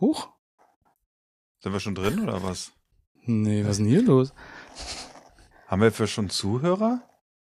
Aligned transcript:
Huch. 0.00 0.28
Sind 1.60 1.72
wir 1.72 1.80
schon 1.80 1.94
drin 1.94 2.20
oder 2.20 2.42
was? 2.42 2.72
Nee, 3.22 3.64
was 3.64 3.72
ist 3.72 3.78
denn 3.78 3.86
hier 3.86 4.02
los? 4.02 4.32
Haben 5.66 5.82
wir 5.82 5.90
für 5.92 6.06
schon 6.06 6.30
Zuhörer? 6.30 7.02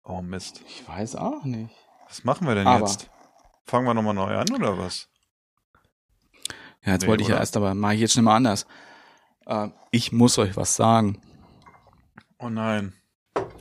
Oh 0.04 0.20
Mist. 0.22 0.60
Ich 0.66 0.86
weiß 0.86 1.16
auch 1.16 1.44
nicht. 1.44 1.74
Was 2.06 2.22
machen 2.24 2.46
wir 2.46 2.54
denn 2.54 2.66
Aber- 2.66 2.86
jetzt? 2.86 3.10
Fangen 3.66 3.86
wir 3.86 3.94
nochmal 3.94 4.14
neu 4.14 4.36
an 4.36 4.50
oder 4.54 4.76
was? 4.78 5.08
Ja, 6.84 6.92
jetzt 6.92 7.02
Nee, 7.02 7.08
wollte 7.08 7.22
ich 7.22 7.28
ja 7.28 7.34
oder? 7.36 7.40
erst, 7.40 7.56
aber 7.56 7.74
mache 7.74 7.94
ich 7.94 8.00
jetzt 8.00 8.12
schnell 8.12 8.24
mal 8.24 8.36
anders. 8.36 8.66
Äh, 9.46 9.68
ich 9.90 10.12
muss 10.12 10.36
euch 10.38 10.54
was 10.56 10.76
sagen. 10.76 11.20
Oh 12.38 12.50
nein. 12.50 12.92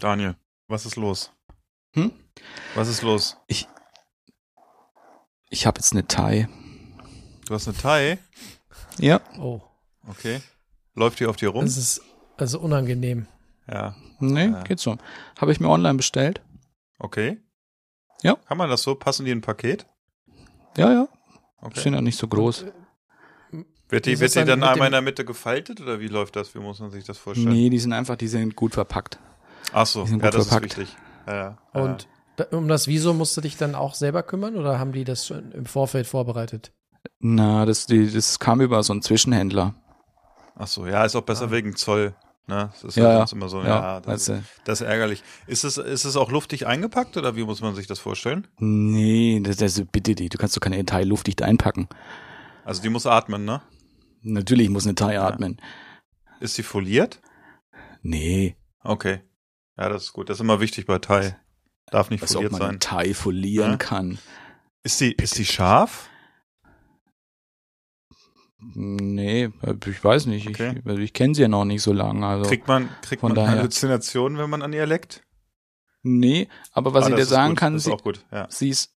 Daniel, 0.01 0.35
was 0.67 0.85
ist 0.85 0.97
los? 0.97 1.31
Hm? 1.93 2.11
Was 2.75 2.89
ist 2.89 3.01
los? 3.01 3.37
Ich 5.49 5.65
habe 5.65 5.79
jetzt 5.79 5.93
eine 5.93 6.05
Thai. 6.05 6.49
Du 7.47 7.53
hast 7.53 7.67
eine 7.67 7.77
Thai? 7.77 8.17
Ja. 8.99 9.21
Oh, 9.39 9.61
Okay. 10.09 10.41
Läuft 10.95 11.19
die 11.19 11.25
auf 11.25 11.37
dir 11.37 11.49
rum? 11.49 11.65
das 11.65 11.77
ist 11.77 12.01
also 12.37 12.59
unangenehm. 12.59 13.25
Ja. 13.71 13.95
Nee, 14.19 14.47
Ja. 14.47 14.61
geht 14.63 14.79
so. 14.79 14.97
Habe 15.39 15.51
ich 15.51 15.59
mir 15.59 15.69
online 15.69 15.95
bestellt. 15.95 16.41
Okay. 16.99 17.39
Ja. 18.21 18.35
Kann 18.47 18.57
man 18.57 18.69
das 18.69 18.83
so? 18.83 18.95
Passen 18.95 19.25
die 19.25 19.31
in 19.31 19.39
ein 19.39 19.41
Paket? 19.41 19.85
Ja, 20.77 20.91
ja. 20.91 21.07
Okay. 21.61 21.79
Sind 21.79 21.93
ja 21.93 22.01
nicht 22.01 22.17
so 22.17 22.27
groß. 22.27 22.65
Wird 23.89 24.05
die, 24.05 24.19
wird 24.19 24.35
die 24.35 24.43
dann 24.45 24.63
einmal 24.63 24.87
in 24.87 24.91
der 24.93 25.01
Mitte 25.01 25.23
gefaltet 25.23 25.79
oder 25.81 25.99
wie 25.99 26.07
läuft 26.07 26.35
das? 26.35 26.53
Wie 26.55 26.59
muss 26.59 26.79
man 26.79 26.89
sich 26.91 27.03
das 27.05 27.17
vorstellen? 27.17 27.49
Nee, 27.53 27.69
die 27.69 27.79
sind 27.79 27.93
einfach, 27.93 28.15
die 28.15 28.27
sind 28.27 28.55
gut 28.55 28.73
verpackt. 28.73 29.19
Ach 29.71 29.85
so, 29.85 30.03
ja, 30.03 30.11
gut 30.11 30.23
das 30.23 30.47
verpackt. 30.47 30.73
ist 30.73 30.77
wichtig. 30.79 30.97
Ja, 31.27 31.35
ja. 31.35 31.57
Und 31.81 32.07
da, 32.35 32.45
um 32.51 32.67
das 32.67 32.87
Visum 32.87 33.17
musst 33.17 33.37
du 33.37 33.41
dich 33.41 33.55
dann 33.57 33.75
auch 33.75 33.93
selber 33.93 34.23
kümmern 34.23 34.55
oder 34.57 34.79
haben 34.79 34.91
die 34.91 35.03
das 35.03 35.27
schon 35.27 35.51
im 35.51 35.65
Vorfeld 35.65 36.07
vorbereitet? 36.07 36.71
Na, 37.19 37.65
das, 37.65 37.85
die, 37.85 38.11
das 38.11 38.39
kam 38.39 38.61
über 38.61 38.81
so 38.83 38.93
einen 38.93 39.01
Zwischenhändler. 39.01 39.75
Ach 40.55 40.67
so, 40.67 40.85
ja, 40.87 41.03
ist 41.05 41.15
auch 41.15 41.21
besser 41.23 41.51
wegen 41.51 41.75
Zoll. 41.75 42.15
Ne? 42.47 42.69
Das 42.73 42.83
ist 42.83 42.95
Ja, 42.97 43.03
ja, 43.03 43.09
ja. 43.11 43.17
sonst 43.19 43.33
immer 43.33 43.49
so, 43.49 43.61
ja, 43.61 43.67
Ja, 43.67 43.99
das, 44.01 44.25
du. 44.25 44.43
das 44.65 44.81
ist 44.81 44.87
ärgerlich. 44.87 45.23
Ist 45.47 45.63
es, 45.63 45.77
ist 45.77 46.03
es 46.05 46.15
auch 46.17 46.29
luftig 46.31 46.67
eingepackt 46.67 47.15
oder 47.17 47.35
wie 47.35 47.43
muss 47.43 47.61
man 47.61 47.73
sich 47.75 47.87
das 47.87 47.99
vorstellen? 47.99 48.47
Nee, 48.59 49.39
das, 49.43 49.55
das, 49.57 49.81
bitte 49.91 50.13
die. 50.15 50.29
Du 50.29 50.37
kannst 50.37 50.55
doch 50.55 50.61
keine 50.61 50.83
Thai 50.85 51.03
luftdicht 51.03 51.41
einpacken. 51.41 51.87
Also 52.65 52.81
die 52.81 52.89
muss 52.89 53.05
atmen, 53.05 53.45
ne? 53.45 53.61
Natürlich 54.21 54.69
muss 54.69 54.85
eine 54.85 54.95
Thai 54.95 55.19
atmen. 55.19 55.59
Ist 56.39 56.55
sie 56.55 56.63
foliert? 56.63 57.21
Nee, 58.01 58.57
Okay. 58.85 59.21
Ja, 59.77 59.87
das 59.89 60.03
ist 60.03 60.13
gut. 60.13 60.29
Das 60.29 60.37
ist 60.37 60.41
immer 60.41 60.59
wichtig 60.59 60.85
bei 60.85 60.99
Thai. 60.99 61.37
Darf 61.87 62.09
nicht 62.09 62.21
ob 62.23 62.29
foliert 62.29 62.51
man 62.51 62.61
sein. 62.61 62.79
Thai 62.81 63.13
folieren 63.13 63.71
Ja. 63.71 63.77
kann. 63.77 64.19
Ist 64.83 64.97
sie, 64.97 65.11
ist 65.13 65.35
sie 65.35 65.45
scharf? 65.45 66.09
Nee, 68.75 69.49
ich 69.85 70.03
weiß 70.03 70.25
nicht. 70.27 70.47
Okay. 70.49 70.77
Ich, 70.79 70.85
also 70.85 70.99
ich 71.01 71.13
kenne 71.13 71.35
sie 71.35 71.41
ja 71.43 71.47
noch 71.47 71.65
nicht 71.65 71.81
so 71.81 71.93
lange. 71.93 72.25
Also. 72.25 72.49
Kriegt 72.49 72.67
man, 72.67 72.89
kriegt 73.01 73.21
von 73.21 73.29
man 73.33 73.35
daher- 73.45 73.57
Halluzinationen, 73.59 74.37
wenn 74.37 74.49
man 74.49 74.61
an 74.61 74.73
ihr 74.73 74.85
leckt? 74.85 75.23
Nee, 76.03 76.49
aber 76.71 76.93
was 76.93 77.05
Ah, 77.05 77.09
ich 77.09 77.15
dir 77.15 77.25
sagen 77.25 77.51
gut. 77.51 77.59
kann, 77.59 77.75
ist 77.75 77.85
sie, 77.85 77.91
auch 77.93 78.03
gut, 78.03 78.25
ja. 78.31 78.47
sie 78.49 78.69
ist 78.69 78.93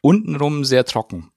untenrum 0.00 0.64
sehr 0.64 0.84
trocken. 0.84 1.30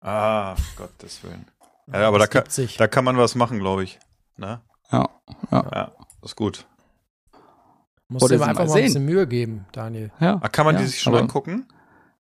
Ah, 0.00 0.56
Gottes 0.76 1.22
Willen. 1.22 1.46
Ja, 1.92 2.08
aber 2.08 2.18
da 2.18 2.26
kann, 2.26 2.48
sich. 2.50 2.76
da 2.76 2.88
kann 2.88 3.04
man 3.04 3.16
was 3.16 3.34
machen, 3.36 3.58
glaube 3.60 3.84
ich. 3.84 3.98
Ne? 4.36 4.60
Ja, 4.90 5.08
ja. 5.52 5.70
Ja, 5.72 5.92
das 6.20 6.32
ist 6.32 6.36
gut. 6.36 6.66
Musst 8.08 8.24
Oder 8.24 8.36
dir 8.38 8.42
einfach 8.44 8.54
mal 8.64 8.66
mal 8.66 8.70
ein 8.72 8.76
sehen. 8.76 8.84
bisschen 8.84 9.04
Mühe 9.04 9.26
geben, 9.26 9.66
Daniel. 9.72 10.10
ja. 10.20 10.38
Ah, 10.42 10.48
kann 10.48 10.64
man 10.66 10.74
ja, 10.76 10.80
die 10.82 10.86
sich 10.88 11.00
schon 11.00 11.12
aber- 11.14 11.22
angucken? 11.22 11.66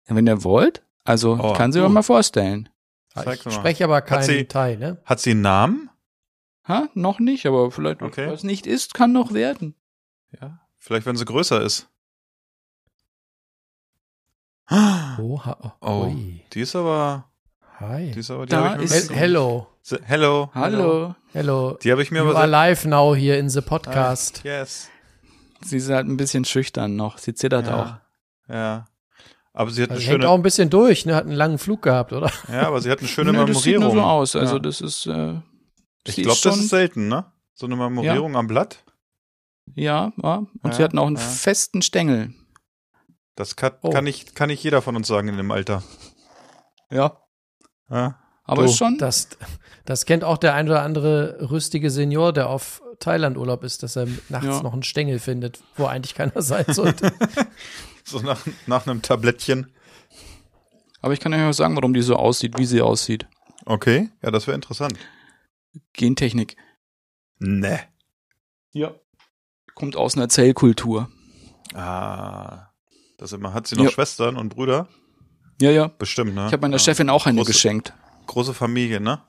Ja, 0.09 0.15
wenn 0.17 0.27
ihr 0.27 0.45
wollt, 0.45 0.83
also 1.05 1.39
Oh, 1.41 1.53
ich 1.53 1.57
kann 1.59 1.73
sie 1.73 1.81
uh. 1.81 1.85
euch 1.85 1.91
mal 1.91 2.03
vorstellen. 2.03 2.69
Zeig 3.15 3.47
ich 3.47 3.53
spreche 3.55 3.85
aber 3.85 4.03
keinen 4.03 4.23
sie- 4.25 4.45
Thai, 4.47 4.75
ne? 4.77 4.99
Hat 5.05 5.21
sie 5.21 5.31
einen 5.33 5.43
Namen? 5.43 5.91
Ha? 6.67 6.89
Noch 6.95 7.19
nicht, 7.21 7.47
aber 7.47 7.71
vielleicht, 7.71 8.03
Okay. 8.03 8.29
was 8.31 8.43
nicht 8.43 8.67
ist, 8.67 8.95
kann 8.95 9.13
noch 9.13 9.33
werden. 9.35 9.75
Ja. 10.41 10.61
Vielleicht, 10.79 11.07
wenn 11.07 11.17
sie 11.17 11.25
größer 11.25 11.61
ist. 11.63 11.89
Oha. 14.71 15.77
Oh, 15.81 16.07
Ui. 16.07 16.43
die 16.53 16.61
ist 16.61 16.75
aber, 16.75 17.31
Hi. 17.79 18.11
die 18.13 18.21
ist 18.21 18.31
aber, 18.31 18.47
die 18.47 18.51
Da 18.51 18.75
ist- 18.75 19.11
hello. 19.13 19.69
Hello. 20.05 20.51
Hallo. 20.55 21.15
Hello. 21.33 21.79
Die 21.83 21.93
habe 21.93 22.03
ich 22.03 22.11
mir 22.11 22.21
You 22.23 22.31
aber 22.31 22.39
are 22.41 22.47
live 22.49 22.87
now 22.87 23.15
hier 23.15 23.39
in 23.39 23.51
the 23.51 23.61
podcast. 23.61 24.43
Yes. 24.45 24.89
Sie 25.63 25.77
ist 25.77 25.91
halt 25.91 26.07
ein 26.09 26.17
bisschen 26.17 26.45
schüchtern 26.47 26.97
noch. 26.97 27.19
Sie 27.19 27.35
zittert 27.35 27.69
auch. 27.69 27.97
Ja. 28.49 28.87
Ja. 29.55 29.61
Aber 29.61 29.71
sie 29.71 29.83
hat 29.83 29.91
eine 29.91 29.99
Also 29.99 30.09
hängt 30.11 30.23
schöne, 30.23 30.29
auch 30.31 30.35
ein 30.35 30.43
bisschen 30.43 30.69
durch, 30.71 31.07
ne? 31.07 31.15
Hat 31.15 31.25
einen 31.25 31.33
langen 31.37 31.59
Flug 31.59 31.83
gehabt, 31.83 32.13
oder? 32.13 32.31
ja, 32.51 32.67
aber 32.67 32.81
sie 32.81 32.91
hat 32.91 32.99
eine 32.99 33.09
schöne 33.09 33.33
Nee, 33.33 33.45
das 33.47 33.63
sieht 33.63 33.75
nur 33.79 33.95
Marmorierung. 33.95 34.05
so 34.27 34.37
aus. 34.37 34.37
Also 34.37 34.55
Ja. 34.57 34.61
das 34.61 34.81
ist, 34.81 35.07
äh, 35.07 35.35
Ich 36.07 36.17
glaube, 36.17 36.29
das 36.31 36.39
schon- 36.41 36.53
ist 36.55 36.69
selten, 36.71 37.09
ne? 37.09 37.25
So 37.55 37.67
eine 37.67 37.77
Marmorierung 37.77 38.37
am 38.37 38.47
Blatt. 38.49 38.79
ja, 39.77 40.13
ja. 40.23 40.37
Und 40.39 40.49
Ja, 40.65 40.73
sie 40.73 40.83
hatten 40.83 40.99
auch 40.99 41.07
einen 41.07 41.17
ja. 41.17 41.23
festen 41.23 41.83
Stängel. 41.83 42.35
Das 43.37 43.57
kann, 43.57 43.73
Oh. 43.83 43.91
kann, 43.91 44.05
nicht, 44.05 44.35
kann 44.35 44.49
nicht 44.49 44.63
jeder 44.63 44.83
von 44.83 44.95
uns 44.97 45.07
sagen 45.09 45.29
in 45.29 45.37
dem 45.37 45.51
Alter. 45.51 45.83
Ja. 46.91 47.17
Ja? 47.91 48.19
Aber 48.45 48.65
ist 48.65 48.77
schon. 48.77 48.99
Das, 48.99 49.29
das 49.85 50.05
kennt 50.05 50.23
auch 50.25 50.37
der 50.39 50.55
ein 50.55 50.69
oder 50.69 50.83
andere 50.83 51.39
rüstige 51.51 51.91
Senior, 51.91 52.33
der 52.33 52.49
auf 52.51 52.83
Thailand-Urlaub 53.01 53.65
ist, 53.65 53.83
dass 53.83 53.97
er 53.97 54.07
nachts 54.29 54.47
Ja. 54.47 54.63
noch 54.63 54.73
einen 54.75 54.83
Stängel 54.83 55.19
findet, 55.19 55.61
wo 55.77 55.87
eigentlich 55.87 56.15
keiner 56.15 56.43
sein 56.43 56.67
sollte. 56.69 57.13
So 58.07 58.21
nach, 58.21 58.39
nach 58.67 58.87
einem 58.87 59.01
Tablettchen. 59.03 59.73
Aber 61.01 61.13
ich 61.15 61.21
kann 61.21 61.33
euch 61.33 61.43
auch 61.43 61.53
sagen, 61.53 61.75
warum 61.77 61.95
die 61.95 62.03
so 62.03 62.17
aussieht, 62.17 62.59
wie 62.59 62.67
sie 62.67 62.83
aussieht. 62.83 63.27
Okay, 63.65 64.11
ja, 64.23 64.31
das 64.31 64.47
wäre 64.47 64.55
interessant. 64.55 64.99
Gentechnik. 65.95 66.57
Ne. 67.39 67.81
Ja. 68.73 68.95
Kommt 69.75 69.97
aus 69.97 70.17
einer 70.17 70.29
Zellkultur. 70.29 71.09
Ah. 71.75 72.69
Das 73.19 73.33
immer, 73.33 73.55
hat 73.55 73.67
sie 73.67 73.77
noch 73.77 73.85
Ja. 73.85 73.91
Schwestern 73.91 74.37
und 74.37 74.51
Brüder? 74.51 74.89
Ja, 75.61 75.71
ja. 75.71 75.89
Bestimmt, 75.89 76.35
ne? 76.35 76.47
Ich 76.47 76.53
habe 76.53 76.61
meiner 76.63 76.77
ja. 76.77 76.79
Chefin 76.79 77.09
auch 77.11 77.27
eine 77.27 77.41
Große- 77.43 77.47
geschenkt. 77.47 77.95
Große 78.27 78.55
Familie, 78.55 79.01
ne? 79.01 79.23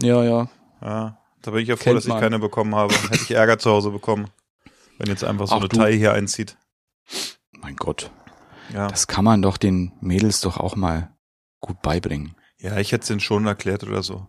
Ja, 0.00 0.22
ja. 0.24 0.48
Ja. 0.82 1.18
Da 1.42 1.50
bin 1.50 1.60
ich 1.60 1.68
ja 1.68 1.76
froh, 1.76 1.84
Kennt 1.84 1.96
dass 1.98 2.04
ich 2.04 2.10
man. 2.10 2.20
keine 2.20 2.38
bekommen 2.38 2.74
habe. 2.74 2.94
Hätte 2.94 3.22
ich 3.22 3.30
Ärger 3.30 3.58
zu 3.58 3.70
Hause 3.70 3.90
bekommen. 3.90 4.28
Wenn 4.98 5.08
jetzt 5.08 5.24
einfach 5.24 5.46
so 5.46 5.54
Ach, 5.54 5.60
eine 5.60 5.68
du. 5.68 5.76
Thai 5.76 5.92
hier 5.96 6.12
einzieht. 6.12 6.56
Mein 7.64 7.76
Gott. 7.76 8.10
Ja. 8.74 8.88
Das 8.88 9.06
kann 9.06 9.24
man 9.24 9.40
doch 9.40 9.56
den 9.56 9.92
Mädels 10.02 10.42
doch 10.42 10.58
auch 10.58 10.76
mal 10.76 11.16
gut 11.60 11.80
beibringen. 11.80 12.36
ja, 12.58 12.76
ich 12.78 12.92
hätte 12.92 13.00
es 13.02 13.08
denen 13.08 13.20
schon 13.20 13.46
erklärt 13.46 13.84
oder 13.84 14.02
so. 14.02 14.26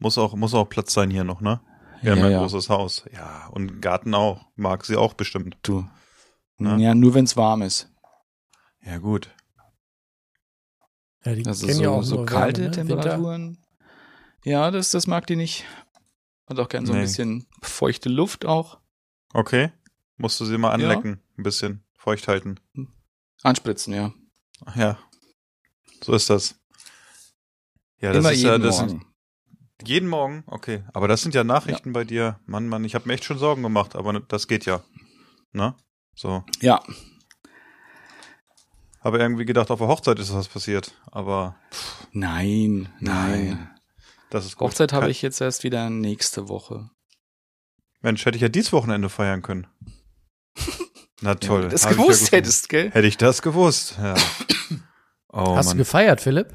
Muss 0.00 0.18
auch, 0.18 0.34
muss 0.34 0.52
auch 0.52 0.68
Platz 0.68 0.92
sein 0.92 1.08
hier 1.10 1.22
noch, 1.22 1.40
ne? 1.40 1.60
Wir 2.00 2.10
Ja, 2.10 2.16
haben 2.16 2.24
ein 2.26 2.32
ja. 2.32 2.38
großes 2.40 2.68
Haus. 2.70 3.04
Ja, 3.12 3.46
und 3.52 3.80
Garten 3.80 4.14
auch. 4.14 4.46
Mag 4.56 4.84
sie 4.84 4.96
auch 4.96 5.14
bestimmt. 5.14 5.56
Du. 5.62 5.88
Na? 6.58 6.76
Ja, 6.76 6.92
nur 6.96 7.14
wenn's 7.14 7.36
warm 7.36 7.62
ist. 7.62 7.88
Ja, 8.84 8.98
gut. 8.98 9.32
Ja, 11.24 11.36
die 11.36 11.46
Also 11.46 11.66
kennen 11.66 11.78
so, 11.78 11.82
ja 11.84 11.90
auch 11.90 12.02
so 12.02 12.24
kalte 12.24 12.62
Wärme, 12.62 12.70
ne? 12.70 12.76
Winter. 12.88 13.00
Temperaturen. 13.02 13.58
Ja, 14.44 14.72
das, 14.72 14.90
das 14.90 15.06
mag 15.06 15.28
die 15.28 15.36
nicht. 15.36 15.64
Hat 16.48 16.58
auch 16.58 16.68
gern 16.68 16.84
so 16.84 16.92
ein 16.92 16.98
Nee. 16.98 17.04
bisschen 17.04 17.46
feuchte 17.62 18.08
Luft 18.08 18.44
auch. 18.44 18.80
Okay. 19.32 19.70
Musst 20.16 20.40
du 20.40 20.44
sie 20.44 20.58
mal 20.58 20.72
anlecken. 20.72 21.20
Ein 21.38 21.42
bisschen 21.44 21.81
feucht 22.02 22.26
halten. 22.26 22.58
Anspritzen, 23.42 23.94
ja. 23.94 24.12
Ach 24.66 24.76
ja. 24.76 24.98
So 26.02 26.12
ist 26.14 26.28
das. 26.30 26.56
Ja, 28.00 28.12
das 28.12 28.18
Immer 28.18 28.32
ist 28.32 28.38
jeden 28.42 28.50
ja 28.50 28.58
das 28.58 28.78
Morgen. 28.78 28.88
Sind, 28.88 29.88
jeden 29.88 30.08
Morgen, 30.08 30.44
okay. 30.48 30.84
Aber 30.92 31.06
das 31.06 31.22
sind 31.22 31.34
ja 31.34 31.44
Nachrichten 31.44 31.92
bei 31.92 32.02
dir. 32.02 32.40
Mann, 32.44 32.68
Mann, 32.68 32.84
ich 32.84 32.96
habe 32.96 33.06
mir 33.06 33.14
echt 33.14 33.24
schon 33.24 33.38
Sorgen 33.38 33.62
gemacht, 33.62 33.94
aber 33.94 34.18
das 34.20 34.48
geht 34.48 34.66
ja. 34.66 34.82
Ne? 35.52 35.76
So. 36.14 36.44
Ja. 36.60 36.82
Habe 39.00 39.18
irgendwie 39.18 39.44
gedacht, 39.44 39.70
auf 39.70 39.78
der 39.78 39.88
Hochzeit 39.88 40.18
ist 40.18 40.34
was 40.34 40.48
passiert. 40.48 41.00
Aber 41.10 41.56
Nein, 42.10 42.88
nein. 42.98 43.46
Nein. 43.46 43.70
das 44.30 44.44
ist 44.44 44.56
gut. 44.56 44.68
Hochzeit 44.68 44.92
habe 44.92 45.10
ich 45.10 45.22
jetzt 45.22 45.40
erst 45.40 45.62
wieder 45.62 45.88
nächste 45.88 46.48
Woche. 46.48 46.90
Mensch, 48.00 48.24
hätte 48.26 48.36
ich 48.36 48.42
ja 48.42 48.48
dieses 48.48 48.72
Wochenende 48.72 49.08
feiern 49.08 49.42
können. 49.42 49.68
Na 51.22 51.34
toll. 51.36 51.62
Wenn 51.62 51.68
du 51.68 51.72
das 51.72 51.84
hab 51.84 51.92
ja 51.92 51.96
gewusst 51.96 52.20
gefunden. 52.20 52.36
hättest, 52.36 52.68
gell? 52.68 52.90
Hätte 52.90 53.06
ich 53.06 53.16
das 53.16 53.42
gewusst, 53.42 53.96
ja. 54.00 54.14
Oh 55.34 55.56
Hast 55.56 55.68
du 55.68 55.70
Mann. 55.70 55.78
gefeiert, 55.78 56.20
Philipp? 56.20 56.54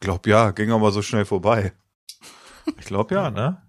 Glaub 0.00 0.26
ja, 0.26 0.50
ging 0.50 0.72
aber 0.72 0.90
so 0.90 1.00
schnell 1.00 1.24
vorbei. 1.24 1.72
Ich 2.80 2.86
glaube 2.86 3.14
ja, 3.14 3.30
ne? 3.30 3.62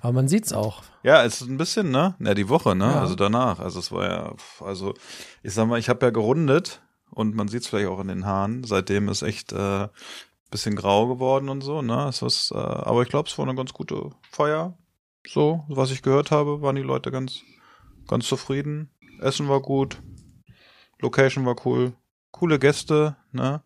Aber 0.00 0.12
man 0.14 0.28
sieht's 0.28 0.54
auch. 0.54 0.82
Ja, 1.02 1.24
es 1.24 1.42
ist 1.42 1.48
ein 1.48 1.58
bisschen, 1.58 1.90
ne? 1.90 2.14
Ja, 2.20 2.32
die 2.32 2.48
Woche, 2.48 2.74
ne? 2.74 2.86
Ja. 2.86 3.00
Also 3.00 3.14
danach. 3.14 3.58
Also 3.60 3.80
es 3.80 3.92
war 3.92 4.04
ja, 4.08 4.34
also 4.60 4.94
ich 5.42 5.52
sag 5.52 5.66
mal, 5.68 5.78
ich 5.78 5.90
habe 5.90 6.06
ja 6.06 6.10
gerundet 6.10 6.80
und 7.10 7.34
man 7.34 7.48
sieht 7.48 7.62
es 7.62 7.68
vielleicht 7.68 7.88
auch 7.88 8.00
in 8.00 8.08
den 8.08 8.24
Haaren. 8.24 8.64
Seitdem 8.64 9.10
ist 9.10 9.20
echt 9.20 9.52
äh, 9.52 9.88
bisschen 10.50 10.76
grau 10.76 11.06
geworden 11.06 11.48
und 11.50 11.60
so, 11.62 11.82
ne? 11.82 12.06
Es 12.08 12.22
ist, 12.22 12.50
äh, 12.50 12.56
aber 12.56 13.02
ich 13.02 13.08
glaube, 13.08 13.28
es 13.28 13.36
war 13.36 13.46
eine 13.46 13.56
ganz 13.56 13.74
gute 13.74 14.10
Feier. 14.30 14.78
So, 15.26 15.64
was 15.68 15.90
ich 15.90 16.00
gehört 16.02 16.30
habe, 16.30 16.62
waren 16.62 16.76
die 16.76 16.82
Leute 16.82 17.10
ganz, 17.10 17.40
ganz 18.06 18.26
zufrieden. 18.26 18.90
Essen 19.20 19.48
war 19.48 19.60
gut, 19.60 20.00
Location 21.00 21.44
war 21.46 21.56
cool, 21.66 21.92
coole 22.30 22.58
Gäste, 22.58 23.16
ne? 23.32 23.62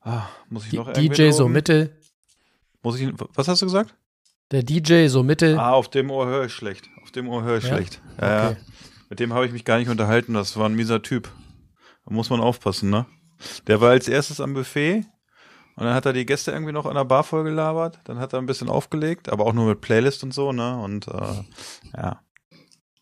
Ah, 0.00 0.28
muss 0.48 0.66
ich 0.66 0.72
noch 0.72 0.88
irgendwie 0.88 1.08
DJ 1.08 1.30
so 1.32 1.48
mittel. 1.48 1.96
Muss 2.82 2.98
ich, 3.00 3.12
was 3.34 3.48
hast 3.48 3.62
du 3.62 3.66
gesagt? 3.66 3.94
Der 4.52 4.62
DJ 4.62 5.08
so 5.08 5.22
mittel. 5.24 5.58
Ah, 5.58 5.72
auf 5.72 5.88
dem 5.90 6.10
Ohr 6.10 6.26
höre 6.26 6.44
ich 6.44 6.52
schlecht. 6.52 6.88
Auf 7.02 7.10
dem 7.10 7.28
Ohr 7.28 7.42
höre 7.42 7.58
ich 7.58 7.64
Ja? 7.64 7.74
schlecht. 7.74 8.00
Ja, 8.20 8.48
Okay. 8.48 8.56
ja. 8.60 8.72
Mit 9.08 9.20
dem 9.20 9.32
habe 9.32 9.46
ich 9.46 9.52
mich 9.52 9.64
gar 9.64 9.78
nicht 9.78 9.88
unterhalten. 9.88 10.34
Das 10.34 10.56
war 10.56 10.68
ein 10.68 10.74
mieser 10.74 11.02
Typ. 11.02 11.30
Da 12.04 12.12
muss 12.14 12.30
man 12.30 12.40
aufpassen, 12.40 12.90
ne? 12.90 13.06
Der 13.66 13.80
war 13.80 13.90
als 13.90 14.08
erstes 14.08 14.40
am 14.40 14.54
Buffet 14.54 15.04
und 15.76 15.84
dann 15.84 15.94
hat 15.94 16.06
er 16.06 16.12
die 16.12 16.24
Gäste 16.26 16.52
irgendwie 16.52 16.72
noch 16.72 16.86
an 16.86 16.94
der 16.94 17.04
Bar 17.04 17.22
voll 17.24 17.42
gelabert. 17.44 17.98
Dann 18.04 18.18
hat 18.18 18.32
er 18.32 18.38
ein 18.40 18.46
bisschen 18.46 18.68
aufgelegt, 18.68 19.28
aber 19.28 19.44
auch 19.46 19.52
nur 19.52 19.66
mit 19.66 19.80
Playlist 19.80 20.22
und 20.24 20.32
so, 20.32 20.52
ne? 20.52 20.76
Und 20.78 21.08
äh, 21.08 21.42
ja. 21.96 22.20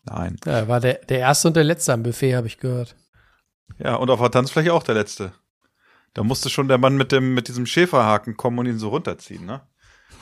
Nein. 0.05 0.37
Ja, 0.45 0.51
er 0.53 0.67
war 0.67 0.79
der, 0.79 0.95
der 1.05 1.19
erste 1.19 1.47
und 1.47 1.55
der 1.55 1.63
letzte 1.63 1.93
am 1.93 2.03
Buffet, 2.03 2.35
habe 2.35 2.47
ich 2.47 2.57
gehört. 2.59 2.95
Ja, 3.79 3.95
und 3.95 4.09
auf 4.09 4.19
der 4.19 4.31
Tanzfläche 4.31 4.73
auch 4.73 4.83
der 4.83 4.95
letzte. 4.95 5.33
Da 6.13 6.23
musste 6.23 6.49
schon 6.49 6.67
der 6.67 6.77
Mann 6.77 6.95
mit 6.95 7.11
dem, 7.11 7.33
mit 7.33 7.47
diesem 7.47 7.65
Schäferhaken 7.65 8.37
kommen 8.37 8.59
und 8.59 8.67
ihn 8.67 8.79
so 8.79 8.89
runterziehen, 8.89 9.45
ne? 9.45 9.61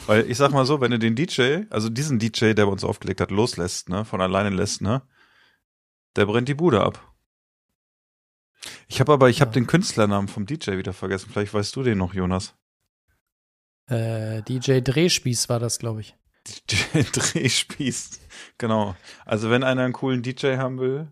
Weil 0.08 0.30
ich 0.30 0.38
sag 0.38 0.52
mal 0.52 0.66
so, 0.66 0.82
wenn 0.82 0.92
du 0.92 1.00
den 1.00 1.16
DJ, 1.16 1.62
also 1.70 1.88
diesen 1.90 2.18
DJ, 2.20 2.54
der 2.54 2.66
bei 2.66 2.72
uns 2.72 2.84
aufgelegt 2.84 3.22
hat, 3.22 3.32
loslässt, 3.32 3.90
ne, 3.90 4.04
von 4.06 4.22
alleine 4.22 4.50
lässt, 4.50 4.82
ne, 4.82 5.02
der 6.16 6.26
brennt 6.26 6.48
die 6.50 6.56
Bude 6.56 6.82
ab. 6.82 7.14
Ich 8.88 9.00
habe 9.00 9.14
aber, 9.14 9.30
ich 9.30 9.40
habe 9.42 9.50
Ja. 9.50 9.54
den 9.54 9.68
Künstlernamen 9.68 10.28
vom 10.28 10.46
DJ 10.46 10.78
wieder 10.78 10.94
vergessen. 10.94 11.30
Vielleicht 11.32 11.54
weißt 11.54 11.76
du 11.76 11.84
den 11.84 11.98
noch, 11.98 12.14
Jonas. 12.14 12.56
Äh, 13.88 14.42
DJ 14.44 14.80
Drehspieß 14.82 15.50
war 15.50 15.60
das, 15.60 15.80
glaube 15.80 16.02
ich. 16.02 16.16
DJ 16.48 17.02
Drehspieß. 17.14 18.20
Genau. 18.58 18.96
Also 19.26 19.50
wenn 19.50 19.64
einer 19.64 19.84
einen 19.84 19.94
coolen 19.94 20.22
DJ 20.24 20.58
haben 20.58 20.80
will, 20.80 21.12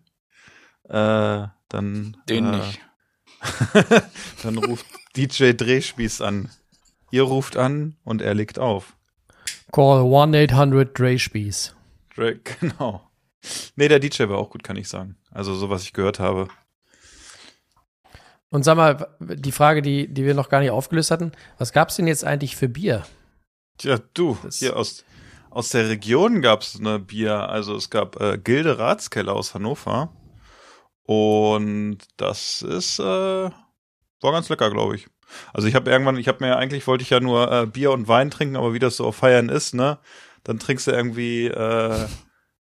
äh, 0.90 1.48
dann 1.70 2.18
Den 2.28 2.54
äh, 2.54 2.58
nicht. 2.58 2.80
dann 4.44 4.58
ruft 4.58 4.86
DJ 5.16 5.52
Drehspieß 5.54 6.22
an. 6.22 6.50
Ihr 7.12 7.24
ruft 7.24 7.58
an 7.58 7.98
und 8.04 8.22
er 8.22 8.34
legt 8.34 8.60
auf. 8.60 8.96
Call 9.72 10.02
1-800 10.04 10.94
Drehspieß. 10.94 11.76
Dre 12.16 12.36
genau. 12.60 13.10
Nee, 13.76 13.88
der 13.88 14.00
DJ 14.00 14.24
war 14.30 14.38
auch 14.38 14.50
gut, 14.50 14.64
kann 14.64 14.76
ich 14.78 14.88
sagen. 14.90 15.18
Also 15.32 15.56
so, 15.56 15.70
was 15.70 15.84
ich 15.84 15.94
gehört 15.94 16.20
habe. 16.20 16.48
Und 18.50 18.64
sag 18.64 18.76
mal, 18.76 19.08
die 19.20 19.52
Frage, 19.54 19.82
die, 19.82 20.14
die 20.14 20.26
wir 20.26 20.34
noch 20.34 20.50
gar 20.50 20.60
nicht 20.60 20.72
aufgelöst 20.72 21.10
hatten, 21.10 21.32
was 21.58 21.72
gab's 21.72 21.96
denn 21.96 22.08
jetzt 22.08 22.26
eigentlich 22.26 22.56
für 22.58 22.68
Bier? 22.68 23.06
Tja, 23.78 24.00
du, 24.14 24.38
Das- 24.44 24.60
hier 24.60 24.76
aus, 24.76 25.06
aus 25.52 25.70
der 25.70 25.90
Region 25.90 26.42
gab's 26.42 26.80
eine 26.80 27.00
Bier. 27.00 27.50
Also 27.50 27.76
es 27.76 27.90
gab 27.90 28.20
äh, 28.20 28.38
Gilde 28.38 28.80
Ratskeller 28.80 29.34
aus 29.34 29.54
Hannover. 29.54 30.12
Und 31.04 31.98
das 32.18 32.62
ist, 32.62 33.00
äh, 33.00 33.04
war 33.04 33.52
ganz 34.22 34.50
lecker, 34.50 34.70
glaube 34.72 34.96
ich. 34.96 35.08
Also 35.54 35.68
ich 35.68 35.76
habe 35.76 35.90
irgendwann, 35.90 36.18
ich 36.18 36.28
habe 36.28 36.44
mir 36.44 36.58
eigentlich 36.58 36.88
wollte 36.88 37.04
ich 37.04 37.10
ja 37.10 37.20
nur 37.20 37.52
äh, 37.52 37.66
Bier 37.66 37.92
und 37.92 38.08
Wein 38.08 38.32
trinken, 38.32 38.56
aber 38.56 38.74
wie 38.74 38.80
das 38.80 38.98
so 38.98 39.06
auf 39.06 39.18
Feiern 39.18 39.50
ist, 39.50 39.74
ne? 39.74 40.00
Dann 40.44 40.60
trinkst 40.60 40.88
du 40.88 40.92
irgendwie 40.92 41.48
äh, 41.48 42.06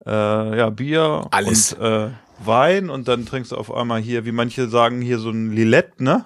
äh, 0.07 0.59
ja 0.59 0.71
Bier 0.71 1.27
Alles. 1.31 1.73
und 1.73 1.83
äh, 1.83 2.11
Wein 2.39 2.91
und 2.91 3.09
dann 3.09 3.27
trinkst 3.27 3.53
du 3.53 3.57
auf 3.57 3.73
einmal 3.73 4.01
hier, 4.01 4.25
wie 4.25 4.33
manche 4.33 4.69
sagen, 4.69 5.01
hier 5.01 5.19
so 5.19 5.31
ein 5.31 5.53
Lillet, 5.53 6.01
ne? 6.01 6.25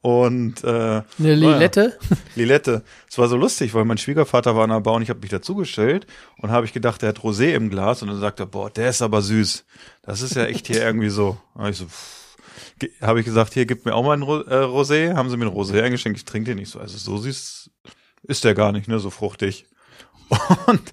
Und 0.00 0.62
äh, 0.62 0.68
Eine 0.68 1.04
ja. 1.18 1.34
Lilette? 1.34 1.98
Lilette. 2.36 2.84
Es 3.08 3.18
war 3.18 3.28
so 3.28 3.36
lustig, 3.36 3.74
weil 3.74 3.84
mein 3.84 3.98
Schwiegervater 3.98 4.54
war 4.54 4.64
an 4.64 4.70
der 4.70 4.80
Bar 4.80 4.94
und 4.94 5.02
ich 5.02 5.10
habe 5.10 5.20
mich 5.20 5.30
dazugestellt 5.30 6.06
und 6.36 6.50
habe 6.50 6.66
ich 6.66 6.72
gedacht, 6.72 7.02
der 7.02 7.10
hat 7.10 7.18
Rosé 7.18 7.52
im 7.54 7.68
Glas 7.68 8.02
und 8.02 8.08
dann 8.08 8.20
sagt 8.20 8.38
er, 8.40 8.46
boah, 8.46 8.70
der 8.70 8.90
ist 8.90 9.02
aber 9.02 9.22
süß. 9.22 9.64
Das 10.02 10.22
ist 10.22 10.36
ja 10.36 10.44
echt 10.44 10.68
hier 10.68 10.82
irgendwie 10.82 11.08
so. 11.08 11.38
Habe 11.56 11.70
ich 11.70 11.76
so, 11.76 11.86
habe 13.00 13.20
ich 13.20 13.26
gesagt, 13.26 13.54
hier 13.54 13.66
gib 13.66 13.84
mir 13.84 13.94
auch 13.94 14.04
mal 14.04 14.16
ein 14.16 14.22
Ro 14.22 14.42
äh, 14.42 14.64
Rosé. 14.64 15.14
Haben 15.14 15.30
sie 15.30 15.36
mir 15.36 15.46
ein 15.46 15.54
Rosé 15.54 15.82
eingeschenkt. 15.82 16.18
Ich 16.18 16.24
trinke 16.24 16.50
den 16.50 16.58
nicht 16.58 16.70
so. 16.70 16.78
Also 16.78 16.96
so 16.96 17.18
süß 17.18 17.70
ist 18.22 18.44
der 18.44 18.54
gar 18.54 18.72
nicht, 18.72 18.86
ne, 18.88 19.00
so 19.00 19.10
fruchtig. 19.10 19.66
Und 20.66 20.92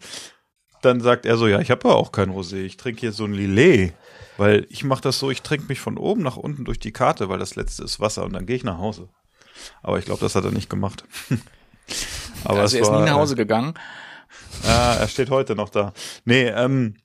dann 0.86 1.02
sagt 1.02 1.26
er 1.26 1.38
so, 1.38 1.48
ja, 1.48 1.60
ich 1.60 1.72
habe 1.72 1.86
aber 1.86 1.98
auch 1.98 2.12
kein 2.12 2.30
Rosé. 2.30 2.64
Ich 2.64 2.78
trinke 2.78 3.02
hier 3.02 3.12
so 3.12 3.26
ein 3.26 3.34
Lillet. 3.34 3.94
Weil 4.38 4.68
ich 4.70 4.84
mache 4.84 5.02
das 5.02 5.20
so, 5.20 5.32
ich 5.32 5.42
trinke 5.42 5.68
mich 5.68 5.80
von 5.80 5.98
oben 5.98 6.22
nach 6.22 6.38
unten 6.38 6.66
durch 6.66 6.80
die 6.80 6.92
Karte, 6.92 7.30
weil 7.30 7.40
das 7.40 7.56
letzte 7.56 7.84
ist 7.84 8.00
Wasser 8.00 8.26
und 8.26 8.34
dann 8.34 8.46
gehe 8.46 8.56
ich 8.56 8.64
nach 8.64 8.78
Hause. 8.78 9.10
Aber 9.82 9.98
ich 9.98 10.06
glaube, 10.06 10.20
das 10.20 10.36
hat 10.36 10.44
er 10.44 10.52
nicht 10.52 10.70
gemacht. 10.70 11.06
Aber 12.44 12.60
also 12.60 12.76
er 12.76 12.84
ist 12.84 12.92
war, 12.92 13.00
nie 13.00 13.06
nach 13.06 13.16
Hause 13.16 13.36
gegangen. 13.36 13.76
Ah, 14.64 14.98
er 15.00 15.08
steht 15.08 15.30
heute 15.30 15.56
noch 15.56 15.70
da. 15.70 15.94
Nee, 16.26 16.48
ähm, 16.48 16.96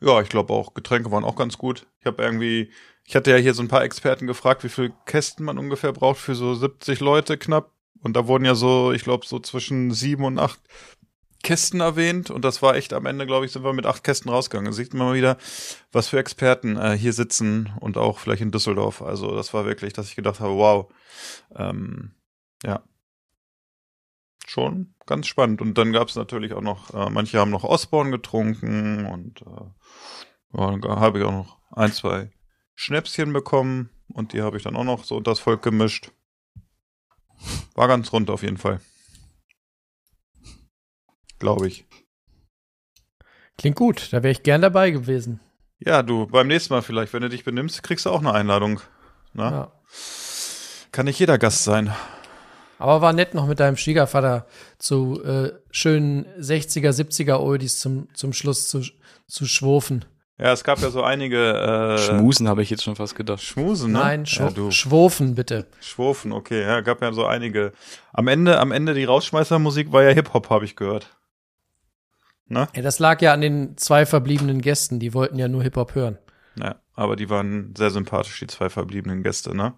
ja, 0.00 0.20
ich 0.20 0.28
glaube 0.28 0.52
auch, 0.52 0.74
Getränke 0.74 1.10
waren 1.10 1.24
auch 1.24 1.36
ganz 1.36 1.58
gut. 1.58 1.86
Ich 2.00 2.06
habe 2.06 2.22
irgendwie, 2.22 2.70
ich 3.04 3.16
hatte 3.16 3.30
ja 3.30 3.36
hier 3.36 3.54
so 3.54 3.62
ein 3.62 3.68
paar 3.68 3.82
Experten 3.82 4.26
gefragt, 4.26 4.62
wie 4.62 4.68
viel 4.68 4.92
Kästen 5.06 5.44
man 5.44 5.58
ungefähr 5.58 5.92
braucht 5.92 6.18
für 6.18 6.34
so 6.34 6.54
70 6.54 7.00
Leute 7.00 7.38
knapp. 7.38 7.72
Und 8.02 8.16
da 8.16 8.26
wurden 8.26 8.44
ja 8.44 8.54
so, 8.54 8.92
ich 8.92 9.02
glaube, 9.02 9.26
so 9.26 9.40
zwischen 9.40 9.90
sieben 9.90 10.24
und 10.24 10.38
acht 10.38 10.60
Kästen 11.42 11.80
erwähnt. 11.80 12.30
Und 12.30 12.44
das 12.44 12.62
war 12.62 12.74
echt 12.76 12.92
am 12.92 13.06
Ende, 13.06 13.26
glaube 13.26 13.46
ich, 13.46 13.52
sind 13.52 13.64
wir 13.64 13.72
mit 13.72 13.86
acht 13.86 14.04
Kästen 14.04 14.30
rausgegangen. 14.30 14.70
Da 14.70 14.72
sieht 14.72 14.94
man 14.94 15.08
mal 15.08 15.14
wieder, 15.14 15.36
was 15.92 16.08
für 16.08 16.18
Experten 16.18 16.76
äh, 16.76 16.96
hier 16.96 17.12
sitzen 17.12 17.72
und 17.80 17.96
auch 17.96 18.18
vielleicht 18.18 18.42
in 18.42 18.50
Düsseldorf. 18.50 19.02
Also 19.02 19.34
das 19.34 19.54
war 19.54 19.64
wirklich, 19.64 19.92
dass 19.92 20.08
ich 20.08 20.16
gedacht 20.16 20.40
habe, 20.40 20.54
wow. 20.54 20.92
Ähm, 21.54 22.12
ja, 22.64 22.82
schon 24.50 24.94
ganz 25.06 25.26
spannend. 25.26 25.60
Und 25.62 25.78
dann 25.78 25.92
gab 25.92 26.08
es 26.08 26.16
natürlich 26.16 26.52
auch 26.52 26.60
noch, 26.60 26.92
äh, 26.92 27.08
manche 27.10 27.38
haben 27.38 27.50
noch 27.50 27.64
Osborne 27.64 28.10
getrunken 28.10 29.06
und 29.06 29.42
äh, 29.42 30.58
ja, 30.58 30.76
dann 30.76 31.00
habe 31.00 31.18
ich 31.18 31.24
auch 31.24 31.32
noch 31.32 31.58
ein, 31.70 31.92
zwei 31.92 32.30
Schnäpschen 32.74 33.32
bekommen 33.32 33.90
und 34.08 34.32
die 34.32 34.42
habe 34.42 34.56
ich 34.56 34.64
dann 34.64 34.76
auch 34.76 34.84
noch 34.84 35.04
so 35.04 35.16
unter 35.16 35.30
das 35.30 35.38
Volk 35.38 35.62
gemischt. 35.62 36.10
War 37.74 37.88
ganz 37.88 38.12
rund 38.12 38.28
auf 38.28 38.42
jeden 38.42 38.58
Fall. 38.58 38.80
Glaube 41.40 41.66
ich. 41.66 41.84
Klingt 43.58 43.76
gut, 43.76 44.12
da 44.12 44.22
wäre 44.22 44.30
ich 44.30 44.42
gern 44.42 44.62
dabei 44.62 44.90
gewesen. 44.90 45.40
Ja, 45.78 46.02
du, 46.02 46.26
beim 46.26 46.46
nächsten 46.46 46.72
Mal 46.72 46.82
vielleicht, 46.82 47.12
wenn 47.12 47.22
du 47.22 47.28
dich 47.28 47.44
benimmst, 47.44 47.82
kriegst 47.82 48.06
du 48.06 48.10
auch 48.10 48.20
eine 48.20 48.32
Einladung. 48.32 48.80
Na? 49.32 49.50
Ja. 49.50 49.72
Kann 50.92 51.06
nicht 51.06 51.18
jeder 51.18 51.38
Gast 51.38 51.64
sein. 51.64 51.92
Aber 52.78 53.00
war 53.02 53.12
nett 53.12 53.34
noch 53.34 53.46
mit 53.46 53.60
deinem 53.60 53.76
Schwiegervater 53.76 54.46
zu 54.78 55.22
äh, 55.22 55.52
schönen 55.70 56.26
60er, 56.38 56.90
70er 56.90 57.38
Oldies 57.38 57.78
zum, 57.78 58.08
zum 58.14 58.32
Schluss 58.32 58.68
zu, 58.68 58.82
zu 59.26 59.46
schwurfen. 59.46 60.04
Ja, 60.38 60.52
es 60.52 60.64
gab 60.64 60.78
ja 60.80 60.88
so 60.88 61.02
einige 61.02 61.52
äh, 61.52 61.98
Schmusen 61.98 62.48
habe 62.48 62.62
ich 62.62 62.70
jetzt 62.70 62.82
schon 62.82 62.96
fast 62.96 63.14
gedacht. 63.14 63.42
Schmusen, 63.42 63.92
ne? 63.92 63.98
Nein, 63.98 64.26
schw 64.26 64.44
ja, 64.44 64.50
du. 64.50 64.70
schwurfen 64.70 65.34
bitte. 65.34 65.66
Schwurfen, 65.82 66.32
okay, 66.32 66.62
ja, 66.62 66.80
gab 66.80 67.02
ja 67.02 67.12
so 67.12 67.26
einige. 67.26 67.72
Am 68.14 68.26
Ende, 68.26 68.58
am 68.58 68.72
Ende 68.72 68.94
die 68.94 69.04
Rausschmeißermusik 69.04 69.92
war 69.92 70.02
ja 70.02 70.10
Hip-Hop, 70.10 70.48
habe 70.48 70.64
ich 70.64 70.76
gehört. 70.76 71.10
Ne? 72.50 72.66
Ja, 72.74 72.82
das 72.82 72.98
lag 72.98 73.22
ja 73.22 73.32
an 73.32 73.40
den 73.40 73.76
zwei 73.76 74.04
verbliebenen 74.04 74.60
Gästen, 74.60 74.98
die 74.98 75.14
wollten 75.14 75.38
ja 75.38 75.46
nur 75.46 75.62
Hip-Hop 75.62 75.94
hören. 75.94 76.18
Ja, 76.56 76.76
aber 76.94 77.14
die 77.14 77.30
waren 77.30 77.74
sehr 77.78 77.90
sympathisch, 77.90 78.40
die 78.40 78.48
zwei 78.48 78.68
verbliebenen 78.68 79.22
Gäste, 79.22 79.56
ne? 79.56 79.74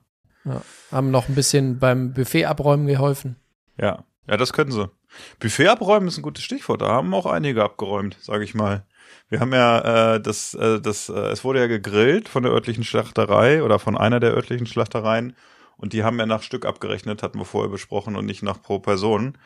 Haben 0.90 1.10
noch 1.10 1.28
ein 1.28 1.34
bisschen 1.34 1.78
beim 1.78 2.14
Buffet 2.14 2.46
abräumen 2.46 2.86
geholfen. 2.86 3.36
Ja, 3.78 4.04
ja, 4.26 4.36
das 4.36 4.52
können 4.52 4.72
sie. 4.72 4.90
Buffet 5.38 5.68
abräumen 5.68 6.08
ist 6.08 6.16
ein 6.16 6.22
gutes 6.22 6.42
Stichwort. 6.42 6.80
Da 6.80 6.88
haben 6.88 7.12
auch 7.14 7.26
einige 7.26 7.62
abgeräumt, 7.62 8.16
sage 8.20 8.42
ich 8.42 8.54
mal. 8.54 8.84
Wir 9.28 9.40
haben 9.40 9.52
ja 9.52 10.14
äh, 10.14 10.20
das, 10.20 10.54
äh, 10.54 10.80
das, 10.80 11.10
äh, 11.10 11.12
es 11.12 11.44
wurde 11.44 11.60
ja 11.60 11.66
gegrillt 11.66 12.28
von 12.28 12.42
der 12.42 12.52
örtlichen 12.52 12.84
Schlachterei 12.84 13.62
oder 13.62 13.78
von 13.78 13.96
einer 13.96 14.18
der 14.18 14.32
örtlichen 14.32 14.66
Schlachtereien 14.66 15.36
und 15.76 15.92
die 15.92 16.04
haben 16.04 16.18
ja 16.18 16.26
nach 16.26 16.42
Stück 16.42 16.64
abgerechnet, 16.64 17.22
hatten 17.22 17.38
wir 17.38 17.44
vorher 17.44 17.70
besprochen 17.70 18.16
und 18.16 18.24
nicht 18.24 18.42
nach 18.42 18.62
pro 18.62 18.78
Person. 18.78 19.36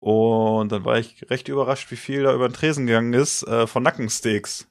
Und 0.00 0.70
dann 0.72 0.84
war 0.84 0.98
ich 0.98 1.26
recht 1.30 1.48
überrascht, 1.48 1.90
wie 1.90 1.96
viel 1.96 2.22
da 2.22 2.32
über 2.34 2.48
den 2.48 2.54
Tresen 2.54 2.86
gegangen 2.86 3.12
ist 3.14 3.42
äh, 3.44 3.66
von 3.66 3.82
Nackensteaks. 3.82 4.66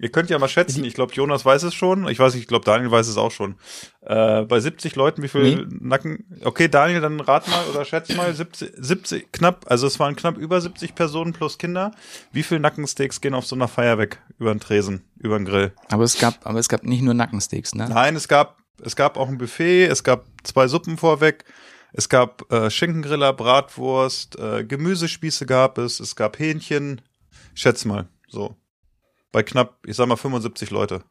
Ihr 0.00 0.10
könnt 0.10 0.30
ja 0.30 0.38
mal 0.38 0.48
schätzen, 0.48 0.84
ich 0.84 0.94
glaube, 0.94 1.12
Jonas 1.12 1.44
weiß 1.44 1.64
es 1.64 1.74
schon. 1.74 2.06
Ich 2.08 2.20
weiß 2.20 2.34
nicht, 2.34 2.42
ich 2.42 2.48
glaube, 2.48 2.64
Daniel 2.64 2.92
weiß 2.92 3.08
es 3.08 3.16
auch 3.16 3.32
schon. 3.32 3.56
Äh, 4.02 4.42
bei 4.42 4.60
70 4.60 4.94
Leuten, 4.94 5.22
wie 5.22 5.28
viel 5.28 5.42
Nee. 5.56 5.66
Nacken. 5.80 6.24
Okay, 6.44 6.68
Daniel, 6.68 7.00
dann 7.00 7.18
rat 7.18 7.48
mal 7.48 7.64
oder 7.68 7.84
schätz 7.84 8.14
mal, 8.14 8.32
70, 8.32 8.72
70, 8.76 9.32
knapp, 9.32 9.64
also 9.68 9.88
es 9.88 9.98
waren 9.98 10.14
knapp 10.14 10.36
über 10.36 10.60
70 10.60 10.94
Personen 10.94 11.32
plus 11.32 11.58
Kinder. 11.58 11.90
Wie 12.30 12.44
viel 12.44 12.60
Nackensteaks 12.60 13.20
gehen 13.20 13.34
auf 13.34 13.46
so 13.46 13.56
einer 13.56 13.66
Feier 13.66 13.98
weg? 13.98 14.22
Über 14.38 14.54
den 14.54 14.60
Tresen, 14.60 15.02
über 15.18 15.36
den 15.38 15.44
Grill? 15.44 15.72
Aber 15.88 16.04
es 16.04 16.18
gab, 16.18 16.46
aber 16.46 16.60
es 16.60 16.68
gab 16.68 16.84
nicht 16.84 17.02
nur 17.02 17.14
Nackensteaks, 17.14 17.74
ne? 17.74 17.88
Nein, 17.88 18.14
es 18.14 18.28
gab, 18.28 18.58
es 18.80 18.94
gab 18.94 19.16
auch 19.16 19.28
ein 19.28 19.38
Buffet, 19.38 19.86
es 19.86 20.04
gab 20.04 20.24
zwei 20.44 20.68
Suppen 20.68 20.96
vorweg, 20.98 21.44
Es 21.98 22.08
gab 22.08 22.50
äh, 22.52 22.70
Schinkengriller, 22.70 23.32
Bratwurst, 23.32 24.38
äh, 24.38 24.64
Gemüsespieße 24.64 25.46
gab 25.46 25.78
es, 25.78 25.98
es 25.98 26.14
gab 26.14 26.38
Hähnchen. 26.38 27.00
Schätz 27.54 27.84
mal, 27.84 28.08
so. 28.28 28.54
Bei 29.32 29.42
knapp, 29.42 29.78
ich 29.84 29.96
sag 29.96 30.06
mal 30.06 30.14
75 30.16 30.70
Leute. 30.70 31.02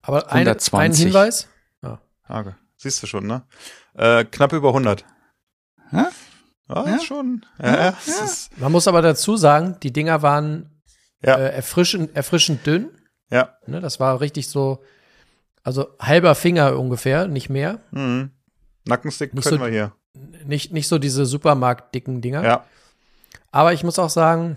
Aber 0.00 0.28
ein 0.32 0.46
120. 0.48 1.04
Hinweis. 1.04 1.48
Hage. 2.26 2.56
Siehst 2.78 3.02
du 3.02 3.06
schon, 3.06 3.26
ne? 3.26 3.42
Äh, 3.94 4.24
knapp 4.24 4.52
über 4.54 4.68
100. 4.70 5.04
Hä? 5.90 6.04
Ja, 6.68 6.86
Ja? 6.86 6.96
ist 6.96 7.04
schon. 7.04 7.44
Ja, 7.62 7.76
ja. 7.90 7.94
Man 8.56 8.72
muss 8.72 8.88
aber 8.88 9.02
dazu 9.02 9.36
sagen, 9.36 9.76
die 9.82 9.92
Dinger 9.92 10.22
waren 10.22 10.82
Ja. 11.22 11.36
äh, 11.36 11.50
erfrischend, 11.52 12.16
erfrischend 12.16 12.66
dünn. 12.66 12.90
ja. 13.30 13.56
Ne, 13.66 13.80
das 13.80 14.00
war 14.00 14.20
richtig 14.22 14.48
so, 14.48 14.82
also 15.62 15.86
halber 16.00 16.34
Finger 16.34 16.78
ungefähr, 16.78 17.28
nicht 17.28 17.50
mehr. 17.50 17.80
Mhm. 17.90 18.30
Nackenstick 18.86 19.34
Nicht 19.34 19.44
können 19.44 19.58
so- 19.58 19.64
wir 19.64 19.70
hier. 19.72 19.92
Nicht, 20.46 20.72
nicht 20.72 20.88
so 20.88 20.98
diese 20.98 21.26
supermarktdicken 21.26 22.20
Dinger. 22.22 22.42
Ja. 22.42 22.64
Aber 23.52 23.72
ich 23.72 23.84
muss 23.84 23.98
auch 23.98 24.08
sagen, 24.10 24.56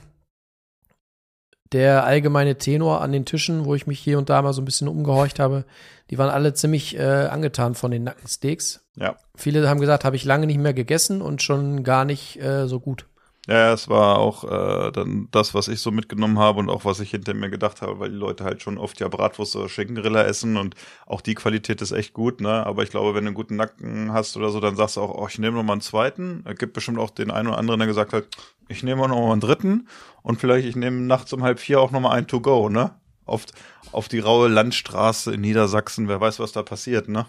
der 1.72 2.04
allgemeine 2.06 2.58
Tenor 2.58 3.02
an 3.02 3.12
den 3.12 3.26
Tischen, 3.26 3.66
wo 3.66 3.76
ich 3.76 3.86
mich 3.86 4.00
hier 4.00 4.18
und 4.18 4.30
da 4.30 4.42
mal 4.42 4.54
so 4.54 4.62
ein 4.62 4.66
bisschen 4.66 4.88
umgehorcht 4.88 5.40
habe, 5.40 5.66
die 6.10 6.18
waren 6.18 6.30
alle 6.30 6.54
ziemlich 6.54 6.98
äh, 6.98 7.28
angetan 7.28 7.76
von 7.76 7.92
den 7.92 8.04
Nackensteaks. 8.06 8.86
Ja. 8.96 9.18
Viele 9.36 9.68
haben 9.70 9.80
gesagt, 9.80 10.04
habe 10.06 10.16
ich 10.16 10.26
lange 10.26 10.48
nicht 10.48 10.58
mehr 10.60 10.74
gegessen 10.74 11.22
und 11.22 11.44
schon 11.44 11.84
gar 11.84 12.06
nicht 12.06 12.42
äh, 12.42 12.68
so 12.68 12.80
gut. 12.80 13.06
Ja, 13.50 13.74
es 13.74 13.90
war 13.90 14.20
auch 14.20 14.44
äh, 14.44 14.92
dann 14.92 15.28
das, 15.32 15.56
was 15.56 15.70
ich 15.70 15.80
so 15.80 15.90
mitgenommen 15.90 16.38
habe 16.38 16.60
und 16.60 16.70
auch 16.70 16.86
was 16.86 17.00
ich 17.00 17.10
hinter 17.10 17.34
mir 17.34 17.50
gedacht 17.50 17.82
habe, 17.82 18.00
weil 18.00 18.12
die 18.12 18.16
Leute 18.16 18.44
halt 18.44 18.62
schon 18.62 18.78
oft 18.78 19.00
ja 19.00 19.08
Bratwurst 19.08 19.56
oder 19.56 19.68
Schinkengriller 19.68 20.24
essen 20.28 20.56
und 20.56 20.76
auch 21.08 21.20
die 21.22 21.34
Qualität 21.34 21.82
ist 21.82 21.92
echt 21.92 22.14
gut, 22.14 22.42
ne? 22.42 22.64
Aber 22.68 22.84
ich 22.84 22.92
glaube, 22.92 23.16
wenn 23.16 23.24
du 23.24 23.30
einen 23.30 23.36
guten 23.36 23.56
Nacken 23.56 24.14
hast 24.14 24.38
oder 24.38 24.52
so, 24.52 24.60
dann 24.60 24.76
sagst 24.76 24.98
du 24.98 25.02
auch, 25.02 25.16
oh, 25.16 25.26
ich 25.28 25.40
nehme 25.40 25.58
noch 25.58 25.64
mal 25.64 25.74
einen 25.74 25.82
zweiten. 25.82 26.44
Es 26.46 26.60
gibt 26.60 26.74
bestimmt 26.74 27.00
auch 27.00 27.10
den 27.10 27.32
einen 27.32 27.48
oder 27.48 27.58
anderen, 27.58 27.80
der 27.80 27.88
gesagt 27.88 28.14
hat, 28.14 28.26
ich 28.68 28.84
nehme 28.84 29.02
auch 29.02 29.08
noch 29.08 29.20
mal 29.20 29.32
einen 29.32 29.42
dritten 29.42 29.88
und 30.22 30.40
vielleicht 30.40 30.68
ich 30.68 30.76
nehme 30.76 31.02
nachts 31.02 31.34
um 31.34 31.42
halb 31.42 31.60
vier 31.60 31.82
auch 31.82 31.90
noch 31.90 32.02
mal 32.02 32.12
einen 32.12 32.28
to 32.28 32.42
go, 32.42 32.70
ne? 32.70 32.94
Auf, 33.26 33.46
auf 33.92 34.10
die 34.10 34.20
raue 34.20 34.48
Landstraße 34.48 35.34
in 35.34 35.42
Niedersachsen, 35.42 36.08
wer 36.08 36.22
weiß, 36.22 36.40
was 36.40 36.52
da 36.52 36.62
passiert, 36.62 37.10
ne? 37.10 37.26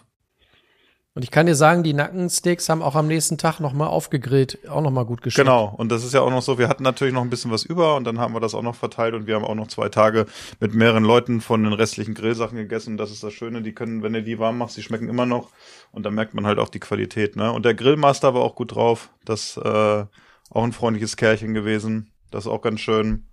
Und 1.12 1.24
ich 1.24 1.32
kann 1.32 1.46
dir 1.46 1.56
sagen, 1.56 1.82
die 1.82 1.92
Nackensteaks 1.92 2.68
haben 2.68 2.82
auch 2.82 2.94
am 2.94 3.08
nächsten 3.08 3.36
Tag 3.36 3.58
noch 3.58 3.72
mal 3.72 3.88
aufgegrillt, 3.88 4.68
auch 4.68 4.80
noch 4.80 4.92
mal 4.92 5.04
gut 5.04 5.22
geschmeckt. 5.22 5.44
Genau, 5.44 5.74
und 5.76 5.90
das 5.90 6.04
ist 6.04 6.14
ja 6.14 6.20
auch 6.20 6.30
noch 6.30 6.40
so, 6.40 6.56
wir 6.56 6.68
hatten 6.68 6.84
natürlich 6.84 7.12
noch 7.12 7.22
ein 7.22 7.30
bisschen 7.30 7.50
was 7.50 7.64
über 7.64 7.96
und 7.96 8.04
dann 8.04 8.20
haben 8.20 8.32
wir 8.32 8.38
das 8.38 8.54
auch 8.54 8.62
noch 8.62 8.76
verteilt 8.76 9.14
und 9.14 9.26
wir 9.26 9.34
haben 9.34 9.44
auch 9.44 9.56
noch 9.56 9.66
zwei 9.66 9.88
Tage 9.88 10.26
mit 10.60 10.72
mehreren 10.72 11.02
Leuten 11.02 11.40
von 11.40 11.64
den 11.64 11.72
restlichen 11.72 12.14
Grillsachen 12.14 12.56
gegessen. 12.56 12.96
Das 12.96 13.10
ist 13.10 13.24
das 13.24 13.32
Schöne, 13.32 13.60
die 13.62 13.72
können, 13.72 14.04
wenn 14.04 14.12
du 14.12 14.22
die 14.22 14.38
warm 14.38 14.58
machst, 14.58 14.76
die 14.76 14.82
schmecken 14.82 15.08
immer 15.08 15.26
noch 15.26 15.48
und 15.90 16.04
dann 16.06 16.14
merkt 16.14 16.34
man 16.34 16.46
halt 16.46 16.60
auch 16.60 16.68
die 16.68 16.78
Qualität. 16.78 17.34
Ne? 17.34 17.50
Und 17.50 17.64
der 17.64 17.74
Grillmaster 17.74 18.32
war 18.32 18.42
auch 18.42 18.54
gut 18.54 18.76
drauf, 18.76 19.10
das 19.24 19.56
äh, 19.56 20.04
auch 20.50 20.64
ein 20.64 20.72
freundliches 20.72 21.16
Kerlchen 21.16 21.54
gewesen, 21.54 22.12
das 22.30 22.44
ist 22.44 22.50
auch 22.52 22.62
ganz 22.62 22.78
schön. 22.78 23.26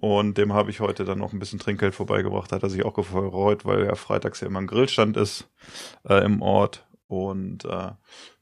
Und 0.00 0.38
dem 0.38 0.52
habe 0.52 0.70
ich 0.70 0.80
heute 0.80 1.04
dann 1.04 1.18
noch 1.18 1.32
ein 1.32 1.38
bisschen 1.38 1.58
Trinkgeld 1.58 1.94
vorbeigebracht, 1.94 2.52
hat 2.52 2.62
er 2.62 2.68
sich 2.68 2.84
auch 2.84 2.94
gefreut, 2.94 3.64
weil 3.64 3.86
ja 3.86 3.94
freitags 3.94 4.40
ja 4.40 4.46
immer 4.46 4.60
ein 4.60 4.66
Grillstand 4.66 5.16
ist 5.16 5.48
äh, 6.06 6.22
im 6.22 6.42
Ort. 6.42 6.84
Und 7.08 7.64
äh, 7.64 7.90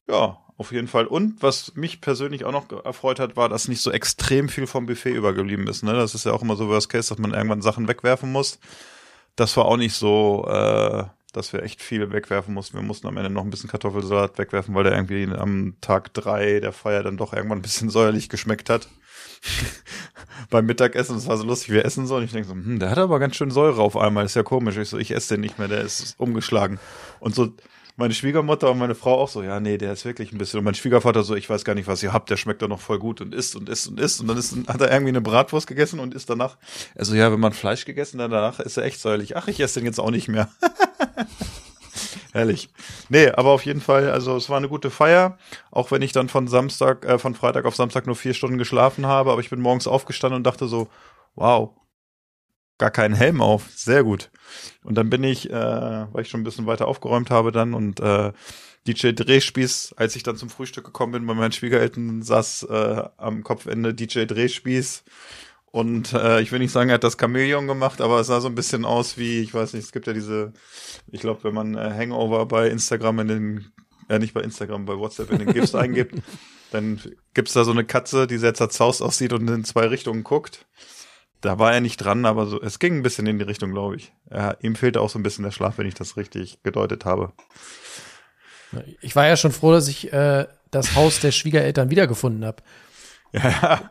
ja, 0.08 0.38
auf 0.58 0.72
jeden 0.72 0.88
Fall. 0.88 1.06
Und 1.06 1.42
was 1.42 1.74
mich 1.74 2.00
persönlich 2.00 2.44
auch 2.44 2.52
noch 2.52 2.70
erfreut 2.84 3.20
hat, 3.20 3.36
war, 3.36 3.48
dass 3.48 3.68
nicht 3.68 3.80
so 3.80 3.90
extrem 3.90 4.48
viel 4.48 4.66
vom 4.66 4.86
Buffet 4.86 5.12
übergeblieben 5.12 5.66
ist. 5.66 5.82
Ne? 5.82 5.92
Das 5.92 6.14
ist 6.14 6.24
ja 6.24 6.32
auch 6.32 6.42
immer 6.42 6.56
so 6.56 6.68
Worst 6.68 6.88
Case, 6.88 7.08
dass 7.08 7.18
man 7.18 7.34
irgendwann 7.34 7.62
Sachen 7.62 7.88
wegwerfen 7.88 8.32
muss. 8.32 8.58
Das 9.36 9.56
war 9.56 9.66
auch 9.66 9.76
nicht 9.76 9.94
so, 9.94 10.46
äh, 10.48 11.04
dass 11.32 11.52
wir 11.52 11.62
echt 11.62 11.82
viel 11.82 12.10
wegwerfen 12.10 12.54
mussten. 12.54 12.78
Wir 12.78 12.82
mussten 12.82 13.06
am 13.06 13.18
Ende 13.18 13.28
noch 13.28 13.44
ein 13.44 13.50
bisschen 13.50 13.68
Kartoffelsalat 13.68 14.38
wegwerfen, 14.38 14.74
weil 14.74 14.84
der 14.84 14.94
irgendwie 14.94 15.28
am 15.36 15.76
Tag 15.82 16.14
drei 16.14 16.60
der 16.60 16.72
Feier 16.72 17.02
dann 17.02 17.18
doch 17.18 17.34
irgendwann 17.34 17.58
ein 17.58 17.62
bisschen 17.62 17.90
säuerlich 17.90 18.30
geschmeckt 18.30 18.70
hat. 18.70 18.88
Beim 20.50 20.64
Mittagessen, 20.64 21.16
das 21.16 21.26
war 21.26 21.36
so 21.36 21.44
lustig, 21.44 21.74
wir 21.74 21.84
essen 21.84 22.06
so 22.06 22.16
und 22.16 22.24
ich 22.24 22.32
denke 22.32 22.48
so, 22.48 22.54
hm, 22.54 22.78
der 22.78 22.90
hat 22.90 22.98
aber 22.98 23.18
ganz 23.18 23.36
schön 23.36 23.50
Säure 23.50 23.82
auf 23.82 23.98
einmal, 23.98 24.24
ist 24.24 24.34
ja 24.36 24.42
komisch. 24.42 24.78
Ich 24.78 24.88
so, 24.88 24.96
ich 24.96 25.10
esse 25.10 25.34
den 25.34 25.42
nicht 25.42 25.58
mehr, 25.58 25.68
der 25.68 25.82
ist 25.82 26.18
umgeschlagen. 26.18 26.80
Und 27.20 27.34
so 27.34 27.52
meine 27.96 28.12
Schwiegermutter 28.12 28.70
und 28.70 28.78
meine 28.78 28.94
Frau 28.94 29.18
auch 29.18 29.28
so, 29.28 29.42
ja, 29.42 29.58
nee, 29.58 29.78
der 29.78 29.92
ist 29.92 30.04
wirklich 30.04 30.32
ein 30.32 30.38
bisschen. 30.38 30.58
Und 30.58 30.64
mein 30.64 30.74
Schwiegervater 30.74 31.22
so, 31.22 31.34
ich 31.34 31.48
weiß 31.48 31.64
gar 31.64 31.74
nicht, 31.74 31.88
was 31.88 32.02
ihr 32.02 32.12
habt, 32.12 32.28
der 32.30 32.36
schmeckt 32.36 32.62
doch 32.62 32.68
noch 32.68 32.80
voll 32.80 32.98
gut 32.98 33.20
und 33.20 33.34
isst 33.34 33.56
und 33.56 33.68
isst 33.68 33.88
und 33.88 33.98
isst. 33.98 34.20
Und 34.20 34.28
dann 34.28 34.36
ist, 34.36 34.54
hat 34.68 34.80
er 34.80 34.90
irgendwie 34.90 35.10
eine 35.10 35.22
Bratwurst 35.22 35.66
gegessen 35.66 35.98
und 35.98 36.14
isst 36.14 36.28
danach. 36.28 36.58
Also 36.94 37.14
ja, 37.14 37.32
wenn 37.32 37.40
man 37.40 37.52
Fleisch 37.52 37.84
gegessen 37.86 38.20
hat, 38.20 38.30
danach 38.30 38.60
ist 38.60 38.76
er 38.76 38.84
echt 38.84 39.00
säuerlich. 39.00 39.36
Ach, 39.36 39.48
ich 39.48 39.60
esse 39.60 39.80
den 39.80 39.86
jetzt 39.86 39.98
auch 39.98 40.10
nicht 40.10 40.28
mehr. 40.28 40.48
Herrlich. 42.32 42.68
Nee, 43.08 43.30
aber 43.30 43.50
auf 43.50 43.64
jeden 43.64 43.80
Fall, 43.80 44.10
also 44.10 44.36
es 44.36 44.50
war 44.50 44.58
eine 44.58 44.68
gute 44.68 44.90
Feier, 44.90 45.38
auch 45.70 45.90
wenn 45.90 46.02
ich 46.02 46.12
dann 46.12 46.28
von 46.28 46.48
Samstag, 46.48 47.06
äh, 47.06 47.18
von 47.18 47.34
Freitag 47.34 47.64
auf 47.64 47.76
Samstag 47.76 48.06
nur 48.06 48.14
vier 48.16 48.34
Stunden 48.34 48.58
geschlafen 48.58 49.06
habe, 49.06 49.32
aber 49.32 49.40
ich 49.40 49.48
bin 49.48 49.60
morgens 49.60 49.86
aufgestanden 49.86 50.36
und 50.36 50.44
dachte 50.46 50.68
so, 50.68 50.88
wow, 51.34 51.70
gar 52.78 52.90
keinen 52.90 53.14
Helm 53.14 53.40
auf, 53.40 53.64
sehr 53.74 54.04
gut. 54.04 54.30
Und 54.84 54.96
dann 54.96 55.10
bin 55.10 55.24
ich, 55.24 55.50
äh, 55.50 55.52
weil 55.52 56.22
ich 56.22 56.28
schon 56.28 56.40
ein 56.40 56.44
bisschen 56.44 56.66
weiter 56.66 56.88
aufgeräumt 56.88 57.30
habe 57.30 57.52
dann 57.52 57.74
und 57.74 58.00
äh, 58.00 58.32
DJ 58.86 59.12
Drehspieß, 59.12 59.94
als 59.96 60.14
ich 60.14 60.22
dann 60.22 60.36
zum 60.36 60.48
Frühstück 60.48 60.84
gekommen 60.84 61.12
bin 61.12 61.26
bei 61.26 61.34
meinen 61.34 61.52
Schwiegereltern, 61.52 62.22
saß 62.22 62.64
äh, 62.70 63.02
am 63.16 63.42
Kopfende 63.42 63.94
DJ 63.94 64.24
Drehspieß 64.24 65.04
und 65.76 66.14
äh, 66.14 66.40
ich 66.40 66.52
will 66.52 66.58
nicht 66.58 66.72
sagen, 66.72 66.88
er 66.88 66.94
hat 66.94 67.04
das 67.04 67.18
Chamäleon 67.20 67.66
gemacht, 67.66 68.00
aber 68.00 68.20
es 68.20 68.28
sah 68.28 68.40
so 68.40 68.48
ein 68.48 68.54
bisschen 68.54 68.86
aus 68.86 69.18
wie, 69.18 69.40
ich 69.40 69.52
weiß 69.52 69.74
nicht, 69.74 69.84
es 69.84 69.92
gibt 69.92 70.06
ja 70.06 70.14
diese, 70.14 70.54
ich 71.10 71.20
glaube, 71.20 71.44
wenn 71.44 71.52
man 71.54 71.74
äh, 71.74 71.92
Hangover 71.94 72.46
bei 72.46 72.68
Instagram 72.68 73.18
in 73.20 73.28
den, 73.28 73.72
äh, 74.08 74.18
nicht 74.18 74.32
bei 74.32 74.40
Instagram, 74.40 74.86
bei 74.86 74.96
WhatsApp 74.96 75.30
in 75.32 75.40
den 75.40 75.52
GIFs 75.52 75.74
eingibt, 75.74 76.14
dann 76.70 77.00
gibt's 77.34 77.52
da 77.52 77.64
so 77.64 77.72
eine 77.72 77.84
Katze, 77.84 78.26
die 78.26 78.38
sehr 78.38 78.54
zerzaust 78.54 79.02
aussieht 79.02 79.34
und 79.34 79.48
in 79.48 79.64
zwei 79.64 79.86
Richtungen 79.86 80.24
guckt. 80.24 80.64
Da 81.42 81.58
war 81.58 81.72
er 81.74 81.80
nicht 81.80 81.98
dran, 81.98 82.24
aber 82.24 82.46
so, 82.46 82.60
es 82.60 82.78
ging 82.78 82.96
ein 82.96 83.02
bisschen 83.02 83.26
in 83.26 83.38
die 83.38 83.44
Richtung, 83.44 83.70
glaube 83.72 83.96
ich. 83.96 84.12
Er, 84.30 84.56
ihm 84.62 84.74
fehlte 84.74 85.00
auch 85.00 85.10
so 85.10 85.18
ein 85.18 85.22
bisschen 85.22 85.44
der 85.44 85.50
Schlaf, 85.52 85.78
wenn 85.78 85.86
ich 85.86 85.94
das 85.94 86.16
richtig 86.16 86.62
gedeutet 86.62 87.04
habe. 87.04 87.32
Ich 89.00 89.14
war 89.14 89.26
ja 89.26 89.36
schon 89.36 89.52
froh, 89.52 89.70
dass 89.72 89.86
ich 89.88 90.12
äh, 90.12 90.46
das 90.70 90.94
Haus 90.96 91.20
der 91.20 91.30
Schwiegereltern 91.32 91.90
wiedergefunden 91.90 92.44
habe. 92.44 92.62
Ja, 93.32 93.48
ja. 93.50 93.90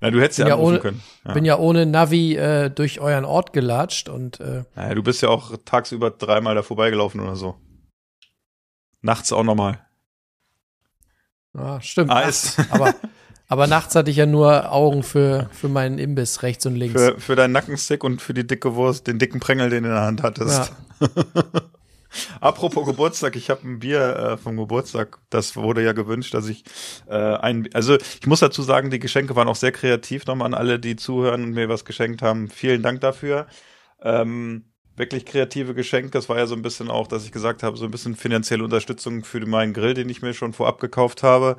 Na, 0.00 0.10
du 0.10 0.20
hättest 0.20 0.38
ja, 0.38 0.44
Bin 0.44 0.48
ja 0.50 0.54
anrufen 0.54 0.70
ohne- 0.74 0.80
können. 0.80 1.02
Ja. 1.26 1.32
Bin 1.34 1.44
ja 1.44 1.58
ohne 1.58 1.84
Navi 1.86 2.36
äh, 2.36 2.70
durch 2.70 3.00
euren 3.00 3.24
Ort 3.24 3.52
gelatscht 3.52 4.08
und 4.08 4.38
äh, 4.40 4.64
Naja, 4.76 4.94
du 4.94 5.02
bist 5.02 5.22
ja 5.22 5.28
auch 5.28 5.56
tagsüber 5.64 6.10
dreimal 6.10 6.54
da 6.54 6.62
vorbeigelaufen 6.62 7.20
oder 7.20 7.36
so. 7.36 7.56
Nachts 9.02 9.32
auch 9.32 9.42
nochmal. 9.44 9.84
ah, 11.54 11.80
stimmt. 11.80 12.10
Ah, 12.10 12.20
ist- 12.22 12.58
aber, 12.70 12.94
aber 13.48 13.66
nachts 13.66 13.94
hatte 13.94 14.10
ich 14.10 14.18
ja 14.18 14.26
nur 14.26 14.70
Augen 14.72 15.02
für, 15.02 15.48
für 15.52 15.68
meinen 15.68 15.98
Imbiss 15.98 16.42
rechts 16.42 16.66
und 16.66 16.76
links. 16.76 17.00
Für, 17.00 17.18
für 17.18 17.34
deinen 17.34 17.52
Nackenstick 17.52 18.04
und 18.04 18.20
für 18.20 18.34
die 18.34 18.46
dicke 18.46 18.74
Wurst, 18.74 19.06
den 19.06 19.18
dicken 19.18 19.40
Prängel, 19.40 19.70
den 19.70 19.84
du 19.84 19.88
in 19.88 19.94
der 19.94 20.04
Hand 20.04 20.22
hattest. 20.22 20.72
Apropos 22.40 22.86
Geburtstag, 22.86 23.36
ich 23.36 23.50
habe 23.50 23.66
ein 23.66 23.78
Bier 23.78 24.16
äh, 24.16 24.36
vom 24.36 24.56
Geburtstag. 24.56 25.18
Das 25.30 25.56
wurde 25.56 25.82
ja 25.82 25.92
gewünscht, 25.92 26.34
dass 26.34 26.48
ich 26.48 26.64
äh, 27.08 27.14
ein, 27.14 27.68
also 27.72 27.96
ich 27.96 28.26
muss 28.26 28.40
dazu 28.40 28.62
sagen, 28.62 28.90
die 28.90 28.98
Geschenke 28.98 29.34
waren 29.36 29.48
auch 29.48 29.56
sehr 29.56 29.72
kreativ. 29.72 30.26
Nochmal 30.26 30.46
an 30.46 30.54
alle, 30.54 30.78
die 30.78 30.96
zuhören 30.96 31.44
und 31.44 31.52
mir 31.52 31.68
was 31.68 31.84
geschenkt 31.84 32.22
haben. 32.22 32.48
Vielen 32.48 32.82
Dank 32.82 33.00
dafür. 33.00 33.46
Ähm, 34.02 34.64
wirklich 34.96 35.26
kreative 35.26 35.74
Geschenke. 35.74 36.10
Das 36.10 36.28
war 36.28 36.38
ja 36.38 36.46
so 36.46 36.54
ein 36.54 36.62
bisschen 36.62 36.90
auch, 36.90 37.06
dass 37.06 37.24
ich 37.24 37.32
gesagt 37.32 37.62
habe, 37.62 37.76
so 37.76 37.84
ein 37.84 37.90
bisschen 37.90 38.16
finanzielle 38.16 38.64
Unterstützung 38.64 39.24
für 39.24 39.44
meinen 39.46 39.72
Grill, 39.72 39.94
den 39.94 40.08
ich 40.08 40.22
mir 40.22 40.34
schon 40.34 40.52
vorab 40.52 40.80
gekauft 40.80 41.22
habe. 41.22 41.56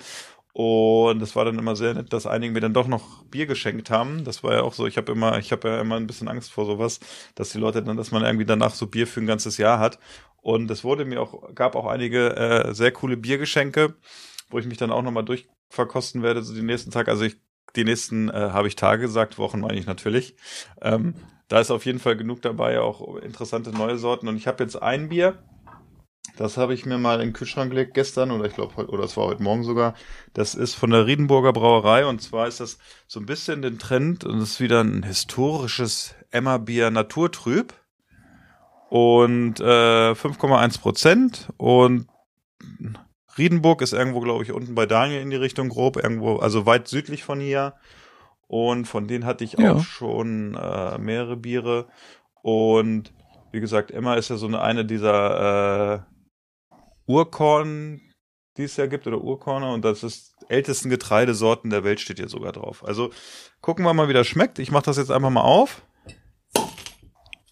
Und 0.53 1.21
es 1.21 1.35
war 1.35 1.45
dann 1.45 1.59
immer 1.59 1.75
sehr 1.75 1.93
nett, 1.93 2.11
dass 2.11 2.25
einige 2.25 2.53
mir 2.53 2.59
dann 2.59 2.73
doch 2.73 2.87
noch 2.87 3.23
Bier 3.25 3.45
geschenkt 3.45 3.91
haben. 3.91 4.23
Das 4.23 4.43
war 4.43 4.53
ja 4.53 4.61
auch 4.63 4.73
so, 4.73 4.87
ich 4.87 4.97
habe 4.97 5.11
immer, 5.11 5.37
ich 5.37 5.51
habe 5.51 5.69
ja 5.69 5.81
immer 5.81 5.95
ein 5.95 6.07
bisschen 6.07 6.27
Angst 6.27 6.51
vor 6.51 6.65
sowas, 6.65 6.99
dass 7.35 7.51
die 7.51 7.59
Leute 7.59 7.83
dann, 7.83 7.97
dass 7.97 8.11
man 8.11 8.23
irgendwie 8.23 8.45
danach 8.45 8.73
so 8.73 8.87
Bier 8.87 9.07
für 9.07 9.21
ein 9.21 9.27
ganzes 9.27 9.57
Jahr 9.57 9.79
hat. 9.79 9.99
Und 10.41 10.71
es 10.71 10.83
wurde 10.83 11.05
mir 11.05 11.21
auch, 11.21 11.53
gab 11.53 11.75
auch 11.75 11.85
einige 11.85 12.35
äh, 12.35 12.73
sehr 12.73 12.91
coole 12.91 13.17
Biergeschenke, 13.17 13.95
wo 14.49 14.57
ich 14.57 14.65
mich 14.65 14.77
dann 14.77 14.91
auch 14.91 15.03
nochmal 15.03 15.25
durchverkosten 15.25 16.23
werde, 16.23 16.41
so 16.41 16.53
die 16.53 16.61
nächsten 16.61 16.91
Tage. 16.91 17.11
Also 17.11 17.25
ich, 17.25 17.37
die 17.75 17.83
nächsten 17.83 18.29
äh, 18.29 18.33
habe 18.33 18.67
ich 18.67 18.75
Tage 18.75 19.03
gesagt, 19.03 19.37
Wochen 19.37 19.59
meine 19.59 19.77
ich 19.77 19.85
natürlich. 19.85 20.35
Ähm, 20.81 21.13
da 21.47 21.59
ist 21.59 21.71
auf 21.71 21.85
jeden 21.85 21.99
Fall 21.99 22.15
genug 22.15 22.41
dabei, 22.41 22.79
auch 22.79 23.17
interessante 23.17 23.71
neue 23.71 23.97
Sorten. 23.97 24.27
Und 24.27 24.37
ich 24.37 24.47
habe 24.47 24.63
jetzt 24.63 24.81
ein 24.81 25.09
Bier, 25.09 25.43
das 26.39 26.55
habe 26.55 26.73
ich 26.73 26.85
mir 26.85 26.97
mal 26.97 27.15
in 27.15 27.27
den 27.27 27.33
Kühlschrank 27.33 27.69
gelegt 27.69 27.93
gestern 27.93 28.31
oder 28.31 28.45
ich 28.45 28.53
glaube 28.53 28.75
heute, 28.77 28.89
oder 28.91 29.03
es 29.03 29.17
war 29.17 29.25
heute 29.25 29.43
Morgen 29.43 29.65
sogar. 29.65 29.93
Das 30.33 30.55
ist 30.55 30.73
von 30.73 30.89
der 30.89 31.05
Riedenburger 31.05 31.51
Brauerei 31.51 32.05
und 32.05 32.21
zwar 32.21 32.47
ist 32.47 32.61
das 32.61 32.77
so 33.07 33.19
ein 33.19 33.25
bisschen 33.25 33.61
den 33.61 33.77
Trend 33.77 34.23
und 34.23 34.37
es 34.39 34.51
ist 34.51 34.59
wieder 34.61 34.81
ein 34.81 35.03
historisches 35.03 36.15
Emma-Bier 36.31 36.91
Naturtrüb 36.91 37.73
und 38.89 39.59
äh, 39.59 39.63
5,1 40.13 40.79
Prozent 40.79 41.49
und 41.57 42.07
Riedenburg 43.37 43.81
ist 43.81 43.93
irgendwo, 43.93 44.21
glaube 44.21 44.43
ich, 44.43 44.53
unten 44.53 44.75
bei 44.75 44.85
Daniel 44.85 45.21
in 45.21 45.29
die 45.29 45.35
Richtung 45.35 45.67
grob, 45.69 45.97
irgendwo, 45.97 46.37
also 46.37 46.65
weit 46.65 46.87
südlich 46.87 47.23
von 47.23 47.39
hier. 47.39 47.73
Und 48.47 48.85
von 48.85 49.07
denen 49.07 49.25
hatte 49.25 49.43
ich 49.43 49.59
Ja. 49.59 49.75
auch 49.75 49.83
schon 49.83 50.55
äh, 50.55 50.97
mehrere 50.97 51.37
Biere. 51.37 51.87
Und 52.41 53.13
wie 53.51 53.59
gesagt, 53.59 53.91
Emma 53.91 54.15
ist 54.15 54.29
ja 54.29 54.37
so 54.37 54.47
eine, 54.47 54.61
eine 54.61 54.85
dieser 54.85 55.93
äh, 55.93 55.99
Urkorn, 57.09 58.01
die 58.55 58.63
es 58.63 58.77
ja 58.77 58.85
gibt, 58.85 59.07
oder 59.07 59.19
Urkorne. 59.19 59.73
Und 59.73 59.83
das 59.83 60.03
ist 60.03 60.35
ältesten 60.47 60.91
Getreidesorten 60.91 61.71
der 61.71 61.83
Welt 61.83 61.99
steht 61.99 62.19
hier 62.19 62.29
sogar 62.29 62.51
drauf. 62.51 62.85
Also 62.85 63.11
gucken 63.61 63.83
wir 63.83 63.93
mal, 63.95 64.09
wie 64.09 64.13
das 64.13 64.27
schmeckt. 64.27 64.59
Ich 64.59 64.69
mache 64.69 64.85
das 64.85 64.97
jetzt 64.97 65.09
einfach 65.09 65.31
mal 65.31 65.41
auf. 65.41 65.81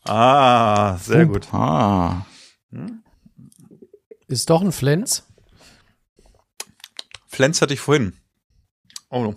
Ah, 0.03 0.97
sehr 0.97 1.25
gut. 1.25 1.51
Ah. 1.53 2.25
Ist 4.27 4.49
doch 4.51 4.61
ein 4.61 4.71
Flens. 4.71 5.25
Flens 7.25 7.61
hatte 7.61 7.73
ich 7.73 7.79
vorhin. 7.79 8.15
Oh 9.09 9.23
no. 9.23 9.35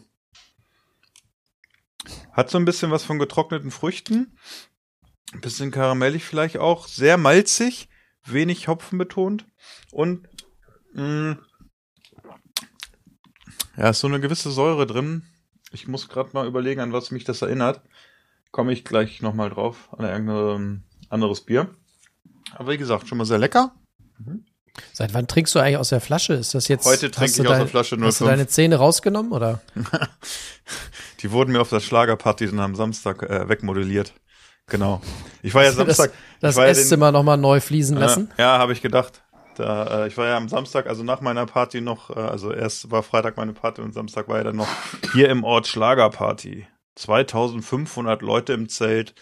Hat 2.32 2.50
so 2.50 2.58
ein 2.58 2.66
bisschen 2.66 2.90
was 2.90 3.04
von 3.04 3.18
getrockneten 3.18 3.70
Früchten. 3.70 4.36
Ein 5.32 5.40
bisschen 5.40 5.70
karamellig 5.70 6.24
vielleicht 6.24 6.58
auch. 6.58 6.88
Sehr 6.88 7.16
malzig. 7.16 7.88
Wenig 8.26 8.68
Hopfen 8.68 8.98
betont. 8.98 9.44
Und 9.92 10.28
mh, 10.94 11.36
ja, 13.76 13.88
ist 13.90 14.00
so 14.00 14.06
eine 14.08 14.20
gewisse 14.20 14.50
Säure 14.50 14.86
drin. 14.86 15.22
Ich 15.72 15.86
muss 15.88 16.08
gerade 16.08 16.30
mal 16.32 16.46
überlegen, 16.46 16.80
an 16.80 16.92
was 16.92 17.10
mich 17.10 17.24
das 17.24 17.42
erinnert. 17.42 17.80
Komme 18.50 18.72
ich 18.72 18.84
gleich 18.84 19.22
nochmal 19.22 19.50
drauf. 19.50 19.88
An 19.96 20.04
irgendein 20.04 20.84
anderes 21.08 21.40
Bier. 21.42 21.74
Aber 22.54 22.72
wie 22.72 22.78
gesagt, 22.78 23.08
schon 23.08 23.18
mal 23.18 23.24
sehr 23.24 23.38
lecker. 23.38 23.72
Seit 24.92 25.14
wann 25.14 25.26
trinkst 25.28 25.54
du 25.54 25.60
eigentlich 25.60 25.76
aus 25.76 25.90
der 25.90 26.00
Flasche? 26.00 26.34
Ist 26.34 26.54
das 26.54 26.68
jetzt? 26.68 26.84
Heute 26.86 27.10
trinke 27.10 27.32
ich 27.32 27.40
aus 27.40 27.46
der 27.46 27.58
dein- 27.58 27.68
Flasche 27.68 27.96
Hast 28.00 28.20
du 28.20 28.24
05. 28.24 28.30
deine 28.30 28.46
Zähne 28.48 28.76
rausgenommen 28.76 29.32
oder? 29.32 29.60
Die 31.20 31.30
wurden 31.30 31.52
mir 31.52 31.60
auf 31.60 31.70
der 31.70 31.80
Schlagerparty 31.80 32.46
dann 32.46 32.60
am 32.60 32.74
Samstag 32.74 33.22
äh, 33.22 33.48
wegmodelliert. 33.48 34.14
Genau. 34.66 35.00
Ich 35.42 35.54
war 35.54 35.64
ja 35.64 35.72
Samstag. 35.72 36.12
Das 36.40 36.54
ich 36.54 36.56
war 36.58 36.64
ja 36.64 36.70
Esszimmer 36.70 37.12
nochmal 37.12 37.36
neu 37.36 37.60
fließen 37.60 37.96
lassen? 37.96 38.30
Ja, 38.38 38.54
ja 38.54 38.58
habe 38.58 38.72
ich 38.72 38.82
gedacht. 38.82 39.22
Da, 39.56 40.04
äh, 40.04 40.08
ich 40.08 40.16
war 40.16 40.26
ja 40.26 40.36
am 40.36 40.48
Samstag, 40.48 40.86
also 40.86 41.02
nach 41.02 41.20
meiner 41.20 41.44
Party 41.44 41.80
noch, 41.80 42.10
äh, 42.10 42.20
also 42.20 42.52
erst 42.52 42.90
war 42.90 43.02
Freitag 43.02 43.36
meine 43.36 43.52
Party 43.52 43.82
und 43.82 43.92
Samstag 43.92 44.28
war 44.28 44.38
ja 44.38 44.44
dann 44.44 44.56
noch 44.56 44.68
hier 45.12 45.28
im 45.28 45.44
Ort 45.44 45.66
Schlagerparty. 45.66 46.66
2500 46.94 48.22
Leute 48.22 48.52
im 48.52 48.68
Zelt. 48.68 49.14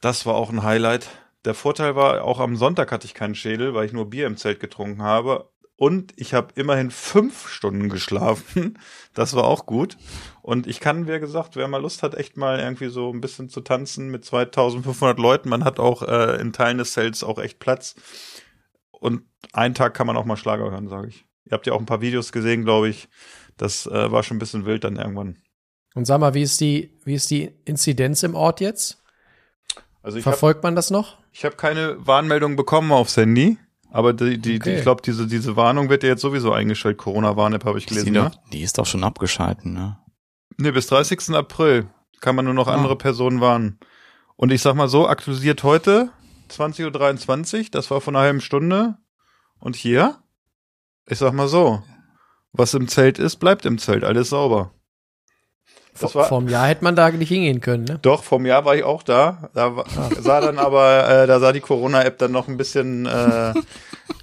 Das 0.00 0.26
war 0.26 0.34
auch 0.34 0.50
ein 0.50 0.62
Highlight. 0.62 1.08
Der 1.44 1.54
Vorteil 1.54 1.96
war, 1.96 2.24
auch 2.24 2.40
am 2.40 2.56
Sonntag 2.56 2.92
hatte 2.92 3.06
ich 3.06 3.14
keinen 3.14 3.34
Schädel, 3.34 3.74
weil 3.74 3.86
ich 3.86 3.92
nur 3.92 4.10
Bier 4.10 4.26
im 4.26 4.36
Zelt 4.36 4.60
getrunken 4.60 5.02
habe. 5.02 5.48
Und 5.76 6.12
ich 6.16 6.34
habe 6.34 6.48
immerhin 6.54 6.90
fünf 6.90 7.48
Stunden 7.48 7.88
geschlafen. 7.88 8.78
Das 9.14 9.34
war 9.34 9.44
auch 9.44 9.66
gut. 9.66 9.96
Und 10.42 10.66
ich 10.66 10.80
kann, 10.80 11.06
wie 11.06 11.20
gesagt, 11.20 11.54
wer 11.56 11.68
mal 11.68 11.80
Lust 11.80 12.02
hat, 12.02 12.14
echt 12.16 12.36
mal 12.36 12.58
irgendwie 12.58 12.88
so 12.88 13.10
ein 13.12 13.20
bisschen 13.20 13.48
zu 13.48 13.60
tanzen 13.60 14.10
mit 14.10 14.24
2500 14.24 15.18
Leuten. 15.18 15.48
Man 15.48 15.62
hat 15.64 15.78
auch 15.78 16.02
äh, 16.02 16.40
in 16.40 16.52
Teilen 16.52 16.78
des 16.78 16.92
Zelts 16.94 17.22
auch 17.22 17.38
echt 17.38 17.60
Platz. 17.60 17.94
Und 18.90 19.22
einen 19.52 19.74
Tag 19.74 19.94
kann 19.94 20.06
man 20.08 20.16
auch 20.16 20.24
mal 20.24 20.36
Schlager 20.36 20.70
hören, 20.70 20.88
sage 20.88 21.08
ich. 21.08 21.24
Ihr 21.44 21.52
habt 21.52 21.66
ja 21.66 21.72
auch 21.72 21.78
ein 21.80 21.86
paar 21.86 22.00
Videos 22.00 22.32
gesehen, 22.32 22.64
glaube 22.64 22.88
ich. 22.88 23.08
Das 23.56 23.86
äh, 23.86 24.10
war 24.10 24.22
schon 24.24 24.36
ein 24.36 24.40
bisschen 24.40 24.64
wild 24.66 24.82
dann 24.84 24.96
irgendwann. 24.96 25.36
Und 25.94 26.06
sag 26.06 26.18
mal, 26.18 26.34
wie 26.34 26.42
ist 26.42 26.60
die, 26.60 26.98
wie 27.04 27.14
ist 27.14 27.30
die 27.30 27.52
Inzidenz 27.64 28.22
im 28.24 28.34
Ort 28.34 28.60
jetzt? 28.60 29.02
Also 30.02 30.18
ich 30.18 30.24
habe 30.26 30.34
Verfolgt 30.36 30.64
man 30.64 30.74
das 30.74 30.90
noch? 30.90 31.18
ich 31.32 31.44
hab 31.44 31.56
keine 31.56 32.04
Warnmeldung 32.04 32.56
bekommen 32.56 32.90
aufs 32.90 33.16
Handy. 33.16 33.58
Aber 33.90 34.12
die, 34.14 34.38
die, 34.38 34.54
die 34.54 34.56
Okay. 34.60 34.76
ich 34.76 34.82
glaube, 34.82 35.02
diese, 35.02 35.26
diese 35.26 35.54
Warnung 35.54 35.88
wird 35.90 36.02
ja 36.02 36.08
jetzt 36.08 36.22
sowieso 36.22 36.52
eingestellt. 36.52 36.96
Corona-Warn-App 36.98 37.64
habe 37.64 37.78
ich 37.78 37.84
Die, 37.86 37.90
gelesen. 37.94 38.14
sind 38.14 38.14
Ne? 38.24 38.30
die 38.52 38.62
ist 38.62 38.78
doch 38.78 38.86
schon 38.86 39.04
abgeschalten, 39.04 39.74
ne? 39.74 39.98
Nee, 40.58 40.70
bis 40.70 40.86
30. 40.86 41.34
April 41.34 41.88
kann 42.20 42.36
man 42.36 42.44
nur 42.44 42.54
noch 42.54 42.68
Ah. 42.68 42.74
andere 42.74 42.96
Personen 42.96 43.40
warnen. 43.40 43.78
Und 44.36 44.52
ich 44.52 44.62
sag 44.62 44.74
mal 44.74 44.88
so, 44.88 45.08
aktualisiert 45.08 45.62
heute 45.62 46.10
20.23 46.48 47.58
Uhr, 47.64 47.70
das 47.70 47.90
war 47.90 48.00
vor 48.00 48.12
einer 48.12 48.20
halben 48.20 48.40
Stunde. 48.40 48.96
Und 49.58 49.76
hier, 49.76 50.18
ich 51.06 51.18
sag 51.18 51.32
mal 51.32 51.48
so, 51.48 51.82
was 52.52 52.74
im 52.74 52.88
Zelt 52.88 53.18
ist, 53.18 53.36
bleibt 53.36 53.64
im 53.66 53.78
Zelt, 53.78 54.04
alles 54.04 54.30
sauber. 54.30 54.72
Das 56.00 56.14
war- 56.14 56.32
einem 56.32 56.48
Jahr 56.48 56.66
hätte 56.68 56.82
man 56.84 56.96
da 56.96 57.10
nicht 57.10 57.28
hingehen 57.28 57.60
können, 57.60 57.84
ne? 57.84 57.98
Doch, 58.02 58.24
vom 58.24 58.46
Jahr 58.46 58.64
war 58.64 58.74
ich 58.74 58.82
auch 58.82 59.02
da. 59.02 59.50
Da 59.54 59.76
war, 59.76 59.84
sah 60.20 60.40
dann 60.40 60.58
aber, 60.58 61.08
äh, 61.08 61.26
da 61.26 61.38
sah 61.38 61.52
die 61.52 61.60
Corona-App 61.60 62.18
dann 62.18 62.32
noch 62.32 62.48
ein 62.48 62.56
bisschen, 62.56 63.06
äh, 63.06 63.52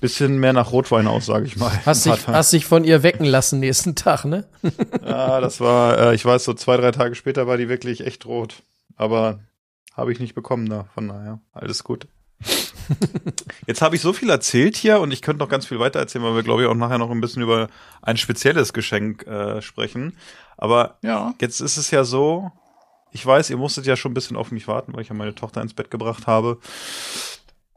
bisschen 0.02 0.40
mehr 0.40 0.54
nach 0.54 0.72
Rotwein 0.72 1.08
aus, 1.08 1.26
sage 1.28 1.46
ich 1.46 1.58
mal. 1.58 1.72
Hast 1.86 2.06
dich, 2.06 2.28
hast 2.28 2.54
dich 2.54 2.66
von 2.66 2.84
ihr 2.84 3.04
wecken 3.04 3.26
lassen 3.26 3.60
nächsten 3.60 3.96
Tag, 3.96 4.26
ne? 4.26 4.46
Ja, 5.06 5.40
das 5.42 5.60
war, 5.62 5.98
äh, 6.00 6.16
ich 6.16 6.26
weiß, 6.26 6.44
so 6.44 6.54
zwei, 6.54 6.78
drei 6.78 6.92
Tage 6.92 7.16
später 7.16 7.48
war 7.48 7.58
die 7.58 7.70
wirklich 7.70 8.06
echt 8.06 8.26
rot. 8.26 8.56
Aber 8.96 9.40
habe 9.96 10.12
ich 10.12 10.20
nicht 10.20 10.36
bekommen 10.36 10.68
da. 10.70 10.86
Von 10.94 11.08
daher, 11.08 11.40
alles 11.54 11.84
gut. 11.84 12.08
Jetzt 13.68 13.82
habe 13.82 13.96
ich 13.96 14.02
so 14.02 14.14
viel 14.14 14.30
erzählt 14.30 14.76
hier 14.78 15.00
und 15.00 15.12
ich 15.12 15.22
könnte 15.22 15.40
noch 15.44 15.50
ganz 15.50 15.66
viel 15.68 15.80
weiter 15.80 16.00
erzählen, 16.00 16.24
weil 16.24 16.36
wir, 16.36 16.44
glaube 16.44 16.64
ich, 16.64 16.68
auch 16.68 16.74
nachher 16.76 16.98
noch 16.98 17.12
ein 17.12 17.22
bisschen 17.22 17.42
über 17.44 17.68
ein 18.02 18.18
spezielles 18.18 18.74
Geschenk 18.74 19.28
äh, 19.28 19.62
sprechen. 19.62 20.18
Aber 20.58 20.98
Ja. 21.04 21.34
jetzt 21.40 21.60
ist 21.62 21.78
es 21.78 21.92
ja 21.92 22.04
so, 22.04 22.52
ich 23.12 23.26
weiß, 23.26 23.50
ihr 23.50 23.58
musstet 23.58 23.86
ja 23.86 23.96
schon 23.96 24.12
ein 24.12 24.16
bisschen 24.16 24.38
auf 24.38 24.52
mich 24.52 24.68
warten, 24.68 24.94
weil 24.94 25.02
ich 25.02 25.10
ja 25.10 25.16
meine 25.16 25.36
Tochter 25.36 25.62
ins 25.62 25.74
Bett 25.74 25.92
gebracht 25.92 26.26
habe. 26.28 26.60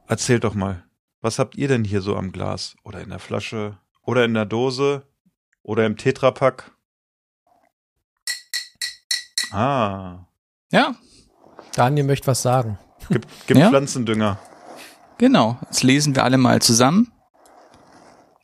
Erzählt 0.07 0.43
doch 0.43 0.53
mal, 0.55 0.83
was 1.21 1.39
habt 1.39 1.55
ihr 1.55 1.67
denn 1.67 1.83
hier 1.83 2.01
so 2.01 2.15
am 2.15 2.31
Glas 2.31 2.75
oder 2.83 3.01
in 3.01 3.09
der 3.09 3.19
Flasche 3.19 3.77
oder 4.01 4.25
in 4.25 4.33
der 4.33 4.45
Dose 4.45 5.03
oder 5.61 5.85
im 5.85 5.97
Tetrapack? 5.97 6.71
Ah, 9.51 10.25
Ja, 10.71 10.95
Daniel 11.75 12.05
möchte 12.05 12.27
was 12.27 12.41
sagen. 12.41 12.79
gibt, 13.09 13.27
gibt 13.47 13.59
Ja? 13.59 13.69
Genau. 15.23 15.57
Jetzt 15.61 15.83
lesen 15.83 16.17
wir 16.17 16.25
alle 16.25 16.37
mal 16.37 16.61
zusammen. 16.61 17.09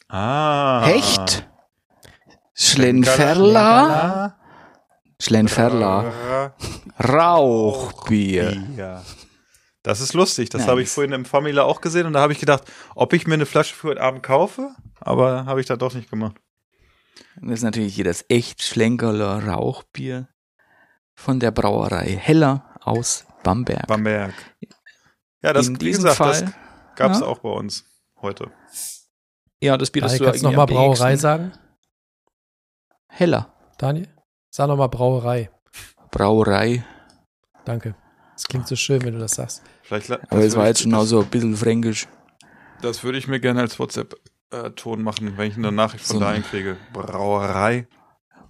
Ah. 0.07 0.81
Hecht. 0.85 1.45
Schlenferla. 2.53 4.37
Schlenferla. 5.21 6.53
Rauchbier. 6.97 8.95
Das 9.83 9.99
ist 9.99 10.13
lustig. 10.13 10.51
Das 10.51 10.61
Nice. 10.61 10.69
habe 10.69 10.81
ich 10.81 10.87
vorhin 10.87 11.11
im 11.11 11.25
Famila 11.25 11.63
auch 11.63 11.81
gesehen 11.81 12.05
und 12.05 12.13
da 12.13 12.21
habe 12.21 12.31
ich 12.31 12.39
gedacht, 12.39 12.63
ob 12.95 13.11
ich 13.11 13.27
mir 13.27 13.33
eine 13.33 13.45
Flasche 13.45 13.75
für 13.75 13.89
heute 13.89 14.01
Abend 14.01 14.23
kaufe, 14.23 14.73
aber 15.01 15.47
habe 15.47 15.59
ich 15.59 15.65
da 15.65 15.75
doch 15.75 15.93
nicht 15.93 16.09
gemacht. 16.09 16.37
Das 17.41 17.55
ist 17.55 17.63
natürlich 17.63 17.93
hier 17.93 18.05
das 18.05 18.23
echt 18.29 18.63
Schlenkerler 18.63 19.45
Rauchbier 19.45 20.29
von 21.13 21.41
der 21.41 21.51
Brauerei 21.51 22.15
Heller 22.15 22.73
aus 22.79 23.25
Bamberg. 23.43 23.85
Bamberg. 23.87 24.33
Ja, 25.41 25.51
das, 25.51 25.67
In 25.67 25.81
wie 25.81 25.91
gesagt, 25.91 26.15
Fall, 26.15 26.41
das 26.41 26.53
gab 26.99 27.12
es 27.13 27.19
ja. 27.21 27.25
auch 27.25 27.39
bei 27.39 27.49
uns 27.49 27.85
heute. 28.21 28.51
ja, 29.62 29.77
das 29.77 29.89
Bier, 29.91 30.01
das 30.03 30.17
du 30.17 30.25
kannst 30.25 30.41
du 30.43 30.47
nochmal 30.47 30.65
Brauerei 30.67 31.09
nächsten- 31.12 31.17
sagen? 31.21 31.51
Heller. 33.07 33.53
Daniel? 33.77 34.07
Sag 34.51 34.67
nochmal 34.67 34.89
Brauerei. 34.89 35.49
Brauerei. 36.12 36.83
Danke. 37.65 37.95
Das 38.33 38.45
klingt 38.45 38.67
so 38.67 38.75
schön, 38.75 39.01
wenn 39.03 39.13
du 39.13 39.19
das 39.19 39.31
sagst. 39.35 39.63
Vielleicht, 39.83 40.07
la- 40.09 40.19
Aber 40.29 40.39
es 40.39 40.45
das 40.47 40.55
war 40.55 40.62
würde 40.63 40.67
jetzt 40.69 40.79
ich- 40.79 40.83
schon 40.83 40.93
auch 40.93 41.03
so 41.05 41.21
ein 41.21 41.27
bisschen 41.29 41.55
fränkisch. 41.55 42.07
Das, 42.81 42.81
das 42.97 43.03
würde 43.03 43.17
ich 43.17 43.27
mir 43.27 43.39
gerne 43.39 43.62
als 43.62 43.79
WhatsApp-Ton 43.79 45.01
machen, 45.01 45.38
wenn 45.38 45.49
ich 45.49 45.57
eine 45.57 45.71
Nachricht 45.71 46.05
von 46.05 46.17
So. 46.17 46.19
dahin 46.21 46.43
kriege. 46.43 46.77
Brauerei. 46.93 47.88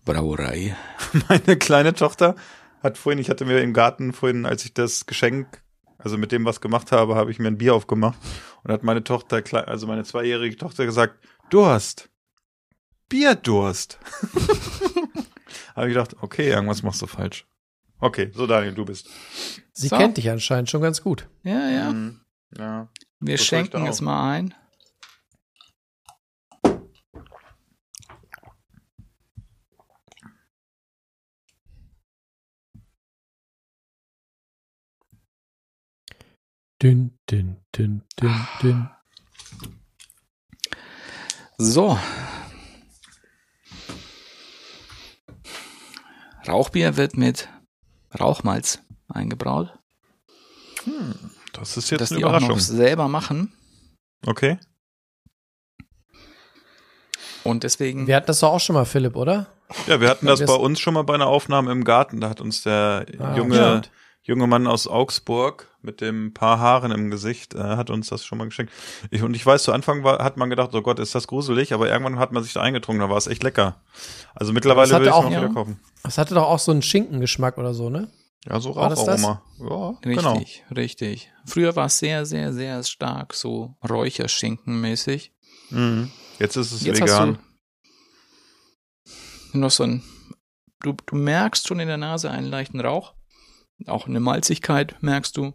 Brauerei. 0.06 0.76
Meine 1.30 1.58
kleine 1.58 1.94
Tochter 1.94 2.36
hat 2.82 2.98
vorhin, 2.98 3.20
ich 3.20 3.30
hatte 3.30 3.46
mir 3.46 3.62
im 3.62 3.74
Garten 3.74 4.14
vorhin, 4.14 4.46
als 4.46 4.64
ich 4.66 4.74
das 4.74 5.06
Geschenk, 5.06 5.62
also 6.00 6.18
mit 6.18 6.32
dem 6.32 6.46
was 6.46 6.62
gemacht 6.62 6.92
habe, 6.92 7.16
habe 7.16 7.30
ich 7.30 7.38
mir 7.38 7.48
ein 7.48 7.58
Bier 7.58 7.76
aufgemacht 7.76 8.18
und 8.64 8.72
hat 8.72 8.84
meine 8.84 9.04
Tochter, 9.04 9.44
also 9.68 9.86
meine 9.86 10.04
zweijährige 10.04 10.58
Tochter 10.58 10.86
gesagt, 10.86 11.24
Durst. 11.52 12.10
Bierdurst. 13.10 14.00
habe 15.76 15.88
ich 15.88 15.94
gedacht, 15.94 16.16
okay, 16.22 16.50
irgendwas 16.50 16.84
machst 16.84 17.02
du 17.02 17.08
falsch. 17.08 17.46
Okay, 18.00 18.32
so 18.34 18.48
Daniel, 18.48 18.74
du 18.74 18.86
bist. 18.86 19.10
Sie 19.74 19.88
So. 19.88 19.98
kennt 19.98 20.18
dich 20.18 20.30
anscheinend 20.30 20.70
schon 20.70 20.82
ganz 20.82 21.02
gut. 21.02 21.28
Ja, 21.44 21.70
ja. 21.70 21.92
Mhm. 21.92 22.22
Ja. 22.58 22.90
Wir 23.20 23.36
Das 23.36 23.46
schenken 23.46 23.86
es 23.88 24.02
mal 24.02 24.32
ein. 24.32 24.54
Dünn, 36.82 37.18
dünn, 37.30 37.58
dünn, 37.76 38.04
dünn, 38.20 38.48
dünn. 38.62 38.90
So. 41.58 41.98
Rauchbier 46.48 46.96
wird 46.96 47.18
mit 47.18 47.50
Rauchmalz 48.18 48.82
eingebraut. 49.10 49.78
Das 51.54 51.76
ist 51.78 51.90
jetzt 51.90 52.00
dass 52.02 52.12
eine 52.12 52.20
die 52.20 52.26
auch 52.26 52.32
noch 52.32 52.40
Überraschung. 52.44 52.60
selber 52.60 53.08
machen. 53.08 53.54
Okay. 54.26 54.58
Und 57.44 57.64
deswegen. 57.64 58.08
Wir 58.08 58.16
hatten 58.16 58.28
das 58.28 58.40
doch 58.40 58.54
auch 58.54 58.60
schon 58.60 58.76
mal, 58.76 58.86
Philipp, 58.86 59.16
oder? 59.16 59.48
Ja, 59.88 60.00
wir 60.02 60.10
hatten 60.10 60.26
das 60.26 60.44
bei 60.46 60.54
uns 60.54 60.80
schon 60.80 60.94
mal 60.94 61.04
bei 61.04 61.14
einer 61.16 61.28
Aufnahme 61.28 61.72
im 61.72 61.84
Garten. 61.84 62.22
Da 62.22 62.30
hat 62.30 62.42
uns 62.42 62.64
der 62.64 63.06
Ah, 63.20 63.36
junge, 63.36 63.56
stimmt. 63.56 63.92
Junge 64.30 64.48
Mann 64.48 64.68
aus 64.68 64.88
Augsburg 64.88 65.68
mit 65.82 66.00
dem 66.02 66.34
paar 66.34 66.60
Haaren 66.60 66.92
im 66.92 67.10
Gesicht 67.10 67.56
äh, 67.56 67.60
hat 67.60 67.90
uns 67.90 68.08
das 68.10 68.24
schon 68.24 68.38
mal 68.38 68.46
geschenkt. 68.46 68.72
Ich, 69.12 69.24
und 69.24 69.34
ich 69.36 69.46
weiß, 69.46 69.64
zu 69.64 69.74
Anfang 69.74 70.04
war, 70.04 70.24
hat 70.24 70.38
man 70.38 70.50
gedacht, 70.50 70.74
oh 70.74 70.82
Gott, 70.82 71.00
ist 71.00 71.16
das 71.16 71.28
gruselig, 71.28 71.74
aber 71.74 71.90
irgendwann 71.90 72.20
hat 72.20 72.32
man 72.32 72.44
sich 72.44 72.54
da 72.54 72.62
eingetrunken, 72.62 73.02
da 73.02 73.10
war 73.10 73.18
es 73.18 73.28
echt 73.28 73.44
lecker. 73.44 73.82
Also 74.36 74.54
mittlerweile 74.54 74.92
will 75.00 75.08
ich 75.08 75.12
auch- 75.12 75.24
noch 75.24 75.32
ja. 75.32 75.42
wieder 75.42 75.54
kaufen. 75.54 75.80
Das 76.04 76.18
hatte 76.18 76.36
doch 76.36 76.44
auch 76.48 76.60
so 76.60 76.72
einen 76.72 76.82
Schinkengeschmack 76.82 77.58
oder 77.58 77.74
so, 77.74 77.90
ne? 77.90 78.10
Ja, 78.48 78.60
so 78.62 78.74
War 78.76 78.90
das 78.90 79.04
das? 79.04 79.22
Raucharoma. 79.22 79.44
Ja, 80.04 80.10
Richtig, 80.10 80.64
genau. 80.70 80.80
richtig. 80.80 81.32
Früher 81.46 81.76
war 81.76 81.88
es 81.88 81.98
sehr, 81.98 82.26
sehr, 82.26 82.54
sehr 82.54 82.82
stark 82.84 83.34
so 83.34 83.76
Räucherschinkenmäßig. 83.90 85.34
Mhm. 85.72 86.10
Jetzt 86.40 86.56
ist 86.56 86.72
es 86.72 86.84
Jetzt 86.84 87.02
vegan. 87.02 87.38
hast 89.06 89.54
du 89.54 89.58
noch 89.60 89.72
so 89.72 89.84
ein, 89.84 90.04
du, 90.82 90.94
du 91.06 91.16
merkst 91.16 91.68
schon 91.68 91.80
in 91.80 91.88
der 91.88 91.98
Nase 91.98 92.32
einen 92.32 92.48
leichten 92.48 92.80
Rauch. 92.80 93.14
Auch 93.88 94.08
eine 94.08 94.20
Malzigkeit 94.20 95.02
merkst 95.02 95.38
du. 95.38 95.54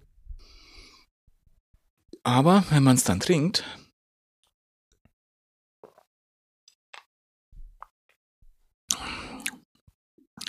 Aber 2.23 2.65
wenn 2.71 2.83
man 2.83 2.97
es 2.97 3.05
dann 3.05 3.21
trinkt, 3.21 3.65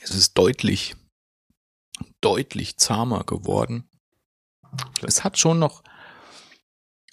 es 0.02 0.12
ist 0.12 0.38
deutlich, 0.38 0.96
deutlich 2.22 2.78
zahmer 2.78 3.24
geworden. 3.24 3.90
Es 5.02 5.24
hat 5.24 5.38
schon 5.38 5.60
noch, 5.60 5.84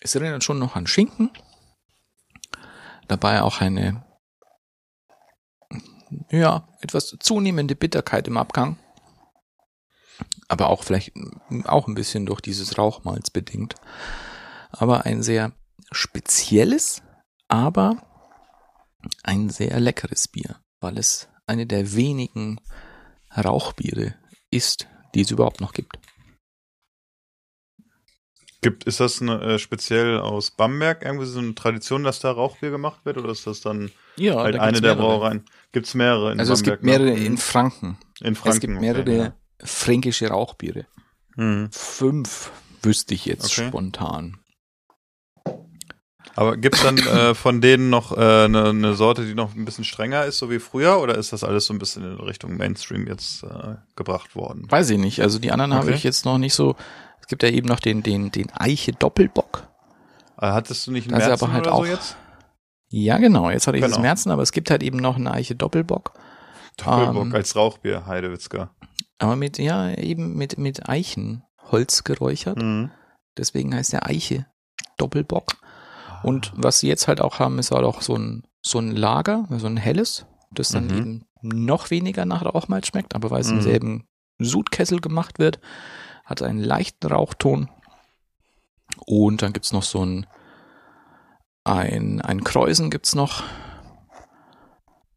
es 0.00 0.14
erinnert 0.14 0.44
schon 0.44 0.58
noch 0.58 0.76
an 0.76 0.86
Schinken. 0.86 1.30
Dabei 3.08 3.42
auch 3.42 3.60
eine, 3.60 4.04
ja, 6.30 6.68
etwas 6.80 7.16
zunehmende 7.18 7.74
Bitterkeit 7.74 8.28
im 8.28 8.36
Abgang. 8.36 8.78
Aber 10.48 10.68
auch 10.68 10.84
vielleicht 10.84 11.12
auch 11.64 11.88
ein 11.88 11.94
bisschen 11.94 12.26
durch 12.26 12.40
dieses 12.40 12.78
Rauchmalz 12.78 13.30
bedingt. 13.30 13.74
Aber 14.70 15.04
ein 15.06 15.22
sehr 15.22 15.52
spezielles, 15.90 17.02
aber 17.48 18.02
ein 19.22 19.50
sehr 19.50 19.78
leckeres 19.80 20.28
Bier, 20.28 20.56
weil 20.80 20.98
es 20.98 21.28
eine 21.46 21.66
der 21.66 21.94
wenigen 21.94 22.60
Rauchbiere 23.36 24.14
ist, 24.50 24.88
die 25.14 25.22
es 25.22 25.30
überhaupt 25.30 25.60
noch 25.60 25.72
gibt. 25.72 25.98
Gibt, 28.60 28.84
ist 28.84 29.00
das 29.00 29.20
eine, 29.20 29.40
äh, 29.42 29.58
speziell 29.58 30.20
aus 30.20 30.52
Bamberg 30.52 31.02
irgendwie 31.04 31.26
so 31.26 31.40
eine 31.40 31.54
Tradition, 31.56 32.04
dass 32.04 32.20
da 32.20 32.30
Rauchbier 32.30 32.70
gemacht 32.70 33.04
wird 33.04 33.18
oder 33.18 33.30
ist 33.30 33.44
das 33.46 33.60
dann 33.60 33.90
Ja, 34.16 34.36
halt 34.36 34.54
da 34.54 34.60
eine 34.60 34.80
der. 34.80 34.94
Brauereien? 34.94 35.44
Gibt's 35.72 35.94
mehrere 35.94 36.30
in 36.32 36.38
Also 36.38 36.52
es 36.52 36.62
gibt 36.62 36.82
Bamberg, 36.82 37.00
ne? 37.00 37.06
mehrere 37.06 37.26
in 37.26 37.38
Franken. 37.38 37.98
in 38.20 38.36
Franken. 38.36 38.56
es 38.56 38.60
gibt 38.60 38.72
okay, 38.74 38.80
mehrere 38.80 39.16
ja. 39.16 39.34
Fränkische 39.64 40.28
Rauchbiere. 40.28 40.86
Mhm. 41.36 41.68
Fünf 41.72 42.50
wüsste 42.82 43.14
ich 43.14 43.24
jetzt 43.26 43.46
Okay. 43.58 43.68
spontan. 43.68 44.38
Aber 46.34 46.56
gibt's 46.56 46.82
dann 46.82 46.96
äh, 46.98 47.34
von 47.34 47.60
denen 47.60 47.90
noch 47.90 48.16
äh, 48.16 48.44
eine, 48.44 48.70
eine 48.70 48.94
Sorte, 48.94 49.26
die 49.26 49.34
noch 49.34 49.54
ein 49.54 49.64
bisschen 49.64 49.84
strenger 49.84 50.24
ist, 50.24 50.38
so 50.38 50.50
wie 50.50 50.58
früher, 50.58 50.98
oder 51.00 51.16
ist 51.16 51.32
das 51.32 51.44
alles 51.44 51.66
so 51.66 51.74
ein 51.74 51.78
bisschen 51.78 52.04
in 52.04 52.20
Richtung 52.20 52.56
Mainstream 52.56 53.06
jetzt 53.06 53.42
äh, 53.44 53.76
gebracht 53.96 54.34
worden? 54.34 54.70
Weiß 54.70 54.88
ich 54.90 54.98
nicht. 54.98 55.20
Also 55.20 55.38
die 55.38 55.52
anderen 55.52 55.74
habe 55.74 55.88
Okay. 55.88 55.96
ich 55.96 56.04
jetzt 56.04 56.24
noch 56.24 56.38
nicht 56.38 56.54
so. 56.54 56.74
Es 57.20 57.26
gibt 57.28 57.42
ja 57.42 57.50
eben 57.50 57.68
noch 57.68 57.80
den, 57.80 58.02
den, 58.02 58.30
den 58.30 58.50
Eiche 58.52 58.92
Doppelbock. 58.92 59.68
Äh, 60.38 60.46
hattest 60.46 60.86
du 60.86 60.90
nicht 60.92 61.04
einen 61.08 61.14
Das 61.18 61.24
ist 61.24 61.28
Märzen 61.28 61.44
aber 61.44 61.52
halt 61.52 61.66
oder 61.66 61.76
so 61.76 61.82
auch- 61.82 61.86
jetzt? 61.86 62.16
Ja, 62.94 63.16
genau. 63.18 63.48
Jetzt 63.50 63.66
hatte 63.66 63.78
ich 63.78 63.82
das 63.82 63.92
Genau. 63.92 64.02
Märzen, 64.02 64.30
aber 64.32 64.42
es 64.42 64.52
gibt 64.52 64.70
halt 64.70 64.82
eben 64.82 64.98
noch 64.98 65.16
einen 65.16 65.26
Eiche 65.28 65.54
Doppelbock. 65.54 66.12
Doppelbock 66.76 67.24
Ähm, 67.26 67.34
als 67.34 67.56
Rauchbier, 67.56 68.04
Heidewitzka. 68.06 68.70
Aber 69.22 69.36
mit, 69.36 69.58
ja, 69.58 69.92
eben 69.94 70.34
mit, 70.36 70.58
mit 70.58 70.88
Eichenholz 70.88 72.02
geräuchert. 72.02 72.60
Mhm. 72.60 72.90
Deswegen 73.36 73.72
heißt 73.74 73.92
der 73.92 74.06
Eiche 74.06 74.46
Doppelbock. 74.96 75.56
Und 76.24 76.52
was 76.56 76.80
sie 76.80 76.88
jetzt 76.88 77.06
halt 77.06 77.20
auch 77.20 77.38
haben, 77.38 77.58
ist 77.58 77.70
halt 77.70 77.84
auch 77.84 78.02
so 78.02 78.16
ein, 78.16 78.42
so 78.62 78.78
ein 78.78 78.90
Lager, 78.90 79.46
so 79.58 79.66
ein 79.66 79.76
helles, 79.76 80.26
das 80.50 80.70
dann 80.70 80.86
Mhm. 80.88 80.96
eben 80.98 81.24
noch 81.42 81.90
weniger 81.90 82.24
nach 82.24 82.44
Rauchmalz 82.44 82.88
schmeckt, 82.88 83.14
aber 83.14 83.30
weil 83.30 83.40
es 83.42 83.50
im 83.50 83.56
Mhm. 83.58 83.62
selben 83.62 84.06
Sudkessel 84.38 85.00
gemacht 85.00 85.38
wird, 85.38 85.60
hat 86.24 86.42
einen 86.42 86.58
leichten 86.60 87.06
Rauchton. 87.06 87.68
Und 89.06 89.42
dann 89.42 89.52
gibt's 89.52 89.72
noch 89.72 89.82
so 89.84 90.04
ein, 90.04 90.26
ein, 91.64 92.20
ein 92.20 92.42
Kreusen 92.44 92.90
gibt's 92.90 93.14
noch. 93.14 93.42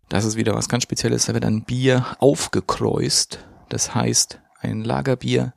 Das 0.10 0.26
ist 0.26 0.36
wieder 0.38 0.54
was 0.54 0.70
ganz 0.70 0.84
Spezielles. 0.84 1.26
Da 1.26 1.34
wird 1.34 1.46
ein 1.46 1.64
Bier 1.64 2.06
aufgekreust. 2.20 3.40
Das 3.70 3.94
heißt, 3.96 4.42
ein 4.60 4.84
Lagerbier 4.84 5.54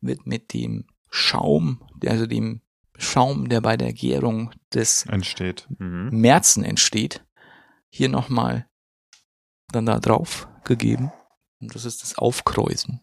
wird 0.00 0.26
mit 0.26 0.52
dem 0.54 0.86
Schaum, 1.10 1.82
also 2.06 2.26
dem 2.26 2.62
Schaum, 2.96 3.48
der 3.48 3.60
bei 3.60 3.76
der 3.76 3.92
Gärung 3.92 4.52
des 4.74 5.06
Entsteht. 5.06 5.66
Mhm. 5.78 6.10
Märzen 6.12 6.64
entsteht, 6.64 7.24
hier 7.88 8.08
nochmal 8.08 8.68
dann 9.68 9.86
da 9.86 9.98
drauf 9.98 10.48
gegeben. 10.64 11.10
Und 11.60 11.74
das 11.74 11.84
ist 11.84 12.02
das 12.02 12.16
Aufkreusen. 12.18 13.00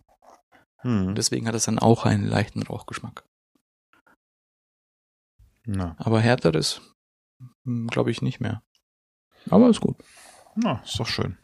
Mhm. 0.83 1.15
Deswegen 1.15 1.47
hat 1.47 1.55
es 1.55 1.65
dann 1.65 1.79
auch 1.79 2.05
einen 2.05 2.25
leichten 2.27 2.63
Rauchgeschmack. 2.63 3.23
Na, 5.65 5.95
Aber 5.99 6.21
härteres, 6.21 6.81
glaube 7.87 8.11
ich, 8.11 8.21
nicht 8.21 8.39
mehr. 8.39 8.63
Aber 9.49 9.69
ist 9.69 9.81
gut. 9.81 9.97
na, 10.55 10.81
ist 10.83 10.99
doch 10.99 11.07
schön. 11.07 11.37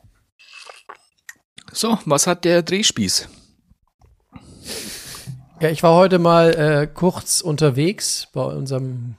So, 1.72 1.98
was 2.06 2.28
hat 2.28 2.46
der 2.46 2.62
Drehspieß? 2.62 3.30
Ja, 5.60 5.70
ich 5.70 5.82
war 5.84 5.96
heute 5.96 6.20
mal 6.20 6.50
äh, 6.54 6.88
kurz 6.88 7.42
unterwegs 7.42 8.28
bei 8.34 8.44
unserem, 8.44 9.16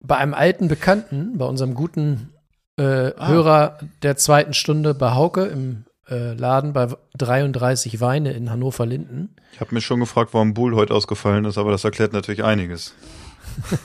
bei 0.00 0.16
einem 0.16 0.34
alten 0.34 0.68
Bekannten, 0.68 1.36
bei 1.38 1.44
unserem 1.44 1.74
guten 1.74 2.30
äh, 2.78 3.12
Ah. 3.16 3.28
Hörer 3.28 3.78
der 4.02 4.16
zweiten 4.16 4.54
Stunde 4.54 4.94
bei 4.94 5.12
Hauke 5.12 5.44
im 5.44 5.84
äh, 6.08 6.32
Laden 6.32 6.72
bei 6.72 6.88
33 7.18 8.00
Weine 8.00 8.32
in 8.32 8.50
Hannover-Linden. 8.50 9.36
Ich 9.52 9.60
habe 9.60 9.74
mich 9.74 9.84
schon 9.84 10.00
gefragt, 10.00 10.32
warum 10.32 10.54
Bull 10.54 10.74
heute 10.74 10.94
ausgefallen 10.94 11.44
ist, 11.44 11.58
aber 11.58 11.70
das 11.70 11.84
erklärt 11.84 12.12
natürlich 12.12 12.42
einiges. 12.44 12.94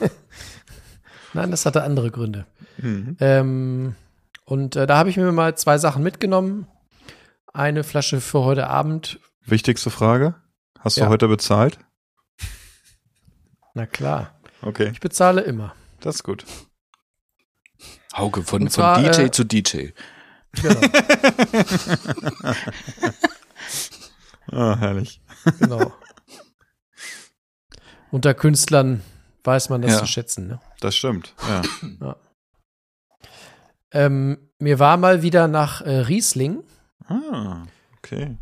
Nein, 1.34 1.50
das 1.50 1.66
hatte 1.66 1.82
andere 1.82 2.10
Gründe. 2.10 2.46
Mhm. 2.78 3.16
Ähm, 3.20 3.94
und 4.44 4.76
äh, 4.76 4.86
da 4.86 4.96
habe 4.96 5.10
ich 5.10 5.16
mir 5.16 5.30
mal 5.32 5.56
zwei 5.56 5.76
Sachen 5.78 6.02
mitgenommen. 6.02 6.66
Eine 7.52 7.84
Flasche 7.84 8.20
für 8.20 8.40
heute 8.40 8.66
Abend. 8.68 9.20
Wichtigste 9.44 9.90
Frage. 9.90 10.34
Hast 10.78 10.96
Ja. 10.96 11.04
du 11.06 11.10
heute 11.10 11.28
bezahlt? 11.28 11.78
Na 13.74 13.86
klar, 13.86 14.34
Okay, 14.60 14.88
ich 14.90 14.98
bezahle 15.00 15.40
immer. 15.42 15.74
das 16.00 16.16
ist 16.16 16.22
gut. 16.24 16.44
Hauke, 18.16 18.42
von, 18.42 18.68
zwar, 18.68 18.96
von 18.96 19.04
DJ 19.04 19.20
äh, 19.22 19.30
zu 19.30 19.44
DJ. 19.44 19.88
Genau, 20.52 20.80
Ah, 24.50 24.76
herrlich. 24.78 25.20
genau. 25.60 25.92
Unter 28.10 28.32
Künstlern 28.34 29.02
weiß 29.44 29.68
man 29.68 29.82
das 29.82 29.92
Ja. 29.92 29.98
zu 29.98 30.06
schätzen. 30.06 30.48
Ne? 30.48 30.58
Das 30.80 30.96
stimmt. 30.96 31.34
Ja. 32.00 32.16
Ähm, 33.92 34.50
mir 34.58 34.78
war 34.78 34.96
mal 34.96 35.22
wieder 35.22 35.46
nach 35.48 35.82
äh, 35.82 35.90
Riesling, 36.00 36.62
Ah, 37.06 37.66
okay. 37.98 38.36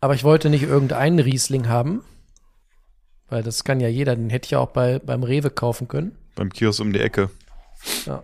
aber 0.00 0.14
ich 0.14 0.24
wollte 0.24 0.50
nicht 0.50 0.62
irgendeinen 0.62 1.18
Riesling 1.18 1.68
haben, 1.68 2.04
weil 3.28 3.42
das 3.42 3.64
kann 3.64 3.80
ja 3.80 3.88
jeder, 3.88 4.16
den 4.16 4.30
hätte 4.30 4.46
ich 4.46 4.50
ja 4.52 4.58
auch 4.58 4.70
bei, 4.70 4.98
beim 4.98 5.22
Rewe 5.22 5.50
kaufen 5.50 5.88
können. 5.88 6.16
Beim 6.34 6.50
Kiosk 6.50 6.80
um 6.80 6.92
die 6.92 7.00
Ecke. 7.00 7.30
Ja. 8.06 8.22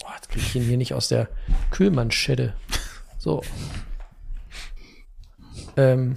Boah, 0.00 0.14
jetzt 0.14 0.28
kriege 0.28 0.44
ich 0.44 0.54
ihn 0.56 0.62
hier 0.62 0.76
nicht 0.76 0.94
aus 0.94 1.08
der 1.08 1.28
Kühlmanschette. 1.70 2.54
So. 3.18 3.42
Ähm, 5.76 6.16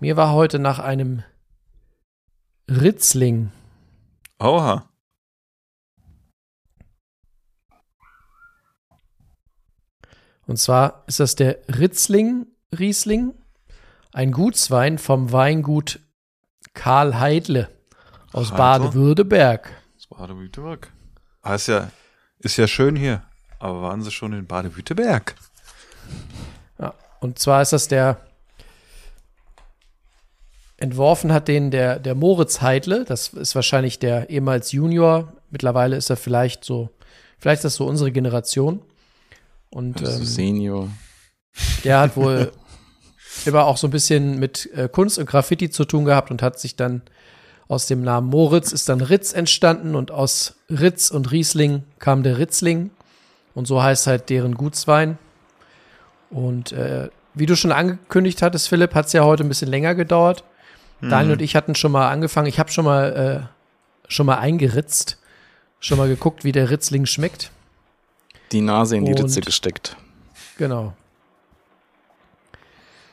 mir 0.00 0.16
war 0.16 0.32
heute 0.32 0.58
nach 0.58 0.78
einem 0.78 1.22
Ritzling. 2.68 3.50
Oha. 4.38 4.88
Und 10.46 10.58
zwar 10.58 11.04
ist 11.06 11.20
das 11.20 11.36
der 11.36 11.58
Ritzling 11.68 12.46
Riesling, 12.78 13.34
ein 14.12 14.32
Gutswein 14.32 14.98
vom 14.98 15.32
Weingut 15.32 16.00
Karl 16.74 17.18
Heidle 17.18 17.68
aus? 18.32 18.50
Baden-Württemberg. 18.50 19.70
Das 19.94 20.06
Baden-Württemberg. 20.06 20.90
Ah, 21.42 21.54
ist 21.54 21.68
ja, 21.68 21.90
ist 22.38 22.56
ja 22.56 22.66
schön 22.66 22.96
hier. 22.96 23.22
Aber 23.58 23.82
waren 23.82 24.02
Sie 24.02 24.10
schon 24.10 24.32
in 24.32 24.46
Baden-Württemberg? 24.46 25.34
Ja, 26.78 26.94
und 27.20 27.38
zwar 27.38 27.62
ist 27.62 27.72
das 27.72 27.88
der 27.88 28.20
entworfen 30.82 31.32
hat 31.32 31.46
den 31.46 31.70
der, 31.70 32.00
der 32.00 32.16
Moritz 32.16 32.60
Heidle. 32.60 33.04
Das 33.04 33.28
ist 33.28 33.54
wahrscheinlich 33.54 34.00
der 34.00 34.30
ehemals 34.30 34.72
Junior. 34.72 35.32
Mittlerweile 35.50 35.96
ist 35.96 36.10
er 36.10 36.16
vielleicht 36.16 36.64
so, 36.64 36.90
vielleicht 37.38 37.58
ist 37.58 37.64
das 37.64 37.74
so 37.76 37.86
unsere 37.86 38.10
Generation. 38.10 38.82
Und 39.72 40.00
Also 40.00 40.18
ähm, 40.18 40.24
Senior. 40.24 40.88
der 41.84 42.00
hat 42.00 42.16
wohl 42.16 42.52
immer 43.46 43.64
auch 43.64 43.76
so 43.76 43.86
ein 43.86 43.90
bisschen 43.90 44.38
mit 44.38 44.70
äh, 44.74 44.88
Kunst 44.90 45.18
und 45.18 45.26
Graffiti 45.26 45.70
zu 45.70 45.84
tun 45.84 46.04
gehabt 46.04 46.30
und 46.30 46.42
hat 46.42 46.60
sich 46.60 46.76
dann 46.76 47.02
aus 47.68 47.86
dem 47.86 48.02
Namen 48.02 48.28
Moritz 48.28 48.72
ist 48.72 48.88
dann 48.88 49.00
Ritz 49.00 49.32
entstanden 49.32 49.94
und 49.94 50.10
aus 50.10 50.56
Ritz 50.68 51.10
und 51.10 51.32
Riesling 51.32 51.84
kam 51.98 52.22
der 52.22 52.38
Ritzling 52.38 52.90
und 53.54 53.66
so 53.66 53.82
heißt 53.82 54.06
halt 54.06 54.28
deren 54.28 54.54
Gutswein. 54.54 55.16
Und 56.28 56.72
äh, 56.72 57.08
wie 57.34 57.46
du 57.46 57.56
schon 57.56 57.72
angekündigt 57.72 58.42
hattest, 58.42 58.68
Philipp, 58.68 58.94
hat 58.94 59.06
es 59.06 59.12
ja 59.14 59.24
heute 59.24 59.42
ein 59.42 59.48
bisschen 59.48 59.68
länger 59.68 59.94
gedauert. 59.94 60.44
Daniel 61.00 61.32
und 61.32 61.42
ich 61.42 61.56
hatten 61.56 61.74
schon 61.74 61.90
mal 61.90 62.10
angefangen. 62.10 62.46
Ich 62.46 62.60
habe 62.60 62.70
schon 62.70 62.84
mal 62.84 63.48
äh, 63.50 64.10
schon 64.12 64.26
mal 64.26 64.38
eingeritzt, 64.38 65.18
schon 65.80 65.98
mal 65.98 66.08
geguckt, 66.08 66.44
wie 66.44 66.52
der 66.52 66.70
Ritzling 66.70 67.06
schmeckt. 67.06 67.50
Die 68.52 68.60
Nase 68.60 68.96
in 68.96 69.04
die 69.04 69.12
Und- 69.12 69.22
Ritze 69.22 69.40
gesteckt. 69.40 69.96
Genau. 70.58 70.92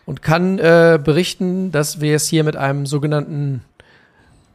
Und 0.06 0.21
kann 0.21 0.58
äh, 0.60 0.99
berichten, 1.04 1.71
dass 1.71 2.02
wir 2.02 2.15
es 2.15 2.28
hier 2.28 2.43
mit 2.43 2.56
einem 2.56 2.86
sogenannten 2.86 3.63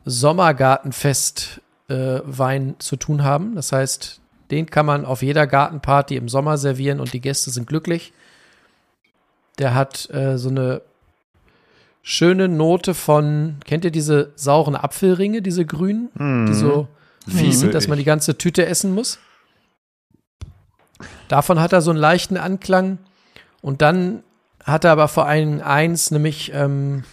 Sommergartenfest 0.04 1.60
äh, 1.88 2.20
Wein 2.24 2.74
zu 2.78 2.96
tun 2.96 3.22
haben. 3.22 3.54
Das 3.54 3.72
heißt, 3.72 4.20
den 4.50 4.66
kann 4.66 4.84
man 4.86 5.04
auf 5.04 5.22
jeder 5.22 5.46
Gartenparty 5.46 6.16
im 6.16 6.28
Sommer 6.28 6.58
servieren 6.58 7.00
und 7.00 7.12
die 7.12 7.20
Gäste 7.20 7.50
sind 7.50 7.66
glücklich. 7.66 8.12
Der 9.58 9.74
hat 9.74 10.10
äh, 10.10 10.36
so 10.38 10.48
eine 10.48 10.82
schöne 12.02 12.48
Note 12.48 12.92
von, 12.94 13.56
kennt 13.64 13.84
ihr 13.84 13.90
diese 13.92 14.32
sauren 14.34 14.74
Apfelringe, 14.76 15.40
diese 15.40 15.64
grünen, 15.64 16.10
die 16.48 16.54
so 16.54 16.88
fies 17.28 17.60
sind, 17.60 17.72
dass 17.74 17.88
man 17.88 17.96
die 17.96 18.04
ganze 18.04 18.36
Tüte 18.36 18.66
essen 18.66 18.92
muss? 18.94 19.18
Davon 21.28 21.60
hat 21.60 21.72
er 21.72 21.80
so 21.80 21.90
einen 21.90 22.00
leichten 22.00 22.36
Anklang. 22.36 22.98
Und 23.62 23.82
dann 23.82 24.22
hat 24.62 24.84
er 24.84 24.92
aber 24.92 25.08
vor 25.08 25.26
allem 25.26 25.60
eins, 25.60 26.10
nämlich 26.10 26.52
ähm, 26.54 27.04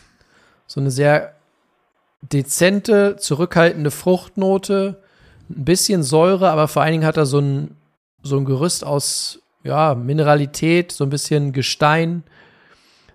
so 0.67 0.79
eine 0.79 0.91
sehr 0.91 1.35
dezente, 2.21 3.17
zurückhaltende 3.17 3.91
Fruchtnote, 3.91 5.01
ein 5.49 5.65
bisschen 5.65 6.03
Säure, 6.03 6.49
aber 6.49 6.67
vor 6.67 6.81
allen 6.81 6.93
Dingen 6.93 7.05
hat 7.05 7.17
er 7.17 7.25
so 7.25 7.39
ein, 7.39 7.75
so 8.23 8.37
ein 8.37 8.45
Gerüst 8.45 8.85
aus 8.85 9.39
ja, 9.63 9.95
Mineralität, 9.95 10.91
so 10.91 11.03
ein 11.03 11.09
bisschen 11.09 11.51
Gestein, 11.51 12.23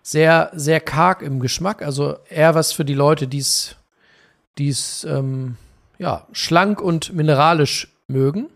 sehr, 0.02 0.50
sehr 0.54 0.80
karg 0.80 1.22
im 1.22 1.40
Geschmack. 1.40 1.82
Also 1.82 2.16
eher 2.28 2.54
was 2.54 2.72
für 2.72 2.84
die 2.84 2.94
Leute, 2.94 3.26
die 3.26 3.38
es 3.38 5.04
ähm, 5.04 5.56
ja, 5.98 6.26
schlank 6.32 6.80
und 6.80 7.12
mineralisch 7.12 7.88
mögen. 8.06 8.48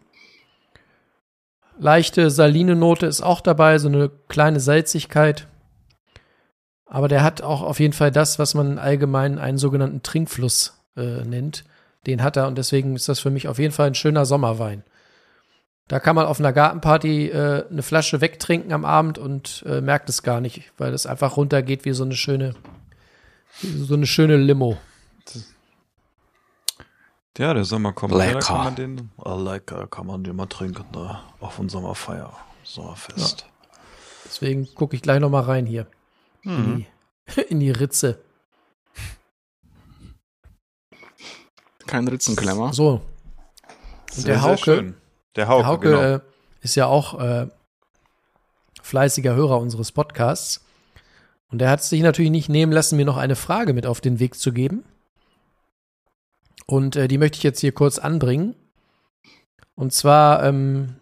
Leichte 1.80 2.30
saline 2.30 2.76
Note 2.76 3.06
ist 3.06 3.22
auch 3.22 3.40
dabei, 3.40 3.78
so 3.78 3.88
eine 3.88 4.10
kleine 4.28 4.60
Salzigkeit. 4.60 5.48
Aber 6.84 7.08
der 7.08 7.22
hat 7.22 7.40
auch 7.40 7.62
auf 7.62 7.80
jeden 7.80 7.94
Fall 7.94 8.10
das, 8.10 8.38
was 8.38 8.52
man 8.52 8.78
allgemein 8.78 9.38
einen 9.38 9.56
sogenannten 9.56 10.02
Trinkfluss 10.02 10.78
äh, 10.96 11.24
nennt. 11.24 11.64
Den 12.06 12.22
hat 12.22 12.36
er 12.36 12.48
und 12.48 12.58
deswegen 12.58 12.96
ist 12.96 13.08
das 13.08 13.20
für 13.20 13.30
mich 13.30 13.48
auf 13.48 13.58
jeden 13.58 13.72
Fall 13.72 13.86
ein 13.86 13.94
schöner 13.94 14.26
Sommerwein. 14.26 14.84
Da 15.88 16.00
kann 16.00 16.16
man 16.16 16.26
auf 16.26 16.38
einer 16.38 16.52
Gartenparty 16.52 17.28
äh, 17.28 17.64
eine 17.70 17.82
Flasche 17.82 18.20
wegtrinken 18.20 18.72
am 18.72 18.84
Abend 18.84 19.16
und 19.18 19.64
äh, 19.66 19.80
merkt 19.80 20.10
es 20.10 20.22
gar 20.22 20.42
nicht, 20.42 20.72
weil 20.76 20.92
es 20.92 21.06
einfach 21.06 21.38
runtergeht 21.38 21.86
wie 21.86 21.92
so 21.92 22.04
eine 22.04 22.14
schöne, 22.14 22.54
wie 23.62 23.84
so 23.84 23.94
eine 23.94 24.06
schöne 24.06 24.36
Limo. 24.36 24.76
Ja, 27.38 27.54
der 27.54 27.64
Sommer 27.64 27.92
kommt. 27.92 28.14
Lecker. 28.14 28.34
Ja, 28.34 28.40
kann 28.40 28.64
man 28.64 28.74
den, 28.74 29.10
oh, 29.16 29.34
lecker, 29.34 29.86
kann 29.86 30.06
man 30.06 30.24
den 30.24 30.36
mal 30.36 30.46
trinken, 30.46 30.84
ne? 30.92 31.20
Auf 31.40 31.56
dem 31.56 31.68
Sommerfeier, 31.68 32.32
Sommerfest. 32.64 33.46
Deswegen 34.24 34.72
gucke 34.74 34.96
ich 34.96 35.02
gleich 35.02 35.20
noch 35.20 35.30
mal 35.30 35.42
rein 35.42 35.66
hier. 35.66 35.86
In, 36.42 36.86
die, 37.36 37.40
in 37.48 37.60
die 37.60 37.70
Ritze. 37.70 38.20
Kein 41.86 42.06
Ritzenklemmer. 42.08 42.72
So. 42.72 43.00
Und 44.16 44.26
der 44.26 44.42
Hauke, 44.42 44.58
schön. 44.58 44.94
Der 45.36 45.48
Hauke, 45.48 45.62
der 45.62 45.66
Hauke 45.66 45.88
genau. 45.88 46.02
äh, 46.02 46.20
ist 46.62 46.74
ja 46.74 46.86
auch 46.86 47.18
äh, 47.20 47.46
fleißiger 48.82 49.34
Hörer 49.34 49.58
unseres 49.58 49.92
Podcasts. 49.92 50.64
Und 51.50 51.62
er 51.62 51.70
hat 51.70 51.80
es 51.80 51.88
sich 51.88 52.02
natürlich 52.02 52.30
nicht 52.30 52.48
nehmen 52.48 52.72
lassen, 52.72 52.96
mir 52.96 53.04
noch 53.04 53.16
eine 53.16 53.36
Frage 53.36 53.72
mit 53.72 53.86
auf 53.86 54.00
den 54.00 54.20
Weg 54.20 54.36
zu 54.36 54.52
geben. 54.52 54.84
Und 56.70 56.94
äh, 56.94 57.08
die 57.08 57.18
möchte 57.18 57.36
ich 57.36 57.42
jetzt 57.42 57.58
hier 57.58 57.72
kurz 57.72 57.98
anbringen. 57.98 58.54
Und 59.74 59.92
zwar 59.92 60.44
ähm, 60.44 60.94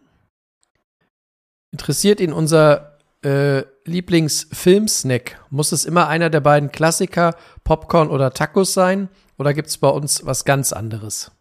interessiert 1.73 2.21
ihn 2.21 2.33
unser 2.33 2.97
äh, 3.23 3.65
Lieblingsfilmsnack. 3.85 5.45
Muss 5.51 5.73
es 5.73 5.85
immer 5.85 6.09
einer 6.09 6.31
der 6.31 6.41
beiden 6.41 6.73
Klassiker, 6.73 7.35
Popcorn 7.65 8.09
oder 8.09 8.33
Tacos 8.33 8.73
sein? 8.73 9.11
Oder 9.37 9.53
gibt 9.53 9.69
es 9.69 9.77
bei 9.77 9.91
uns 9.91 10.25
was 10.25 10.47
ganz 10.47 10.73
anderes? 10.73 11.33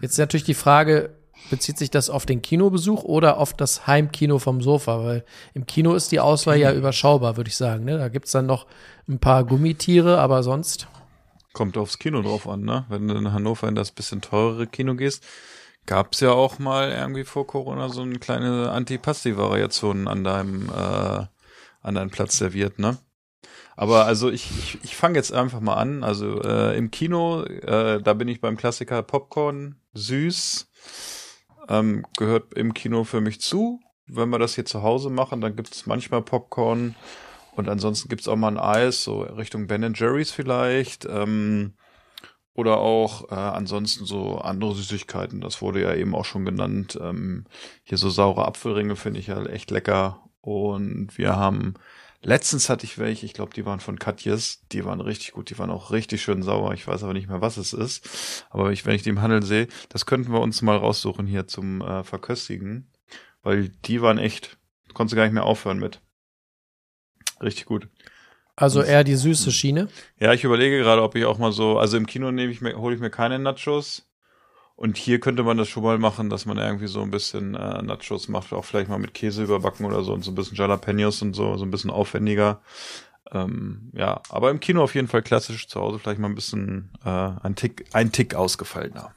Jetzt 0.00 0.12
ist 0.12 0.18
natürlich 0.18 0.44
die 0.44 0.54
Frage, 0.54 1.10
bezieht 1.50 1.76
sich 1.76 1.90
das 1.90 2.08
auf 2.08 2.24
den 2.24 2.40
Kinobesuch 2.40 3.04
oder 3.04 3.36
auf 3.36 3.52
das 3.52 3.86
Heimkino 3.86 4.38
vom 4.38 4.62
Sofa? 4.62 5.04
Weil 5.04 5.24
im 5.52 5.66
Kino 5.66 5.92
ist 5.92 6.12
die 6.12 6.20
Auswahl 6.20 6.56
ja 6.56 6.72
überschaubar, 6.72 7.36
würde 7.36 7.48
ich 7.48 7.58
sagen. 7.58 7.84
Ne? 7.84 7.98
Da 7.98 8.08
gibt's 8.08 8.32
dann 8.32 8.46
noch 8.46 8.66
ein 9.06 9.18
paar 9.18 9.44
Gummitiere, 9.44 10.18
aber 10.18 10.42
sonst. 10.42 10.88
Kommt 11.52 11.76
aufs 11.76 11.98
Kino 11.98 12.22
drauf 12.22 12.48
an, 12.48 12.62
ne? 12.62 12.84
Wenn 12.88 13.08
du 13.08 13.14
in 13.14 13.32
Hannover 13.32 13.68
in 13.68 13.74
das 13.74 13.90
bisschen 13.90 14.20
teurere 14.20 14.66
Kino 14.66 14.94
gehst, 14.94 15.24
gab's 15.86 16.20
ja 16.20 16.32
auch 16.32 16.58
mal 16.58 16.90
irgendwie 16.90 17.24
vor 17.24 17.46
Corona 17.46 17.88
so 17.88 18.02
eine 18.02 18.18
kleine 18.18 18.70
Antipasti-Variation 18.70 20.06
an 20.06 20.24
deinem, 20.24 20.68
äh, 20.68 21.26
an 21.82 21.94
deinem 21.94 22.10
Platz 22.10 22.36
serviert, 22.36 22.78
ne? 22.78 22.98
Aber 23.78 24.06
also 24.06 24.28
ich, 24.28 24.50
ich, 24.58 24.78
ich 24.82 24.96
fange 24.96 25.16
jetzt 25.16 25.32
einfach 25.32 25.60
mal 25.60 25.76
an. 25.76 26.02
Also 26.02 26.42
äh, 26.42 26.76
im 26.76 26.90
Kino, 26.90 27.44
äh, 27.44 28.02
da 28.02 28.12
bin 28.12 28.26
ich 28.26 28.40
beim 28.40 28.56
Klassiker 28.56 29.02
Popcorn, 29.02 29.76
süß, 29.94 30.68
ähm, 31.68 32.04
gehört 32.16 32.54
im 32.54 32.74
Kino 32.74 33.04
für 33.04 33.20
mich 33.20 33.40
zu. 33.40 33.80
Wenn 34.06 34.30
wir 34.30 34.40
das 34.40 34.56
hier 34.56 34.64
zu 34.64 34.82
Hause 34.82 35.10
machen, 35.10 35.40
dann 35.40 35.54
gibt's 35.54 35.86
manchmal 35.86 36.22
Popcorn 36.22 36.96
und 37.58 37.68
ansonsten 37.68 38.08
gibt's 38.08 38.28
auch 38.28 38.36
mal 38.36 38.48
ein 38.48 38.58
Eis, 38.58 39.02
so 39.02 39.22
Richtung 39.22 39.66
Ben 39.66 39.92
Jerry's 39.94 40.30
vielleicht. 40.30 41.06
Ähm, 41.06 41.74
oder 42.54 42.78
auch 42.78 43.30
äh, 43.30 43.34
ansonsten 43.34 44.04
so 44.04 44.38
andere 44.38 44.74
Süßigkeiten. 44.74 45.40
Das 45.40 45.60
wurde 45.60 45.82
ja 45.82 45.94
eben 45.94 46.14
auch 46.14 46.24
schon 46.24 46.44
genannt. 46.44 46.98
Ähm, 47.00 47.46
hier 47.84 47.98
so 47.98 48.10
saure 48.10 48.46
Apfelringe 48.46 48.96
finde 48.96 49.20
ich 49.20 49.26
ja 49.26 49.44
echt 49.44 49.70
lecker. 49.70 50.22
Und 50.40 51.18
wir 51.18 51.36
haben 51.36 51.74
Letztens 52.20 52.68
hatte 52.68 52.84
ich 52.84 52.98
welche, 52.98 53.26
ich 53.26 53.32
glaube, 53.32 53.54
die 53.54 53.64
waren 53.64 53.78
von 53.78 53.98
Katjes, 53.98 54.64
die 54.72 54.84
waren 54.84 55.00
richtig 55.00 55.32
gut, 55.32 55.50
die 55.50 55.58
waren 55.58 55.70
auch 55.70 55.92
richtig 55.92 56.20
schön 56.20 56.42
sauer. 56.42 56.74
Ich 56.74 56.86
weiß 56.86 57.04
aber 57.04 57.12
nicht 57.12 57.28
mehr, 57.28 57.40
was 57.40 57.58
es 57.58 57.72
ist. 57.72 58.44
Aber 58.50 58.72
ich, 58.72 58.84
wenn 58.86 58.96
ich 58.96 59.02
die 59.02 59.10
im 59.10 59.22
Handel 59.22 59.44
sehe, 59.44 59.68
das 59.88 60.04
könnten 60.04 60.32
wir 60.32 60.40
uns 60.40 60.60
mal 60.62 60.76
raussuchen 60.76 61.26
hier 61.26 61.46
zum 61.46 61.80
äh, 61.80 62.02
Verköstigen, 62.02 62.90
weil 63.42 63.68
die 63.68 64.02
waren 64.02 64.18
echt, 64.18 64.58
konntest 64.94 65.12
du 65.12 65.16
gar 65.16 65.24
nicht 65.24 65.32
mehr 65.32 65.44
aufhören 65.44 65.78
mit. 65.78 66.00
Richtig 67.42 67.66
gut. 67.66 67.88
Also 68.56 68.82
eher 68.82 69.04
die 69.04 69.14
süße 69.14 69.52
Schiene. 69.52 69.88
Ja, 70.18 70.32
ich 70.32 70.42
überlege 70.42 70.78
gerade, 70.78 71.02
ob 71.02 71.14
ich 71.14 71.24
auch 71.24 71.38
mal 71.38 71.52
so, 71.52 71.78
also 71.78 71.96
im 71.96 72.06
Kino 72.06 72.32
nehme 72.32 72.50
ich 72.50 72.60
mir, 72.60 72.76
hole 72.76 72.94
ich 72.94 73.00
mir 73.00 73.10
keine 73.10 73.38
Nachos. 73.38 74.04
Und 74.74 74.96
hier 74.96 75.18
könnte 75.20 75.42
man 75.42 75.56
das 75.56 75.68
schon 75.68 75.82
mal 75.82 75.98
machen, 75.98 76.30
dass 76.30 76.46
man 76.46 76.58
irgendwie 76.58 76.86
so 76.86 77.02
ein 77.02 77.10
bisschen 77.10 77.54
äh, 77.54 77.82
Nachos 77.82 78.28
macht, 78.28 78.52
auch 78.52 78.64
vielleicht 78.64 78.88
mal 78.88 78.98
mit 78.98 79.14
Käse 79.14 79.42
überbacken 79.42 79.86
oder 79.86 80.02
so 80.02 80.12
und 80.12 80.24
so 80.24 80.30
ein 80.30 80.36
bisschen 80.36 80.56
Jalapenos 80.56 81.20
und 81.22 81.34
so, 81.34 81.56
so 81.56 81.64
ein 81.64 81.70
bisschen 81.70 81.90
aufwendiger. 81.90 82.60
Ähm, 83.32 83.90
ja, 83.92 84.20
aber 84.28 84.50
im 84.50 84.60
Kino 84.60 84.82
auf 84.82 84.94
jeden 84.94 85.08
Fall 85.08 85.22
klassisch, 85.22 85.68
zu 85.68 85.80
Hause 85.80 85.98
vielleicht 85.98 86.20
mal 86.20 86.28
ein 86.28 86.34
bisschen 86.34 86.90
äh, 87.04 87.08
ein 87.08 87.54
Tick, 87.56 87.86
ein 87.92 88.12
Tick 88.12 88.34
ausgefallener. 88.34 89.14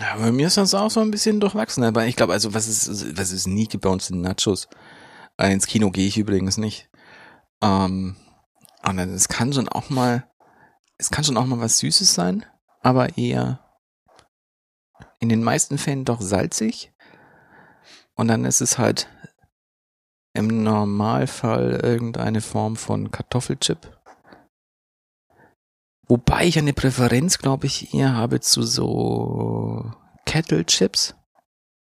Ja, 0.00 0.16
bei 0.16 0.32
mir 0.32 0.46
ist 0.46 0.56
das 0.56 0.72
auch 0.72 0.90
so 0.90 1.00
ein 1.00 1.10
bisschen 1.10 1.40
durchwachsen. 1.40 1.84
Aber 1.84 2.06
ich 2.06 2.16
glaube, 2.16 2.32
also 2.32 2.54
was 2.54 2.66
ist, 2.66 3.18
was 3.18 3.32
es 3.32 3.46
nie 3.46 3.66
gibt 3.66 3.84
bei 3.84 3.90
uns 3.90 4.06
sind 4.06 4.22
Nachos. 4.22 4.66
Äh, 5.36 5.52
ins 5.52 5.66
Kino 5.66 5.90
gehe 5.90 6.06
ich 6.06 6.16
übrigens 6.16 6.56
nicht. 6.56 6.88
Ähm, 7.62 8.16
und 8.82 8.98
es 8.98 9.28
kann 9.28 9.52
schon 9.52 9.68
auch 9.68 9.90
mal, 9.90 10.26
es 10.96 11.10
kann 11.10 11.22
schon 11.22 11.36
auch 11.36 11.44
mal 11.44 11.60
was 11.60 11.78
Süßes 11.78 12.14
sein, 12.14 12.46
aber 12.80 13.18
eher 13.18 13.60
in 15.18 15.28
den 15.28 15.42
meisten 15.42 15.76
Fällen 15.76 16.06
doch 16.06 16.22
salzig. 16.22 16.92
Und 18.14 18.28
dann 18.28 18.46
ist 18.46 18.62
es 18.62 18.78
halt 18.78 19.06
im 20.32 20.62
Normalfall 20.62 21.80
irgendeine 21.82 22.40
Form 22.40 22.76
von 22.76 23.10
Kartoffelchip. 23.10 23.99
Wobei 26.10 26.44
ich 26.44 26.58
eine 26.58 26.72
Präferenz, 26.72 27.38
glaube 27.38 27.66
ich, 27.66 27.94
eher 27.94 28.14
habe 28.14 28.40
zu 28.40 28.62
so 28.64 29.92
Kettle 30.26 30.66
Chips, 30.66 31.14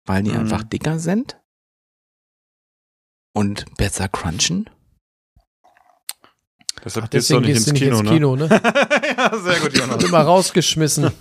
weil 0.06 0.22
die 0.22 0.30
Mhm. 0.30 0.38
einfach 0.38 0.62
dicker 0.62 0.98
sind 0.98 1.38
und 3.34 3.66
besser 3.76 4.08
crunchen. 4.08 4.70
Deshalb 6.82 7.10
gehst 7.10 7.28
du 7.28 7.40
nicht 7.40 7.48
gehst 7.48 7.56
ins 7.58 7.66
du 7.66 7.72
nicht 7.72 7.82
Kino, 7.82 7.98
ins 8.00 8.04
ne? 8.04 8.14
Kino, 8.14 8.36
ne? 8.36 8.48
ja, 9.18 9.38
sehr 9.38 9.60
gut, 9.60 9.76
Jonas. 9.76 10.02
Immer 10.04 10.20
rausgeschmissen. 10.22 11.10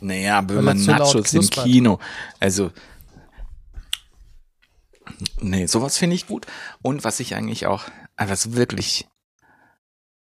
Naja, 0.00 0.38
aber 0.38 0.56
wenn 0.56 0.64
man 0.64 0.84
Nachos 0.84 1.32
im. 1.32 1.48
Kino, 1.48 1.98
also 2.40 2.72
Nee, 5.40 5.64
sowas 5.66 5.96
finde 5.96 6.16
ich 6.16 6.26
gut. 6.26 6.46
Und 6.82 7.04
was 7.04 7.20
ich 7.20 7.34
eigentlich 7.34 7.66
auch, 7.66 7.84
äh, 8.16 8.28
was 8.28 8.52
wirklich, 8.52 9.06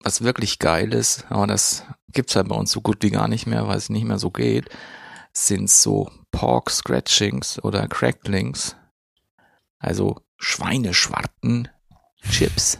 was 0.03 0.21
wirklich 0.21 0.59
geil 0.59 0.93
ist, 0.93 1.25
aber 1.29 1.47
das 1.47 1.83
gibt's 2.09 2.35
halt 2.35 2.49
bei 2.49 2.55
uns 2.55 2.71
so 2.71 2.81
gut 2.81 2.97
wie 3.01 3.09
gar 3.09 3.27
nicht 3.27 3.47
mehr, 3.47 3.67
weil 3.67 3.77
es 3.77 3.89
nicht 3.89 4.05
mehr 4.05 4.19
so 4.19 4.29
geht, 4.29 4.69
sind 5.33 5.69
so 5.69 6.11
Pork 6.31 6.69
Scratchings 6.69 7.63
oder 7.63 7.87
Cracklings. 7.87 8.75
Also 9.79 10.21
Schweineschwarten 10.37 11.69
Chips. 12.29 12.79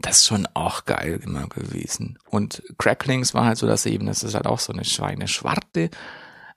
Das 0.00 0.18
ist 0.18 0.26
schon 0.26 0.46
auch 0.54 0.84
geil 0.84 1.20
immer 1.22 1.48
gewesen. 1.48 2.18
Und 2.30 2.62
Cracklings 2.78 3.34
war 3.34 3.44
halt 3.44 3.58
so 3.58 3.66
das 3.66 3.84
eben, 3.86 4.06
das 4.06 4.22
ist 4.22 4.34
halt 4.34 4.46
auch 4.46 4.60
so 4.60 4.72
eine 4.72 4.84
Schweineschwarte, 4.84 5.90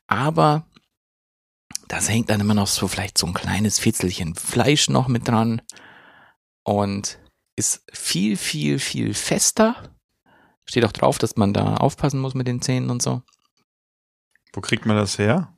aber 0.08 0.65
das 1.88 2.08
hängt 2.10 2.30
dann 2.30 2.39
immer 2.39 2.54
noch 2.54 2.67
so 2.67 2.88
vielleicht 2.88 3.17
so 3.17 3.27
ein 3.27 3.34
kleines 3.34 3.80
Fitzelchen 3.80 4.36
Fleisch 4.36 4.89
noch 4.89 5.08
mit 5.08 5.27
dran 5.27 5.62
und 6.63 7.17
ist 7.62 7.84
viel, 7.93 8.38
viel, 8.38 8.80
viel 8.80 9.13
fester. 9.13 9.95
Steht 10.65 10.84
auch 10.84 10.91
drauf, 10.91 11.19
dass 11.19 11.36
man 11.36 11.54
da 11.54 11.76
aufpassen 11.78 12.19
muss 12.19 12.34
mit 12.34 12.47
den 12.47 12.62
Zähnen 12.62 12.89
und 12.89 13.04
so. 13.04 13.21
Wo 14.54 14.62
kriegt 14.62 14.88
man 14.88 14.97
das 14.97 15.19
her? 15.19 15.56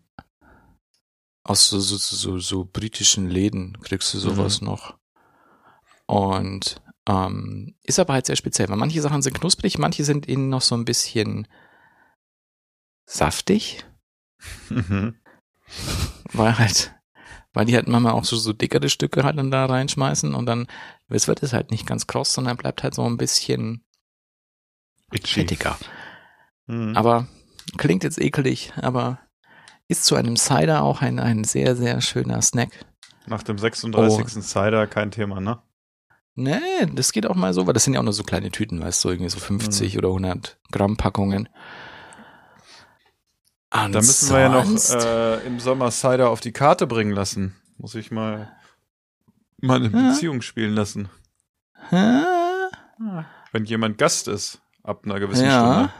Aus 1.45 1.69
so, 1.69 1.79
so, 1.79 1.95
so, 1.97 2.39
so 2.39 2.65
britischen 2.65 3.29
Läden 3.29 3.77
kriegst 3.81 4.13
du 4.13 4.19
sowas 4.19 4.61
noch. 4.61 4.97
Und 6.05 6.81
ähm, 7.07 7.75
ist 7.83 7.99
aber 7.99 8.13
halt 8.13 8.25
sehr 8.25 8.35
speziell, 8.35 8.67
weil 8.67 8.77
manche 8.77 9.01
Sachen 9.01 9.21
sind 9.21 9.39
knusprig, 9.39 9.77
manche 9.77 10.03
sind 10.03 10.25
innen 10.25 10.49
noch 10.49 10.61
so 10.61 10.75
ein 10.75 10.85
bisschen 10.85 11.47
saftig, 13.05 13.85
Mhm. 14.69 15.15
weil 16.33 16.57
halt, 16.57 16.93
weil 17.53 17.65
die 17.65 17.75
halt 17.75 17.87
manchmal 17.87 18.13
auch 18.13 18.25
so, 18.25 18.35
so 18.35 18.53
dickere 18.53 18.89
Stücke 18.89 19.23
halt 19.23 19.37
dann 19.37 19.51
da 19.51 19.65
reinschmeißen 19.65 20.33
und 20.33 20.45
dann, 20.45 20.67
es 21.09 21.27
wird 21.27 21.43
es 21.43 21.53
halt 21.53 21.71
nicht 21.71 21.85
ganz 21.85 22.07
kross, 22.07 22.33
sondern 22.33 22.57
bleibt 22.57 22.83
halt 22.83 22.95
so 22.95 23.03
ein 23.03 23.17
bisschen 23.17 23.83
Itchy. 25.11 25.41
fettiger. 25.41 25.77
Mhm. 26.65 26.95
Aber 26.95 27.27
klingt 27.77 28.03
jetzt 28.03 28.19
ekelig, 28.19 28.73
aber 28.77 29.19
ist 29.87 30.05
zu 30.05 30.15
einem 30.15 30.35
Cider 30.35 30.81
auch 30.83 31.01
ein, 31.01 31.19
ein 31.19 31.43
sehr, 31.43 31.75
sehr 31.75 32.01
schöner 32.01 32.41
Snack. 32.41 32.85
Nach 33.27 33.43
dem 33.43 33.57
36. 33.57 34.37
Oh. 34.37 34.41
Cider 34.41 34.87
kein 34.87 35.11
Thema, 35.11 35.39
ne? 35.39 35.61
Nee, 36.35 36.87
das 36.93 37.11
geht 37.11 37.27
auch 37.27 37.35
mal 37.35 37.53
so, 37.53 37.67
weil 37.67 37.73
das 37.73 37.83
sind 37.83 37.93
ja 37.93 37.99
auch 37.99 38.03
nur 38.03 38.13
so 38.13 38.23
kleine 38.23 38.49
Tüten, 38.49 38.81
weißt 38.81 39.03
du, 39.03 39.09
irgendwie 39.09 39.29
so 39.29 39.39
50 39.39 39.97
oder 39.99 40.07
100 40.07 40.57
Gramm 40.71 40.97
Packungen. 40.97 41.47
Da 43.73 43.87
müssen 43.87 44.29
wir 44.31 44.39
ja 44.39 44.49
noch 44.49 44.61
Ansonsten- 44.61 44.99
äh, 44.99 45.37
im 45.47 45.59
Sommer 45.59 45.89
Cider 45.91 46.29
auf 46.29 46.39
die 46.39 46.51
Karte 46.51 46.85
bringen 46.87 47.11
lassen. 47.11 47.55
Muss 47.77 47.95
ich 47.95 48.11
mal 48.11 48.51
mal 49.61 49.77
eine 49.83 49.89
Ja. 49.89 50.09
Beziehung 50.11 50.41
spielen 50.41 50.73
lassen. 50.75 51.09
Hä? 51.89 52.21
Wenn 53.51 53.65
jemand 53.65 53.97
Gast 53.97 54.27
ist, 54.27 54.61
ab 54.83 55.01
einer 55.05 55.19
gewissen 55.19 55.45
Ja. 55.45 55.59
Stunde. 55.59 55.93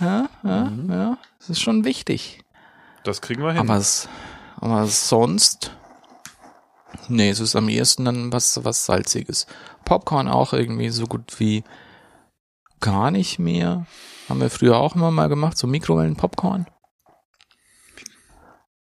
Ja, 0.00 0.28
ja, 0.50 0.64
Mhm. 0.66 0.90
ja. 0.92 1.18
Das 1.38 1.50
ist 1.50 1.60
schon 1.60 1.84
wichtig. 1.84 2.44
Das 3.04 3.20
kriegen 3.22 3.42
wir 3.42 3.52
hin. 3.52 3.60
Aber, 3.60 3.76
es, 3.76 4.08
aber 4.56 4.86
sonst. 4.86 5.72
Nee, 7.08 7.30
es 7.30 7.40
ist 7.40 7.56
am 7.56 7.68
ehesten 7.68 8.04
dann 8.04 8.32
was, 8.32 8.62
was 8.64 8.84
Salziges. 8.84 9.46
Popcorn 9.84 10.28
auch 10.28 10.52
irgendwie 10.52 10.90
so 10.90 11.06
gut 11.06 11.40
wie 11.40 11.64
gar 12.80 13.10
nicht 13.10 13.38
mehr. 13.38 13.86
Haben 14.28 14.40
wir 14.40 14.50
früher 14.50 14.76
auch 14.76 14.94
immer 14.94 15.10
mal 15.10 15.28
gemacht, 15.28 15.56
so 15.56 15.66
Mikrowellen-Popcorn. 15.66 16.66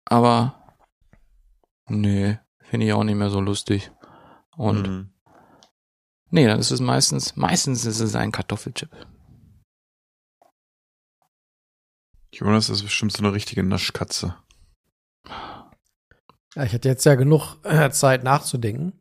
Aber 0.10 0.76
nee, 1.88 2.40
finde 2.62 2.86
ich 2.86 2.94
auch 2.94 3.04
nicht 3.04 3.16
mehr 3.16 3.30
so 3.30 3.40
lustig. 3.42 3.92
Und 4.56 4.88
Mhm. 4.88 5.14
nee, 6.30 6.48
dann 6.48 6.60
ist 6.60 6.72
es 6.72 6.80
meistens, 6.80 7.36
meistens 7.36 7.86
ist 7.86 8.00
es 8.00 8.16
ein 8.16 8.32
Kartoffelchip. 8.32 8.90
Jonas 12.34 12.70
ist 12.70 12.84
bestimmt 12.84 13.14
so 13.14 13.24
eine 13.24 13.34
richtige 13.34 13.64
Naschkatze. 13.64 14.36
Ja, 16.56 16.64
ich 16.64 16.74
hatte 16.74 16.90
jetzt 16.90 17.06
ja 17.06 17.16
genug 17.16 17.58
äh, 17.64 17.90
Zeit 17.92 18.24
nachzudenken. 18.24 18.94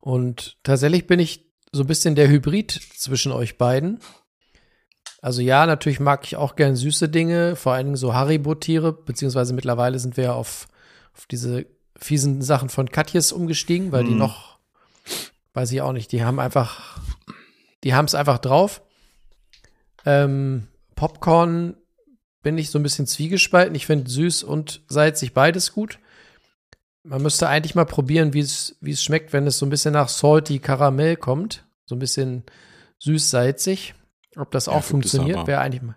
Und 0.00 0.58
tatsächlich 0.62 1.06
bin 1.06 1.20
ich 1.20 1.46
so 1.72 1.82
ein 1.82 1.86
bisschen 1.86 2.14
der 2.14 2.28
Hybrid 2.28 2.70
zwischen 2.70 3.32
euch 3.32 3.58
beiden. 3.58 4.00
Also 5.20 5.42
ja, 5.42 5.66
natürlich 5.66 6.00
mag 6.00 6.24
ich 6.24 6.36
auch 6.36 6.54
gern 6.54 6.76
süße 6.76 7.08
Dinge, 7.08 7.56
vor 7.56 7.72
allen 7.72 7.86
Dingen 7.86 7.96
so 7.96 8.14
Haribo-Tiere, 8.14 8.92
beziehungsweise 8.92 9.52
mittlerweile 9.52 9.98
sind 9.98 10.16
wir 10.16 10.24
ja 10.24 10.32
auf, 10.34 10.68
auf 11.14 11.26
diese 11.26 11.66
fiesen 11.96 12.40
Sachen 12.42 12.68
von 12.68 12.88
Katjes 12.90 13.32
umgestiegen, 13.32 13.90
weil 13.90 14.04
die 14.04 14.12
Mhm. 14.12 14.18
noch, 14.18 14.58
weiß 15.54 15.72
ich 15.72 15.80
auch 15.82 15.92
nicht, 15.92 16.12
die 16.12 16.22
haben 16.24 16.38
einfach, 16.38 17.00
die 17.82 17.94
haben 17.94 18.04
es 18.04 18.14
einfach 18.14 18.38
drauf. 18.38 18.82
Ähm, 20.06 20.68
Popcorn 20.94 21.76
bin 22.42 22.56
ich 22.56 22.70
so 22.70 22.78
ein 22.78 22.84
bisschen 22.84 23.06
zwiegespalten. 23.06 23.74
Ich 23.74 23.86
finde 23.86 24.08
süß 24.08 24.44
und 24.44 24.82
salzig 24.88 25.34
beides 25.34 25.72
gut. 25.72 25.98
Man 27.02 27.22
müsste 27.22 27.48
eigentlich 27.48 27.74
mal 27.74 27.84
probieren, 27.86 28.32
wie 28.34 28.40
es 28.40 28.76
wie 28.80 28.92
es 28.92 29.02
schmeckt, 29.02 29.32
wenn 29.32 29.46
es 29.46 29.58
so 29.58 29.66
ein 29.66 29.70
bisschen 29.70 29.94
nach 29.94 30.08
salty 30.08 30.60
Karamell 30.60 31.16
kommt, 31.16 31.66
so 31.86 31.96
ein 31.96 31.98
bisschen 31.98 32.44
süß-salzig. 32.98 33.94
Ob 34.36 34.50
das 34.50 34.66
Ja, 34.66 34.72
auch 34.72 34.76
gibt 34.76 34.84
es 34.84 34.90
funktioniert, 34.90 35.46
wäre 35.46 35.60
eigentlich 35.60 35.82
mal. 35.82 35.96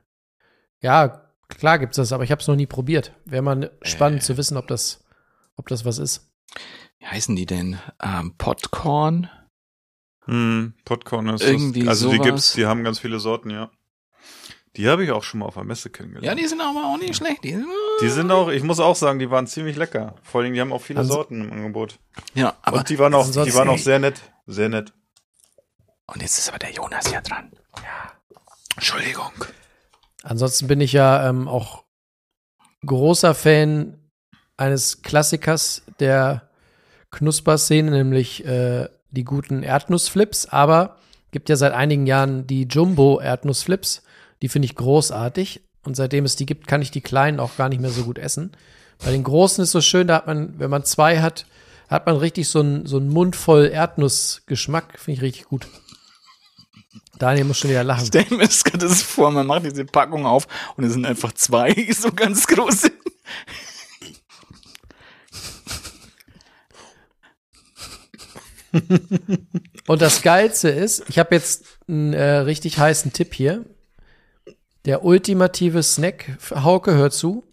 Ja, 0.82 1.28
klar 1.48 1.80
gibt's 1.80 1.98
das, 1.98 2.12
aber 2.12 2.24
ich 2.24 2.32
habe 2.32 2.41
es 2.41 2.48
noch 2.48 2.56
nie 2.56 2.65
probiert. 2.67 3.13
Wäre 3.26 3.41
mal 3.41 3.72
spannend 3.84 4.22
Äh. 4.22 4.26
zu 4.26 4.38
wissen, 4.38 4.58
ob 4.58 4.67
das 4.67 5.04
ob 5.58 5.67
das 5.67 5.86
was 5.86 5.98
ist. 6.00 6.32
Wie 7.00 7.06
heißen 7.06 7.36
die 7.36 7.46
denn? 7.46 7.78
Ähm, 8.02 8.34
Popcorn? 8.38 9.30
Hm, 10.26 10.74
Popcorn 10.86 11.28
ist 11.30 11.44
Irgendwie 11.44 11.82
das, 11.82 11.89
also 11.89 12.10
die 12.10 12.15
sowas. 12.17 12.26
gibt's, 12.28 12.54
die 12.54 12.65
haben 12.65 12.84
ganz 12.84 13.00
viele 13.00 13.20
Sorten, 13.20 13.50
ja. 13.50 13.70
Die 14.78 14.88
habe 14.88 15.04
ich 15.04 15.12
auch 15.12 15.24
schon 15.24 15.41
mal 15.41 15.48
auf 15.48 15.56
der 15.56 15.65
Messe 15.65 15.89
kennengelernt. 15.89 16.26
Ja, 16.26 16.34
die 16.36 16.48
sind 16.48 16.62
aber 16.62 16.86
auch 16.86 16.98
nicht 16.98 17.15
schlecht. 17.15 17.44
Die, 17.44 17.62
Die 18.02 18.10
sind 18.10 18.32
auch, 18.32 18.48
ich 18.50 18.63
muss 18.63 18.80
auch 18.80 18.96
sagen, 18.96 19.20
die 19.20 19.30
waren 19.30 19.46
ziemlich 19.46 19.76
lecker. 19.76 20.15
Vor 20.24 20.41
allem, 20.41 20.54
die 20.54 20.62
haben 20.62 20.72
auch 20.72 20.82
viele 20.82 21.00
Also- 21.00 21.13
Sorten 21.13 21.41
im 21.41 21.52
Angebot. 21.52 22.00
ja, 22.34 22.56
aber. 22.62 22.78
Und 22.78 22.89
die 22.89 22.98
waren 22.98 23.13
auch, 23.13 23.30
die 23.30 23.54
waren 23.54 23.67
auch 23.70 23.78
sehr 23.78 24.00
nett, 24.00 24.22
sehr 24.46 24.70
nett. 24.70 24.94
Und 26.08 26.22
jetzt 26.22 26.38
ist 26.39 26.50
aber 26.50 26.60
der 26.60 26.72
Jonas 26.72 27.12
ja 27.12 27.20
dran. 27.22 27.52
Ja. 27.78 28.11
Entschuldigung. 28.76 29.32
Ansonsten 30.24 30.68
bin 30.68 30.82
ich 30.82 30.94
ja 30.94 31.28
ähm, 31.28 31.48
auch 31.48 31.84
großer 32.86 33.34
Fan 33.34 33.98
eines 34.58 35.02
Klassikers 35.02 35.84
der 36.00 36.50
Knusper-Szene, 37.12 37.92
nämlich 37.92 38.46
äh, 38.46 38.88
die 39.12 39.24
guten 39.24 39.64
Erdnussflips. 39.64 40.48
Aber 40.48 40.98
gibt 41.32 41.50
ja 41.50 41.56
seit 41.56 41.74
einigen 41.74 42.08
Jahren 42.08 42.48
die 42.48 42.64
Jumbo-Erdnussflips. 42.64 44.04
Die 44.42 44.50
finde 44.50 44.68
ich 44.68 44.76
großartig. 44.76 45.62
Und 45.84 45.96
seitdem 45.96 46.26
es 46.26 46.36
die 46.36 46.46
gibt, 46.46 46.68
kann 46.68 46.82
ich 46.82 46.92
die 46.92 47.02
kleinen 47.02 47.40
auch 47.40 47.58
gar 47.58 47.70
nicht 47.70 47.82
mehr 47.82 47.90
so 47.90 48.04
gut 48.04 48.20
essen. 48.20 48.52
Bei 49.04 49.12
den 49.12 49.24
großen 49.24 49.64
ist 49.64 49.72
so 49.72 49.82
schön, 49.82 50.08
da 50.08 50.16
hat 50.16 50.28
man, 50.28 50.60
wenn 50.60 50.70
man 50.70 50.84
zwei 50.84 51.22
hat, 51.22 51.48
hat 51.90 52.06
man 52.06 52.18
richtig 52.18 52.48
so 52.48 52.60
einen 52.60 52.86
so 52.86 52.98
einen 52.98 53.10
Mund 53.10 53.36
voll 53.36 53.66
Erdnussgeschmack. 53.66 55.00
Finde 55.00 55.18
ich 55.18 55.22
richtig 55.24 55.46
gut. 55.46 55.68
Daniel 57.22 57.46
muss 57.46 57.60
schon 57.60 57.70
wieder 57.70 57.84
lachen. 57.84 58.08
Stell 58.08 58.26
mir 58.32 58.48
das 58.48 58.64
gerade 58.64 58.90
vor, 58.90 59.30
man 59.30 59.46
macht 59.46 59.64
diese 59.64 59.86
Packung 59.86 60.26
auf 60.26 60.48
und 60.76 60.86
es 60.86 60.94
sind 60.94 61.06
einfach 61.06 61.32
zwei 61.34 61.72
so 61.96 62.12
ganz 62.12 62.48
große. 62.48 62.92
Und 69.86 70.02
das 70.02 70.24
Geilste 70.24 70.70
ist, 70.70 71.04
ich 71.10 71.20
habe 71.20 71.36
jetzt 71.36 71.66
einen 71.88 72.14
äh, 72.14 72.38
richtig 72.38 72.80
heißen 72.80 73.14
Tipp 73.14 73.36
hier. 73.36 73.66
Der 74.86 75.04
ultimative 75.06 75.84
Snack, 75.84 76.40
Hauke, 76.50 76.96
hör 76.96 77.12
zu. 77.12 77.44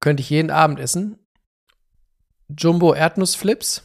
Könnte 0.00 0.20
ich 0.20 0.28
jeden 0.28 0.50
Abend 0.50 0.80
essen. 0.80 1.18
Jumbo 2.48 2.92
Erdnussflips. 2.92 3.84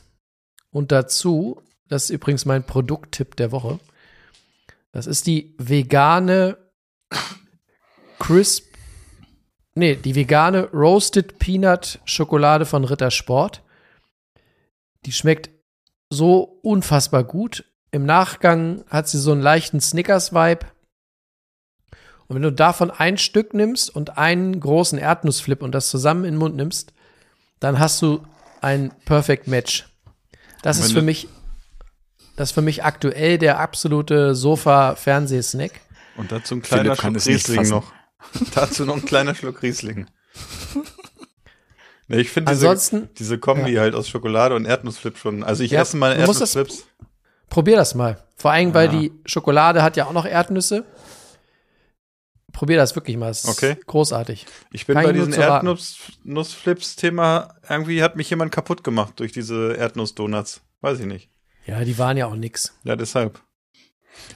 Und 0.70 0.92
dazu, 0.92 1.62
das 1.89 2.06
ist 2.06 2.10
übrigens 2.10 2.45
mein 2.45 2.63
Produkttipp 2.63 3.36
der 3.36 3.52
Woche. 3.52 3.79
Das 4.92 5.08
ist 5.08 5.27
die 5.27 5.56
vegane 5.58 6.58
Crisp. 8.19 8.65
Nee, 9.75 9.96
die 9.96 10.15
vegane 10.15 10.71
Roasted 10.71 11.40
Peanut 11.40 12.00
Schokolade 12.06 12.65
von 12.65 12.83
Rittersport. 12.83 13.62
Die 15.06 15.12
schmeckt 15.12 15.50
so 16.10 16.60
unfassbar 16.63 17.23
gut. 17.23 17.65
Im 17.92 18.06
Nachgang 18.06 18.83
hat 18.90 19.08
sie 19.08 19.19
so 19.19 19.31
einen 19.31 19.42
leichten 19.42 19.79
Snickers-Vibe. 19.79 20.65
Und 22.27 22.35
wenn 22.35 22.42
du 22.42 22.52
davon 22.52 22.92
ein 22.92 23.17
Stück 23.17 23.54
nimmst 23.54 23.96
und 23.96 24.17
einen 24.17 24.60
großen 24.60 25.00
Erdnussflip 25.00 25.62
und 25.62 25.71
das 25.73 25.90
zusammen 25.90 26.25
in 26.25 26.33
den 26.33 26.40
Mund 26.40 26.56
nimmst, 26.56 26.94
dann 27.60 27.79
hast 27.79 28.02
du 28.02 28.21
ein 28.62 28.92
Perfect 29.06 29.48
Match. 29.48 29.88
Das 30.62 30.79
ist 30.79 30.92
für 30.92 31.02
mich, 31.02 31.29
das 32.38 32.50
ist 32.50 32.54
für 32.54 32.62
mich 32.62 32.85
aktuell 32.85 33.38
der 33.38 33.60
absolute 33.60 34.33
Sofa-Fernsehsnack. 34.33 35.71
Und 36.15 36.31
dazu 36.31 36.56
ein 36.56 36.62
kleiner 36.62 36.96
Philipp 36.96 37.21
Schluck 37.21 37.27
Riesling 37.35 37.67
noch. 37.69 37.92
dazu 38.56 38.85
noch 38.85 38.96
ein 38.96 39.04
kleiner 39.06 39.35
Schluck 39.35 39.62
Riesling. 39.62 40.08
Nee, 42.08 42.19
ich 42.21 42.29
finde 42.29 42.54
diese, 42.54 43.10
diese 43.17 43.38
Kombi 43.38 43.73
halt 43.75 43.94
aus 43.94 44.08
Schokolade 44.08 44.56
und 44.56 44.63
Erdnussflip 44.65 45.17
schon. 45.17 45.44
Also 45.44 45.63
ich 45.63 45.71
Ja, 45.71 45.81
esse 45.81 45.98
meine 45.98 46.15
das- 46.15 46.29
Erdnussflips. 46.29 46.85
probier 47.50 47.75
das 47.75 47.94
mal. 47.96 48.23
Vor 48.35 48.52
allem, 48.52 48.73
weil 48.73 48.94
Ja. 48.94 49.00
die 49.00 49.12
Schokolade 49.25 49.83
hat 49.83 49.98
ja 49.98 50.06
auch 50.06 50.13
noch 50.13 50.25
Erdnüsse. 50.25 50.85
Probier 52.54 52.77
das 52.77 52.96
wirklich 52.96 53.17
mal. 53.17 53.27
Das 53.27 53.44
ist 53.44 53.50
Okay. 53.50 53.75
großartig. 53.85 54.46
Ich 54.71 54.85
bin 54.88 54.96
Kann 54.96 55.04
bei 55.04 55.12
diesem. 55.12 55.33
Erdnussflips-Thema, 55.33 57.56
irgendwie 57.69 58.02
hat 58.02 58.15
mich 58.15 58.29
jemand 58.29 58.52
kaputt 58.54 58.81
gemacht 58.83 59.19
durch 59.19 59.31
diese 59.33 59.73
Erdnussdonuts. 59.73 60.62
Weiß 60.81 61.00
ich 61.00 61.06
nicht. 61.06 61.29
Ja, 61.68 61.84
die 61.84 61.98
waren 61.98 62.18
ja 62.18 62.28
auch 62.28 62.36
nix. 62.36 62.74
Ja, 62.84 62.96
deshalb. 62.96 63.42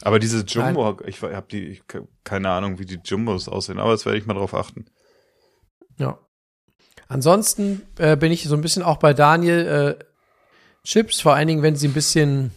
Aber 0.02 0.20
diese 0.20 0.44
Jumbo, 0.46 0.98
ich 1.06 1.22
habe 1.22 1.48
die, 1.50 1.66
ich, 1.68 1.84
keine 2.24 2.50
Ahnung, 2.50 2.78
wie 2.78 2.86
die 2.86 3.00
Jumbos 3.04 3.48
aussehen, 3.48 3.80
aber 3.80 3.92
das 3.92 4.06
werde 4.06 4.18
ich 4.18 4.26
mal 4.26 4.34
drauf 4.34 4.54
achten. 4.54 4.86
Ja. 5.98 6.20
Ansonsten 7.08 7.82
äh, 7.98 8.16
bin 8.16 8.32
ich 8.32 8.44
so 8.44 8.56
ein 8.56 8.62
bisschen 8.62 8.84
auch 8.84 8.98
bei 8.98 9.14
Daniel. 9.14 9.98
Äh, 10.00 10.06
Chips, 10.84 11.22
vor 11.22 11.36
allen 11.36 11.48
Dingen, 11.48 11.62
wenn 11.62 11.76
sie 11.76 11.88
ein 11.88 11.94
bisschen, 11.94 12.52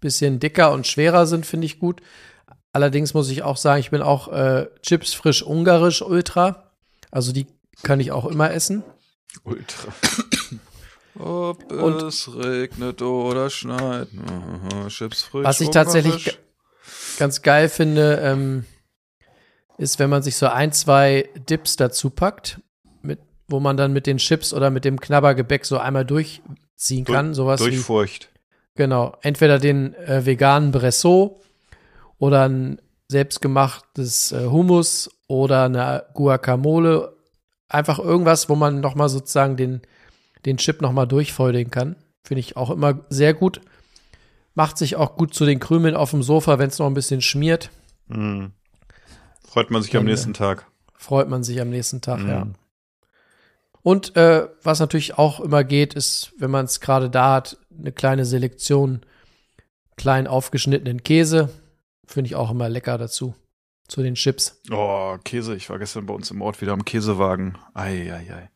bisschen 0.00 0.40
dicker 0.40 0.72
und 0.72 0.86
schwerer 0.86 1.26
sind, 1.26 1.44
finde 1.44 1.66
ich 1.66 1.78
gut. 1.78 2.00
Allerdings 2.72 3.14
muss 3.14 3.30
ich 3.30 3.42
auch 3.42 3.56
sagen, 3.56 3.80
ich 3.80 3.90
bin 3.90 4.02
auch 4.02 4.28
äh, 4.28 4.68
Chips 4.82 5.14
frisch 5.14 5.42
ungarisch 5.42 6.02
ultra. 6.02 6.72
Also 7.10 7.32
die 7.32 7.46
kann 7.82 8.00
ich 8.00 8.12
auch 8.12 8.26
immer 8.26 8.52
essen. 8.52 8.84
Ultra. 9.44 9.92
Ob 11.18 11.70
Und- 11.70 12.02
es 12.02 12.34
regnet 12.34 13.00
oder 13.02 13.50
schneit. 13.50 14.08
Chips 14.88 15.22
frisch. 15.22 15.44
Was 15.44 15.60
ich 15.60 15.70
tatsächlich 15.70 16.38
ganz 17.18 17.42
geil 17.42 17.68
finde, 17.68 18.18
ähm, 18.22 18.64
ist, 19.78 19.98
wenn 19.98 20.10
man 20.10 20.22
sich 20.22 20.36
so 20.36 20.46
ein, 20.46 20.72
zwei 20.72 21.28
Dips 21.48 21.76
dazu 21.76 22.10
packt, 22.10 22.60
mit, 23.02 23.20
wo 23.48 23.60
man 23.60 23.76
dann 23.76 23.92
mit 23.92 24.06
den 24.06 24.18
Chips 24.18 24.52
oder 24.52 24.70
mit 24.70 24.84
dem 24.84 25.00
Knabbergebäck 25.00 25.64
so 25.64 25.78
einmal 25.78 26.04
durchziehen 26.04 27.04
kann. 27.04 27.34
Sowas 27.34 27.60
wie 27.60 27.70
Durchfurcht. 27.70 28.30
Genau, 28.76 29.16
entweder 29.22 29.58
den 29.58 29.94
äh, 29.94 30.26
veganen 30.26 30.72
Bresso 30.72 31.40
oder 32.18 32.48
ein 32.48 32.80
selbstgemachtes 33.08 34.32
äh, 34.32 34.46
Hummus 34.46 35.10
oder 35.28 35.64
eine 35.64 36.04
Guacamole. 36.14 37.16
Einfach 37.68 37.98
irgendwas, 37.98 38.48
wo 38.48 38.56
man 38.56 38.80
noch 38.80 38.94
mal 38.94 39.08
sozusagen 39.08 39.56
den, 39.56 39.82
den 40.46 40.56
Chip 40.58 40.80
noch 40.82 40.92
mal 40.92 41.06
durchfeudeln 41.06 41.70
kann. 41.70 41.96
Finde 42.22 42.40
ich 42.40 42.56
auch 42.56 42.70
immer 42.70 43.00
sehr 43.08 43.34
gut. 43.34 43.60
Macht 44.54 44.78
sich 44.78 44.96
auch 44.96 45.16
gut 45.16 45.34
zu 45.34 45.44
den 45.44 45.58
Krümeln 45.60 45.96
auf 45.96 46.10
dem 46.10 46.22
Sofa, 46.22 46.58
wenn 46.58 46.68
es 46.68 46.78
noch 46.78 46.86
ein 46.86 46.94
bisschen 46.94 47.20
schmiert. 47.20 47.70
Mhm. 48.08 48.52
Freut 49.46 49.70
man 49.70 49.82
sich 49.82 49.94
am 49.96 50.00
Dann, 50.04 50.06
nächsten 50.06 50.34
Tag. 50.34 50.66
Freut 50.96 51.28
man 51.28 51.42
sich 51.44 51.60
am 51.60 51.70
nächsten 51.70 52.00
Tag, 52.00 52.20
Mhm. 52.20 52.28
ja. 52.28 52.46
Und 53.82 54.16
äh, 54.16 54.48
was 54.62 54.80
natürlich 54.80 55.18
auch 55.18 55.40
immer 55.40 55.62
geht, 55.62 55.92
ist, 55.94 56.32
wenn 56.38 56.50
man 56.50 56.64
es 56.64 56.80
gerade 56.80 57.10
da 57.10 57.34
hat, 57.34 57.58
eine 57.78 57.92
kleine 57.92 58.24
Selektion 58.24 59.04
klein 59.96 60.26
aufgeschnittenen 60.26 61.02
Käse. 61.02 61.50
Finde 62.06 62.28
ich 62.28 62.34
auch 62.34 62.50
immer 62.50 62.68
lecker 62.68 62.96
dazu. 62.98 63.34
Zu 63.86 64.02
den 64.02 64.14
Chips. 64.14 64.60
Oh, 64.70 65.16
Käse. 65.24 65.54
Ich 65.54 65.68
war 65.68 65.78
gestern 65.78 66.06
bei 66.06 66.14
uns 66.14 66.30
im 66.30 66.40
Ort 66.40 66.62
wieder 66.62 66.72
am 66.72 66.84
Käsewagen. 66.86 67.58
Ei, 67.74 68.10
ei, 68.12 68.32
ei. 68.32 68.50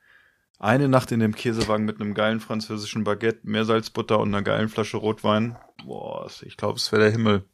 Eine 0.59 0.89
Nacht 0.89 1.13
in 1.13 1.21
dem 1.21 1.35
Käsewagen 1.35 1.85
mit 1.85 2.01
einem 2.01 2.15
geilen 2.15 2.41
französischen 2.41 3.05
Baguette, 3.05 3.41
Meersalzbutter 3.45 4.19
und 4.19 4.29
einer 4.29 4.43
geilen 4.43 4.69
Flasche 4.69 4.97
Rotwein. 4.97 5.57
Boah, 5.85 6.29
ich 6.43 6.57
glaube, 6.57 6.79
es 6.79 6.91
wäre 6.91 7.03
der 7.03 7.13
Himmel. 7.13 7.45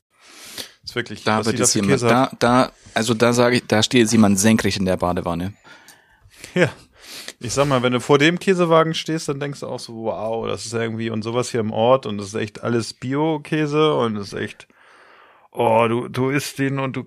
ist 0.82 0.94
wirklich, 0.94 1.22
Da 1.22 1.44
wird 1.44 1.58
jetzt 1.58 1.74
jemand, 1.74 2.02
da, 2.02 2.30
da, 2.38 2.72
also 2.94 3.12
da 3.12 3.34
sage 3.34 3.56
ich, 3.56 3.66
da 3.66 3.82
steht 3.82 4.00
jetzt 4.00 4.12
jemand 4.12 4.38
senkrecht 4.38 4.78
in 4.78 4.86
der 4.86 4.96
Badewanne. 4.96 5.52
Ja. 6.54 6.70
Ich 7.40 7.52
sag 7.52 7.66
mal, 7.66 7.82
wenn 7.82 7.92
du 7.92 8.00
vor 8.00 8.18
dem 8.18 8.38
Käsewagen 8.38 8.94
stehst, 8.94 9.28
dann 9.28 9.40
denkst 9.40 9.60
du 9.60 9.66
auch 9.66 9.80
so, 9.80 9.94
wow, 10.04 10.46
das 10.46 10.66
ist 10.66 10.72
irgendwie 10.72 11.10
und 11.10 11.22
sowas 11.22 11.50
hier 11.50 11.60
im 11.60 11.72
Ort 11.72 12.06
und 12.06 12.16
das 12.16 12.28
ist 12.28 12.34
echt 12.34 12.62
alles 12.62 12.94
Bio-Käse 12.94 13.94
und 13.94 14.14
das 14.14 14.28
ist 14.28 14.34
echt, 14.34 14.68
oh, 15.50 15.86
du, 15.88 16.08
du 16.08 16.30
isst 16.30 16.58
den 16.58 16.78
und 16.78 16.96
du, 16.96 17.06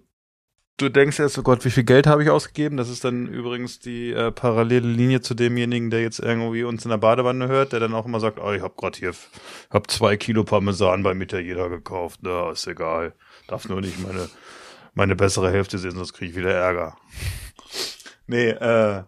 du 0.77 0.89
denkst 0.89 1.19
erst, 1.19 1.37
oh 1.37 1.43
Gott, 1.43 1.65
wie 1.65 1.71
viel 1.71 1.83
Geld 1.83 2.07
habe 2.07 2.23
ich 2.23 2.29
ausgegeben? 2.29 2.77
Das 2.77 2.89
ist 2.89 3.03
dann 3.03 3.27
übrigens 3.27 3.79
die 3.79 4.11
äh, 4.11 4.31
parallele 4.31 4.87
Linie 4.87 5.21
zu 5.21 5.33
demjenigen, 5.33 5.89
der 5.89 6.01
jetzt 6.01 6.19
irgendwie 6.19 6.63
uns 6.63 6.85
in 6.85 6.91
der 6.91 6.97
Badewanne 6.97 7.47
hört, 7.47 7.73
der 7.73 7.79
dann 7.79 7.95
auch 7.95 8.05
immer 8.05 8.19
sagt, 8.19 8.39
oh, 8.39 8.51
ich 8.51 8.61
habe 8.61 8.75
gerade 8.77 8.97
hier, 8.97 9.13
hab 9.71 9.89
zwei 9.89 10.17
Kilo 10.17 10.43
Parmesan 10.43 11.03
beim 11.03 11.21
Italiener 11.21 11.69
gekauft, 11.69 12.19
na, 12.23 12.51
ist 12.51 12.67
egal, 12.67 13.13
darf 13.47 13.67
nur 13.67 13.81
nicht 13.81 13.99
meine, 13.99 14.29
meine 14.93 15.15
bessere 15.15 15.51
Hälfte 15.51 15.79
sehen, 15.79 15.95
sonst 15.95 16.13
kriege 16.13 16.31
ich 16.31 16.37
wieder 16.37 16.53
Ärger. 16.53 16.95
Nee, 18.27 18.49
äh, 18.49 19.03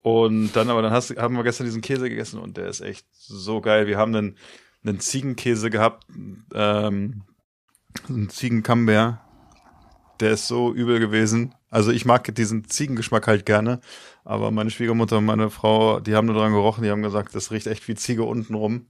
und 0.00 0.52
dann 0.52 0.70
aber, 0.70 0.82
dann 0.82 0.92
hast, 0.92 1.16
haben 1.16 1.36
wir 1.36 1.44
gestern 1.44 1.66
diesen 1.66 1.82
Käse 1.82 2.08
gegessen 2.08 2.40
und 2.40 2.56
der 2.56 2.68
ist 2.68 2.80
echt 2.80 3.06
so 3.12 3.60
geil. 3.60 3.86
Wir 3.86 3.98
haben 3.98 4.14
einen, 4.14 4.38
einen 4.82 5.00
Ziegenkäse 5.00 5.70
gehabt, 5.70 6.06
ähm, 6.54 7.24
einen 8.08 8.30
Ziegencambert. 8.30 9.18
Der 10.20 10.32
ist 10.32 10.48
so 10.48 10.72
übel 10.72 10.98
gewesen. 10.98 11.54
Also 11.70 11.90
ich 11.90 12.04
mag 12.04 12.34
diesen 12.34 12.68
Ziegengeschmack 12.68 13.26
halt 13.26 13.46
gerne, 13.46 13.80
aber 14.24 14.50
meine 14.50 14.70
Schwiegermutter 14.70 15.18
und 15.18 15.26
meine 15.26 15.50
Frau, 15.50 16.00
die 16.00 16.14
haben 16.14 16.26
nur 16.26 16.34
dran 16.34 16.52
gerochen, 16.52 16.82
die 16.82 16.90
haben 16.90 17.02
gesagt, 17.02 17.34
das 17.34 17.50
riecht 17.50 17.66
echt 17.66 17.86
wie 17.88 17.94
Ziege 17.94 18.24
unten 18.24 18.54
rum. 18.54 18.86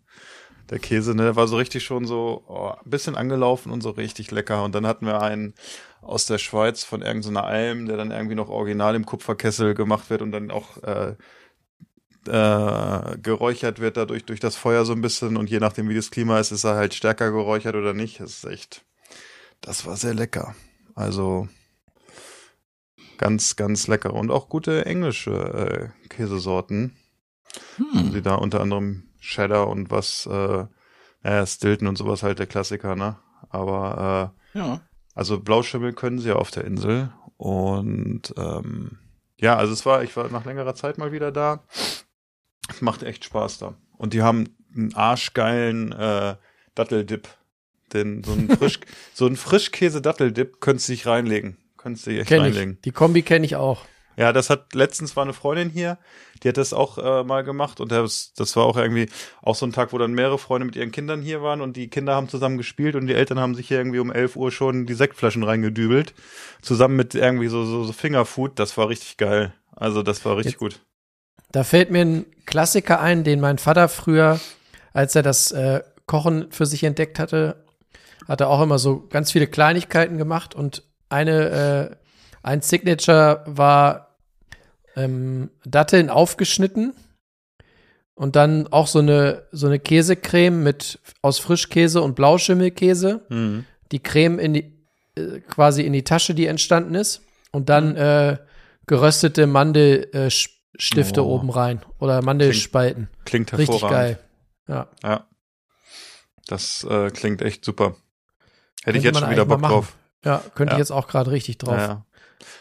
Der 0.70 0.78
Käse, 0.78 1.14
ne, 1.14 1.34
war 1.34 1.48
so 1.48 1.56
richtig 1.56 1.84
schon 1.84 2.06
so 2.06 2.44
oh, 2.46 2.72
ein 2.84 2.90
bisschen 2.90 3.16
angelaufen 3.16 3.72
und 3.72 3.82
so 3.82 3.90
richtig 3.90 4.30
lecker. 4.30 4.64
Und 4.64 4.74
dann 4.74 4.86
hatten 4.86 5.06
wir 5.06 5.22
einen 5.22 5.54
aus 6.02 6.26
der 6.26 6.38
Schweiz 6.38 6.84
von 6.84 7.02
irgendeiner 7.02 7.44
Alm, 7.44 7.86
der 7.86 7.96
dann 7.96 8.10
irgendwie 8.10 8.34
noch 8.34 8.48
original 8.48 8.94
im 8.94 9.06
Kupferkessel 9.06 9.74
gemacht 9.74 10.10
wird 10.10 10.22
und 10.22 10.30
dann 10.30 10.50
auch 10.50 10.82
äh, 10.82 11.14
äh, 12.28 13.18
geräuchert 13.18 13.78
wird 13.80 13.96
dadurch 13.96 14.24
durch 14.24 14.40
das 14.40 14.56
Feuer 14.56 14.84
so 14.84 14.92
ein 14.92 15.00
bisschen 15.00 15.36
und 15.36 15.48
je 15.50 15.60
nachdem 15.60 15.88
wie 15.88 15.94
das 15.94 16.10
Klima 16.10 16.38
ist, 16.38 16.52
ist 16.52 16.64
er 16.64 16.76
halt 16.76 16.94
stärker 16.94 17.30
geräuchert 17.30 17.74
oder 17.74 17.94
nicht. 17.94 18.20
Das 18.20 18.30
ist 18.30 18.44
echt, 18.44 18.84
das 19.60 19.86
war 19.86 19.96
sehr 19.96 20.14
lecker. 20.14 20.54
Also 20.98 21.46
ganz, 23.18 23.54
ganz 23.54 23.86
lecker 23.86 24.14
und 24.14 24.32
auch 24.32 24.48
gute 24.48 24.84
englische 24.84 25.92
äh, 26.02 26.08
Käsesorten. 26.08 26.96
Hm. 27.76 28.12
Die 28.12 28.20
da 28.20 28.34
unter 28.34 28.60
anderem 28.60 29.04
Cheddar 29.20 29.68
und 29.68 29.92
was, 29.92 30.26
äh, 30.26 30.66
naja, 31.22 31.46
Stilton 31.46 31.86
und 31.86 31.96
sowas 31.96 32.24
halt 32.24 32.40
der 32.40 32.48
Klassiker, 32.48 32.96
ne? 32.96 33.16
Aber 33.48 34.34
äh, 34.54 34.58
Ja. 34.58 34.80
also 35.14 35.38
Blauschimmel 35.38 35.92
können 35.92 36.18
sie 36.18 36.30
ja 36.30 36.34
auf 36.36 36.50
der 36.50 36.64
Insel. 36.64 37.12
Und 37.36 38.34
ähm, 38.36 38.98
ja, 39.38 39.56
also 39.56 39.72
es 39.72 39.86
war, 39.86 40.02
ich 40.02 40.16
war 40.16 40.28
nach 40.30 40.44
längerer 40.44 40.74
Zeit 40.74 40.98
mal 40.98 41.12
wieder 41.12 41.30
da. 41.30 41.62
Es 42.68 42.80
macht 42.80 43.04
echt 43.04 43.24
Spaß 43.24 43.58
da. 43.58 43.74
Und 43.96 44.14
die 44.14 44.22
haben 44.22 44.56
einen 44.74 44.94
arschgeilen 44.94 45.92
äh, 45.92 46.34
Datteldip. 46.74 47.28
Den, 47.94 48.22
so 48.24 48.32
einen 48.32 48.48
frisch, 48.50 48.80
so 49.14 49.26
einen 49.26 49.36
Frischkäse-Datteldip 49.36 50.60
könntest 50.60 50.88
du 50.88 50.92
dich 50.92 51.06
reinlegen. 51.06 51.56
Könntest 51.76 52.06
du 52.06 52.10
dich 52.10 52.20
echt 52.20 52.28
Kenn 52.28 52.40
reinlegen. 52.40 52.74
ich. 52.74 52.80
Die 52.82 52.90
Kombi 52.92 53.22
kenne 53.22 53.44
ich 53.46 53.56
auch. 53.56 53.82
Ja, 54.16 54.32
das 54.32 54.50
hat 54.50 54.74
letztens 54.74 55.14
war 55.14 55.22
eine 55.22 55.32
Freundin 55.32 55.70
hier, 55.70 55.96
die 56.42 56.48
hat 56.48 56.56
das 56.56 56.72
auch 56.72 56.98
äh, 56.98 57.22
mal 57.22 57.44
gemacht 57.44 57.80
und 57.80 57.92
das, 57.92 58.32
das 58.34 58.56
war 58.56 58.64
auch 58.64 58.76
irgendwie 58.76 59.08
auch 59.42 59.54
so 59.54 59.64
ein 59.64 59.70
Tag, 59.72 59.92
wo 59.92 59.98
dann 59.98 60.12
mehrere 60.12 60.38
Freunde 60.38 60.64
mit 60.66 60.74
ihren 60.74 60.90
Kindern 60.90 61.22
hier 61.22 61.40
waren 61.40 61.60
und 61.60 61.76
die 61.76 61.86
Kinder 61.88 62.16
haben 62.16 62.28
zusammen 62.28 62.56
gespielt 62.58 62.96
und 62.96 63.06
die 63.06 63.14
Eltern 63.14 63.38
haben 63.38 63.54
sich 63.54 63.68
hier 63.68 63.78
irgendwie 63.78 64.00
um 64.00 64.10
11 64.10 64.34
Uhr 64.34 64.50
schon 64.50 64.86
die 64.86 64.94
Sektflaschen 64.94 65.44
reingedübelt, 65.44 66.14
zusammen 66.62 66.96
mit 66.96 67.14
irgendwie 67.14 67.46
so, 67.46 67.64
so, 67.64 67.84
so 67.84 67.92
Fingerfood, 67.92 68.58
das 68.58 68.76
war 68.76 68.88
richtig 68.88 69.18
geil. 69.18 69.52
Also 69.76 70.02
das 70.02 70.24
war 70.24 70.36
richtig 70.36 70.54
Jetzt- 70.54 70.58
gut. 70.60 70.80
Da 71.52 71.62
fällt 71.62 71.92
mir 71.92 72.00
ein 72.04 72.26
Klassiker 72.44 73.00
ein, 73.00 73.22
den 73.22 73.38
mein 73.40 73.58
Vater 73.58 73.88
früher, 73.88 74.40
als 74.92 75.14
er 75.14 75.22
das 75.22 75.52
äh, 75.52 75.80
Kochen 76.06 76.50
für 76.50 76.66
sich 76.66 76.82
entdeckt 76.82 77.20
hatte, 77.20 77.64
hat 78.26 78.40
er 78.40 78.48
auch 78.50 78.60
immer 78.62 78.78
so 78.78 79.06
ganz 79.08 79.32
viele 79.32 79.46
Kleinigkeiten 79.46 80.18
gemacht 80.18 80.54
und 80.54 80.82
eine, 81.08 81.90
äh, 81.92 81.96
ein 82.42 82.60
Signature 82.62 83.42
war 83.46 84.16
ähm, 84.96 85.50
Datteln 85.64 86.10
aufgeschnitten 86.10 86.94
und 88.14 88.36
dann 88.36 88.66
auch 88.68 88.86
so 88.86 88.98
eine, 88.98 89.46
so 89.52 89.66
eine 89.66 89.78
Käsecreme 89.78 90.62
mit 90.62 90.98
aus 91.22 91.38
Frischkäse 91.38 92.02
und 92.02 92.14
Blauschimmelkäse. 92.16 93.24
Mhm. 93.28 93.64
Die 93.92 94.00
Creme 94.02 94.38
in 94.38 94.54
die, 94.54 94.84
äh, 95.16 95.40
quasi 95.40 95.82
in 95.82 95.92
die 95.92 96.04
Tasche, 96.04 96.34
die 96.34 96.46
entstanden 96.46 96.94
ist 96.94 97.22
und 97.52 97.68
dann 97.68 97.96
äh, 97.96 98.38
geröstete 98.86 99.46
Mandelstifte 99.46 101.24
Oh. 101.24 101.34
oben 101.36 101.50
rein 101.50 101.80
oder 101.98 102.22
Mandelspalten. 102.22 103.08
Klingt 103.24 103.52
Richtig 103.52 103.80
hervorragend. 103.82 104.18
geil. 104.18 104.18
Ja. 104.68 104.88
Ja. 105.02 105.26
Das 106.46 106.84
äh, 106.88 107.10
klingt 107.10 107.42
echt 107.42 107.64
super. 107.64 107.96
Hätte 108.88 108.98
ich 108.98 109.04
jetzt 109.04 109.18
schon 109.20 109.30
wieder 109.30 109.44
Bock 109.46 109.62
drauf. 109.62 109.96
Ja, 110.24 110.42
könnte 110.54 110.72
Ja. 110.72 110.76
ich 110.76 110.78
jetzt 110.80 110.90
auch 110.90 111.06
gerade 111.08 111.30
richtig 111.30 111.58
drauf. 111.58 111.76
Ja. 111.78 112.04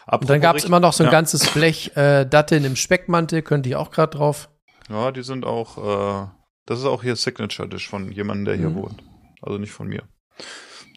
Und 0.06 0.28
dann 0.30 0.40
gab 0.40 0.56
es 0.56 0.64
immer 0.64 0.80
noch 0.80 0.92
so 0.92 1.04
ein 1.04 1.10
ganzes 1.10 1.48
Blech 1.50 1.96
äh, 1.96 2.24
Datteln 2.24 2.64
im 2.64 2.76
Speckmantel, 2.76 3.42
könnte 3.42 3.68
ich 3.68 3.76
auch 3.76 3.90
gerade 3.90 4.16
drauf. 4.16 4.48
Ja, 4.88 5.12
die 5.12 5.22
sind 5.22 5.44
auch, 5.44 6.24
äh, 6.24 6.28
das 6.66 6.78
ist 6.80 6.84
auch 6.86 7.02
hier 7.02 7.14
Signature 7.16 7.68
Dish 7.68 7.88
von 7.88 8.10
jemandem, 8.10 8.44
der 8.46 8.54
hier 8.56 8.70
Mhm. 8.70 8.74
wohnt. 8.76 9.02
Also 9.42 9.58
nicht 9.58 9.72
von 9.72 9.86
mir. 9.88 10.02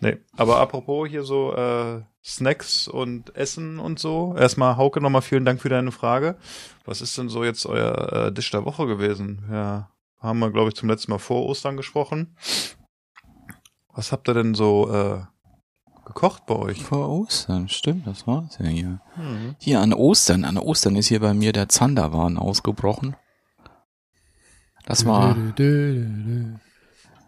Nee, 0.01 0.17
aber 0.35 0.57
apropos 0.59 1.07
hier 1.09 1.23
so, 1.23 1.53
äh, 1.55 2.01
Snacks 2.23 2.87
und 2.87 3.35
Essen 3.35 3.77
und 3.79 3.99
so. 3.99 4.35
Erstmal, 4.37 4.77
Hauke, 4.77 4.99
nochmal 5.01 5.21
vielen 5.21 5.45
Dank 5.45 5.61
für 5.61 5.69
deine 5.69 5.91
Frage. 5.91 6.37
Was 6.85 7.01
ist 7.01 7.17
denn 7.17 7.29
so 7.29 7.43
jetzt 7.43 7.65
euer 7.67 8.27
äh, 8.27 8.31
Dish 8.31 8.49
der 8.51 8.65
Woche 8.65 8.87
gewesen? 8.87 9.43
Ja, 9.51 9.89
haben 10.19 10.39
wir, 10.39 10.51
glaube 10.51 10.69
ich, 10.69 10.75
zum 10.75 10.89
letzten 10.89 11.11
Mal 11.11 11.17
vor 11.19 11.45
Ostern 11.45 11.77
gesprochen. 11.77 12.35
Was 13.93 14.11
habt 14.11 14.29
ihr 14.29 14.33
denn 14.33 14.53
so 14.55 14.89
äh, 14.91 15.21
gekocht 16.05 16.45
bei 16.45 16.55
euch? 16.55 16.83
Vor 16.83 17.09
Ostern, 17.09 17.67
stimmt, 17.67 18.07
das 18.07 18.25
war's 18.27 18.57
ja 18.59 18.67
hier. 18.67 19.01
Hier 19.59 19.81
an 19.81 19.93
Ostern, 19.93 20.45
an 20.45 20.57
Ostern 20.57 20.95
ist 20.95 21.07
hier 21.07 21.19
bei 21.19 21.33
mir 21.33 21.51
der 21.51 21.69
Zanderwahn 21.69 22.37
ausgebrochen. 22.37 23.15
Das 24.85 25.05
war, 25.05 25.35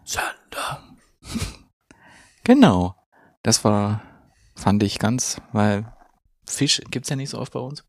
Zander. 0.04 0.82
genau, 2.44 2.94
das 3.42 3.64
war, 3.64 4.02
fand 4.54 4.82
ich 4.82 4.98
ganz, 4.98 5.40
weil 5.52 5.90
Fisch 6.46 6.82
gibt's 6.90 7.08
ja 7.08 7.16
nicht 7.16 7.30
so 7.30 7.38
oft 7.38 7.52
bei 7.52 7.60
uns. 7.60 7.84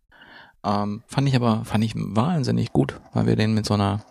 Ähm, 0.63 1.03
fand 1.07 1.27
ich 1.27 1.35
aber, 1.35 1.65
fand 1.65 1.83
ich 1.83 1.93
wahnsinnig 1.95 2.73
gut, 2.73 2.99
weil 3.13 3.25
wir 3.27 3.35
den 3.35 3.53
mit 3.53 3.65
so 3.65 3.73
einer 3.73 4.03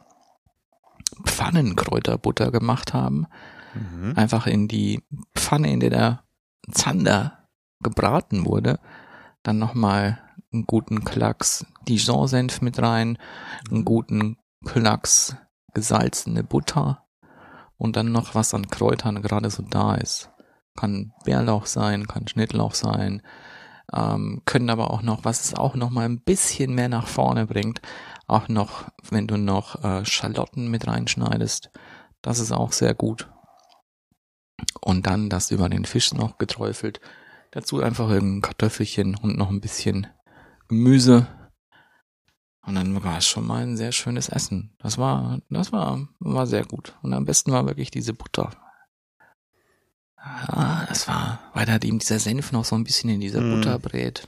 Pfannenkräuterbutter 1.25 2.51
gemacht 2.51 2.95
haben. 2.95 3.27
Mhm. 3.75 4.14
Einfach 4.16 4.47
in 4.47 4.68
die 4.68 5.03
Pfanne, 5.35 5.72
in 5.72 5.81
der 5.81 5.91
der 5.91 6.25
Zander 6.70 7.49
gebraten 7.81 8.47
wurde. 8.47 8.81
Dann 9.43 9.59
nochmal 9.59 10.18
einen 10.53 10.66
guten 10.66 11.05
Klacks 11.05 11.66
Dijon-Senf 11.89 12.62
mit 12.62 12.81
rein, 12.81 13.18
einen 13.70 13.85
guten 13.85 14.39
Klacks 14.64 15.37
gesalzene 15.75 16.45
Butter 16.45 17.05
und 17.77 17.97
dann 17.97 18.12
noch 18.12 18.35
was 18.35 18.55
an 18.55 18.68
Kräutern 18.68 19.20
gerade 19.20 19.51
so 19.51 19.62
da 19.62 19.95
ist. 19.97 20.31
Kann 20.77 21.12
Bärlauch 21.25 21.66
sein, 21.66 22.07
kann 22.07 22.27
Schnittlauch 22.27 22.75
sein, 22.75 23.22
ähm, 23.93 24.43
können 24.45 24.70
aber 24.70 24.91
auch 24.91 25.03
noch, 25.03 25.25
was 25.25 25.45
es 25.45 25.55
auch 25.55 25.75
noch 25.75 25.91
mal 25.91 26.07
ein 26.07 26.20
bisschen 26.20 26.75
mehr 26.75 26.89
nach 26.89 27.07
vorne 27.07 27.47
bringt, 27.47 27.83
auch 28.27 28.49
noch, 28.49 28.85
wenn 29.11 29.27
du 29.27 29.37
noch 29.37 29.85
äh, 29.85 30.05
Schalotten 30.05 30.70
mit 30.70 30.87
reinschneidest, 30.87 31.70
das 32.22 32.39
ist 32.39 32.53
auch 32.53 32.72
sehr 32.72 32.95
gut. 32.95 33.29
Und 34.80 35.07
dann 35.07 35.28
das 35.30 35.50
über 35.50 35.68
den 35.68 35.84
Fisch 35.84 36.12
noch 36.14 36.38
geträufelt. 36.38 37.00
Dazu 37.50 37.82
einfach 37.82 38.09
irgendein 38.11 38.42
Kartoffelchen 38.42 39.14
und 39.16 39.36
noch 39.36 39.50
ein 39.50 39.61
bisschen 39.61 40.07
Gemüse. 40.68 41.26
Und 42.66 42.74
dann 42.76 43.02
war 43.05 43.18
es 43.18 43.26
schon 43.26 43.46
mal 43.46 43.62
ein 43.62 43.76
sehr 43.76 43.92
schönes 43.92 44.28
Essen. 44.28 44.74
Das 44.78 44.96
war, 44.98 45.38
das 45.50 45.70
war, 45.72 46.09
war 46.20 46.46
sehr 46.46 46.64
gut. 46.64 46.94
Und 47.02 47.12
am 47.12 47.24
besten 47.24 47.52
war 47.52 47.66
wirklich 47.66 47.90
diese 47.90 48.14
Butter. 48.14 48.50
Ah, 50.16 50.86
das 50.88 51.07
war, 51.07 51.40
weil 51.52 51.66
da 51.66 51.74
eben 51.76 51.98
dieser 51.98 52.18
Senf 52.18 52.52
noch 52.52 52.64
so 52.64 52.74
ein 52.76 52.84
bisschen 52.84 53.11
in 53.11 53.20
dieser 53.20 53.40
Mm. 53.42 53.50
Butter 53.57 53.78
brät. 53.78 54.26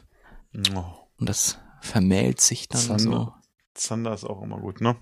Oh, 0.74 0.84
Und 1.18 1.28
das 1.28 1.58
vermählt 1.80 2.40
sich 2.40 2.68
dann 2.68 2.80
Zander. 2.80 2.98
so. 3.02 3.32
Zander 3.74 4.12
ist 4.14 4.24
auch 4.24 4.42
immer 4.42 4.58
gut, 4.58 4.80
ne? 4.82 4.96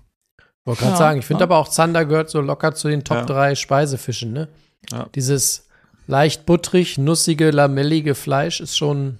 Wollte 0.63 0.81
gerade 0.81 0.93
Ja, 0.93 0.97
sagen, 0.97 1.19
ich 1.19 1.25
finde 1.25 1.41
ja. 1.41 1.45
aber 1.45 1.57
auch 1.57 1.67
Zander 1.67 2.05
gehört 2.05 2.29
so 2.29 2.39
locker 2.39 2.73
zu 2.75 2.87
den 2.87 3.03
Top 3.03 3.17
Ja. 3.17 3.25
3 3.25 3.55
Speisefischen, 3.55 4.31
ne? 4.31 4.47
Ja. 4.91 5.09
Dieses 5.15 5.67
leicht 6.07 6.45
buttrig, 6.45 6.97
nussige, 6.97 7.51
lamellige 7.51 8.15
Fleisch 8.15 8.59
ist 8.61 8.77
schon. 8.77 9.19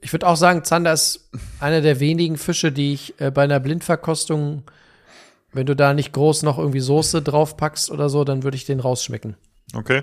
Ich 0.00 0.12
würde 0.12 0.26
auch 0.26 0.36
sagen, 0.36 0.64
Zander 0.64 0.92
ist 0.92 1.30
einer 1.60 1.80
der 1.80 2.00
wenigen 2.00 2.36
Fische, 2.36 2.72
die 2.72 2.92
ich 2.92 3.18
äh, 3.20 3.30
bei 3.30 3.44
einer 3.44 3.60
Blindverkostung, 3.60 4.64
wenn 5.52 5.66
du 5.66 5.76
da 5.76 5.94
nicht 5.94 6.12
groß 6.12 6.42
noch 6.42 6.58
irgendwie 6.58 6.80
Soße 6.80 7.22
draufpackst 7.22 7.90
oder 7.90 8.08
so, 8.08 8.24
dann 8.24 8.42
würde 8.42 8.56
ich 8.56 8.64
den 8.64 8.80
rausschmecken. 8.80 9.36
Okay. 9.74 10.02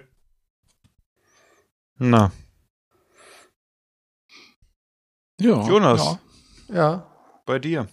Na, 1.98 2.32
Ja, 5.42 5.68
Jonas. 5.68 6.18
Ja. 6.70 6.76
Ja. 6.76 7.08
bei 7.46 7.58
dir. 7.58 7.88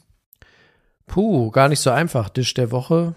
Puh, 1.06 1.50
gar 1.50 1.68
nicht 1.68 1.80
so 1.80 1.90
einfach. 1.90 2.28
Dish 2.28 2.52
der 2.52 2.70
Woche. 2.70 3.14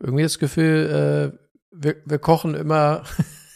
Irgendwie 0.00 0.22
das 0.22 0.38
Gefühl, 0.38 1.32
äh, 1.34 1.38
wir, 1.70 1.96
wir 2.04 2.18
kochen 2.18 2.54
immer 2.54 3.02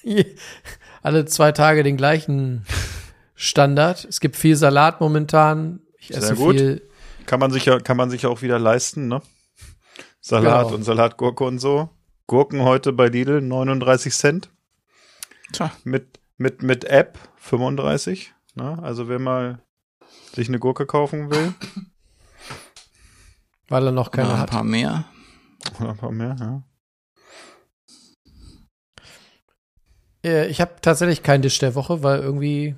alle 1.03 1.24
zwei 1.26 1.53
Tage 1.53 1.82
den 1.82 1.97
gleichen 1.97 2.64
Standard. 3.34 4.05
Es 4.05 4.20
gibt 4.20 4.36
viel 4.36 4.57
Salat 4.57 5.01
momentan. 5.01 5.80
Ich 5.99 6.09
Sehr 6.09 6.18
esse 6.18 6.34
gut. 6.36 6.57
viel. 6.57 6.82
Kann 7.26 7.41
man 7.41 7.51
sich 7.53 7.66
ja, 7.66 7.78
kann 7.78 7.97
man 7.97 8.11
sich 8.11 8.26
auch 8.26 8.43
wieder 8.43 8.59
leisten, 8.59 9.09
ne? 9.09 9.22
Salat 10.20 10.64
Genau. 10.64 10.74
und 10.76 10.82
Salatgurke 10.84 11.45
und 11.45 11.59
so. 11.59 11.91
Gurken 12.26 12.62
heute 12.62 12.93
bei 12.93 13.07
Lidl 13.09 13.41
39 13.41 14.14
Cent. 14.14 14.51
Tja. 15.53 15.70
Mit, 15.84 16.20
mit, 16.36 16.62
mit 16.62 16.84
App 16.84 17.18
35. 17.36 18.32
Ne? 18.55 18.78
Also 18.82 19.09
wer 19.09 19.18
mal 19.18 19.62
sich 20.34 20.49
eine 20.49 20.59
Gurke 20.59 20.86
kaufen 20.86 21.30
will. 21.30 21.55
Weil 23.68 23.86
er 23.86 23.93
noch 23.93 24.11
keine 24.11 24.28
Noch 24.28 24.34
ein 24.34 24.41
hat. 24.43 24.51
paar 24.51 24.64
mehr. 24.64 25.05
Oder 25.81 25.91
ein 25.91 25.97
paar 25.97 26.13
mehr, 26.13 26.37
ja. 26.39 26.63
Äh, 30.25 30.49
ich 30.49 30.61
habe 30.61 30.73
tatsächlich 30.83 31.23
keinen 31.23 31.43
Dish 31.43 31.59
der 31.59 31.75
Woche, 31.75 32.03
weil 32.03 32.21
irgendwie 32.21 32.75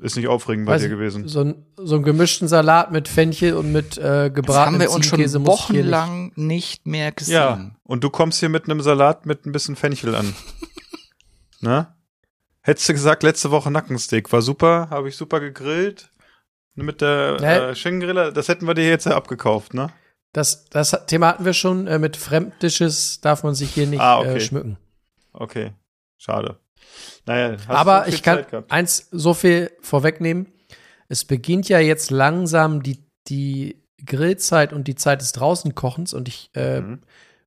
Ist 0.00 0.16
nicht 0.16 0.28
aufregend 0.28 0.66
bei 0.66 0.78
dir 0.78 0.88
gewesen. 0.88 1.26
so, 1.28 1.40
ein, 1.40 1.66
so 1.76 1.96
einen 1.96 2.04
gemischten 2.04 2.46
Salat 2.48 2.92
mit 2.92 3.08
Fenchel 3.08 3.54
und 3.54 3.72
mit 3.72 3.98
äh, 3.98 4.00
Das 4.28 4.34
gebratenem 4.34 4.74
haben 4.74 4.80
wir 4.80 4.90
uns 4.92 5.06
schon 5.06 5.46
wochenlang 5.46 6.32
nicht 6.36 6.86
mehr 6.86 7.12
gesehen. 7.12 7.34
Ja, 7.34 7.70
und 7.84 8.04
du 8.04 8.10
kommst 8.10 8.40
hier 8.40 8.48
mit 8.48 8.64
einem 8.64 8.80
Salat 8.80 9.26
mit 9.26 9.46
ein 9.46 9.52
bisschen 9.52 9.76
Fenchel 9.76 10.14
an. 10.14 10.34
ne? 11.60 11.92
Hättest 12.60 12.88
du 12.88 12.92
gesagt, 12.92 13.22
letzte 13.22 13.50
Woche 13.50 13.70
Nackensteak 13.70 14.30
war 14.30 14.42
super, 14.42 14.88
habe 14.90 15.08
ich 15.08 15.16
super 15.16 15.40
gegrillt. 15.40 16.10
Mit 16.74 17.00
der 17.00 17.38
Nee. 17.40 17.46
äh, 17.70 17.74
Schinkengriller, 17.74 18.30
das 18.30 18.46
hätten 18.46 18.66
wir 18.68 18.74
dir 18.74 18.88
jetzt 18.88 19.06
ja 19.06 19.16
abgekauft, 19.16 19.74
ne? 19.74 19.88
Das, 20.32 20.66
das 20.66 20.96
Thema 21.06 21.28
hatten 21.28 21.44
wir 21.44 21.54
schon. 21.54 21.86
Äh, 21.86 21.98
mit 21.98 22.16
Fremddishes 22.16 23.20
darf 23.20 23.42
man 23.42 23.54
sich 23.54 23.70
hier 23.72 23.86
nicht 23.86 24.00
Ah, 24.00 24.20
okay. 24.20 24.36
äh, 24.36 24.40
schmücken. 24.40 24.76
Okay, 25.32 25.72
schade. 26.18 26.58
Naja, 27.26 27.56
hast 27.66 27.70
Aber 27.70 28.04
viel 28.04 28.14
ich 28.14 28.22
kann 28.22 28.44
eins 28.68 29.08
so 29.10 29.34
viel 29.34 29.70
vorwegnehmen. 29.80 30.46
Es 31.08 31.24
beginnt 31.24 31.68
ja 31.68 31.78
jetzt 31.78 32.10
langsam 32.10 32.82
die, 32.82 32.98
die 33.28 33.82
Grillzeit 34.04 34.72
und 34.72 34.88
die 34.88 34.94
Zeit 34.94 35.20
des 35.20 35.32
Draußenkochens 35.32 36.12
und 36.14 36.28
ich 36.28 36.50
äh, 36.54 36.80
Mhm. 36.80 37.00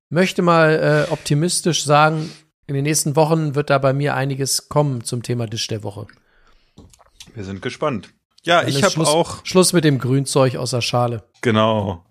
möchte 0.08 0.42
mal 0.42 1.06
äh, 1.08 1.12
optimistisch 1.12 1.84
sagen, 1.84 2.30
in 2.66 2.74
den 2.74 2.84
nächsten 2.84 3.16
Wochen 3.16 3.54
wird 3.54 3.70
da 3.70 3.78
bei 3.78 3.92
mir 3.92 4.14
einiges 4.14 4.68
kommen 4.68 5.04
zum 5.04 5.22
Thema 5.22 5.46
Dish 5.46 5.66
der 5.68 5.82
Woche. 5.82 6.06
Wir 7.34 7.44
sind 7.44 7.62
gespannt. 7.62 8.12
Ja, 8.44 8.60
Dann 8.60 8.68
ich 8.68 8.82
habe 8.82 9.00
auch 9.06 9.44
Schluss 9.44 9.72
mit 9.72 9.84
dem 9.84 9.98
Grünzeug 9.98 10.56
aus 10.56 10.70
der 10.70 10.80
Schale. 10.80 11.22
Genau. 11.42 12.04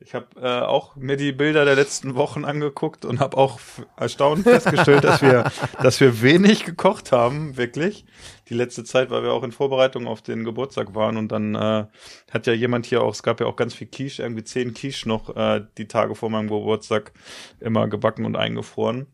Ich 0.00 0.14
habe 0.14 0.26
äh, 0.40 0.60
auch 0.60 0.94
mir 0.94 1.16
die 1.16 1.32
Bilder 1.32 1.64
der 1.64 1.74
letzten 1.74 2.14
Wochen 2.14 2.44
angeguckt 2.44 3.04
und 3.04 3.18
habe 3.18 3.36
auch 3.36 3.58
erstaunt 3.96 4.44
festgestellt, 4.44 5.02
dass 5.02 5.22
wir, 5.22 5.50
dass 5.82 5.98
wir 5.98 6.22
wenig 6.22 6.64
gekocht 6.64 7.10
haben, 7.10 7.56
wirklich. 7.56 8.04
Die 8.48 8.54
letzte 8.54 8.84
Zeit, 8.84 9.10
weil 9.10 9.24
wir 9.24 9.32
auch 9.32 9.42
in 9.42 9.50
Vorbereitung 9.50 10.06
auf 10.06 10.22
den 10.22 10.44
Geburtstag 10.44 10.94
waren 10.94 11.16
und 11.16 11.32
dann 11.32 11.56
äh, 11.56 11.86
hat 12.30 12.46
ja 12.46 12.52
jemand 12.52 12.86
hier 12.86 13.02
auch, 13.02 13.12
es 13.12 13.24
gab 13.24 13.40
ja 13.40 13.46
auch 13.46 13.56
ganz 13.56 13.74
viel 13.74 13.88
Quiche, 13.88 14.22
irgendwie 14.22 14.44
zehn 14.44 14.72
Quiche 14.72 15.08
noch 15.08 15.34
äh, 15.34 15.64
die 15.76 15.88
Tage 15.88 16.14
vor 16.14 16.30
meinem 16.30 16.48
Geburtstag 16.48 17.12
immer 17.58 17.88
gebacken 17.88 18.24
und 18.24 18.36
eingefroren. 18.36 19.08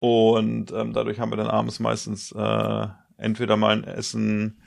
Und 0.00 0.72
ähm, 0.72 0.92
dadurch 0.92 1.20
haben 1.20 1.30
wir 1.30 1.36
dann 1.36 1.46
abends 1.46 1.78
meistens 1.78 2.32
äh, 2.32 2.86
entweder 3.18 3.56
mal 3.56 3.72
ein 3.72 3.84
Essen 3.84 4.60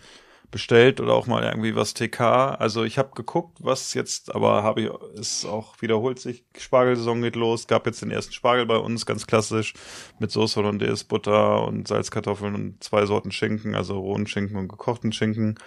bestellt 0.51 1.01
oder 1.01 1.13
auch 1.13 1.27
mal 1.27 1.43
irgendwie 1.43 1.75
was 1.75 1.93
TK. 1.93 2.21
Also 2.59 2.83
ich 2.83 2.97
habe 2.97 3.11
geguckt, 3.15 3.57
was 3.61 3.93
jetzt, 3.93 4.33
aber 4.33 4.63
habe 4.63 4.81
ich, 4.81 4.89
ist 5.19 5.45
auch 5.45 5.81
wiederholt 5.81 6.19
sich. 6.19 6.43
Spargelsaison 6.57 7.21
geht 7.21 7.35
los. 7.35 7.67
Gab 7.67 7.85
jetzt 7.85 8.01
den 8.01 8.11
ersten 8.11 8.33
Spargel 8.33 8.65
bei 8.65 8.77
uns, 8.77 9.05
ganz 9.05 9.27
klassisch, 9.27 9.73
mit 10.19 10.31
Soße 10.31 10.55
Hollandaise, 10.55 11.05
Butter 11.05 11.65
und 11.65 11.87
Salzkartoffeln 11.87 12.55
und 12.55 12.83
zwei 12.83 13.05
Sorten 13.05 13.31
Schinken, 13.31 13.75
also 13.75 13.99
rohen 13.99 14.27
Schinken 14.27 14.57
und 14.57 14.67
gekochten 14.67 15.11
Schinken. 15.11 15.59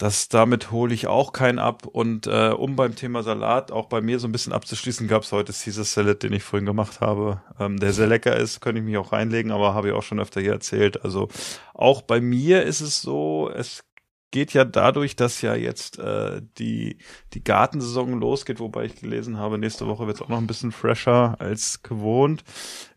Das, 0.00 0.30
damit 0.30 0.70
hole 0.70 0.94
ich 0.94 1.08
auch 1.08 1.34
keinen 1.34 1.58
ab. 1.58 1.86
Und 1.86 2.26
äh, 2.26 2.54
um 2.56 2.74
beim 2.74 2.96
Thema 2.96 3.22
Salat 3.22 3.70
auch 3.70 3.84
bei 3.84 4.00
mir 4.00 4.18
so 4.18 4.26
ein 4.26 4.32
bisschen 4.32 4.54
abzuschließen, 4.54 5.08
gab 5.08 5.24
es 5.24 5.32
heute 5.32 5.52
Caesar 5.52 5.84
Salad, 5.84 6.22
den 6.22 6.32
ich 6.32 6.42
vorhin 6.42 6.64
gemacht 6.64 7.02
habe, 7.02 7.42
ähm, 7.58 7.78
der 7.78 7.92
sehr 7.92 8.06
lecker 8.06 8.34
ist, 8.34 8.60
könnte 8.60 8.78
ich 8.80 8.86
mich 8.86 8.96
auch 8.96 9.12
reinlegen, 9.12 9.52
aber 9.52 9.74
habe 9.74 9.88
ich 9.88 9.94
auch 9.94 10.02
schon 10.02 10.18
öfter 10.18 10.40
hier 10.40 10.52
erzählt. 10.52 11.04
Also 11.04 11.28
auch 11.74 12.00
bei 12.00 12.22
mir 12.22 12.62
ist 12.62 12.80
es 12.80 13.02
so, 13.02 13.50
es 13.54 13.84
geht 14.30 14.54
ja 14.54 14.64
dadurch, 14.64 15.16
dass 15.16 15.42
ja 15.42 15.54
jetzt 15.54 15.98
äh, 15.98 16.40
die, 16.56 16.96
die 17.34 17.44
Gartensaison 17.44 18.18
losgeht, 18.18 18.58
wobei 18.58 18.84
ich 18.84 18.96
gelesen 18.96 19.36
habe, 19.36 19.58
nächste 19.58 19.86
Woche 19.86 20.06
wird 20.06 20.16
es 20.16 20.22
auch 20.22 20.30
noch 20.30 20.38
ein 20.38 20.46
bisschen 20.46 20.72
fresher 20.72 21.36
als 21.40 21.82
gewohnt, 21.82 22.42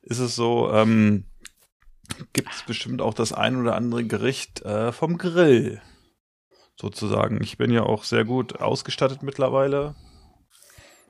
ist 0.04 0.20
es 0.20 0.38
so, 0.38 0.72
ähm, 0.72 1.26
gibt 2.32 2.54
es 2.54 2.64
bestimmt 2.64 3.02
auch 3.02 3.14
das 3.14 3.34
ein 3.34 3.60
oder 3.60 3.76
andere 3.76 4.06
Gericht 4.06 4.62
äh, 4.62 4.94
vom 4.94 5.18
Grill 5.18 5.82
sozusagen. 6.80 7.42
Ich 7.44 7.58
bin 7.58 7.72
ja 7.72 7.84
auch 7.84 8.04
sehr 8.04 8.26
gut 8.26 8.60
ausgestattet 8.60 9.24
mittlerweile 9.24 9.96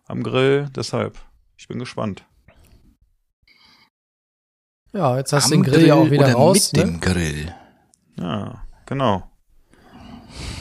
am 0.06 0.24
Grill, 0.24 0.70
deshalb, 0.76 1.18
ich 1.58 1.68
bin 1.68 1.80
gespannt. 1.80 2.26
Ja, 4.92 5.18
jetzt 5.18 5.34
hast 5.34 5.50
du 5.50 5.56
den 5.56 5.64
Grill 5.64 5.88
ja 5.88 5.96
auch 5.96 6.12
wieder 6.12 6.26
oder 6.26 6.34
raus. 6.34 6.72
mit 6.74 6.86
Ne? 6.86 6.92
dem 6.92 7.00
Grill. 7.00 7.56
Ja, 8.18 8.66
genau. 8.86 9.32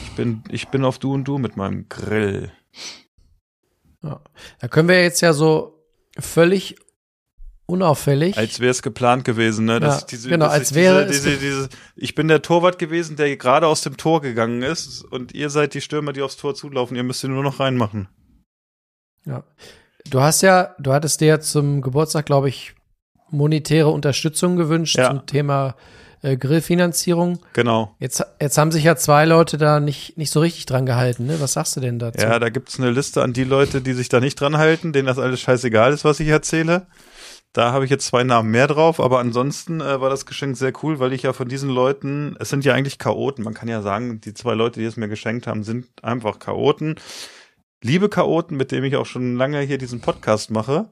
Ich 0.05 0.11
bin, 0.15 0.43
ich 0.49 0.69
bin 0.69 0.85
auf 0.85 0.97
Du 0.97 1.13
und 1.13 1.25
Du 1.25 1.37
mit 1.37 1.55
meinem 1.57 1.87
Grill. 1.89 2.51
Da 4.01 4.67
können 4.69 4.87
wir 4.89 5.01
jetzt 5.01 5.21
ja 5.21 5.33
so 5.33 5.85
völlig 6.19 6.75
unauffällig. 7.65 8.37
Als 8.37 8.59
wäre 8.59 8.71
es 8.71 8.81
geplant 8.81 9.23
gewesen, 9.25 9.65
ne? 9.65 9.79
Ja, 9.81 10.01
diese, 10.09 10.29
genau, 10.29 10.47
als 10.47 10.73
wäre 10.73 11.05
diese, 11.07 11.17
es 11.17 11.23
diese, 11.23 11.37
diese, 11.37 11.69
Ich 11.95 12.15
bin 12.15 12.27
der 12.27 12.41
Torwart 12.41 12.77
gewesen, 12.79 13.15
der 13.15 13.35
gerade 13.37 13.67
aus 13.67 13.81
dem 13.81 13.97
Tor 13.97 14.21
gegangen 14.21 14.61
ist 14.61 15.03
und 15.03 15.33
ihr 15.33 15.49
seid 15.49 15.73
die 15.73 15.81
Stürmer, 15.81 16.13
die 16.13 16.21
aufs 16.21 16.37
Tor 16.37 16.55
zulaufen. 16.55 16.95
Ihr 16.97 17.03
müsst 17.03 17.23
ihn 17.23 17.31
nur 17.33 17.43
noch 17.43 17.59
reinmachen. 17.59 18.07
ja. 19.25 19.43
Du 20.09 20.19
hast 20.19 20.41
ja, 20.41 20.75
du 20.79 20.91
hattest 20.91 21.21
dir 21.21 21.27
ja 21.27 21.39
zum 21.39 21.81
Geburtstag, 21.81 22.25
glaube 22.25 22.49
ich, 22.49 22.75
monetäre 23.29 23.87
Unterstützung 23.87 24.57
gewünscht 24.57 24.97
Ja. 24.97 25.07
zum 25.09 25.25
Thema 25.25 25.75
äh, 26.21 26.35
Grillfinanzierung. 26.35 27.39
Genau. 27.53 27.95
Jetzt, 27.99 28.21
jetzt 28.41 28.57
haben 28.57 28.73
sich 28.73 28.83
ja 28.83 28.97
zwei 28.97 29.23
Leute 29.23 29.57
da 29.57 29.79
nicht, 29.79 30.17
nicht 30.17 30.29
so 30.29 30.41
richtig 30.41 30.65
dran 30.65 30.85
gehalten. 30.85 31.25
Ne? 31.25 31.39
Was 31.39 31.53
sagst 31.53 31.77
du 31.77 31.79
denn 31.79 31.99
dazu? 31.99 32.19
Ja, 32.21 32.37
da 32.39 32.49
gibt's 32.49 32.77
eine 32.81 32.91
Liste 32.91 33.23
an 33.23 33.31
die 33.31 33.45
Leute, 33.45 33.79
die 33.79 33.93
sich 33.93 34.09
da 34.09 34.19
nicht 34.19 34.35
dran 34.41 34.57
halten, 34.57 34.91
denen 34.91 35.07
das 35.07 35.19
alles 35.19 35.39
scheißegal 35.39 35.93
ist, 35.93 36.03
was 36.03 36.19
ich 36.19 36.27
erzähle. 36.27 36.85
Da 37.53 37.71
habe 37.71 37.85
ich 37.85 37.91
jetzt 37.91 38.07
zwei 38.07 38.23
Namen 38.23 38.49
mehr 38.49 38.67
drauf, 38.67 38.99
aber 38.99 39.19
ansonsten 39.19 39.79
äh, 39.79 40.01
war 40.01 40.09
das 40.09 40.25
Geschenk 40.25 40.57
sehr 40.57 40.73
cool, 40.81 40.99
weil 40.99 41.13
ich 41.13 41.21
ja 41.21 41.33
von 41.33 41.47
diesen 41.47 41.69
Leuten, 41.69 42.35
es 42.39 42.49
sind 42.49 42.65
ja 42.65 42.73
eigentlich 42.73 42.97
Chaoten, 42.97 43.43
man 43.43 43.53
kann 43.53 43.69
ja 43.69 43.83
sagen, 43.83 44.19
die 44.19 44.33
zwei 44.33 44.55
Leute, 44.55 44.79
die 44.79 44.87
es 44.87 44.97
mir 44.97 45.07
geschenkt 45.07 45.45
haben, 45.45 45.63
sind 45.63 45.85
einfach 46.01 46.39
Chaoten. 46.39 46.95
Liebe 47.83 48.09
Chaoten, 48.09 48.57
mit 48.57 48.71
denen 48.71 48.85
ich 48.85 48.95
auch 48.95 49.05
schon 49.05 49.35
lange 49.35 49.59
hier 49.61 49.77
diesen 49.77 50.01
Podcast 50.01 50.49
mache 50.49 50.89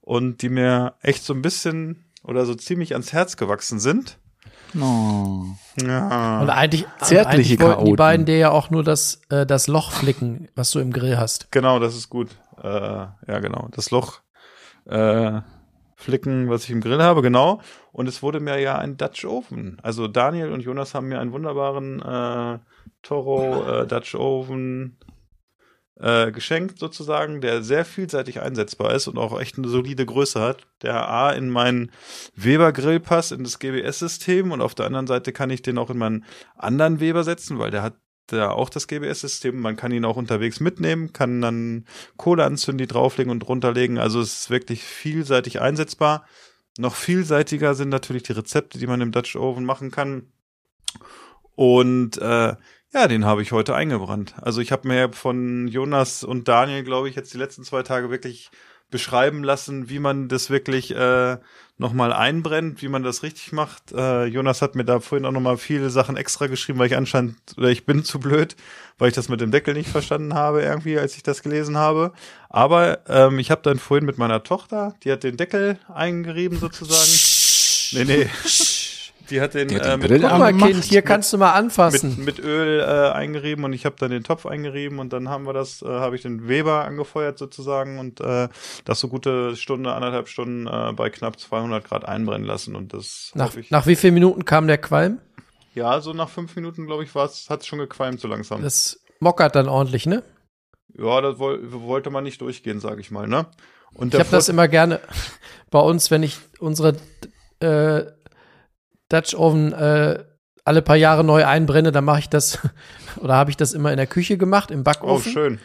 und 0.00 0.40
die 0.40 0.50
mir 0.50 0.94
echt 1.02 1.24
so 1.24 1.34
ein 1.34 1.42
bisschen 1.42 2.04
oder 2.22 2.46
so 2.46 2.54
ziemlich 2.54 2.92
ans 2.92 3.12
Herz 3.12 3.36
gewachsen 3.36 3.80
sind. 3.80 4.18
Oh. 4.78 5.46
Ja. 5.82 6.40
Und 6.42 6.50
eigentlich, 6.50 6.86
Zärtliche 7.00 7.28
eigentlich 7.28 7.60
wollten 7.60 7.78
die 7.78 7.84
Chaoten. 7.84 7.96
beiden 7.96 8.26
dir 8.26 8.38
ja 8.38 8.50
auch 8.50 8.70
nur 8.70 8.84
das, 8.84 9.20
äh, 9.30 9.46
das 9.46 9.66
Loch 9.66 9.90
flicken, 9.90 10.48
was 10.54 10.70
du 10.70 10.78
im 10.78 10.92
Grill 10.92 11.18
hast. 11.18 11.50
Genau, 11.50 11.80
das 11.80 11.96
ist 11.96 12.08
gut. 12.08 12.28
Äh, 12.62 12.68
ja, 12.68 13.38
genau. 13.40 13.68
Das 13.72 13.90
Loch 13.90 14.20
äh, 14.84 15.40
flicken, 16.08 16.48
was 16.48 16.64
ich 16.64 16.70
im 16.70 16.80
Grill 16.80 17.02
habe, 17.02 17.20
genau. 17.20 17.60
Und 17.92 18.08
es 18.08 18.22
wurde 18.22 18.40
mir 18.40 18.58
ja 18.58 18.78
ein 18.78 18.96
Dutch 18.96 19.26
Oven. 19.26 19.78
Also 19.82 20.08
Daniel 20.08 20.52
und 20.52 20.60
Jonas 20.60 20.94
haben 20.94 21.08
mir 21.08 21.20
einen 21.20 21.32
wunderbaren 21.32 22.00
äh, 22.00 22.58
Toro 23.02 23.82
äh, 23.82 23.86
Dutch 23.86 24.14
Oven 24.14 24.96
äh, 26.00 26.32
geschenkt 26.32 26.78
sozusagen, 26.78 27.42
der 27.42 27.62
sehr 27.62 27.84
vielseitig 27.84 28.40
einsetzbar 28.40 28.94
ist 28.94 29.06
und 29.06 29.18
auch 29.18 29.38
echt 29.38 29.58
eine 29.58 29.68
solide 29.68 30.06
Größe 30.06 30.40
hat. 30.40 30.66
Der 30.80 31.10
A 31.10 31.32
in 31.32 31.50
meinen 31.50 31.90
Weber 32.34 32.72
Grill 32.72 33.00
passt, 33.00 33.32
in 33.32 33.44
das 33.44 33.58
GBS-System 33.58 34.50
und 34.50 34.62
auf 34.62 34.74
der 34.74 34.86
anderen 34.86 35.06
Seite 35.06 35.32
kann 35.32 35.50
ich 35.50 35.60
den 35.60 35.76
auch 35.76 35.90
in 35.90 35.98
meinen 35.98 36.24
anderen 36.56 37.00
Weber 37.00 37.22
setzen, 37.22 37.58
weil 37.58 37.70
der 37.70 37.82
hat 37.82 37.96
da 38.32 38.50
auch 38.50 38.70
das 38.70 38.86
GBS-System. 38.86 39.60
Man 39.60 39.76
kann 39.76 39.92
ihn 39.92 40.04
auch 40.04 40.16
unterwegs 40.16 40.60
mitnehmen, 40.60 41.12
kann 41.12 41.40
dann 41.40 41.86
Kohle 42.16 42.44
anzünden, 42.44 42.78
die 42.78 42.92
drauflegen 42.92 43.30
und 43.30 43.48
runterlegen. 43.48 43.98
Also 43.98 44.20
es 44.20 44.40
ist 44.40 44.50
wirklich 44.50 44.84
vielseitig 44.84 45.60
einsetzbar. 45.60 46.26
Noch 46.78 46.94
vielseitiger 46.94 47.74
sind 47.74 47.88
natürlich 47.88 48.22
die 48.22 48.32
Rezepte, 48.32 48.78
die 48.78 48.86
man 48.86 49.00
im 49.00 49.12
Dutch 49.12 49.36
Oven 49.36 49.64
machen 49.64 49.90
kann. 49.90 50.30
Und 51.56 52.18
äh, 52.18 52.54
ja, 52.92 53.08
den 53.08 53.24
habe 53.24 53.42
ich 53.42 53.52
heute 53.52 53.74
eingebrannt. 53.74 54.34
Also 54.40 54.60
ich 54.60 54.72
habe 54.72 54.88
mir 54.88 55.12
von 55.12 55.68
Jonas 55.68 56.24
und 56.24 56.48
Daniel, 56.48 56.84
glaube 56.84 57.08
ich, 57.08 57.16
jetzt 57.16 57.34
die 57.34 57.38
letzten 57.38 57.64
zwei 57.64 57.82
Tage 57.82 58.10
wirklich 58.10 58.50
beschreiben 58.90 59.44
lassen, 59.44 59.88
wie 59.88 59.98
man 59.98 60.28
das 60.28 60.50
wirklich 60.50 60.94
äh, 60.94 61.36
nochmal 61.78 62.12
einbrennt, 62.12 62.82
wie 62.82 62.88
man 62.88 63.02
das 63.02 63.22
richtig 63.22 63.52
macht. 63.52 63.92
Äh, 63.92 64.24
Jonas 64.24 64.62
hat 64.62 64.74
mir 64.74 64.84
da 64.84 65.00
vorhin 65.00 65.24
auch 65.24 65.32
nochmal 65.32 65.56
viele 65.56 65.90
Sachen 65.90 66.16
extra 66.16 66.46
geschrieben, 66.46 66.78
weil 66.78 66.88
ich 66.88 66.96
anscheinend, 66.96 67.36
oder 67.56 67.68
ich 67.68 67.86
bin 67.86 68.04
zu 68.04 68.18
blöd, 68.18 68.56
weil 68.98 69.08
ich 69.08 69.14
das 69.14 69.28
mit 69.28 69.40
dem 69.40 69.50
Deckel 69.50 69.74
nicht 69.74 69.88
verstanden 69.88 70.34
habe 70.34 70.62
irgendwie, 70.62 70.98
als 70.98 71.16
ich 71.16 71.22
das 71.22 71.42
gelesen 71.42 71.76
habe. 71.76 72.12
Aber 72.48 73.00
ähm, 73.08 73.38
ich 73.38 73.50
habe 73.50 73.62
dann 73.62 73.78
vorhin 73.78 74.06
mit 74.06 74.18
meiner 74.18 74.42
Tochter, 74.42 74.94
die 75.04 75.12
hat 75.12 75.22
den 75.22 75.36
Deckel 75.36 75.78
eingerieben 75.92 76.58
sozusagen. 76.58 77.10
Nee, 77.92 78.04
nee. 78.04 78.30
Die 79.30 79.40
hat 79.40 79.54
den, 79.54 79.68
Die 79.68 79.76
hat 79.76 79.84
den 79.84 79.92
äh, 80.02 80.08
mit 80.08 80.22
Guck 80.22 80.38
mal. 80.38 80.54
Kind, 80.54 80.84
hier 80.84 81.02
kannst 81.02 81.32
du 81.32 81.38
mal 81.38 81.52
anfassen. 81.52 82.16
mit, 82.24 82.38
mit 82.38 82.38
Öl 82.38 82.80
äh, 82.80 83.10
eingerieben 83.12 83.64
und 83.64 83.72
ich 83.72 83.84
habe 83.84 83.96
dann 83.98 84.10
den 84.10 84.24
Topf 84.24 84.46
eingerieben 84.46 84.98
und 84.98 85.12
dann 85.12 85.28
haben 85.28 85.46
wir 85.46 85.52
das, 85.52 85.82
äh, 85.82 85.86
habe 85.86 86.16
ich 86.16 86.22
den 86.22 86.48
Weber 86.48 86.84
angefeuert 86.84 87.38
sozusagen 87.38 87.98
und 87.98 88.20
äh, 88.20 88.48
das 88.84 89.00
so 89.00 89.08
gute 89.08 89.56
Stunde, 89.56 89.92
anderthalb 89.92 90.28
Stunden 90.28 90.66
äh, 90.66 90.92
bei 90.94 91.10
knapp 91.10 91.38
200 91.38 91.84
Grad 91.84 92.04
einbrennen 92.04 92.46
lassen 92.46 92.74
und 92.76 92.94
das 92.94 93.32
nach, 93.34 93.54
ich. 93.56 93.70
nach 93.70 93.86
wie 93.86 93.96
vielen 93.96 94.14
Minuten 94.14 94.44
kam 94.44 94.66
der 94.66 94.78
Qualm? 94.78 95.20
ja, 95.74 96.00
so 96.00 96.12
nach 96.12 96.28
fünf 96.28 96.56
Minuten 96.56 96.86
glaube 96.86 97.04
ich 97.04 97.14
war 97.14 97.26
es, 97.26 97.48
hat 97.48 97.64
schon 97.64 97.78
gequalmt 97.78 98.20
so 98.20 98.26
langsam. 98.26 98.62
Das 98.62 99.00
mockert 99.20 99.54
dann 99.54 99.68
ordentlich, 99.68 100.06
ne? 100.06 100.24
ja, 100.98 101.20
das 101.20 101.38
woll, 101.38 101.60
wollte 101.72 102.10
man 102.10 102.24
nicht 102.24 102.40
durchgehen, 102.40 102.80
sage 102.80 103.00
ich 103.00 103.10
mal, 103.10 103.26
ne? 103.26 103.46
Und 103.94 104.14
Ich 104.14 104.20
habe 104.20 104.30
das 104.30 104.48
immer 104.48 104.68
gerne 104.68 105.00
bei 105.70 105.80
uns, 105.80 106.10
wenn 106.10 106.22
ich 106.22 106.38
unsere 106.58 106.96
äh, 107.60 108.04
Dutch 109.08 109.34
Oven 109.34 109.72
äh, 109.72 110.22
alle 110.64 110.82
paar 110.82 110.96
Jahre 110.96 111.24
neu 111.24 111.44
einbrenne, 111.46 111.92
dann 111.92 112.04
mache 112.04 112.18
ich 112.20 112.28
das 112.28 112.58
oder 113.20 113.34
habe 113.34 113.50
ich 113.50 113.56
das 113.56 113.72
immer 113.72 113.90
in 113.90 113.96
der 113.96 114.06
Küche 114.06 114.36
gemacht, 114.36 114.70
im 114.70 114.80
Oh, 114.80 114.84
Backofen. 114.84 115.32
schön. 115.32 115.58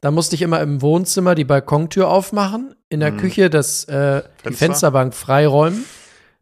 Da 0.00 0.10
musste 0.10 0.34
ich 0.34 0.42
immer 0.42 0.60
im 0.60 0.82
Wohnzimmer 0.82 1.34
die 1.36 1.44
Balkontür 1.44 2.08
aufmachen, 2.08 2.74
in 2.88 3.00
der 3.00 3.12
Mhm. 3.12 3.16
Küche 3.18 3.50
das 3.50 3.84
äh, 3.84 4.22
die 4.22 4.42
Fenster? 4.42 4.58
Fensterbank 4.66 5.14
freiräumen, 5.14 5.84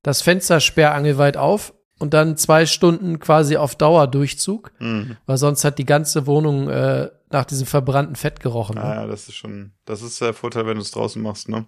das 0.02 0.22
Fenster 0.22 0.60
sperrangelweit 0.60 1.36
auf 1.36 1.74
und 1.98 2.14
dann 2.14 2.38
zwei 2.38 2.64
Stunden 2.64 3.18
quasi 3.20 3.56
auf 3.58 3.74
Dauerdurchzug, 3.76 4.72
Mhm. 4.80 5.16
weil 5.26 5.36
sonst 5.36 5.62
hat 5.64 5.78
die 5.78 5.84
ganze 5.84 6.26
Wohnung 6.26 6.68
äh, 6.70 7.10
nach 7.30 7.44
diesem 7.44 7.66
verbrannten 7.66 8.16
Fett 8.16 8.40
gerochen. 8.40 8.76
ne? 8.76 8.80
Ja, 8.80 8.94
ja, 9.02 9.06
das 9.06 9.28
ist 9.28 9.34
schon, 9.34 9.72
das 9.84 10.00
ist 10.02 10.20
der 10.22 10.32
Vorteil, 10.32 10.66
wenn 10.66 10.76
du 10.76 10.80
es 10.82 10.90
draußen 10.90 11.20
machst, 11.22 11.48
ne? 11.50 11.66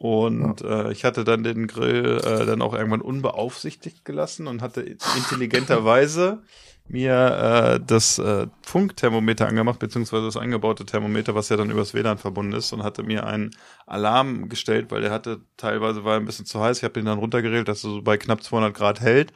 Und 0.00 0.62
äh, 0.62 0.90
ich 0.92 1.04
hatte 1.04 1.24
dann 1.24 1.44
den 1.44 1.66
Grill 1.66 2.22
äh, 2.24 2.46
dann 2.46 2.62
auch 2.62 2.72
irgendwann 2.72 3.02
unbeaufsichtigt 3.02 4.02
gelassen 4.02 4.46
und 4.46 4.62
hatte 4.62 4.80
intelligenterweise 4.80 6.42
mir 6.88 7.76
äh, 7.76 7.84
das 7.86 8.18
äh, 8.18 8.46
Funkthermometer 8.62 9.46
angemacht, 9.46 9.78
beziehungsweise 9.78 10.24
das 10.24 10.38
eingebaute 10.38 10.86
Thermometer, 10.86 11.34
was 11.34 11.50
ja 11.50 11.58
dann 11.58 11.68
übers 11.68 11.92
WLAN 11.92 12.16
verbunden 12.16 12.54
ist 12.54 12.72
und 12.72 12.82
hatte 12.82 13.02
mir 13.02 13.26
einen 13.26 13.50
Alarm 13.84 14.48
gestellt, 14.48 14.90
weil 14.90 15.02
der 15.02 15.10
hatte 15.10 15.42
teilweise 15.58 16.02
war 16.02 16.16
ein 16.16 16.24
bisschen 16.24 16.46
zu 16.46 16.58
heiß. 16.62 16.78
Ich 16.78 16.84
habe 16.84 16.94
den 16.94 17.04
dann 17.04 17.18
runtergeregelt, 17.18 17.68
dass 17.68 17.84
er 17.84 17.90
so 17.90 18.00
bei 18.00 18.16
knapp 18.16 18.42
200 18.42 18.72
Grad 18.72 19.02
hält. 19.02 19.34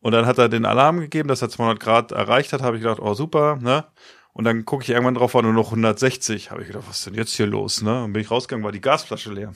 Und 0.00 0.12
dann 0.12 0.26
hat 0.26 0.36
er 0.36 0.50
den 0.50 0.66
Alarm 0.66 1.00
gegeben, 1.00 1.30
dass 1.30 1.40
er 1.40 1.48
200 1.48 1.80
Grad 1.80 2.12
erreicht 2.12 2.52
hat. 2.52 2.60
Habe 2.60 2.76
ich 2.76 2.82
gedacht, 2.82 3.00
oh 3.00 3.14
super, 3.14 3.56
ne? 3.56 3.86
Und 4.34 4.44
dann 4.44 4.66
gucke 4.66 4.84
ich 4.84 4.90
irgendwann 4.90 5.14
drauf, 5.14 5.32
war 5.32 5.42
nur 5.42 5.54
noch 5.54 5.68
160. 5.68 6.50
Habe 6.50 6.60
ich 6.60 6.66
gedacht, 6.66 6.84
was 6.86 6.98
ist 6.98 7.06
denn 7.06 7.14
jetzt 7.14 7.34
hier 7.34 7.46
los, 7.46 7.80
ne? 7.80 8.04
Und 8.04 8.12
bin 8.12 8.20
ich 8.20 8.30
rausgegangen, 8.30 8.64
war 8.64 8.70
die 8.70 8.82
Gasflasche 8.82 9.32
leer. 9.32 9.54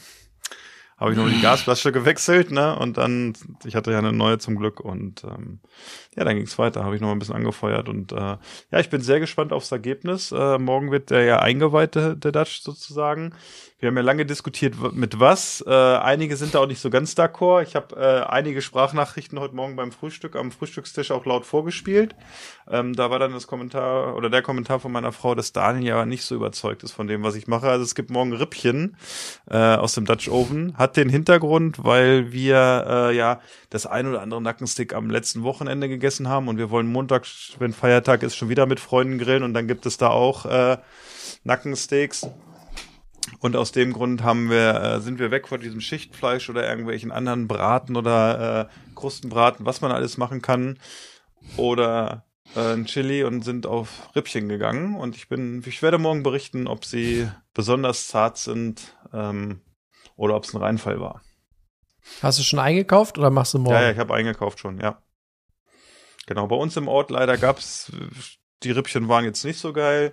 Habe 1.02 1.12
ich 1.14 1.18
nur 1.18 1.28
die 1.28 1.40
Gasflasche 1.42 1.90
gewechselt, 1.90 2.52
ne? 2.52 2.78
Und 2.78 2.96
dann, 2.96 3.32
ich 3.64 3.74
hatte 3.74 3.90
ja 3.90 3.98
eine 3.98 4.12
neue 4.12 4.38
zum 4.38 4.54
Glück 4.56 4.78
und 4.78 5.24
ähm, 5.24 5.58
ja, 6.14 6.22
dann 6.22 6.36
ging's 6.36 6.58
weiter. 6.58 6.84
Habe 6.84 6.94
ich 6.94 7.00
noch 7.00 7.08
mal 7.08 7.14
ein 7.14 7.18
bisschen 7.18 7.34
angefeuert 7.34 7.88
und 7.88 8.12
äh, 8.12 8.16
ja, 8.16 8.78
ich 8.78 8.88
bin 8.88 9.00
sehr 9.00 9.18
gespannt 9.18 9.52
aufs 9.52 9.72
Ergebnis. 9.72 10.30
Äh, 10.30 10.58
morgen 10.58 10.92
wird 10.92 11.10
der 11.10 11.24
ja 11.24 11.40
eingeweiht, 11.40 11.96
der, 11.96 12.14
der 12.14 12.30
Dutch 12.30 12.60
sozusagen. 12.62 13.34
Wir 13.82 13.88
haben 13.88 13.96
ja 13.96 14.02
lange 14.04 14.24
diskutiert, 14.24 14.76
mit 14.94 15.18
was. 15.18 15.60
Äh, 15.66 15.72
einige 15.72 16.36
sind 16.36 16.54
da 16.54 16.60
auch 16.60 16.68
nicht 16.68 16.78
so 16.78 16.88
ganz 16.88 17.14
d'accord. 17.14 17.64
Ich 17.64 17.74
habe 17.74 17.96
äh, 17.96 18.30
einige 18.30 18.62
Sprachnachrichten 18.62 19.40
heute 19.40 19.56
Morgen 19.56 19.74
beim 19.74 19.90
Frühstück 19.90 20.36
am 20.36 20.52
Frühstückstisch 20.52 21.10
auch 21.10 21.26
laut 21.26 21.44
vorgespielt. 21.44 22.14
Ähm, 22.70 22.94
da 22.94 23.10
war 23.10 23.18
dann 23.18 23.32
das 23.32 23.48
Kommentar 23.48 24.14
oder 24.14 24.30
der 24.30 24.40
Kommentar 24.40 24.78
von 24.78 24.92
meiner 24.92 25.10
Frau, 25.10 25.34
dass 25.34 25.52
Daniel 25.52 25.84
ja 25.84 26.06
nicht 26.06 26.22
so 26.24 26.36
überzeugt 26.36 26.84
ist 26.84 26.92
von 26.92 27.08
dem, 27.08 27.24
was 27.24 27.34
ich 27.34 27.48
mache. 27.48 27.68
Also 27.68 27.82
es 27.82 27.96
gibt 27.96 28.10
morgen 28.10 28.32
Rippchen 28.32 28.96
äh, 29.50 29.56
aus 29.56 29.94
dem 29.94 30.04
Dutch 30.04 30.28
Oven. 30.28 30.78
Hat 30.78 30.96
den 30.96 31.08
Hintergrund, 31.08 31.82
weil 31.82 32.30
wir 32.30 32.86
äh, 32.86 33.16
ja 33.16 33.40
das 33.70 33.86
ein 33.86 34.06
oder 34.06 34.22
andere 34.22 34.40
Nackenstick 34.40 34.94
am 34.94 35.10
letzten 35.10 35.42
Wochenende 35.42 35.88
gegessen 35.88 36.28
haben 36.28 36.46
und 36.46 36.56
wir 36.56 36.70
wollen 36.70 36.86
Montag, 36.86 37.26
wenn 37.58 37.72
Feiertag 37.72 38.22
ist, 38.22 38.36
schon 38.36 38.48
wieder 38.48 38.66
mit 38.66 38.78
Freunden 38.78 39.18
grillen 39.18 39.42
und 39.42 39.54
dann 39.54 39.66
gibt 39.66 39.86
es 39.86 39.98
da 39.98 40.10
auch 40.10 40.46
äh, 40.46 40.76
Nackensteaks. 41.42 42.28
Und 43.42 43.56
aus 43.56 43.72
dem 43.72 43.92
Grund 43.92 44.22
haben 44.22 44.50
wir, 44.50 44.80
äh, 44.80 45.00
sind 45.00 45.18
wir 45.18 45.32
weg 45.32 45.48
von 45.48 45.60
diesem 45.60 45.80
Schichtfleisch 45.80 46.48
oder 46.48 46.68
irgendwelchen 46.68 47.10
anderen 47.10 47.48
Braten 47.48 47.96
oder 47.96 48.70
äh, 48.70 48.94
Krustenbraten, 48.94 49.66
was 49.66 49.80
man 49.80 49.90
alles 49.90 50.16
machen 50.16 50.40
kann. 50.40 50.78
Oder 51.56 52.24
äh, 52.54 52.74
ein 52.74 52.86
Chili 52.86 53.24
und 53.24 53.42
sind 53.42 53.66
auf 53.66 54.14
Rippchen 54.14 54.48
gegangen. 54.48 54.94
Und 54.94 55.16
ich 55.16 55.28
bin, 55.28 55.60
ich 55.66 55.82
werde 55.82 55.98
morgen 55.98 56.22
berichten, 56.22 56.68
ob 56.68 56.84
sie 56.84 57.28
besonders 57.52 58.06
zart 58.06 58.38
sind 58.38 58.96
ähm, 59.12 59.60
oder 60.14 60.36
ob 60.36 60.44
es 60.44 60.54
ein 60.54 60.62
Reinfall 60.62 61.00
war. 61.00 61.20
Hast 62.22 62.38
du 62.38 62.44
schon 62.44 62.60
eingekauft 62.60 63.18
oder 63.18 63.30
machst 63.30 63.54
du 63.54 63.58
morgen? 63.58 63.74
Ja, 63.74 63.82
ja, 63.82 63.90
ich 63.90 63.98
habe 63.98 64.14
eingekauft 64.14 64.60
schon, 64.60 64.78
ja. 64.78 65.02
Genau, 66.26 66.46
bei 66.46 66.56
uns 66.56 66.76
im 66.76 66.86
Ort 66.86 67.10
leider 67.10 67.36
gab's 67.36 67.90
die 68.62 68.70
Rippchen 68.70 69.08
waren 69.08 69.24
jetzt 69.24 69.44
nicht 69.44 69.58
so 69.58 69.72
geil. 69.72 70.12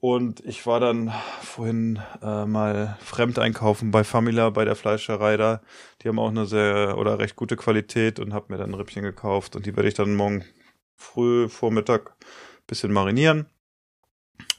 Und 0.00 0.40
ich 0.46 0.64
war 0.64 0.80
dann 0.80 1.12
vorhin 1.42 2.00
äh, 2.22 2.46
mal 2.46 2.96
fremd 3.02 3.38
einkaufen 3.38 3.90
bei 3.90 4.02
Famila, 4.02 4.48
bei 4.48 4.64
der 4.64 4.74
Fleischerei 4.74 5.36
da. 5.36 5.60
Die 6.00 6.08
haben 6.08 6.18
auch 6.18 6.30
eine 6.30 6.46
sehr 6.46 6.96
oder 6.96 7.18
recht 7.18 7.36
gute 7.36 7.56
Qualität 7.56 8.18
und 8.18 8.32
habe 8.32 8.46
mir 8.48 8.58
dann 8.58 8.70
ein 8.70 8.74
Rippchen 8.74 9.02
gekauft. 9.02 9.56
Und 9.56 9.66
die 9.66 9.76
werde 9.76 9.88
ich 9.88 9.94
dann 9.94 10.14
morgen 10.14 10.44
früh, 10.96 11.48
Vormittag 11.48 12.16
bisschen 12.66 12.92
marinieren. 12.92 13.46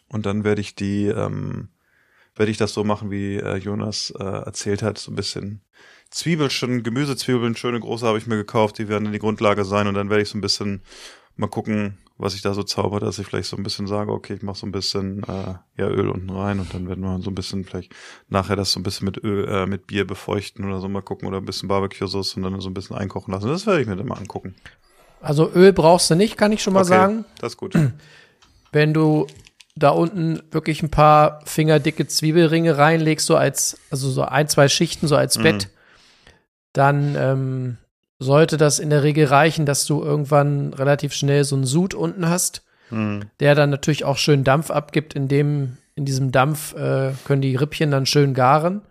Und 0.10 0.28
dann 0.28 0.44
werde 0.44 0.62
ich 0.62 0.76
die, 0.76 1.08
ähm, 1.08 1.70
werde 2.36 2.52
ich 2.52 2.58
das 2.58 2.74
so 2.74 2.84
machen, 2.84 3.10
wie 3.10 3.38
äh, 3.38 3.56
Jonas 3.56 4.14
äh, 4.20 4.24
erzählt 4.24 4.84
hat, 4.84 5.00
so 5.00 5.12
ein 5.12 5.16
bisschen 5.16 5.62
Zwiebelchen, 6.12 6.84
Gemüsezwiebeln, 6.84 7.56
schöne 7.56 7.80
große 7.80 8.06
habe 8.06 8.18
ich 8.18 8.28
mir 8.28 8.36
gekauft, 8.36 8.78
die 8.78 8.90
werden 8.90 9.06
dann 9.06 9.14
die 9.14 9.20
Grundlage 9.20 9.64
sein 9.64 9.88
und 9.88 9.94
dann 9.94 10.10
werde 10.10 10.24
ich 10.24 10.30
so 10.30 10.38
ein 10.38 10.42
bisschen 10.42 10.84
mal 11.38 11.48
gucken, 11.48 11.98
was 12.22 12.36
ich 12.36 12.42
da 12.42 12.54
so 12.54 12.64
zauber, 12.64 13.00
dass 13.00 13.20
ich 13.20 13.26
vielleicht 13.28 13.50
so 13.50 13.58
ein 13.58 13.64
bisschen 13.64 13.88
sage, 13.88 14.12
okay, 14.12 14.36
ich 14.36 14.44
mache 14.44 14.58
so 14.58 14.68
ein 14.68 14.72
bisschen 14.72 15.24
äh, 15.24 15.56
ja, 15.78 15.88
Öl 15.88 16.10
unten 16.10 16.30
rein 16.30 16.60
und 16.60 16.74
dann 16.74 16.88
werden 16.88 17.04
wir 17.04 17.20
so 17.22 17.32
ein 17.32 17.36
bisschen 17.36 17.66
vielleicht 17.66 17.94
nachher 18.30 18.56
das 18.56 18.72
so 18.72 18.80
ein 18.80 18.84
bisschen 18.84 19.06
mit 19.06 19.24
Öl, 19.24 19.48
äh, 19.48 19.66
mit 19.66 19.88
Bier 19.88 20.06
befeuchten 20.06 20.64
oder 20.66 20.80
so 20.80 20.88
mal 20.88 21.02
gucken 21.02 21.28
oder 21.28 21.38
ein 21.38 21.46
bisschen 21.46 21.68
Barbecue-Sauce 21.68 22.36
und 22.36 22.44
dann 22.44 22.62
so 22.62 22.70
ein 22.70 22.74
bisschen 22.74 22.96
einkochen 22.96 23.34
lassen. 23.34 23.48
Das 23.48 23.66
werde 23.66 23.82
ich 23.82 23.88
mir 23.88 23.96
dann 23.96 24.08
mal 24.08 24.18
angucken. 24.20 24.56
Also 25.20 25.52
Öl 25.54 25.74
brauchst 25.74 26.10
du 26.12 26.16
nicht, 26.16 26.38
kann 26.38 26.52
ich 26.52 26.62
schon 26.62 26.74
mal 26.74 26.82
okay, 26.82 26.90
sagen. 26.90 27.26
Das 27.40 27.54
ist 27.54 27.58
gut. 27.58 27.76
Wenn 28.72 28.94
du 28.94 29.28
da 29.76 29.90
unten 29.90 30.42
wirklich 30.52 30.84
ein 30.84 30.92
paar 30.92 31.42
fingerdicke 31.46 32.08
Zwiebelringe 32.08 32.78
reinlegst, 32.78 33.26
so 33.26 33.36
als, 33.36 33.78
also 33.90 34.10
so 34.10 34.24
ein, 34.24 34.48
zwei 34.48 34.68
Schichten, 34.68 35.08
so 35.08 35.16
als 35.16 35.38
Mhm. 35.38 35.44
Bett, 35.44 35.70
dann 36.74 37.16
ähm, 37.18 37.78
sollte 38.22 38.58
das 38.58 38.78
in 38.78 38.92
der 38.92 39.02
Regel 39.02 39.26
reichen, 39.26 39.66
dass 39.66 39.86
du 39.86 40.04
irgendwann 40.04 40.74
relativ 40.74 41.12
schnell 41.12 41.44
so 41.44 41.56
einen 41.56 41.66
Sud 41.66 41.96
unten 41.96 42.30
hast, 42.30 42.64
Mhm. 42.92 43.24
der 43.40 43.56
dann 43.56 43.72
natürlich 43.72 44.04
auch 44.06 44.18
schön 44.18 44.44
Dampf 44.44 44.70
abgibt. 44.70 45.16
In 45.16 45.28
dem, 45.28 45.78
in 45.96 46.06
diesem 46.06 46.32
Dampf 46.32 46.76
äh, 46.76 47.14
können 47.26 47.42
die 47.42 47.56
Rippchen 47.56 47.90
dann 47.90 48.06
schön 48.06 48.34
garen. 48.36 48.82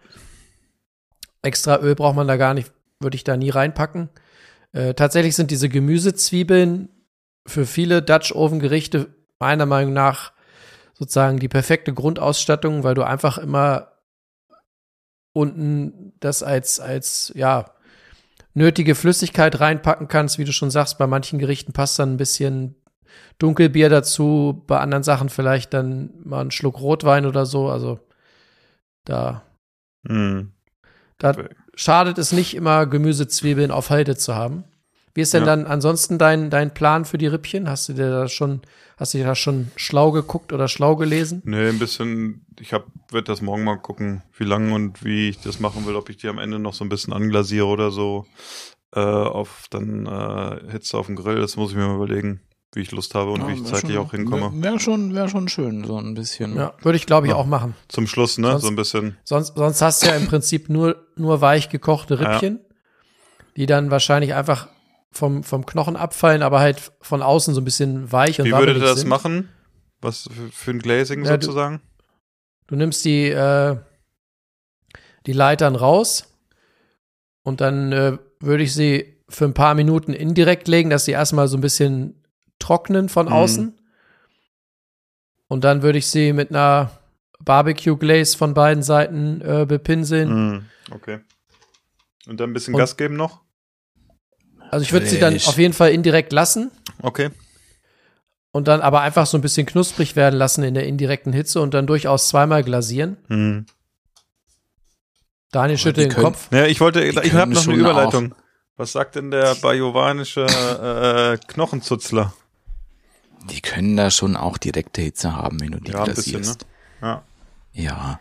Extra 1.42 1.78
Öl 1.80 1.94
braucht 1.94 2.16
man 2.16 2.26
da 2.26 2.36
gar 2.36 2.54
nicht, 2.54 2.72
würde 2.98 3.14
ich 3.14 3.22
da 3.24 3.36
nie 3.36 3.50
reinpacken. 3.50 4.08
Äh, 4.72 4.94
tatsächlich 4.94 5.36
sind 5.36 5.50
diese 5.52 5.68
Gemüsezwiebeln 5.68 6.88
für 7.46 7.66
viele 7.66 8.02
Dutch 8.02 8.32
Oven 8.32 8.58
Gerichte 8.58 9.14
meiner 9.38 9.66
Meinung 9.66 9.92
nach 9.92 10.32
sozusagen 10.94 11.38
die 11.38 11.48
perfekte 11.48 11.94
Grundausstattung, 11.94 12.82
weil 12.82 12.94
du 12.94 13.02
einfach 13.02 13.38
immer 13.38 13.92
unten 15.32 16.12
das 16.20 16.42
als, 16.42 16.80
als, 16.80 17.32
ja, 17.36 17.70
nötige 18.54 18.94
Flüssigkeit 18.94 19.60
reinpacken 19.60 20.08
kannst, 20.08 20.38
wie 20.38 20.44
du 20.44 20.52
schon 20.52 20.70
sagst. 20.70 20.98
Bei 20.98 21.06
manchen 21.06 21.38
Gerichten 21.38 21.72
passt 21.72 21.98
dann 21.98 22.14
ein 22.14 22.16
bisschen 22.16 22.74
Dunkelbier 23.38 23.88
dazu, 23.88 24.62
bei 24.66 24.78
anderen 24.78 25.02
Sachen 25.02 25.28
vielleicht 25.28 25.72
dann 25.74 26.10
mal 26.24 26.40
einen 26.40 26.50
Schluck 26.50 26.80
Rotwein 26.80 27.26
oder 27.26 27.46
so. 27.46 27.68
Also 27.68 28.00
da, 29.04 29.42
Mhm. 30.02 30.52
da 31.18 31.34
schadet 31.74 32.18
es 32.18 32.32
nicht 32.32 32.54
immer, 32.54 32.86
Gemüsezwiebeln 32.86 33.70
auf 33.70 33.90
Halde 33.90 34.16
zu 34.16 34.34
haben. 34.34 34.64
Wie 35.14 35.22
ist 35.22 35.34
denn 35.34 35.42
Ja. 35.42 35.46
dann 35.56 35.66
ansonsten 35.66 36.18
dein, 36.18 36.50
dein 36.50 36.72
Plan 36.72 37.04
für 37.04 37.18
die 37.18 37.26
Rippchen? 37.26 37.68
Hast 37.68 37.88
du 37.88 37.94
dir 37.94 38.10
da 38.10 38.28
schon, 38.28 38.60
hast 38.96 39.12
du 39.14 39.18
dir 39.18 39.24
da 39.24 39.34
schon 39.34 39.70
schlau 39.76 40.12
geguckt 40.12 40.52
oder 40.52 40.68
schlau 40.68 40.94
gelesen? 40.96 41.42
Nee, 41.44 41.68
ein 41.68 41.78
bisschen, 41.80 42.46
ich 42.60 42.72
hab, 42.72 42.86
werd 43.10 43.28
das 43.28 43.42
morgen 43.42 43.64
mal 43.64 43.76
gucken, 43.76 44.22
wie 44.38 44.44
lang 44.44 44.72
und 44.72 45.04
wie 45.04 45.28
ich 45.30 45.40
das 45.40 45.58
machen 45.58 45.84
will, 45.86 45.96
ob 45.96 46.08
ich 46.10 46.16
die 46.18 46.28
am 46.28 46.38
Ende 46.38 46.58
noch 46.60 46.74
so 46.74 46.84
ein 46.84 46.88
bisschen 46.88 47.12
anglasiere 47.12 47.66
oder 47.66 47.90
so, 47.90 48.24
äh, 48.94 49.00
auf 49.00 49.64
dann, 49.70 50.06
äh, 50.06 50.70
Hitze 50.70 50.96
auf 50.96 51.06
dem 51.06 51.16
Grill, 51.16 51.40
das 51.40 51.56
muss 51.56 51.70
ich 51.70 51.76
mir 51.76 51.86
mal 51.88 51.96
überlegen, 51.96 52.40
wie 52.72 52.80
ich 52.80 52.92
Lust 52.92 53.16
habe 53.16 53.32
und 53.32 53.48
wie 53.48 53.54
ich 53.54 53.64
zeitlich 53.64 53.98
auch 53.98 54.12
hinkomme. 54.12 54.52
Wäre 54.62 54.78
schon, 54.78 55.12
wär 55.12 55.28
schon 55.28 55.48
schön, 55.48 55.82
so 55.84 55.96
ein 55.98 56.14
bisschen. 56.14 56.54
Ja, 56.54 56.72
würde 56.82 56.96
ich 56.96 57.06
glaube 57.06 57.26
ich 57.26 57.32
Ja. 57.32 57.36
auch 57.36 57.46
machen. 57.46 57.74
Zum 57.88 58.06
Schluss, 58.06 58.38
ne, 58.38 58.50
Sonst- 58.52 58.62
so 58.62 58.68
ein 58.68 58.76
bisschen, 58.76 59.16
Sonst, 59.24 59.54
sonst 59.56 59.82
hast 59.82 60.02
du 60.04 60.06
ja 60.06 60.14
im 60.14 60.26
Prinzip 60.28 60.68
nur, 60.68 61.04
nur 61.16 61.40
weich 61.40 61.68
gekochte 61.68 62.20
Rippchen, 62.20 62.60
die 63.56 63.66
dann 63.66 63.90
wahrscheinlich 63.90 64.34
einfach 64.34 64.68
vom, 65.12 65.42
vom 65.42 65.66
Knochen 65.66 65.96
abfallen, 65.96 66.42
aber 66.42 66.60
halt 66.60 66.92
von 67.00 67.22
außen 67.22 67.54
so 67.54 67.60
ein 67.60 67.64
bisschen 67.64 68.10
weich 68.12 68.38
und 68.40 68.46
wie 68.46 68.52
würdet 68.52 68.76
ihr 68.76 68.80
das 68.82 69.00
sind. 69.00 69.08
machen? 69.08 69.48
Was 70.00 70.28
für, 70.32 70.50
für 70.52 70.70
ein 70.70 70.78
Glazing 70.78 71.24
Ja, 71.24 71.36
du- 71.36 71.46
sozusagen? 71.46 71.80
Du 72.68 72.76
nimmst 72.76 73.04
die, 73.04 73.28
äh, 73.28 73.76
die 75.26 75.32
Leitern 75.32 75.74
raus 75.74 76.32
und 77.42 77.60
dann 77.60 77.92
äh, 77.92 78.18
würde 78.38 78.62
ich 78.62 78.72
sie 78.74 79.16
für 79.28 79.44
ein 79.44 79.54
paar 79.54 79.74
Minuten 79.74 80.12
indirekt 80.12 80.68
legen, 80.68 80.90
dass 80.90 81.04
sie 81.04 81.12
erstmal 81.12 81.48
so 81.48 81.56
ein 81.56 81.60
bisschen 81.60 82.22
trocknen 82.58 83.08
von 83.08 83.26
Mhm. 83.26 83.32
außen. 83.32 83.76
Und 85.48 85.64
dann 85.64 85.82
würde 85.82 85.98
ich 85.98 86.06
sie 86.06 86.32
mit 86.32 86.50
einer 86.50 86.92
Barbecue 87.40 87.96
Glaze 87.96 88.36
von 88.38 88.54
beiden 88.54 88.82
Seiten 88.82 89.40
äh, 89.40 89.66
bepinseln. 89.66 90.28
Mhm, 90.52 90.64
okay. 90.92 91.20
Und 92.26 92.38
dann 92.38 92.50
ein 92.50 92.52
bisschen 92.52 92.74
Und- 92.74 92.78
Gas 92.80 92.96
geben 92.96 93.16
noch? 93.16 93.40
Also 94.70 94.84
ich 94.84 94.92
würde 94.92 95.06
sie 95.06 95.18
dann 95.18 95.34
auf 95.34 95.58
jeden 95.58 95.74
Fall 95.74 95.90
indirekt 95.90 96.32
lassen 96.32 96.70
Okay. 97.02 97.30
und 98.52 98.68
dann 98.68 98.80
aber 98.80 99.00
einfach 99.00 99.26
so 99.26 99.36
ein 99.36 99.40
bisschen 99.40 99.66
knusprig 99.66 100.14
werden 100.16 100.36
lassen 100.38 100.62
in 100.62 100.74
der 100.74 100.86
indirekten 100.86 101.32
Hitze 101.32 101.60
und 101.60 101.74
dann 101.74 101.86
durchaus 101.86 102.28
zweimal 102.28 102.62
glasieren. 102.62 103.16
Mhm. 103.28 103.66
Daniel 105.50 105.76
die 105.76 105.82
schüttelt 105.82 106.06
den 106.06 106.12
können- 106.14 106.24
Kopf. 106.26 106.48
Ja, 106.52 106.66
ich 106.66 106.80
wollte, 106.80 107.02
ich 107.02 107.14
können 107.16 107.34
habe 107.34 107.50
noch 107.52 107.60
eine 107.62 107.64
schon 107.64 107.74
Überleitung. 107.74 108.34
Was 108.76 108.92
sagt 108.92 109.16
denn 109.16 109.30
der 109.30 109.56
bajovanische 109.56 110.46
äh, 110.46 111.44
Knochenzutzler? 111.48 112.32
Die 113.50 113.60
können 113.60 113.96
da 113.96 114.10
schon 114.10 114.36
auch 114.36 114.56
direkte 114.58 115.02
Hitze 115.02 115.34
haben, 115.34 115.60
wenn 115.60 115.72
du 115.72 115.80
die 115.80 115.90
Ja, 115.92 116.04
ein 116.04 116.14
bisschen, 116.14 116.34
glasierst. 116.34 116.66
Ja. 117.02 117.22
Ja. 117.72 118.20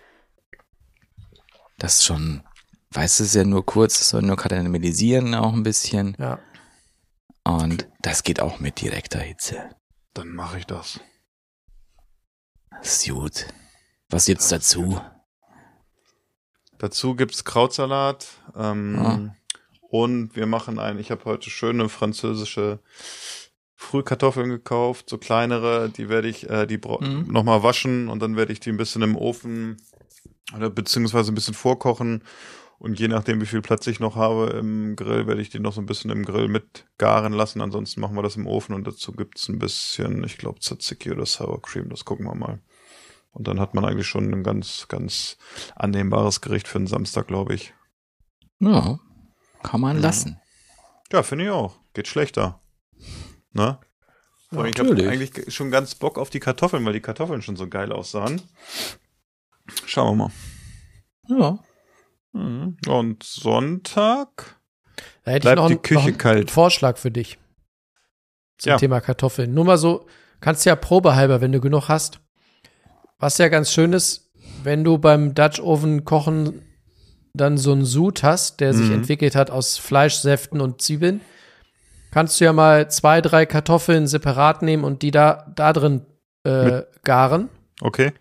Das 1.77 1.95
ist 1.95 2.05
schon, 2.05 2.41
weißt 2.91 3.19
du, 3.19 3.23
es 3.23 3.29
ist 3.29 3.35
ja 3.35 3.43
nur 3.43 3.65
kurz, 3.65 3.99
es 4.01 4.09
soll 4.09 4.21
nur 4.21 4.37
karamellisieren 4.37 5.35
auch 5.35 5.53
ein 5.53 5.63
bisschen. 5.63 6.15
Ja. 6.19 6.39
Und 7.43 7.87
das 8.01 8.23
geht 8.23 8.41
auch 8.41 8.59
mit 8.59 8.81
direkter 8.81 9.19
Hitze. 9.19 9.75
Dann 10.13 10.29
mache 10.29 10.59
ich 10.59 10.65
das. 10.65 10.99
Das 12.71 13.05
ist 13.05 13.09
gut. 13.09 13.47
Was 14.09 14.25
gibt's 14.25 14.49
dazu? 14.49 15.01
Dazu 16.77 17.15
gibt's 17.15 17.43
Krautsalat. 17.43 18.27
Ähm, 18.55 18.95
Ah. 18.99 19.35
Und 19.89 20.35
wir 20.35 20.45
machen 20.45 20.77
ein, 20.77 20.99
ich 20.99 21.09
habe 21.09 21.25
heute 21.25 21.49
schöne 21.49 21.89
französische 21.89 22.79
Frühkartoffeln 23.75 24.49
gekauft, 24.49 25.09
so 25.09 25.17
kleinere, 25.17 25.89
die 25.89 26.09
werde 26.09 26.27
ich, 26.27 26.47
äh, 26.49 26.67
die 26.67 26.77
mhm. 26.77 27.25
nochmal 27.31 27.63
waschen 27.63 28.07
und 28.07 28.21
dann 28.21 28.35
werde 28.35 28.53
ich 28.53 28.59
die 28.59 28.69
ein 28.69 28.77
bisschen 28.77 29.01
im 29.01 29.15
Ofen 29.15 29.77
oder 30.55 30.69
beziehungsweise 30.69 31.31
ein 31.31 31.35
bisschen 31.35 31.53
vorkochen. 31.55 32.23
Und 32.79 32.97
je 32.97 33.09
nachdem, 33.09 33.41
wie 33.41 33.45
viel 33.45 33.61
Platz 33.61 33.85
ich 33.87 33.99
noch 33.99 34.15
habe 34.15 34.51
im 34.57 34.95
Grill, 34.95 35.27
werde 35.27 35.41
ich 35.41 35.49
die 35.49 35.59
noch 35.59 35.73
so 35.73 35.81
ein 35.81 35.85
bisschen 35.85 36.11
im 36.11 36.23
Grill 36.23 36.47
mit 36.47 36.87
garen 36.97 37.33
lassen. 37.33 37.59
Ansonsten 37.61 37.99
machen 37.99 38.15
wir 38.15 38.23
das 38.23 38.37
im 38.37 38.47
Ofen 38.47 38.73
und 38.73 38.87
dazu 38.87 39.11
gibt's 39.11 39.49
ein 39.49 39.59
bisschen, 39.59 40.23
ich 40.23 40.37
glaube, 40.37 40.59
Tzatziki 40.61 41.11
oder 41.11 41.25
Sour 41.25 41.61
Cream, 41.61 41.89
das 41.89 42.05
gucken 42.05 42.25
wir 42.25 42.35
mal. 42.35 42.61
Und 43.31 43.47
dann 43.47 43.59
hat 43.59 43.73
man 43.73 43.83
eigentlich 43.83 44.07
schon 44.07 44.31
ein 44.33 44.43
ganz, 44.43 44.87
ganz 44.87 45.37
annehmbares 45.75 46.39
Gericht 46.39 46.69
für 46.69 46.77
einen 46.77 46.87
Samstag, 46.87 47.27
glaube 47.27 47.53
ich. 47.53 47.73
Ja, 48.59 48.97
kann 49.61 49.81
man 49.81 49.97
Ja. 49.97 50.03
lassen. 50.03 50.39
Ja, 51.11 51.21
finde 51.21 51.45
ich 51.45 51.51
auch. 51.51 51.75
Geht 51.93 52.07
schlechter. 52.07 52.61
Ne? 53.51 53.77
Allem, 54.51 54.65
ich 54.67 54.79
habe 54.79 55.09
eigentlich 55.09 55.53
schon 55.53 55.69
ganz 55.69 55.95
Bock 55.95 56.17
auf 56.17 56.29
die 56.29 56.39
Kartoffeln, 56.39 56.85
weil 56.85 56.93
die 56.93 57.01
Kartoffeln 57.01 57.41
schon 57.41 57.55
so 57.55 57.67
geil 57.67 57.91
aussahen. 57.91 58.41
Schauen 59.85 60.17
wir 60.17 60.25
mal. 60.25 60.31
Ja. 61.39 61.59
Mhm. 62.33 62.77
Und 62.87 63.23
Sonntag? 63.23 64.59
Da 65.23 65.31
hätte 65.31 65.45
Bleibt 65.45 65.57
ich 65.57 65.61
noch, 65.63 65.69
die 65.69 65.77
Küche 65.77 65.93
noch 65.99 66.07
einen 66.07 66.17
kalt. 66.17 66.51
Vorschlag 66.51 66.97
für 66.97 67.11
dich 67.11 67.37
zum 68.57 68.71
Ja. 68.71 68.77
Thema 68.77 68.99
Kartoffeln. 69.01 69.53
Nur 69.53 69.65
mal 69.65 69.77
so, 69.77 70.05
kannst 70.41 70.65
ja 70.65 70.75
probehalber, 70.75 71.41
wenn 71.41 71.51
du 71.51 71.59
genug 71.61 71.87
hast. 71.87 72.19
Was 73.17 73.37
ja 73.37 73.47
ganz 73.49 73.71
schön 73.71 73.93
ist, 73.93 74.31
wenn 74.63 74.83
du 74.83 74.97
beim 74.97 75.33
Dutch 75.35 75.59
Oven 75.59 76.05
kochen 76.05 76.61
dann 77.33 77.57
so 77.57 77.71
einen 77.71 77.85
Sud 77.85 78.23
hast, 78.23 78.59
der 78.59 78.73
sich 78.73 78.87
Mhm. 78.89 78.95
entwickelt 78.95 79.35
hat 79.35 79.51
aus 79.51 79.77
Fleischsäften 79.77 80.59
und 80.61 80.81
Zwiebeln, 80.81 81.21
kannst 82.11 82.39
du 82.41 82.45
ja 82.45 82.53
mal 82.53 82.89
zwei, 82.89 83.21
drei 83.21 83.45
Kartoffeln 83.45 84.07
separat 84.07 84.61
nehmen 84.61 84.83
und 84.83 85.01
die 85.03 85.11
da, 85.11 85.51
da 85.55 85.71
drin 85.73 86.05
äh, 86.43 86.83
garen. 87.03 87.49
Okay. 87.81 88.13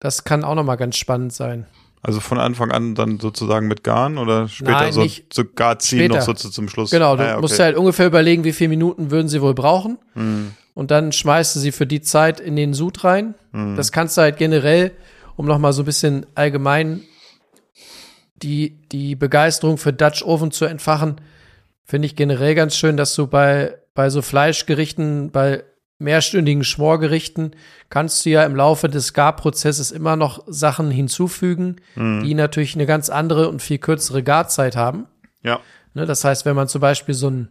Das 0.00 0.24
kann 0.24 0.44
auch 0.44 0.54
noch 0.54 0.64
mal 0.64 0.76
ganz 0.76 0.96
spannend 0.96 1.32
sein. 1.32 1.66
Also 2.06 2.20
von 2.20 2.38
Anfang 2.38 2.70
an 2.70 2.94
dann 2.94 3.18
sozusagen 3.18 3.66
mit 3.66 3.82
Garn 3.82 4.18
oder 4.18 4.46
später 4.46 4.72
Nein, 4.72 4.92
so, 4.92 5.06
so 5.32 5.42
gar 5.56 5.78
ziehen 5.78 6.00
Später. 6.00 6.16
noch 6.16 6.22
so 6.22 6.34
zu, 6.34 6.50
zum 6.50 6.68
Schluss? 6.68 6.90
Genau, 6.90 7.16
du 7.16 7.22
Ah, 7.22 7.26
ja, 7.28 7.40
musst 7.40 7.54
okay. 7.54 7.62
halt 7.62 7.76
ungefähr 7.78 8.06
überlegen, 8.06 8.44
wie 8.44 8.52
viele 8.52 8.68
Minuten 8.68 9.10
würden 9.10 9.28
sie 9.28 9.40
wohl 9.40 9.54
brauchen. 9.54 9.96
Mhm. 10.14 10.52
Und 10.74 10.90
dann 10.90 11.12
schmeißt 11.12 11.56
du 11.56 11.60
sie 11.60 11.72
für 11.72 11.86
die 11.86 12.02
Zeit 12.02 12.40
in 12.40 12.56
den 12.56 12.74
Sud 12.74 13.04
rein. 13.04 13.34
Mhm. 13.52 13.76
Das 13.76 13.90
kannst 13.90 14.18
du 14.18 14.20
halt 14.20 14.36
generell, 14.36 14.92
um 15.36 15.46
noch 15.46 15.58
mal 15.58 15.72
so 15.72 15.80
ein 15.82 15.86
bisschen 15.86 16.26
allgemein 16.34 17.00
die, 18.42 18.76
die 18.92 19.14
Begeisterung 19.16 19.78
für 19.78 19.94
Dutch 19.94 20.22
Oven 20.22 20.50
zu 20.50 20.66
entfachen, 20.66 21.16
finde 21.84 22.04
ich 22.06 22.16
generell 22.16 22.54
ganz 22.54 22.76
schön, 22.76 22.98
dass 22.98 23.14
du 23.14 23.26
bei, 23.26 23.76
bei 23.94 24.10
so 24.10 24.20
Fleischgerichten, 24.20 25.30
bei 25.30 25.64
mehrstündigen 25.98 26.64
Schmorgerichten 26.64 27.52
kannst 27.88 28.24
du 28.24 28.30
ja 28.30 28.44
im 28.44 28.56
Laufe 28.56 28.88
des 28.88 29.12
Garprozesses 29.14 29.90
immer 29.90 30.16
noch 30.16 30.42
Sachen 30.46 30.90
hinzufügen, 30.90 31.76
die 31.96 32.34
natürlich 32.34 32.74
eine 32.74 32.86
ganz 32.86 33.08
andere 33.10 33.48
und 33.48 33.62
viel 33.62 33.78
kürzere 33.78 34.22
Garzeit 34.22 34.76
haben. 34.76 35.06
Ja. 35.42 35.60
Ne, 35.94 36.06
das 36.06 36.24
heißt, 36.24 36.44
wenn 36.44 36.56
man 36.56 36.68
zum 36.68 36.80
Beispiel 36.80 37.14
so 37.14 37.28
einen, 37.28 37.48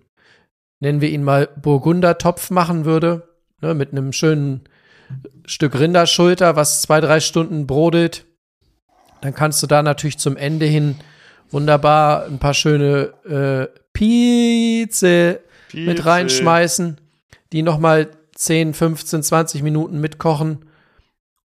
nennen 0.81 0.99
wir 0.99 1.09
ihn 1.09 1.23
mal 1.23 1.47
Burgundertopf 1.61 2.49
machen 2.49 2.83
würde, 2.83 3.29
ne, 3.61 3.73
mit 3.73 3.91
einem 3.91 4.11
schönen 4.11 4.61
Stück 5.45 5.79
Rinderschulter, 5.79 6.55
was 6.55 6.81
zwei, 6.81 6.99
drei 6.99 7.21
Stunden 7.21 7.67
brodelt, 7.67 8.25
dann 9.21 9.33
kannst 9.33 9.63
du 9.63 9.67
da 9.67 9.81
natürlich 9.81 10.17
zum 10.17 10.35
Ende 10.35 10.65
hin 10.65 10.95
wunderbar 11.49 12.25
ein 12.25 12.39
paar 12.39 12.53
schöne 12.53 13.13
äh, 13.25 13.79
Pizze 13.93 15.39
mit 15.71 16.05
reinschmeißen, 16.05 16.97
die 17.53 17.61
nochmal 17.61 18.09
10, 18.45 18.73
15, 18.73 19.23
20 19.23 19.63
Minuten 19.63 19.99
mitkochen 19.99 20.65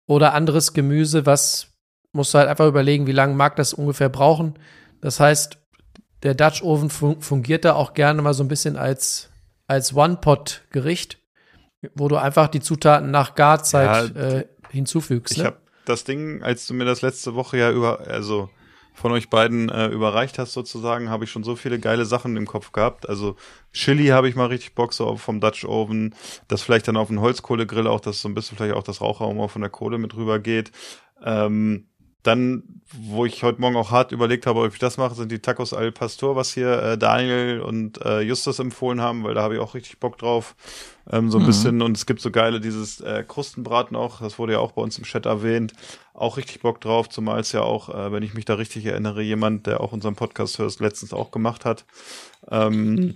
oder 0.08 0.34
anderes 0.34 0.74
Gemüse, 0.74 1.26
was 1.26 1.68
musst 2.12 2.34
du 2.34 2.38
halt 2.38 2.48
einfach 2.50 2.68
überlegen, 2.68 3.08
wie 3.08 3.12
lange 3.12 3.34
mag 3.36 3.56
das 3.56 3.74
ungefähr 3.74 4.10
brauchen. 4.10 4.58
Das 5.02 5.20
heißt, 5.20 5.58
der 6.24 6.34
Dutch 6.34 6.62
Oven 6.64 6.90
fun 6.90 7.22
fungiert 7.22 7.66
da 7.66 7.74
auch 7.74 7.94
gerne 7.94 8.22
mal 8.22 8.34
so 8.34 8.44
ein 8.44 8.48
bisschen 8.48 8.78
als, 8.78 9.30
als 9.68 9.94
One-Pot-Gericht, 9.96 11.20
wo 11.96 12.08
du 12.08 12.16
einfach 12.18 12.48
die 12.48 12.62
Zutaten 12.62 13.12
nach 13.12 13.36
Garzeit 13.36 14.16
Ja, 14.16 14.22
äh, 14.22 14.48
hinzufügst. 14.70 15.34
Ich 15.34 15.40
Ne? 15.40 15.46
habe 15.46 15.58
das 15.86 16.04
Ding, 16.04 16.42
als 16.42 16.66
du 16.68 16.74
mir 16.74 16.86
das 16.86 17.02
letzte 17.02 17.36
Woche 17.36 17.58
ja 17.58 17.72
über, 17.72 18.00
also 18.08 18.50
von 18.96 19.12
euch 19.12 19.30
beiden 19.30 19.70
äh, 19.70 19.88
überreicht 19.88 20.40
hast 20.40 20.54
sozusagen, 20.54 21.10
habe 21.10 21.26
ich 21.26 21.32
schon 21.32 21.44
so 21.44 21.56
viele 21.56 21.80
geile 21.80 22.06
Sachen 22.06 22.38
im 22.38 22.48
Kopf 22.48 22.72
gehabt. 22.72 23.08
Also 23.08 23.36
Chili 23.74 24.08
habe 24.08 24.30
ich 24.30 24.36
mal 24.36 24.48
richtig 24.48 24.74
Bock 24.74 24.94
so 24.94 25.18
vom 25.18 25.42
Dutch 25.42 25.66
Oven, 25.66 26.16
das 26.48 26.62
vielleicht 26.64 26.88
dann 26.88 26.98
auf 26.98 27.10
den 27.10 27.20
Holzkohlegrill 27.20 27.88
auch, 27.88 28.00
dass 28.00 28.22
so 28.22 28.30
ein 28.30 28.34
bisschen 28.34 28.58
vielleicht 28.58 28.76
auch 28.76 28.84
das 28.84 29.02
Raucharoma 29.02 29.50
von 29.50 29.62
der 29.62 29.70
Kohle 29.70 29.98
mit 29.98 30.16
rüber 30.16 30.40
geht. 30.40 30.72
Ähm, 31.24 31.88
dann, 32.26 32.64
wo 32.92 33.26
ich 33.26 33.44
heute 33.44 33.62
Morgen 33.62 33.76
auch 33.76 33.92
hart 33.92 34.12
überlegt 34.12 34.48
habe, 34.48 34.62
ob 34.62 34.74
ich 34.74 34.80
das 34.80 34.98
mache, 34.98 35.16
sind 35.16 35.32
die 35.32 35.40
Tacos 35.40 35.74
al 35.74 35.92
Pastor, 35.92 36.36
was 36.36 36.54
hier 36.54 36.82
äh, 36.82 36.98
Daniel 36.98 37.62
und 37.62 38.04
äh, 38.04 38.22
Justus 38.22 38.60
empfohlen 38.60 39.02
haben, 39.02 39.24
weil 39.24 39.34
da 39.34 39.44
habe 39.44 39.56
ich 39.56 39.60
auch 39.60 39.76
richtig 39.76 40.00
Bock 40.00 40.18
drauf. 40.18 40.56
Ähm, 41.12 41.30
so 41.30 41.38
ein 41.38 41.46
bisschen, 41.46 41.82
und 41.82 41.96
es 41.96 42.06
gibt 42.06 42.22
so 42.22 42.32
geile, 42.32 42.60
dieses 42.60 43.00
äh, 43.02 43.24
Krustenbraten 43.28 43.96
auch, 43.96 44.22
das 44.22 44.40
wurde 44.40 44.54
ja 44.54 44.60
auch 44.60 44.72
bei 44.72 44.82
uns 44.82 44.98
im 44.98 45.04
Chat 45.04 45.26
erwähnt, 45.26 45.74
auch 46.14 46.38
richtig 46.38 46.62
Bock 46.62 46.82
drauf, 46.82 47.10
zumal 47.10 47.40
es 47.40 47.52
ja 47.52 47.62
auch, 47.62 47.90
äh, 47.90 48.12
wenn 48.12 48.24
ich 48.24 48.34
mich 48.34 48.46
da 48.46 48.56
richtig 48.56 48.86
erinnere, 48.86 49.22
jemand, 49.22 49.68
der 49.68 49.82
auch 49.82 49.92
unseren 49.92 50.16
Podcast 50.16 50.58
hört, 50.58 50.80
letztens 50.80 51.14
auch 51.14 51.32
gemacht 51.32 51.66
hat. 51.66 51.86
Ähm, 52.50 53.16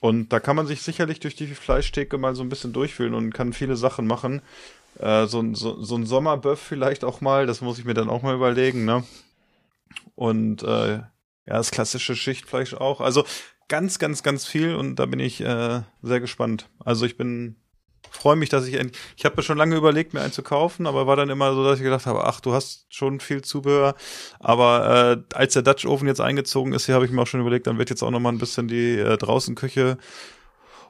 und 0.00 0.34
da 0.34 0.38
kann 0.38 0.54
man 0.54 0.66
sich 0.66 0.82
sicherlich 0.82 1.18
durch 1.20 1.34
die 1.34 1.46
Fleischtheke 1.46 2.18
mal 2.18 2.34
so 2.34 2.42
ein 2.42 2.50
bisschen 2.50 2.74
durchfühlen 2.74 3.14
und 3.14 3.32
kann 3.32 3.52
viele 3.54 3.74
Sachen 3.74 4.06
machen. 4.06 4.42
Äh, 4.98 5.26
so, 5.26 5.54
so, 5.54 5.82
so 5.82 5.96
ein 5.96 6.06
Sommerböff 6.06 6.60
vielleicht 6.60 7.04
auch 7.04 7.20
mal, 7.20 7.46
das 7.46 7.60
muss 7.60 7.78
ich 7.78 7.84
mir 7.84 7.94
dann 7.94 8.10
auch 8.10 8.22
mal 8.22 8.34
überlegen, 8.34 8.84
ne? 8.84 9.04
Und 10.14 10.62
äh, 10.62 10.96
ja, 10.96 11.08
das 11.46 11.70
klassische 11.70 12.16
Schichtfleisch 12.16 12.74
auch. 12.74 13.00
Also 13.00 13.24
ganz, 13.68 13.98
ganz, 13.98 14.22
ganz 14.22 14.46
viel 14.46 14.74
und 14.74 14.96
da 14.96 15.06
bin 15.06 15.20
ich 15.20 15.40
äh, 15.40 15.82
sehr 16.02 16.20
gespannt. 16.20 16.68
Also 16.84 17.06
ich 17.06 17.16
bin 17.16 17.56
freue 18.14 18.36
mich, 18.36 18.48
dass 18.48 18.66
ich 18.66 18.74
endlich. 18.74 19.00
Ich 19.16 19.24
habe 19.24 19.36
mir 19.36 19.42
schon 19.42 19.58
lange 19.58 19.76
überlegt, 19.76 20.14
mir 20.14 20.20
einen 20.20 20.32
zu 20.32 20.42
kaufen, 20.42 20.86
aber 20.86 21.06
war 21.06 21.16
dann 21.16 21.30
immer 21.30 21.52
so, 21.54 21.64
dass 21.64 21.78
ich 21.78 21.84
gedacht 21.84 22.06
habe, 22.06 22.24
ach, 22.24 22.40
du 22.40 22.52
hast 22.52 22.86
schon 22.88 23.20
viel 23.20 23.42
Zubehör. 23.42 23.94
Aber 24.40 25.24
äh, 25.30 25.36
als 25.36 25.54
der 25.54 25.62
Dutch 25.62 25.86
Oven 25.86 26.08
jetzt 26.08 26.20
eingezogen 26.20 26.72
ist, 26.72 26.86
hier 26.86 26.94
habe 26.94 27.04
ich 27.04 27.10
mir 27.10 27.22
auch 27.22 27.26
schon 27.26 27.40
überlegt, 27.40 27.66
dann 27.66 27.78
wird 27.78 27.90
jetzt 27.90 28.02
auch 28.02 28.10
noch 28.10 28.20
mal 28.20 28.30
ein 28.30 28.38
bisschen 28.38 28.68
die 28.68 28.98
äh, 28.98 29.16
Draußenküche 29.16 29.98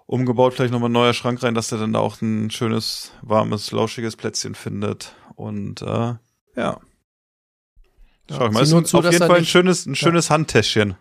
umgebaut, 0.07 0.55
vielleicht 0.55 0.73
noch 0.73 0.81
mal 0.81 0.89
ein 0.89 0.93
neuer 0.93 1.15
Schrank 1.15 1.43
rein, 1.43 1.55
dass 1.55 1.69
der 1.69 1.79
dann 1.79 1.93
da 1.93 1.99
auch 2.01 2.21
ein 2.21 2.51
schönes, 2.51 3.13
warmes, 3.23 3.71
lauschiges 3.73 4.17
Plätzchen 4.17 4.55
findet. 4.55 5.15
Und 5.35 5.83
äh, 5.83 6.15
ja. 6.57 6.81
Schau 8.31 8.47
ich 8.47 8.53
mal, 8.53 8.63
ist 8.63 8.71
zu, 8.89 8.99
auf 8.99 9.05
jeden 9.05 9.21
er 9.21 9.27
Fall 9.27 9.37
ein 9.37 9.41
nicht- 9.41 9.51
schönes, 9.51 9.87
ein 9.87 9.95
schönes 9.95 10.31
Handtäschchen. 10.31 10.97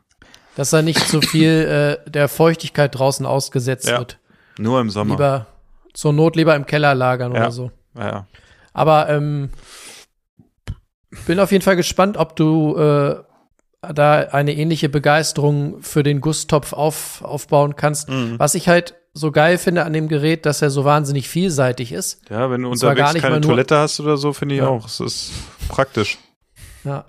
Dass 0.55 0.71
er 0.73 0.81
nicht 0.83 0.99
so 1.07 1.19
viel 1.21 1.97
äh, 2.05 2.09
der 2.09 2.27
Feuchtigkeit 2.27 2.93
draußen 2.97 3.25
ausgesetzt 3.25 3.87
Ja. 3.87 3.99
wird. 3.99 4.19
Nur 4.59 4.79
im 4.81 4.89
Sommer. 4.89 5.15
Lieber 5.15 5.47
zur 5.93 6.13
Not 6.13 6.35
lieber 6.35 6.55
im 6.55 6.65
Keller 6.65 6.93
lagern 6.95 7.33
Ja. 7.33 7.41
oder 7.41 7.51
so. 7.51 7.71
Ja, 7.95 8.07
ja. 8.07 8.27
Aber 8.73 9.09
ähm, 9.09 9.49
bin 11.27 11.39
auf 11.39 11.51
jeden 11.51 11.63
Fall 11.63 11.75
gespannt, 11.75 12.17
ob 12.17 12.35
du 12.35 12.75
äh, 12.77 13.23
da 13.93 14.19
eine 14.31 14.53
ähnliche 14.55 14.89
Begeisterung 14.89 15.81
für 15.81 16.03
den 16.03 16.21
Gusstopf 16.21 16.73
auf, 16.73 17.21
aufbauen 17.23 17.75
kannst. 17.75 18.09
Mhm. 18.09 18.35
Was 18.37 18.55
ich 18.55 18.67
halt 18.69 18.95
so 19.13 19.31
geil 19.31 19.57
finde 19.57 19.85
an 19.85 19.93
dem 19.93 20.07
Gerät, 20.07 20.45
dass 20.45 20.61
er 20.61 20.69
so 20.71 20.85
wahnsinnig 20.85 21.29
vielseitig 21.29 21.91
ist. 21.91 22.21
Ja, 22.29 22.49
wenn 22.49 22.61
du 22.63 22.67
Und 22.69 22.73
unterwegs 22.73 22.97
gar 22.99 23.13
nicht 23.13 23.21
keine 23.21 23.41
Toilette 23.41 23.77
hast 23.77 23.99
oder 23.99 24.17
so, 24.17 24.33
finde 24.33 24.55
ich 24.55 24.61
Ja. 24.61 24.67
auch. 24.69 24.85
Es 24.87 24.99
ist 24.99 25.31
praktisch. 25.67 26.17
Ja. 26.83 27.05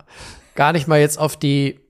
Gar 0.54 0.72
nicht 0.72 0.86
mal 0.86 1.00
jetzt 1.00 1.18
auf 1.18 1.36
die, 1.38 1.80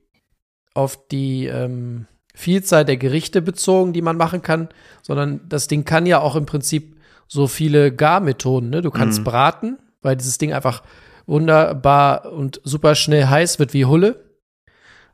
auf 0.73 0.97
die 1.07 1.45
ähm, 1.47 2.05
Vielzahl 2.33 2.85
der 2.85 2.97
Gerichte 2.97 3.41
bezogen, 3.41 3.91
die 3.93 4.01
man 4.01 4.17
machen 4.17 4.41
kann, 4.41 4.69
sondern 5.01 5.41
das 5.49 5.67
Ding 5.67 5.83
kann 5.85 6.05
ja 6.05 6.19
auch 6.19 6.35
im 6.35 6.45
Prinzip 6.45 6.95
so 7.27 7.47
viele 7.47 7.91
Garmethoden. 7.93 8.69
Ne? 8.69 8.81
Du 8.81 8.91
kannst 8.91 9.19
Mhm. 9.19 9.23
braten, 9.25 9.77
weil 10.01 10.15
dieses 10.15 10.37
Ding 10.37 10.53
einfach 10.53 10.83
wunderbar 11.25 12.31
und 12.31 12.61
super 12.63 12.95
schnell 12.95 13.25
heiß 13.27 13.59
wird 13.59 13.73
wie 13.73 13.85
Hulle. 13.85 14.24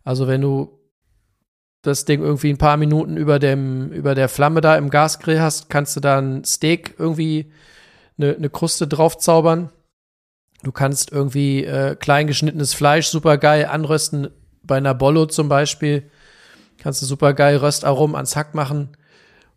Also 0.04 0.28
wenn 0.28 0.42
du 0.42 0.80
das 1.82 2.06
Ding 2.06 2.22
irgendwie 2.22 2.50
ein 2.50 2.58
paar 2.58 2.78
Minuten 2.78 3.18
über 3.18 3.40
dem 3.40 3.92
über 3.92 4.14
der 4.14 4.30
Flamme 4.30 4.62
da 4.62 4.76
im 4.76 4.90
Gasgrill 4.90 5.42
hast, 5.42 5.70
kannst 5.70 5.96
du 5.96 6.00
da 6.00 6.20
ein 6.20 6.44
Steak 6.44 6.96
irgendwie 6.98 7.52
eine, 8.18 8.36
eine 8.36 8.50
Kruste 8.50 8.88
draufzaubern. 8.88 9.72
Du 10.64 10.72
kannst 10.72 11.12
irgendwie 11.12 11.66
äh, 11.66 11.96
klein 11.96 12.28
geschnittenes 12.28 12.74
Fleisch 12.74 13.08
super 13.08 13.38
geil 13.38 13.66
anrösten. 13.66 14.30
Bei 14.64 14.78
einer 14.78 14.94
Bollo 14.94 15.26
zum 15.26 15.50
Beispiel 15.50 16.10
kannst 16.78 17.02
du 17.02 17.08
super 17.08 17.34
geil 17.34 17.58
Röstaromen 17.58 18.16
ans 18.16 18.36
Hack 18.36 18.54
machen. 18.54 18.96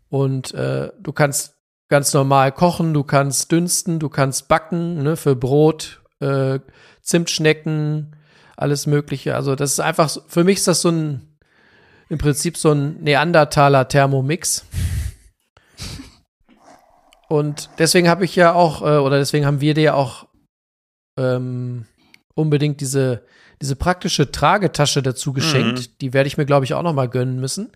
Und 0.08 0.54
äh, 0.54 0.90
du 1.00 1.12
kannst 1.12 1.54
ganz 1.88 2.14
normal 2.14 2.52
kochen, 2.52 2.94
du 2.94 3.04
kannst 3.04 3.52
dünsten, 3.52 3.98
du 3.98 4.08
kannst 4.08 4.48
backen, 4.48 5.02
ne, 5.02 5.16
für 5.16 5.36
Brot, 5.36 6.02
äh, 6.20 6.60
Zimtschnecken, 7.02 8.16
alles 8.56 8.86
Mögliche. 8.86 9.34
Also 9.34 9.54
das 9.54 9.72
ist 9.72 9.80
einfach, 9.80 10.16
für 10.26 10.44
mich 10.44 10.58
ist 10.58 10.68
das 10.68 10.80
so 10.80 10.90
ein, 10.90 11.36
im 12.08 12.18
Prinzip 12.18 12.56
so 12.56 12.72
ein 12.72 13.02
Neandertaler 13.02 13.88
Thermomix. 13.88 14.64
Und 17.28 17.70
deswegen 17.78 18.08
habe 18.08 18.24
ich 18.24 18.36
ja 18.36 18.52
auch, 18.52 18.82
äh, 18.82 18.98
oder 18.98 19.18
deswegen 19.18 19.46
haben 19.46 19.60
wir 19.60 19.74
dir 19.74 19.82
ja 19.82 19.94
auch 19.94 20.28
ähm, 21.18 21.86
unbedingt 22.34 22.80
diese, 22.80 23.24
diese 23.60 23.76
praktische 23.76 24.30
Tragetasche 24.30 25.02
dazu 25.02 25.32
geschenkt. 25.32 26.00
Die 26.00 26.12
werde 26.12 26.26
ich 26.26 26.36
mir, 26.36 26.46
glaube 26.46 26.64
ich, 26.64 26.74
auch 26.74 26.82
noch 26.82 26.92
mal 26.92 27.08
gönnen 27.08 27.40
müssen. 27.40 27.72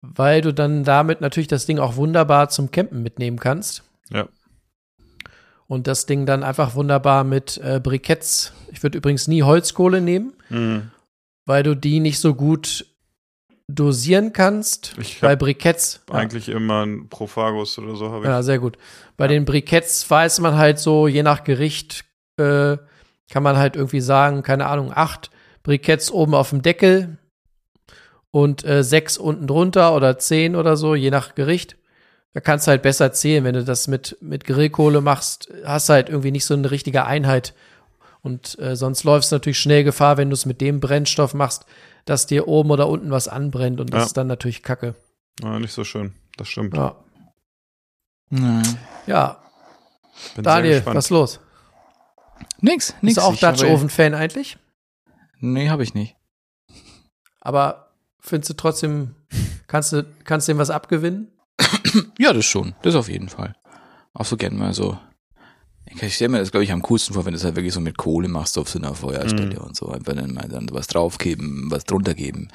Weil 0.00 0.40
du 0.40 0.52
dann 0.52 0.84
damit 0.84 1.20
natürlich 1.20 1.48
das 1.48 1.66
Ding 1.66 1.78
auch 1.78 1.96
wunderbar 1.96 2.48
zum 2.48 2.70
Campen 2.70 3.02
mitnehmen 3.02 3.38
kannst. 3.38 3.82
Ja. 4.10 4.28
Und 5.68 5.86
das 5.88 6.06
Ding 6.06 6.26
dann 6.26 6.42
einfach 6.44 6.74
wunderbar 6.74 7.24
mit 7.24 7.58
äh, 7.58 7.80
Briketts. 7.82 8.52
Ich 8.70 8.82
würde 8.82 8.98
übrigens 8.98 9.26
nie 9.28 9.42
Holzkohle 9.42 10.00
nehmen, 10.00 10.32
Mhm. 10.48 10.90
weil 11.44 11.62
du 11.62 11.74
die 11.74 11.98
nicht 12.00 12.20
so 12.20 12.34
gut 12.34 12.86
dosieren 13.68 14.32
kannst. 14.32 14.94
Ich 15.00 15.20
Bei 15.20 15.34
Briketts. 15.34 16.00
ja. 16.08 16.14
eigentlich 16.14 16.48
immer 16.48 16.86
ein 16.86 17.08
Profagus 17.08 17.78
oder 17.78 17.96
so 17.96 18.10
habe 18.12 18.20
ich. 18.24 18.28
Ja, 18.28 18.42
sehr 18.44 18.60
gut. 18.60 18.78
Bei 19.16 19.26
den 19.26 19.44
Briketts 19.44 20.08
weiß 20.08 20.38
man 20.40 20.56
halt 20.56 20.78
so, 20.78 21.08
je 21.08 21.24
nach 21.24 21.42
Gericht 21.42 22.04
äh, 22.36 22.76
kann 23.28 23.42
man 23.42 23.56
halt 23.56 23.74
irgendwie 23.74 24.00
sagen, 24.00 24.42
keine 24.44 24.66
Ahnung, 24.66 24.92
acht 24.94 25.30
Briketts 25.64 26.12
oben 26.12 26.34
auf 26.34 26.50
dem 26.50 26.62
Deckel 26.62 27.18
und 28.30 28.64
äh, 28.64 28.84
sechs 28.84 29.18
unten 29.18 29.48
drunter 29.48 29.96
oder 29.96 30.16
zehn 30.18 30.54
oder 30.54 30.76
so, 30.76 30.94
je 30.94 31.10
nach 31.10 31.34
Gericht. 31.34 31.76
Da 32.36 32.40
kannst 32.40 32.66
du 32.66 32.70
halt 32.70 32.82
besser 32.82 33.14
zählen. 33.14 33.44
Wenn 33.44 33.54
du 33.54 33.64
das 33.64 33.88
mit, 33.88 34.18
mit 34.20 34.44
Grillkohle 34.44 35.00
machst, 35.00 35.48
hast 35.64 35.88
du 35.88 35.94
halt 35.94 36.10
irgendwie 36.10 36.30
nicht 36.30 36.44
so 36.44 36.52
eine 36.52 36.70
richtige 36.70 37.06
Einheit. 37.06 37.54
Und 38.20 38.58
äh, 38.58 38.76
sonst 38.76 39.04
läufst 39.04 39.32
du 39.32 39.36
natürlich 39.36 39.58
schnell 39.58 39.84
Gefahr, 39.84 40.18
wenn 40.18 40.28
du 40.28 40.34
es 40.34 40.44
mit 40.44 40.60
dem 40.60 40.78
Brennstoff 40.78 41.32
machst, 41.32 41.64
dass 42.04 42.26
dir 42.26 42.46
oben 42.46 42.70
oder 42.72 42.88
unten 42.88 43.10
was 43.10 43.26
anbrennt 43.26 43.80
und 43.80 43.90
das 43.90 44.00
Ja. 44.00 44.06
ist 44.08 44.16
dann 44.18 44.26
natürlich 44.26 44.62
Kacke. 44.62 44.94
Ja, 45.42 45.58
nicht 45.58 45.72
so 45.72 45.82
schön. 45.82 46.12
Das 46.36 46.48
stimmt. 46.48 46.76
Ja, 46.76 46.96
Ja. 48.28 48.62
ja 49.06 49.42
Bin 50.34 50.44
Daniel, 50.44 50.84
was 50.84 51.06
ist 51.06 51.10
los? 51.10 51.40
Nix, 52.60 52.90
nix. 53.00 53.14
Bist 53.14 53.16
du 53.16 53.22
auch 53.22 53.34
Dutch 53.34 53.64
Oven 53.64 53.88
Fan 53.88 54.12
eigentlich? 54.12 54.58
Nee, 55.38 55.70
habe 55.70 55.84
ich 55.84 55.94
nicht. 55.94 56.16
Aber 57.40 57.92
findest 58.20 58.50
du 58.50 58.54
trotzdem, 58.54 59.14
kannst 59.68 59.94
du, 59.94 60.04
kannst 60.24 60.48
du 60.48 60.52
dem 60.52 60.58
was 60.58 60.68
abgewinnen? 60.68 61.32
Ja, 62.18 62.32
das 62.32 62.44
schon. 62.46 62.74
Das 62.82 62.94
auf 62.94 63.08
jeden 63.08 63.28
Fall. 63.28 63.54
Auch 64.12 64.24
so 64.24 64.36
gern 64.36 64.56
mal 64.56 64.72
so. 64.72 64.98
Ich 66.00 66.14
stelle 66.16 66.30
mir 66.30 66.38
das, 66.38 66.50
glaube 66.50 66.64
ich, 66.64 66.72
am 66.72 66.82
coolsten 66.82 67.14
vor, 67.14 67.24
wenn 67.24 67.32
du 67.32 67.38
es 67.38 67.44
halt 67.44 67.56
wirklich 67.56 67.72
so 67.72 67.80
mit 67.80 67.96
Kohle 67.96 68.28
machst 68.28 68.58
auf 68.58 68.68
so 68.68 68.78
einer 68.78 68.94
Feuerstelle 68.94 69.60
und 69.60 69.76
so. 69.76 69.88
Einfach 69.88 70.14
dann 70.14 70.32
mal 70.34 70.48
dann 70.48 70.68
was 70.72 70.88
draufgeben, 70.88 71.70
was 71.70 71.84
drunter 71.84 72.14
geben. 72.14 72.48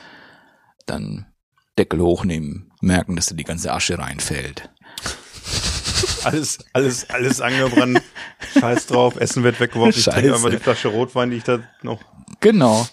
Dann 0.86 1.26
Deckel 1.78 2.02
hochnehmen, 2.02 2.72
merken, 2.82 3.16
dass 3.16 3.28
da 3.28 3.36
die 3.36 3.46
ganze 3.46 3.72
Asche 3.72 3.98
reinfällt. 3.98 4.70
alles, 6.24 6.60
alles, 6.74 7.10
alles 7.10 7.42
angebrannt. 7.42 8.02
Scheiß 8.60 8.88
drauf, 8.88 9.16
Essen 9.16 9.44
wird 9.44 9.60
weggeworfen. 9.60 9.98
Ich 9.98 10.06
trinke 10.06 10.34
einfach 10.34 10.50
die 10.50 10.58
Flasche 10.58 10.90
Rotwein, 10.90 11.32
die 11.32 11.38
ich 11.38 11.44
da 11.44 11.60
noch. 11.82 12.02
Genau. 12.42 12.86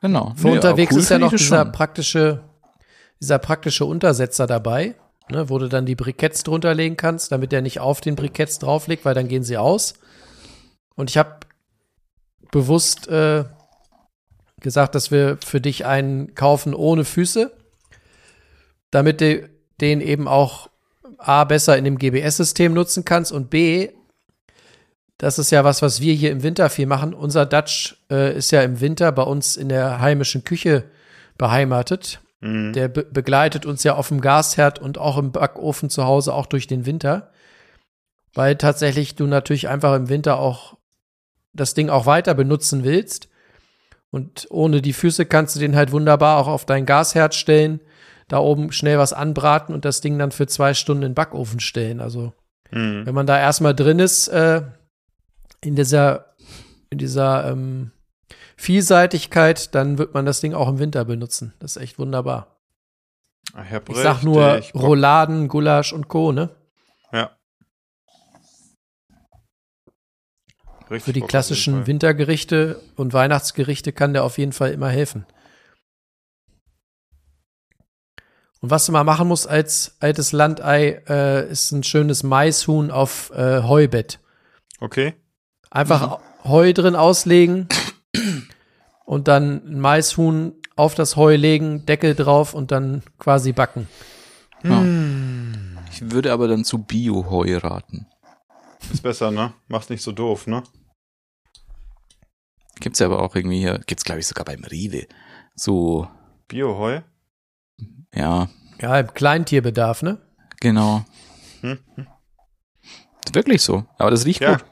Genau. 0.00 0.34
Für 0.36 0.48
Nee, 0.48 0.54
unterwegs 0.56 0.92
cool 0.92 0.98
ist 1.00 1.08
ja 1.10 1.18
noch 1.18 1.30
dieser 1.30 1.64
schon. 1.64 1.72
praktische, 1.72 2.44
dieser 3.20 3.38
praktische 3.38 3.84
Untersetzer 3.86 4.46
dabei, 4.46 4.96
ne, 5.30 5.48
wo 5.48 5.58
du 5.58 5.68
dann 5.68 5.86
die 5.86 5.94
Briketts 5.94 6.42
drunter 6.42 6.74
legen 6.74 6.96
kannst, 6.96 7.32
damit 7.32 7.52
der 7.52 7.62
nicht 7.62 7.80
auf 7.80 8.00
den 8.00 8.16
Briketts 8.16 8.58
drauflegt, 8.58 9.04
weil 9.04 9.14
dann 9.14 9.28
gehen 9.28 9.42
sie 9.42 9.56
aus. 9.56 9.94
Und 10.96 11.10
ich 11.10 11.16
habe 11.16 11.40
bewusst 12.50 13.08
äh, 13.08 13.44
gesagt, 14.60 14.94
dass 14.94 15.10
wir 15.10 15.38
für 15.44 15.60
dich 15.60 15.86
einen 15.86 16.34
kaufen 16.34 16.74
ohne 16.74 17.04
Füße, 17.04 17.52
damit 18.90 19.20
du 19.20 19.48
den 19.80 20.00
eben 20.00 20.28
auch 20.28 20.70
A 21.18 21.44
besser 21.44 21.76
in 21.76 21.84
dem 21.84 21.98
GBS-System 21.98 22.72
nutzen 22.74 23.04
kannst 23.04 23.32
und 23.32 23.50
B, 23.50 23.90
das 25.18 25.38
ist 25.38 25.50
ja 25.50 25.64
was, 25.64 25.80
was 25.80 26.00
wir 26.00 26.12
hier 26.12 26.32
im 26.32 26.42
Winter 26.42 26.68
viel 26.68 26.86
machen. 26.86 27.14
Unser 27.14 27.46
Dutch 27.46 27.96
äh, 28.10 28.36
ist 28.36 28.50
ja 28.50 28.62
im 28.62 28.80
Winter 28.80 29.12
bei 29.12 29.22
uns 29.22 29.56
in 29.56 29.68
der 29.68 30.00
heimischen 30.00 30.44
Küche 30.44 30.84
beheimatet. 31.38 32.20
Mhm. 32.44 32.72
Der 32.74 32.88
be 32.88 33.04
begleitet 33.04 33.64
uns 33.64 33.82
ja 33.84 33.94
auf 33.94 34.08
dem 34.08 34.20
Gasherd 34.20 34.78
und 34.78 34.98
auch 34.98 35.16
im 35.16 35.32
Backofen 35.32 35.88
zu 35.88 36.04
Hause 36.04 36.34
auch 36.34 36.46
durch 36.46 36.66
den 36.66 36.84
Winter. 36.84 37.30
Weil 38.34 38.56
tatsächlich 38.56 39.14
du 39.14 39.26
natürlich 39.26 39.68
einfach 39.68 39.94
im 39.94 40.08
Winter 40.08 40.38
auch 40.38 40.76
das 41.52 41.74
Ding 41.74 41.88
auch 41.88 42.04
weiter 42.06 42.34
benutzen 42.34 42.84
willst. 42.84 43.28
Und 44.10 44.46
ohne 44.50 44.82
die 44.82 44.92
Füße 44.92 45.24
kannst 45.26 45.56
du 45.56 45.60
den 45.60 45.74
halt 45.74 45.90
wunderbar 45.90 46.38
auch 46.38 46.48
auf 46.48 46.66
dein 46.66 46.86
Gasherd 46.86 47.34
stellen, 47.34 47.80
da 48.28 48.38
oben 48.38 48.72
schnell 48.72 48.98
was 48.98 49.12
anbraten 49.12 49.74
und 49.74 49.84
das 49.84 50.00
Ding 50.00 50.18
dann 50.18 50.30
für 50.30 50.46
zwei 50.46 50.74
Stunden 50.74 51.02
in 51.02 51.10
den 51.10 51.14
Backofen 51.14 51.60
stellen. 51.60 52.00
Also 52.00 52.32
Mhm. 52.70 53.06
wenn 53.06 53.14
man 53.14 53.26
da 53.26 53.38
erstmal 53.38 53.74
drin 53.74 53.98
ist, 53.98 54.28
äh, 54.28 54.62
in 55.60 55.76
dieser, 55.76 56.34
in 56.90 56.98
dieser 56.98 57.50
ähm, 57.50 57.92
Vielseitigkeit, 58.56 59.74
dann 59.74 59.98
wird 59.98 60.14
man 60.14 60.26
das 60.26 60.40
Ding 60.40 60.54
auch 60.54 60.68
im 60.68 60.78
Winter 60.78 61.04
benutzen. 61.04 61.54
Das 61.58 61.76
ist 61.76 61.82
echt 61.82 61.98
wunderbar. 61.98 62.58
Ach, 63.52 63.64
Herr 63.64 63.82
Ich 63.88 63.96
sag 63.96 64.22
nur. 64.22 64.60
Rouladen, 64.74 65.48
Gulasch 65.48 65.92
und 65.92 66.08
Co., 66.08 66.32
ne? 66.32 66.50
Ja. 67.12 67.36
Richtig 70.90 71.04
Für 71.04 71.12
die 71.12 71.20
klassischen. 71.20 71.86
Wintergerichte 71.86 72.80
und 72.96 73.12
Weihnachtsgerichte 73.12 73.92
kann 73.92 74.12
der 74.12 74.24
auf 74.24 74.38
jeden 74.38 74.52
Fall 74.52 74.72
immer 74.72 74.88
helfen. 74.88 75.26
Und 78.60 78.70
was 78.70 78.86
du 78.86 78.92
mal 78.92 79.04
machen 79.04 79.28
musst 79.28 79.46
als 79.46 79.96
altes 80.00 80.32
Landei, 80.32 81.02
äh, 81.06 81.50
ist 81.50 81.70
ein 81.72 81.82
schönes 81.82 82.22
Maishuhn 82.22 82.90
auf 82.90 83.30
äh, 83.34 83.62
Heubett. 83.62 84.20
Okay. 84.80 85.14
Einfach 85.70 86.20
Heu 86.44 86.72
drin 86.72 86.96
auslegen 86.96 87.68
und 89.04 89.28
dann 89.28 89.62
ein 89.66 89.80
Maishuhn 89.80 90.54
auf 90.76 90.94
das 90.94 91.16
Heu 91.16 91.36
legen, 91.36 91.86
Deckel 91.86 92.14
drauf 92.14 92.54
und 92.54 92.70
dann 92.72 93.02
quasi 93.18 93.52
backen. 93.52 93.88
Ich 95.90 96.10
würde 96.10 96.32
aber 96.32 96.48
dann 96.48 96.64
zu 96.64 96.78
Bio-Heu 96.78 97.58
raten. 97.58 98.06
Ist 98.90 99.02
besser, 99.02 99.30
ne? 99.30 99.52
Mach's 99.68 99.88
nicht 99.90 100.02
so 100.02 100.12
doof, 100.12 100.46
ne? 100.46 100.62
Gibt's 102.80 102.98
ja 102.98 103.06
aber 103.06 103.20
auch 103.22 103.36
irgendwie 103.36 103.58
hier, 103.60 103.78
gibt's 103.86 104.04
glaube 104.04 104.20
ich 104.20 104.26
sogar 104.26 104.44
beim 104.44 104.64
Rewe. 104.64 105.06
So, 105.54 106.08
Bioheu? 106.48 107.00
ja, 108.14 108.48
Ja, 108.80 108.98
im 109.00 109.12
Kleintierbedarf, 109.14 110.02
ne? 110.02 110.18
genau. 110.60 111.04
Hm? 111.60 111.78
Ist 113.24 113.34
wirklich 113.34 113.62
so. 113.62 113.84
Aber 113.98 114.10
das 114.10 114.24
riecht 114.26 114.40
Ja. 114.42 114.56
gut. 114.56 114.64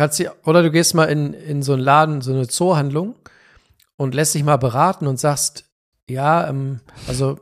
Kannst 0.00 0.18
du, 0.18 0.34
oder 0.46 0.62
du 0.62 0.70
gehst 0.70 0.94
mal 0.94 1.10
in, 1.10 1.34
in 1.34 1.62
so 1.62 1.74
einen 1.74 1.82
Laden, 1.82 2.22
so 2.22 2.32
eine 2.32 2.48
Zoohandlung 2.48 3.16
und 3.98 4.14
lässt 4.14 4.34
dich 4.34 4.42
mal 4.42 4.56
beraten 4.56 5.06
und 5.06 5.20
sagst, 5.20 5.66
ja, 6.08 6.48
ähm, 6.48 6.80
also 7.06 7.38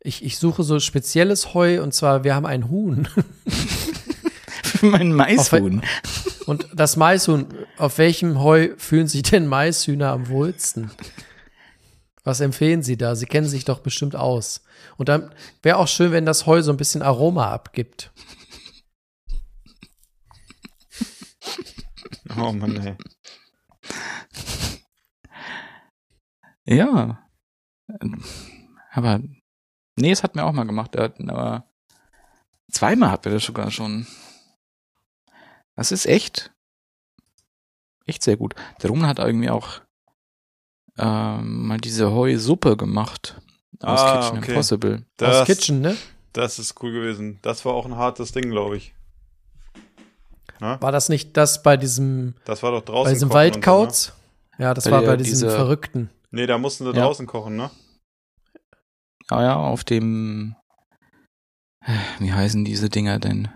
ich, 0.00 0.24
ich 0.24 0.36
suche 0.36 0.64
so 0.64 0.80
spezielles 0.80 1.54
Heu 1.54 1.80
und 1.80 1.94
zwar, 1.94 2.24
wir 2.24 2.34
haben 2.34 2.46
ein 2.46 2.68
Huhn. 2.68 3.06
mein 4.80 5.12
Maishuhn. 5.12 5.82
Und 6.46 6.66
das 6.74 6.96
Maishuhn, 6.96 7.46
auf 7.78 7.98
welchem 7.98 8.42
Heu 8.42 8.70
fühlen 8.76 9.06
sich 9.06 9.22
denn 9.22 9.46
Maishühner 9.46 10.10
am 10.10 10.30
wohlsten? 10.30 10.90
Was 12.24 12.40
empfehlen 12.40 12.82
Sie 12.82 12.96
da? 12.96 13.14
Sie 13.14 13.26
kennen 13.26 13.46
sich 13.46 13.64
doch 13.64 13.78
bestimmt 13.78 14.16
aus. 14.16 14.64
Und 14.96 15.08
dann 15.08 15.32
wäre 15.62 15.76
auch 15.76 15.86
schön, 15.86 16.10
wenn 16.10 16.26
das 16.26 16.44
Heu 16.44 16.60
so 16.62 16.72
ein 16.72 16.76
bisschen 16.76 17.02
Aroma 17.02 17.52
abgibt. 17.52 18.10
Oh 22.38 22.52
Mann, 22.52 22.76
ey. 22.76 22.96
Ja. 26.66 27.26
Aber, 28.92 29.20
nee, 29.96 30.10
es 30.12 30.22
hat 30.22 30.36
mir 30.36 30.44
auch 30.44 30.52
mal 30.52 30.64
gemacht. 30.66 30.94
Er 30.94 31.12
Aber 31.28 31.64
zweimal 32.70 33.10
hat 33.10 33.26
er 33.26 33.32
das 33.32 33.44
sogar 33.44 33.70
schon. 33.70 34.06
Das 35.74 35.90
ist 35.92 36.06
echt, 36.06 36.52
echt 38.06 38.22
sehr 38.22 38.36
gut. 38.36 38.54
Der 38.82 38.90
Ruben 38.90 39.06
hat 39.06 39.18
irgendwie 39.18 39.50
auch 39.50 39.80
ähm, 40.98 41.66
mal 41.66 41.78
diese 41.78 42.12
Heusuppe 42.12 42.76
gemacht 42.76 43.40
aus 43.80 44.00
Ah, 44.00 44.20
Kitchen 44.20 44.38
okay. 44.38 44.50
Impossible. 44.52 45.06
Das, 45.16 45.36
Aus 45.38 45.46
Kitchen, 45.46 45.80
ne? 45.80 45.96
das 46.32 46.58
ist 46.58 46.80
cool 46.82 46.92
gewesen. 46.92 47.38
Das 47.42 47.64
war 47.64 47.72
auch 47.74 47.86
ein 47.86 47.96
hartes 47.96 48.32
Ding, 48.32 48.50
glaube 48.50 48.76
ich. 48.76 48.94
War 50.60 50.92
das 50.92 51.08
nicht 51.08 51.36
das 51.36 51.62
bei 51.62 51.76
diesem, 51.76 52.34
Das 52.44 52.62
war 52.62 52.70
doch 52.72 52.82
draußen. 52.84 53.04
bei 53.04 53.12
diesem 53.14 53.28
kochen 53.30 53.38
und 53.38 53.54
Waldkauz? 53.54 54.12
Ja, 54.58 54.74
das 54.74 54.84
Bei 54.84 54.90
war 54.92 55.00
der- 55.00 55.06
bei 55.08 55.16
diesem 55.16 55.30
diese- 55.32 55.50
Verrückten. 55.50 56.06
So, 56.10 56.14
ne? 56.36 56.42
Nee, 56.42 56.46
da 56.46 56.58
mussten 56.58 56.84
sie 56.84 56.90
Ja. 56.92 57.04
draußen 57.04 57.26
kochen, 57.26 57.56
ne? 57.56 57.70
Ja, 59.30 59.42
ja, 59.42 59.56
auf 59.56 59.84
dem, 59.84 60.54
wie 62.18 62.32
heißen 62.32 62.64
diese 62.64 62.88
Dinger 62.90 63.18
denn? 63.18 63.48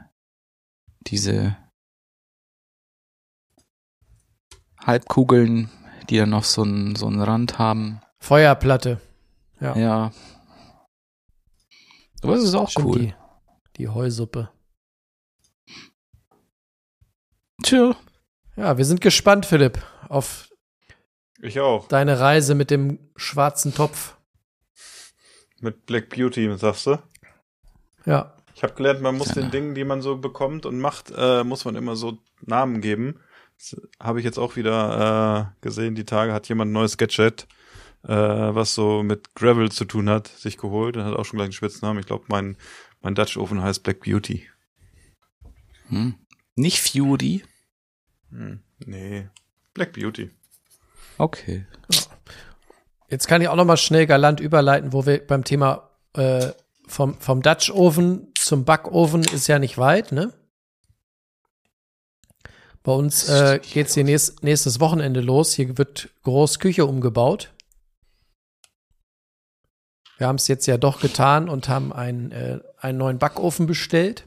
Diese 1.07 1.57
Halbkugeln, 4.81 5.71
die 6.11 6.17
dann 6.19 6.31
noch 6.31 6.45
so 6.45 6.63
einen 6.63 6.97
so 6.97 7.07
einen 7.07 7.21
Rand 7.21 7.59
haben. 7.59 8.01
Feuerplatte. 8.21 9.01
Ja. 9.61 9.77
Ja. 9.77 10.13
Aber 12.23 12.35
es 12.35 12.43
ist 12.45 12.55
auch 12.55 12.71
Stimmt, 12.71 12.87
cool. 12.87 12.99
Die, 13.01 13.15
die 13.77 13.89
Heusuppe. 13.89 14.51
Tja. 17.65 17.97
Ja, 18.57 18.79
wir 18.79 18.85
sind 18.85 19.01
gespannt, 19.01 19.47
Philipp, 19.47 19.79
auf 20.09 20.49
Ich 21.43 21.59
auch. 21.61 21.89
deine 21.89 22.21
Reise 22.21 22.55
mit 22.55 22.71
dem 22.71 22.99
schwarzen 23.17 23.75
Topf. 23.75 24.17
Mit 25.61 25.87
Black 25.87 26.11
Beauty, 26.11 26.57
sagst 26.59 26.87
du? 26.87 26.99
Ja. 28.05 28.37
Ich 28.55 28.63
habe 28.63 28.75
gelernt, 28.75 29.01
man 29.01 29.17
muss 29.17 29.29
Ja. 29.35 29.43
den 29.43 29.51
Dingen, 29.51 29.75
die 29.75 29.85
man 29.85 30.03
so 30.03 30.17
bekommt 30.19 30.67
und 30.67 30.79
macht, 30.79 31.13
äh, 31.17 31.43
muss 31.43 31.65
man 31.65 31.75
immer 31.75 31.97
so 31.97 32.19
Namen 32.43 32.81
geben. 32.81 33.19
Das 33.59 33.81
habe 34.01 34.19
ich 34.21 34.25
jetzt 34.25 34.39
auch 34.39 34.57
wieder 34.57 35.51
äh, 35.59 35.63
gesehen. 35.63 35.95
Die 35.95 36.05
Tage 36.05 36.33
hat 36.33 36.49
jemand 36.49 36.71
ein 36.71 36.73
neues 36.75 36.97
Gadget, 36.97 37.47
äh, 38.05 38.09
was 38.09 38.75
so 38.75 39.03
mit 39.03 39.35
Gravel 39.35 39.73
zu 39.73 39.85
tun 39.87 40.09
hat, 40.11 40.29
sich 40.29 40.59
geholt 40.59 40.97
und 40.97 41.05
hat 41.05 41.15
auch 41.15 41.25
schon 41.25 41.39
gleich 41.39 41.47
einen 41.47 41.53
Spitznamen. 41.53 41.99
Ich 42.01 42.07
glaube, 42.07 42.25
mein, 42.29 42.57
mein 43.01 43.15
Dutch 43.15 43.37
Ofen 43.37 43.63
heißt 43.63 43.83
Black 43.83 44.01
Beauty. 44.01 44.49
Hm. 45.89 46.15
Nicht 46.57 46.81
Fury. 46.83 47.43
Hm, 48.35 48.61
nee. 48.85 49.29
Black 49.75 49.93
Beauty. 49.93 50.31
Okay. 51.19 51.67
Jetzt 53.09 53.29
kann 53.29 53.41
ich 53.41 53.49
auch 53.49 53.57
noch 53.57 53.65
mal 53.65 53.77
schnell 53.77 54.07
galant 54.07 54.41
überleiten, 54.41 54.93
wo 54.93 55.07
wir 55.07 55.25
beim 55.25 55.45
Thema 55.45 55.91
äh, 56.15 56.51
vom, 56.87 57.19
vom 57.21 57.43
Dutch 57.43 57.71
Oven 57.71 58.33
zum 58.35 58.65
Backofen 58.65 59.23
ist 59.23 59.47
ja 59.47 59.59
nicht 59.59 59.79
weit, 59.79 60.13
ne? 60.13 60.33
Bei 62.83 62.93
uns 62.93 63.29
äh, 63.29 63.61
geht's 63.73 63.95
hier 63.95 64.05
nächst, 64.05 64.43
nächstes 64.43 64.79
Wochenende 64.81 65.21
los. 65.21 65.55
Hier 65.55 65.79
wird 65.79 66.11
groß 66.23 66.59
Küche 66.59 66.85
umgebaut. 66.85 67.55
Wir 70.19 70.27
haben 70.27 70.37
es 70.37 70.49
jetzt 70.49 70.67
ja 70.67 70.77
doch 70.77 71.01
getan 71.01 71.49
und 71.49 71.69
haben 71.69 71.93
einen, 71.93 72.31
äh, 72.33 72.61
einen 72.79 72.99
neuen 72.99 73.19
Backofen 73.19 73.67
bestellt. 73.67 74.27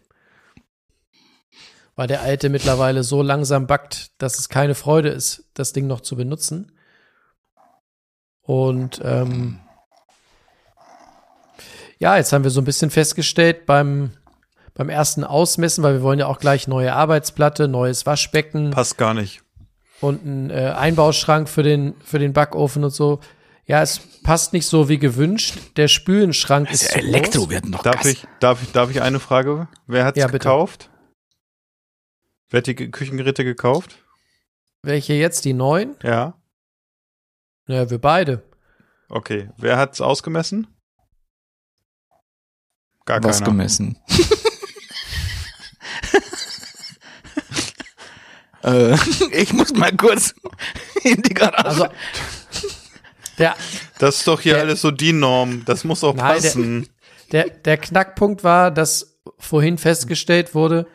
Weil 1.97 2.07
der 2.07 2.21
alte 2.21 2.47
mittlerweile 2.49 3.03
so 3.03 3.21
langsam 3.21 3.67
backt, 3.67 4.11
dass 4.21 4.37
es 4.39 4.47
keine 4.47 4.75
Freude 4.75 5.09
ist, 5.09 5.49
das 5.55 5.73
Ding 5.73 5.87
noch 5.87 5.99
zu 6.01 6.15
benutzen. 6.15 6.71
Und 8.43 9.01
ähm, 9.03 9.59
ja, 11.99 12.17
jetzt 12.17 12.31
haben 12.31 12.43
wir 12.43 12.51
so 12.51 12.61
ein 12.61 12.65
bisschen 12.65 12.91
festgestellt 12.91 13.65
beim, 13.65 14.11
beim 14.75 14.89
ersten 14.89 15.23
Ausmessen, 15.23 15.83
weil 15.83 15.95
wir 15.95 16.01
wollen 16.03 16.19
ja 16.19 16.27
auch 16.27 16.39
gleich 16.39 16.67
neue 16.67 16.93
Arbeitsplatte, 16.93 17.67
neues 17.67 18.05
Waschbecken 18.05 18.69
Passt 18.71 18.97
gar 18.97 19.13
nicht. 19.13 19.41
und 19.99 20.21
einen 20.23 20.49
äh, 20.51 20.73
Einbauschrank 20.77 21.49
für 21.49 21.63
den, 21.63 21.95
für 22.05 22.19
den 22.19 22.31
Backofen 22.33 22.83
und 22.83 22.91
so. 22.91 23.19
Ja, 23.65 23.81
es 23.81 23.99
passt 24.23 24.53
nicht 24.53 24.67
so 24.67 24.87
wie 24.87 24.97
gewünscht. 24.99 25.57
Der 25.75 25.87
Spülenschrank 25.89 26.71
ist, 26.71 26.83
Also 26.83 26.99
zu 26.99 27.05
Elektro 27.07 27.39
groß. 27.41 27.49
wird 27.49 27.65
noch 27.67 27.83
Darf 27.83 27.95
Gas. 28.03 28.05
ich, 28.05 28.23
darf, 28.39 28.61
ich, 28.63 28.71
darf 28.71 28.89
ich 28.91 29.01
eine 29.01 29.19
Frage? 29.19 29.67
Wer 29.87 30.05
hat's 30.05 30.17
Ja, 30.19 30.27
bitte. 30.27 30.37
gekauft? 30.39 30.89
Wer 32.49 32.59
hat 32.59 32.67
die 32.67 32.75
Ge- 32.75 32.89
Küchengeräte 32.89 33.43
gekauft? 33.43 34.03
Welche 34.83 35.13
jetzt? 35.13 35.43
Die 35.45 35.53
neuen? 35.53 35.95
Ja. 36.03 36.39
Ja, 37.67 37.89
wir 37.89 37.99
beide. 37.99 38.43
Okay. 39.09 39.49
Wer 39.57 39.77
hat's 39.77 39.99
ausgemessen? 40.01 40.67
Gar 43.05 43.23
was 43.23 43.39
keiner. 43.39 43.51
gemessen. 43.51 43.97
äh, 48.63 48.95
ich 49.31 49.53
muss 49.53 49.73
mal 49.73 49.95
kurz 49.95 50.33
in 51.03 51.21
die 51.21 51.33
Garage. 51.33 51.65
Also, 51.65 51.87
der, 53.37 53.55
Das 53.99 54.17
ist 54.17 54.27
doch 54.27 54.41
hier 54.41 54.53
Der- 54.55 54.63
alles 54.63 54.81
so 54.81 54.91
die 54.91 55.13
Norm. 55.13 55.63
Das 55.65 55.83
muss 55.83 56.03
auch 56.03 56.15
Nein, 56.15 56.41
der- 56.41 56.49
passen. 56.49 56.89
der, 57.31 57.49
der 57.49 57.77
Knackpunkt 57.77 58.43
war, 58.43 58.71
dass 58.71 59.19
vorhin 59.37 59.77
festgestellt 59.77 60.55
wurde, 60.55 60.87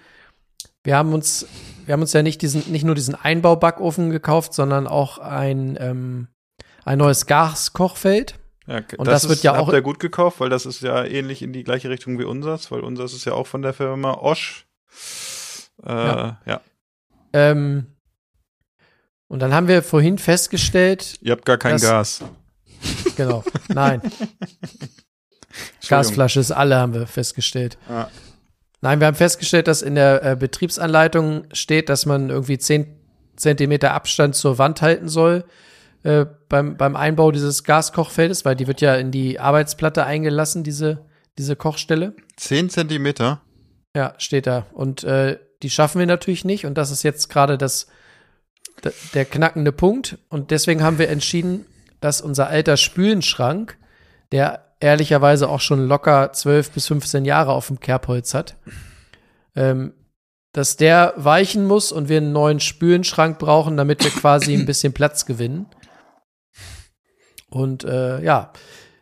wir 0.85 0.97
haben 0.97 1.13
uns, 1.15 1.47
wir 1.87 1.93
haben 1.93 2.01
uns 2.03 2.13
ja 2.13 2.23
nicht 2.23 2.43
diesen, 2.43 2.71
nicht 2.71 2.85
nur 2.85 2.95
diesen 2.95 3.15
Einbaubackofen 3.15 4.11
gekauft, 4.11 4.55
sondern 4.55 4.87
auch 4.87 5.19
ein, 5.19 5.77
ähm, 5.81 6.29
ein 6.85 6.99
neues 6.99 7.27
Gaskochfeld. 7.27 8.39
Ja, 8.67 8.81
Und 8.97 9.07
das 9.09 9.25
wird 9.25 9.39
ist, 9.39 9.43
ja 9.45 9.57
habt 9.57 9.69
auch- 9.69 9.73
ihr 9.73 9.83
gut 9.83 9.99
gekauft, 9.99 10.39
weil 10.41 10.49
das 10.49 10.67
ist 10.67 10.83
ja 10.83 11.05
ähnlich 11.05 11.43
in 11.43 11.53
die 11.53 11.65
gleiche 11.65 11.91
Richtung 11.91 12.19
wie 12.19 12.25
unseres, 12.25 12.71
weil 12.71 12.81
unseres 12.81 13.13
ist 13.13 13.25
ja 13.25 13.33
auch 13.33 13.47
von 13.47 13.63
der 13.63 13.73
Firma 13.73 14.13
Osch. 14.15 14.67
Äh, 15.85 15.91
Ja. 15.93 16.41
ja. 16.47 16.61
Ähm, 17.33 17.87
und 19.29 19.41
dann 19.41 19.53
haben 19.55 19.67
wir 19.69 19.83
vorhin 19.83 20.19
festgestellt, 20.19 21.17
Ihr 21.23 21.33
habt 21.33 21.45
gar 21.45 21.59
kein 21.59 21.73
Das- 21.73 21.83
Gas. 21.83 22.21
genau, 23.17 23.43
nein, 23.69 24.01
Gasflasche 25.89 26.41
ist 26.41 26.51
alle, 26.53 26.77
haben 26.77 26.95
wir 26.95 27.07
festgestellt. 27.07 27.79
Ja. 27.89 28.09
Nein, 28.83 29.01
wir 29.01 29.07
haben 29.07 29.15
festgestellt, 29.15 29.69
dass 29.69 29.81
in 29.81 29.95
der 29.95 30.23
äh, 30.23 30.37
Betriebsanleitung 30.37 31.45
steht, 31.53 31.89
dass 31.89 32.05
man 32.05 32.31
irgendwie 32.31 32.59
10 32.59 32.99
Zentimeter 33.37 33.95
Abstand 33.95 34.35
zur 34.35 34.59
Wand 34.59 34.83
halten 34.83 35.09
soll 35.09 35.45
äh, 36.03 36.27
beim, 36.49 36.77
beim 36.77 36.97
Einbau 36.97 37.31
dieses 37.31 37.65
Gaskochfeldes, 37.65 38.45
weil 38.45 38.57
die 38.57 38.67
wird 38.67 38.81
ja 38.81 38.97
in 38.97 39.11
die 39.11 39.41
Arbeitsplatte 39.41 40.05
eingelassen, 40.05 40.65
diese, 40.65 41.07
diese 41.39 41.57
Kochstelle. 41.57 42.15
Zehn 42.37 42.69
Zentimeter? 42.69 43.41
Ja, 43.97 44.15
steht 44.19 44.47
da. 44.47 44.67
Und 44.73 45.05
äh, 45.05 45.39
die 45.63 45.71
schaffen 45.71 45.99
wir 45.99 46.07
natürlich 46.07 46.45
nicht. 46.45 46.67
Und 46.67 46.75
das 46.77 46.91
ist 46.91 47.05
jetzt 47.05 47.31
gerade 47.31 47.57
das 47.57 47.87
der 49.15 49.25
knackende 49.25 49.71
Punkt. 49.71 50.19
Und 50.29 50.51
deswegen 50.51 50.83
haben 50.83 50.99
wir 50.99 51.09
entschieden, 51.09 51.67
dass 52.01 52.21
unser 52.21 52.49
alter 52.49 52.77
Spülenschrank, 52.77 53.79
der 54.33 54.72
ehrlicherweise 54.83 55.49
auch 55.49 55.61
schon 55.61 55.87
locker 55.87 56.33
12 56.33 56.71
bis 56.73 56.87
15 56.89 57.25
Jahre 57.25 57.53
auf 57.53 57.69
dem 57.69 57.81
Kerbholz 57.81 58.35
hat, 58.35 58.57
ähm, 59.55 59.95
dass 60.53 60.77
der 60.77 61.15
weichen 61.17 61.67
muss 61.67 61.93
und 61.93 62.09
wir 62.09 62.19
einen 62.19 62.33
neuen 62.33 62.61
Spülenschrank 62.61 63.39
brauchen, 63.39 63.77
damit 63.77 64.05
wir 64.05 64.11
quasi 64.11 64.55
ein 64.55 64.67
bisschen 64.67 64.93
Platz 64.93 65.25
gewinnen. 65.25 65.67
Und 67.49 67.85
äh, 67.85 68.23
ja, 68.23 68.53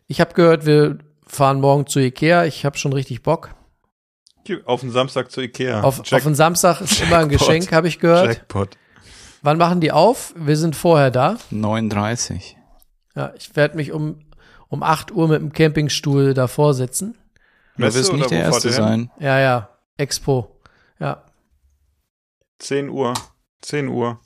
ich 0.06 0.20
habe 0.20 0.34
gehört, 0.34 0.66
wir 0.66 0.98
fahren 1.26 1.60
morgen 1.60 1.86
zu 1.86 2.00
Ikea. 2.00 2.44
Ich 2.44 2.64
habe 2.64 2.76
schon 2.78 2.92
richtig 2.92 3.22
Bock. 3.22 3.54
Auf 4.64 4.80
den 4.80 4.90
Samstag 4.90 5.30
zu 5.30 5.40
Ikea. 5.40 5.82
Auf, 5.82 6.02
Jack- 6.04 6.18
auf 6.20 6.24
den 6.24 6.34
Samstag 6.34 6.80
ist 6.80 7.00
immer 7.00 7.18
ein 7.18 7.30
Jackpot. 7.30 7.48
Geschenk, 7.48 7.72
habe 7.72 7.86
ich 7.88 8.00
gehört. 8.00 8.26
Jackpot. 8.26 8.76
Wann 9.42 9.58
machen 9.58 9.80
die 9.80 9.92
auf? 9.92 10.34
Wir 10.36 10.56
sind 10.56 10.74
vorher 10.74 11.10
da. 11.12 11.36
39. 11.50 12.56
Ja, 13.14 13.32
ich 13.36 13.54
werde 13.56 13.76
mich 13.76 13.92
um, 13.92 14.18
um 14.70 14.82
8 14.82 15.12
Uhr 15.12 15.28
mit 15.28 15.42
dem 15.42 15.52
Campingstuhl 15.52 16.32
davor 16.32 16.72
sitzen. 16.72 17.18
Du 17.76 17.84
wirst 17.84 18.12
nicht 18.12 18.30
der 18.30 18.40
Erste 18.40 18.70
sein. 18.70 19.10
Ja, 19.18 19.38
ja, 19.38 19.68
Expo. 19.98 20.56
Ja, 20.98 21.22
10 22.60 22.90
Uhr. 22.90 23.14
10 23.62 23.88
Uhr. 23.88 24.20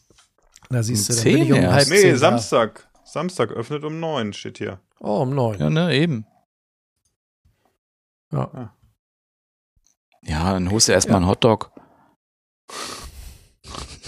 da 0.68 0.82
siehst 0.82 1.09
du, 1.09 1.12
Um 1.12 1.16
dann 1.16 1.24
bin 1.24 1.42
ich 1.42 1.53
um 1.53 1.59
10 1.61 1.72
halb. 1.72 1.88
Nee, 1.88 2.01
zehn 2.01 2.11
da. 2.12 2.18
Samstag. 2.18 2.88
Samstag 3.05 3.51
öffnet 3.53 3.84
um 3.84 4.01
9, 4.01 4.32
steht 4.32 4.59
hier. 4.59 4.80
Oh, 5.01 5.22
um 5.22 5.34
9. 5.34 5.61
Ja, 5.61 5.70
ne, 5.70 5.95
eben. 5.95 6.26
Ja. 8.32 8.74
Ja, 10.22 10.53
dann 10.53 10.70
holst 10.70 10.88
du 10.88 10.92
erstmal 10.92 11.18
einen 11.18 11.28
Hotdog. 11.28 11.70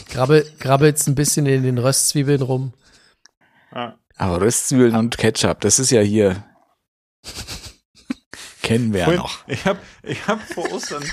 Grabbel, 0.09 0.51
grabbelst 0.59 1.09
ein 1.09 1.14
bisschen 1.14 1.47
in 1.47 1.62
den 1.62 1.78
Röstzwiebeln 1.78 2.43
rum. 2.43 2.72
Ah. 3.70 3.95
Aber 4.17 4.41
Röstzwiebeln 4.41 4.97
und 4.97 5.19
Ketchup, 5.19 5.61
das 5.61 5.79
ist 5.79 5.91
ja 5.91 6.01
hier. 6.01 6.45
Kennen 8.62 8.93
wir 8.93 9.01
ja 9.01 9.12
noch. 9.12 9.47
Ich 9.47 9.64
habe 9.64 9.79
ich 10.03 10.27
hab 10.27 10.41
vor 10.43 10.73
Ostern, 10.73 11.05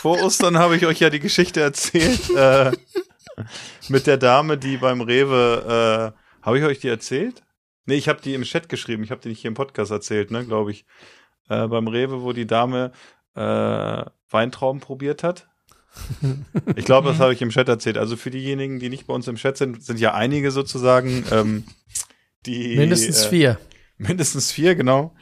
vor 0.00 0.20
Ostern 0.22 0.58
habe 0.58 0.76
ich 0.76 0.86
euch 0.86 0.98
ja 0.98 1.10
die 1.10 1.20
Geschichte 1.20 1.60
erzählt 1.60 2.30
äh, 2.30 2.72
mit 3.88 4.06
der 4.06 4.16
Dame, 4.16 4.58
die 4.58 4.76
beim 4.76 5.00
Rewe, 5.00 6.14
äh, 6.16 6.44
habe 6.44 6.58
ich 6.58 6.64
euch 6.64 6.80
die 6.80 6.88
erzählt? 6.88 7.44
Nee, 7.86 7.94
ich 7.96 8.08
habe 8.08 8.20
die 8.20 8.34
im 8.34 8.42
Chat 8.42 8.68
geschrieben, 8.68 9.04
ich 9.04 9.10
habe 9.10 9.20
die 9.20 9.28
nicht 9.28 9.40
hier 9.40 9.48
im 9.48 9.54
Podcast 9.54 9.90
erzählt, 9.90 10.30
ne, 10.30 10.44
glaube 10.44 10.70
ich. 10.70 10.84
Äh, 11.48 11.66
beim 11.66 11.88
Rewe, 11.88 12.22
wo 12.22 12.32
die 12.32 12.46
Dame 12.46 12.92
äh, 13.34 14.04
Weintrauben 14.30 14.80
probiert 14.80 15.22
hat. 15.22 15.48
Ich 16.76 16.84
glaube, 16.84 17.08
das 17.08 17.18
habe 17.18 17.32
ich 17.32 17.42
im 17.42 17.50
Chat 17.50 17.68
erzählt. 17.68 17.98
Also 17.98 18.16
für 18.16 18.30
diejenigen, 18.30 18.78
die 18.78 18.88
nicht 18.88 19.06
bei 19.08 19.14
uns 19.14 19.26
im 19.26 19.34
Chat 19.36 19.56
sind, 19.56 19.82
sind 19.82 19.98
ja 19.98 20.14
einige 20.14 20.52
sozusagen, 20.52 21.24
ähm, 21.32 21.64
die 22.46 22.76
Mindestens 22.76 23.24
äh, 23.24 23.28
vier. 23.28 23.58
Mindestens 23.98 24.50
vier, 24.52 24.74
genau. 24.74 25.12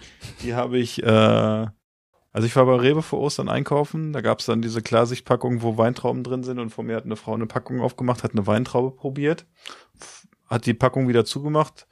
Die 0.42 0.54
habe 0.54 0.78
ich, 0.78 1.02
äh, 1.02 1.06
also 1.06 2.46
ich 2.46 2.54
war 2.54 2.64
bei 2.66 2.76
Rewe 2.76 3.02
vor 3.02 3.18
Ostern 3.20 3.48
einkaufen, 3.48 4.12
da 4.12 4.20
gab 4.20 4.38
es 4.40 4.46
dann 4.46 4.62
diese 4.62 4.82
Klarsichtpackung, 4.82 5.62
wo 5.62 5.76
Weintrauben 5.76 6.22
drin 6.22 6.44
sind 6.44 6.58
und 6.60 6.70
vor 6.70 6.84
mir 6.84 6.96
hat 6.96 7.04
eine 7.04 7.16
Frau 7.16 7.34
eine 7.34 7.46
Packung 7.46 7.80
aufgemacht, 7.80 8.22
hat 8.22 8.32
eine 8.32 8.46
Weintraube 8.46 8.92
probiert, 8.96 9.46
hat 10.46 10.66
die 10.66 10.74
Packung 10.74 11.08
wieder 11.08 11.24
zugemacht, 11.24 11.86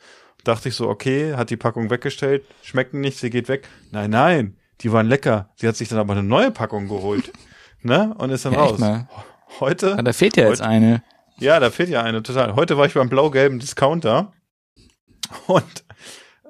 dachte 0.45 0.69
ich 0.69 0.77
so, 0.77 0.89
okay, 0.89 1.35
hat 1.35 1.51
die 1.51 1.57
Packung 1.57 1.91
weggestellt, 1.91 2.45
schmecken 2.63 3.01
nicht, 3.01 3.19
sie 3.19 3.31
geht 3.31 3.49
weg. 3.49 3.69
Nein, 3.91 4.11
nein, 4.11 4.57
die 4.83 4.93
waren 4.93 5.09
lecker. 5.09 5.51
Sie 5.57 5.67
hat 5.67 5.75
sich 5.77 5.89
dann 5.89 5.99
aber 5.99 6.13
eine 6.13 6.23
neue 6.23 6.53
Packung 6.53 6.87
geholt, 6.87 7.33
ne, 7.83 8.15
und 8.19 8.31
ist 8.31 8.45
dann 8.45 8.53
Ja, 8.53 8.61
raus. 8.61 8.81
Heute, 9.59 9.99
Ah, 9.99 10.03
da 10.03 10.13
fehlt 10.13 10.37
ja 10.37 10.45
jetzt 10.49 10.61
Heute- 10.61 10.69
eine. 10.71 11.03
ja, 11.39 11.59
da 11.59 11.71
fehlt 11.71 11.89
ja 11.89 12.03
eine 12.03 12.23
total. 12.23 12.55
Heute 12.55 12.77
war 12.79 12.87
ich 12.87 12.95
beim 12.95 13.09
blau-gelben 13.09 13.59
Discounter 13.59 14.33
und 15.47 15.85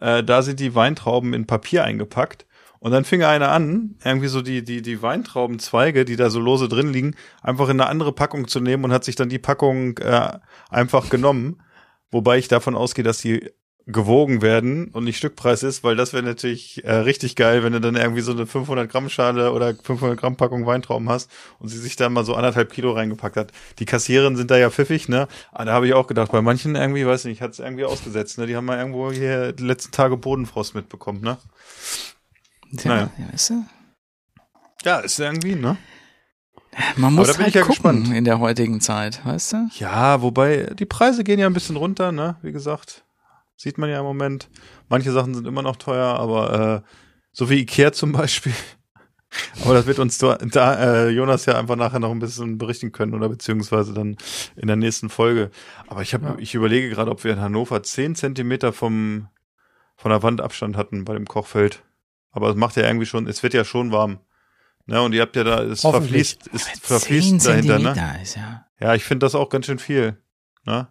äh, 0.01 0.23
da 0.23 0.43
sind 0.43 0.61
die 0.61 0.75
Weintrauben 0.75 1.35
in 1.35 1.47
Papier 1.47 1.85
eingepackt. 1.85 2.47
Und 2.79 2.93
dann 2.93 3.05
fing 3.05 3.25
einer 3.25 3.51
an, 3.51 3.97
irgendwie 4.05 4.29
so 4.29 4.43
die, 4.43 4.63
die, 4.63 4.83
die 4.83 5.03
Weintraubenzweige, 5.03 6.05
die 6.05 6.17
da 6.17 6.31
so 6.31 6.39
lose 6.39 6.69
drin 6.69 6.93
liegen, 6.93 7.17
einfach 7.43 7.69
in 7.69 7.81
eine 7.81 7.89
andere 7.89 8.13
Packung 8.13 8.49
zu 8.49 8.61
nehmen 8.61 8.85
und 8.85 8.93
hat 8.93 9.03
sich 9.03 9.17
dann 9.17 9.29
die 9.29 9.39
Packung 9.39 9.99
äh, 9.99 10.39
einfach 10.71 11.09
genommen. 11.09 11.63
Wobei 12.11 12.39
ich 12.39 12.49
davon 12.49 12.77
ausgehe, 12.77 13.03
dass 13.03 13.19
die 13.19 13.51
gewogen 13.89 14.43
werden 14.43 14.89
und 14.89 15.05
nicht 15.05 15.17
Stückpreis 15.17 15.63
ist, 15.63 15.85
weil 15.85 15.95
das 15.95 16.13
wäre 16.13 16.25
natürlich 16.25 16.85
äh, 16.85 16.93
richtig 16.93 17.37
geil, 17.37 17.63
wenn 17.63 17.73
du 17.73 17.81
dann 17.81 17.95
irgendwie 17.95 18.21
so 18.21 18.33
eine 18.33 18.45
500 18.45 18.91
Gramm 18.91 19.09
Schale 19.09 19.53
oder 19.53 19.75
500 19.75 20.19
Gramm 20.19 20.37
Packung 20.37 20.67
Weintrauben 20.67 21.09
hast 21.09 21.31
und 21.61 21.69
sie 21.69 21.79
sich 21.79 21.95
da 21.95 22.09
mal 22.09 22.25
so 22.25 22.35
anderthalb 22.35 22.73
Kilo 22.73 22.91
reingepackt 22.93 23.37
hat. 23.37 23.53
Die 23.79 23.85
Kassiererin 23.85 24.37
sind 24.37 24.51
da 24.51 24.57
ja 24.59 24.71
pfiffig, 24.71 25.09
ne? 25.09 25.29
Aber 25.53 25.67
da 25.67 25.73
habe 25.73 25.87
ich 25.87 25.95
auch 25.95 26.09
gedacht, 26.09 26.33
bei 26.33 26.43
manchen 26.43 26.75
irgendwie, 26.75 27.07
weiß 27.07 27.27
nicht, 27.27 27.41
hat 27.43 27.53
es 27.53 27.61
irgendwie 27.61 27.85
ausgesetzt, 27.85 28.39
ne? 28.39 28.47
Die 28.49 28.57
haben 28.57 28.65
mal 28.65 28.77
irgendwo 28.79 29.13
hier 29.13 29.53
die 29.53 29.63
letzten 29.65 29.93
Tage 29.93 30.17
Bodenfrost 30.17 30.75
mitbekommen, 30.75 31.21
ne? 31.21 31.37
Tja, 32.77 32.91
Naja. 32.91 33.11
ja, 33.19 33.33
weißt 33.33 33.51
du? 33.51 33.65
Ja, 34.85 34.99
ist 34.99 35.21
irgendwie, 35.21 35.55
ne? 35.55 35.77
Man 36.97 37.15
muss 37.15 37.39
halt 37.39 37.55
ja 37.55 37.63
gucken 37.63 38.03
gespannt. 38.03 38.15
in 38.17 38.25
der 38.25 38.39
heutigen 38.41 38.81
Zeit, 38.81 39.25
weißt 39.25 39.53
du? 39.53 39.69
Ja, 39.79 40.21
wobei 40.23 40.75
die 40.79 40.85
Preise 40.85 41.25
gehen 41.25 41.39
ja 41.39 41.47
ein 41.47 41.55
bisschen 41.55 41.77
runter, 41.77 42.13
ne? 42.13 42.37
Wie 42.43 42.53
gesagt, 42.53 43.05
sieht 43.57 43.79
man 43.79 43.91
ja 43.91 43.99
im 44.01 44.05
Moment. 44.05 44.49
Manche 44.89 45.13
Sachen 45.13 45.35
sind 45.35 45.47
immer 45.47 45.63
noch 45.63 45.77
teuer, 45.77 46.19
aber 46.19 46.83
äh, 46.85 46.89
so 47.33 47.51
wie 47.51 47.61
Ikea 47.61 47.93
zum 47.93 48.13
Beispiel. 48.13 48.53
Aber 49.65 49.75
das 49.75 49.87
wird 49.87 49.99
uns 49.99 50.17
da, 50.19 50.37
da 50.37 50.75
äh, 51.07 51.09
Jonas 51.11 51.45
ja 51.47 51.59
einfach 51.59 51.77
nachher 51.77 51.99
noch 51.99 52.13
ein 52.13 52.21
bisschen 52.21 52.57
berichten 52.59 52.93
können 52.93 53.13
oder 53.13 53.29
beziehungsweise 53.29 53.93
dann 53.93 54.17
in 54.55 54.67
der 54.69 54.77
nächsten 54.77 55.11
Folge. 55.11 55.51
Aber 55.89 56.01
ich 56.01 56.15
habe, 56.15 56.25
Ja. 56.27 56.37
ich 56.39 56.55
überlege 56.55 56.89
gerade, 56.89 57.11
ob 57.11 57.23
wir 57.25 57.33
in 57.33 57.41
Hannover 57.41 57.83
zehn 57.83 58.15
Zentimeter 58.15 58.73
vom 58.73 59.29
von 59.97 60.11
der 60.11 60.23
Wand 60.23 60.41
Abstand 60.41 60.77
hatten 60.77 61.05
bei 61.05 61.13
dem 61.15 61.27
Kochfeld. 61.27 61.83
Aber 62.31 62.51
es 62.51 62.57
macht 62.57 62.77
ja 62.77 62.85
irgendwie 62.85 63.05
schon, 63.05 63.27
es 63.27 63.43
wird 63.43 63.53
ja 63.53 63.65
schon 63.65 63.91
warm. 63.93 64.21
Ne, 64.87 65.03
und 65.03 65.13
ihr 65.13 65.23
habt 65.23 65.35
ja 65.37 65.43
da, 65.43 65.63
es 65.65 65.81
verfließt, 65.81 66.49
es 66.55 66.65
10 66.65 66.81
verfließt 66.81 67.47
dahinter, 67.47 67.79
ne? 67.81 68.21
Ist 68.23 68.37
ja. 68.37 68.65
Ja, 68.79 68.95
ich 68.95 69.05
finde 69.05 69.27
das 69.27 69.35
auch 69.35 69.49
ganz 69.49 69.67
schön 69.67 69.81
viel. 69.81 70.17
Ne? 70.65 70.87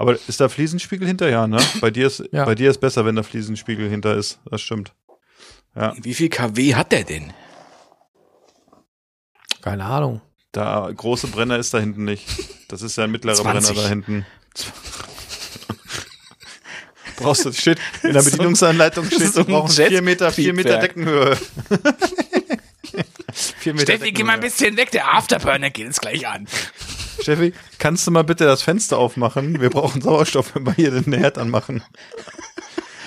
Aber 0.00 0.16
ist 0.28 0.40
da 0.40 0.48
Fliesenspiegel 0.48 1.08
hinter? 1.08 1.28
Ja, 1.28 1.48
ne? 1.48 1.58
Bei 1.80 1.90
dir 1.90 2.06
ist, 2.06 2.22
Ja. 2.32 2.44
bei 2.44 2.54
dir 2.54 2.70
ist 2.70 2.78
besser, 2.80 3.04
wenn 3.04 3.16
da 3.16 3.24
Fliesenspiegel 3.24 3.90
hinter 3.90 4.14
ist. 4.14 4.38
Das 4.48 4.60
stimmt. 4.60 4.92
Ja, 5.74 5.92
Wie 6.00 6.14
viel 6.14 6.28
kW 6.28 6.76
hat 6.76 6.92
der 6.92 7.02
denn? 7.04 7.32
Keine 9.60 9.84
Ahnung. 9.84 10.20
da 10.52 10.88
große 10.94 11.26
Brenner 11.26 11.58
ist 11.58 11.74
da 11.74 11.80
hinten 11.80 12.04
nicht. 12.04 12.24
Das 12.68 12.82
ist 12.82 12.96
ja 12.96 13.04
ein 13.04 13.10
mittlerer 13.10 13.34
20. 13.36 13.74
Brenner 13.74 13.82
da 13.82 13.88
hinten. 13.88 14.26
Brauchst 17.16 17.44
du, 17.44 17.52
steht, 17.52 17.78
in 18.04 18.12
der 18.12 18.22
Bedienungsanleitung 18.22 19.04
steht, 19.06 19.34
so 19.34 19.44
brauchst 19.44 19.80
vier 19.80 20.02
Meter, 20.02 20.30
vier 20.30 20.54
Meter. 20.54 20.78
Deckenhöhe. 20.78 21.36
vier 23.58 23.74
Meter 23.74 23.94
Steffi, 23.94 24.12
geh 24.12 24.22
mal 24.22 24.34
ein 24.34 24.40
bisschen 24.40 24.76
weg, 24.76 24.92
der 24.92 25.12
Afterburner 25.12 25.70
geht 25.70 25.86
jetzt 25.86 26.00
gleich 26.00 26.28
an. 26.28 26.46
Steffi, 27.28 27.52
kannst 27.78 28.06
du 28.06 28.10
mal 28.10 28.24
bitte 28.24 28.44
das 28.46 28.62
Fenster 28.62 28.96
aufmachen? 28.98 29.60
Wir 29.60 29.68
brauchen 29.70 30.00
Sauerstoff, 30.00 30.54
wenn 30.54 30.66
wir 30.66 30.72
hier 30.74 30.90
den 30.90 31.12
Herd 31.12 31.36
anmachen. 31.36 31.82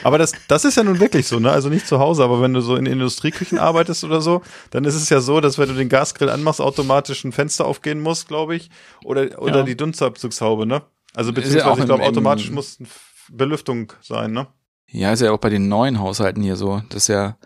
Aber 0.03 0.17
das, 0.17 0.31
das 0.47 0.65
ist 0.65 0.77
ja 0.77 0.83
nun 0.83 0.99
wirklich 0.99 1.27
so, 1.27 1.39
ne? 1.39 1.51
Also 1.51 1.69
nicht 1.69 1.87
zu 1.87 1.99
Hause, 1.99 2.23
aber 2.23 2.41
wenn 2.41 2.53
du 2.53 2.61
so 2.61 2.75
in 2.75 2.85
Industrieküchen 2.85 3.59
arbeitest 3.59 4.03
oder 4.03 4.21
so, 4.21 4.41
dann 4.71 4.83
ist 4.85 4.95
es 4.95 5.09
ja 5.09 5.21
so, 5.21 5.41
dass 5.41 5.57
wenn 5.57 5.69
du 5.69 5.75
den 5.75 5.89
Gasgrill 5.89 6.29
anmachst, 6.29 6.59
automatisch 6.61 7.23
ein 7.23 7.31
Fenster 7.31 7.65
aufgehen 7.65 7.99
muss, 8.01 8.27
glaube 8.27 8.55
ich. 8.55 8.69
Oder, 9.03 9.39
oder 9.41 9.57
Ja. 9.59 9.63
die 9.63 9.77
Dunstabzugshaube, 9.77 10.65
ne? 10.65 10.81
Also 11.13 11.31
Ist 11.31 11.37
ja 11.37 11.41
beziehungsweise 11.41 11.71
auch 11.71 11.77
ich 11.79 11.85
glaube, 11.85 12.03
automatisch 12.03 12.49
muss 12.51 12.77
eine 12.79 12.87
Belüftung 13.29 13.93
sein, 14.01 14.31
ne? 14.31 14.47
Ja, 14.87 15.13
ist 15.13 15.21
ja 15.21 15.31
auch 15.31 15.37
bei 15.39 15.49
den 15.49 15.67
neuen 15.67 15.99
Haushalten 15.99 16.41
hier 16.41 16.55
so, 16.55 16.81
dass 16.89 17.07
ja 17.07 17.37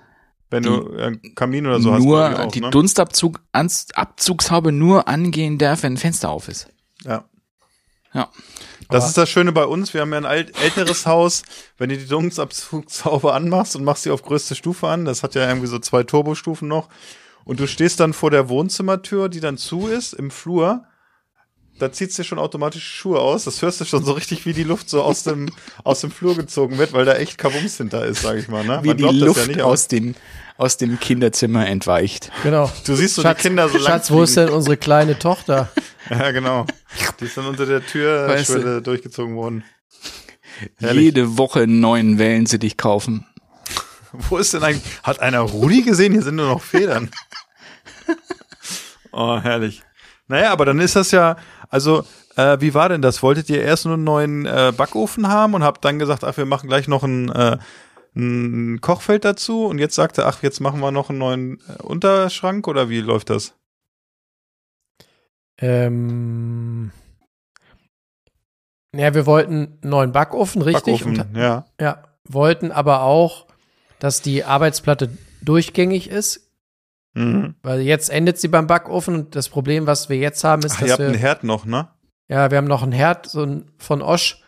Wenn 0.49 0.63
Die- 0.63 0.69
du 0.69 0.95
einen 0.97 1.35
Kamin 1.35 1.65
oder 1.65 1.80
so 1.80 1.91
hast. 1.93 2.03
nur 2.03 2.39
auch, 2.45 2.51
die 2.51 2.61
ne? 2.61 2.69
Dunstabzug, 2.69 3.39
Ans- 3.51 3.88
Abzugshaube 3.95 4.72
nur 4.72 5.07
angehen 5.07 5.57
darf, 5.57 5.84
wenn 5.84 5.93
ein 5.93 5.97
Fenster 5.97 6.30
auf 6.30 6.47
ist. 6.47 6.67
Ja. 7.03 7.26
Ja. 8.13 8.30
Das 8.89 9.01
Aber- 9.03 9.07
ist 9.09 9.17
das 9.17 9.30
Schöne 9.30 9.51
bei 9.51 9.65
uns. 9.65 9.93
Wir 9.93 10.01
haben 10.01 10.11
ja 10.11 10.17
ein 10.19 10.26
alt, 10.26 10.53
älteres 10.61 11.05
Haus. 11.07 11.41
Wenn 11.77 11.89
du 11.89 11.97
die 11.97 12.05
Dunstabzugshaube 12.07 13.34
anmachst 13.34 13.76
und 13.76 13.84
machst 13.84 14.03
sie 14.03 14.11
auf 14.11 14.22
größte 14.23 14.55
Stufe 14.55 14.88
an, 14.88 15.05
das 15.05 15.23
hat 15.23 15.35
ja 15.35 15.47
irgendwie 15.47 15.67
so 15.67 15.80
zwei 15.80 16.03
Turbostufen 16.03 16.67
noch, 16.67 16.88
und 17.43 17.59
du 17.59 17.67
stehst 17.67 17.99
dann 17.99 18.13
vor 18.13 18.31
der 18.31 18.47
Wohnzimmertür, 18.49 19.30
die 19.30 19.39
dann 19.39 19.57
zu 19.57 19.88
ist, 19.88 20.13
im 20.13 20.31
Flur, 20.31 20.85
da 21.80 21.91
zieht's 21.91 22.15
dir 22.15 22.23
schon 22.23 22.39
automatisch 22.39 22.84
die 22.84 22.97
Schuhe 22.97 23.19
aus. 23.19 23.43
Das 23.43 23.61
hörst 23.61 23.81
du 23.81 23.85
schon 23.85 24.06
so 24.06 24.14
richtig, 24.14 24.45
wie 24.45 24.53
die 24.53 24.64
Luft 24.64 24.89
so 24.89 25.02
aus 25.03 25.23
dem, 25.23 25.49
aus 25.84 26.02
dem 26.02 26.11
Flur 26.11 26.35
gezogen 26.35 26.77
wird, 26.77 26.93
weil 26.93 27.06
da 27.06 27.14
echt 27.15 27.38
Kabums 27.38 27.77
hinter 27.77 28.06
ist, 28.06 28.22
sag 28.22 28.38
ich 28.38 28.47
mal. 28.47 28.64
Ne? 28.64 28.80
Wie 28.84 28.89
Man 28.89 28.97
die 28.97 29.03
Luft 29.03 29.41
ja 29.41 29.47
nicht, 29.47 29.61
aus, 29.61 29.88
dem, 29.88 30.15
aus 30.57 30.77
dem 30.77 30.99
Kinderzimmer 30.99 31.68
entweicht. 31.68 32.31
Genau. 32.43 32.72
Du 32.85 32.95
siehst 32.95 33.15
so 33.15 33.22
Schatz, 33.22 33.41
die 33.41 33.49
Kinder 33.49 33.68
so 33.68 33.77
lang 33.77 33.88
Schatz, 33.88 34.11
wo 34.11 34.23
ist 34.23 34.38
denn 34.38 34.49
unsere 34.49 34.77
kleine 34.77 35.18
Tochter? 35.19 35.69
Ja, 36.07 36.30
genau. 36.30 36.68
Die 37.19 37.26
ist 37.26 37.35
dann 37.35 37.47
unter 37.47 37.65
der 37.65 37.81
Weißt 37.81 37.89
du- 37.95 38.53
Türschwelle 38.53 38.81
durchgezogen 38.84 39.35
worden. 39.35 39.64
Herrlich. 40.77 41.03
Jede 41.03 41.38
Woche 41.39 41.61
einen 41.61 41.80
neuen 41.80 42.19
Wellensittich 42.19 42.77
kaufen. 42.77 43.26
Wo 44.11 44.38
ist 44.38 44.53
denn 44.53 44.64
eigentlich? 44.64 44.84
Hat 45.03 45.19
einer 45.19 45.39
Rudi 45.39 45.81
gesehen? 45.81 46.14
Hier 46.14 46.22
sind 46.22 46.35
nur 46.35 46.47
noch 46.47 46.61
Federn. 46.61 47.10
oh, 49.11 49.39
herrlich. 49.39 49.84
Naja, 50.27 50.52
aber 50.52 50.65
dann 50.65 50.80
ist 50.80 50.95
das 50.95 51.11
ja, 51.11 51.38
also, 51.69 52.03
äh, 52.35 52.57
wie 52.59 52.73
war 52.73 52.89
denn 52.89 53.01
das? 53.01 53.23
Wolltet 53.23 53.49
ihr 53.49 53.61
erst 53.61 53.85
nur 53.85 53.95
einen 53.95 54.03
neuen 54.03 54.45
äh, 54.45 54.73
Backofen 54.75 55.27
haben 55.27 55.53
und 55.53 55.63
habt 55.63 55.83
dann 55.85 55.99
gesagt, 55.99 56.23
ach, 56.23 56.37
wir 56.37 56.45
machen 56.45 56.67
gleich 56.67 56.87
noch 56.87 57.03
ein, 57.03 57.29
äh, 57.31 57.57
ein 58.15 58.79
Kochfeld 58.81 59.25
dazu 59.25 59.65
und 59.65 59.77
jetzt 59.77 59.95
sagt 59.95 60.17
er, 60.17 60.27
ach, 60.27 60.41
jetzt 60.41 60.59
machen 60.61 60.79
wir 60.79 60.91
noch 60.91 61.09
einen 61.09 61.19
neuen 61.19 61.59
äh, 61.67 61.81
Unterschrank 61.83 62.67
oder 62.67 62.89
wie 62.89 63.01
läuft 63.01 63.29
das? 63.29 63.53
Ähm, 65.57 66.91
ja, 68.93 69.13
wir 69.13 69.25
wollten 69.25 69.53
einen 69.53 69.79
neuen 69.81 70.11
Backofen, 70.11 70.61
richtig? 70.61 71.03
Backofen, 71.03 71.27
Und, 71.27 71.37
ja. 71.37 71.65
ja, 71.79 72.03
wollten 72.23 72.71
aber 72.71 73.03
auch, 73.03 73.47
dass 73.99 74.21
die 74.21 74.43
Arbeitsplatte 74.43 75.17
durchgängig 75.41 76.09
ist, 76.09 76.44
Mhm. 77.15 77.55
weil 77.63 77.81
jetzt 77.81 78.09
endet 78.09 78.37
sie 78.39 78.47
beim 78.49 78.67
Backofen 78.67 79.15
und 79.15 79.35
das 79.35 79.49
Problem, 79.49 79.87
was 79.87 80.09
wir 80.09 80.17
jetzt 80.17 80.43
haben, 80.43 80.61
ist, 80.63 80.75
Ach, 80.75 80.81
ihr 80.81 80.87
dass 80.87 80.91
habt 80.93 81.01
einen 81.01 81.13
wir, 81.13 81.19
Herd 81.19 81.43
noch, 81.43 81.65
ne? 81.65 81.87
ja, 82.27 82.51
wir 82.51 82.57
haben 82.57 82.67
noch 82.67 82.83
einen 82.83 82.91
Herd 82.91 83.25
so 83.27 83.43
ein, 83.43 83.71
von 83.77 84.01
Osch 84.01 84.41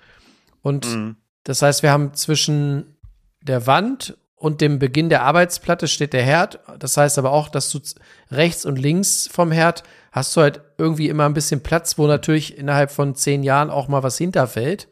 und 0.62 0.86
Mhm. 0.86 1.16
das 1.44 1.62
heißt, 1.62 1.82
wir 1.84 1.92
haben 1.92 2.14
zwischen 2.14 2.98
der 3.42 3.66
Wand 3.68 4.18
und 4.36 4.60
dem 4.62 4.78
Beginn 4.80 5.10
der 5.10 5.24
Arbeitsplatte 5.24 5.88
steht 5.88 6.12
der 6.14 6.22
Herd. 6.24 6.60
Das 6.78 6.96
heißt 6.98 7.18
aber 7.18 7.32
auch, 7.32 7.50
dass 7.50 7.70
du 7.72 7.80
rechts 8.30 8.66
und 8.66 8.78
links 8.78 9.28
vom 9.32 9.52
Herd 9.52 9.84
hast 10.12 10.36
du 10.36 10.42
halt 10.42 10.62
irgendwie 10.78 11.08
immer 11.10 11.26
ein 11.26 11.34
bisschen 11.34 11.64
Platz, 11.64 11.98
wo 11.98 12.06
natürlich 12.06 12.56
innerhalb 12.58 12.92
von 12.92 13.16
zehn 13.16 13.42
Jahren 13.44 13.70
auch 13.72 13.88
mal 13.88 14.04
was 14.04 14.18
hinterfällt. 14.18 14.90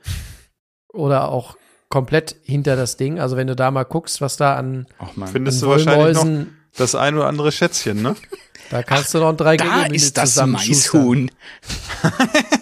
Oder 0.94 1.28
auch 1.30 1.58
komplett 1.90 2.38
hinter 2.44 2.76
das 2.76 2.98
Ding. 2.98 3.20
Also 3.20 3.38
wenn 3.38 3.48
du 3.48 3.56
da 3.56 3.70
mal 3.70 3.84
guckst, 3.84 4.22
was 4.22 4.38
da 4.38 4.56
an, 4.56 4.88
Ach 4.98 5.16
man. 5.16 5.28
Findest 5.28 5.62
an 5.62 5.70
du 5.70 5.76
wahrscheinlich 5.76 6.16
noch 6.16 6.46
das 6.78 6.96
ein 6.96 7.16
oder 7.16 7.28
andere 7.28 7.52
Schätzchen, 7.52 8.02
ne? 8.02 8.16
da 8.70 8.84
kannst 8.84 9.14
du 9.14 9.20
noch 9.20 9.30
ein 9.30 9.38
drei 9.38 9.58
Da 9.58 9.86
ist 9.86 10.18
das 10.18 10.36
Maishuhn. 10.46 11.32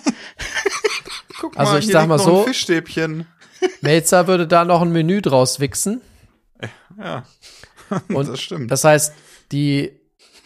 Guck 1.39 1.57
Also 1.57 1.77
ich 1.77 1.85
hier 1.85 1.93
sag 1.93 2.01
liegt 2.01 2.09
mal 2.09 2.19
so- 2.19 2.39
Ein 2.41 2.45
Fischstäbchen. 2.47 3.27
Melzer 3.81 4.27
würde 4.27 4.47
da 4.47 4.65
noch 4.65 4.81
ein 4.81 4.91
Menü 4.91 5.21
draus 5.21 5.59
wichsen. 5.59 6.01
Ja. 6.97 7.23
Und 8.09 8.27
das 8.29 8.41
stimmt. 8.41 8.71
Das 8.71 8.83
heißt, 8.83 9.13
die 9.51 9.91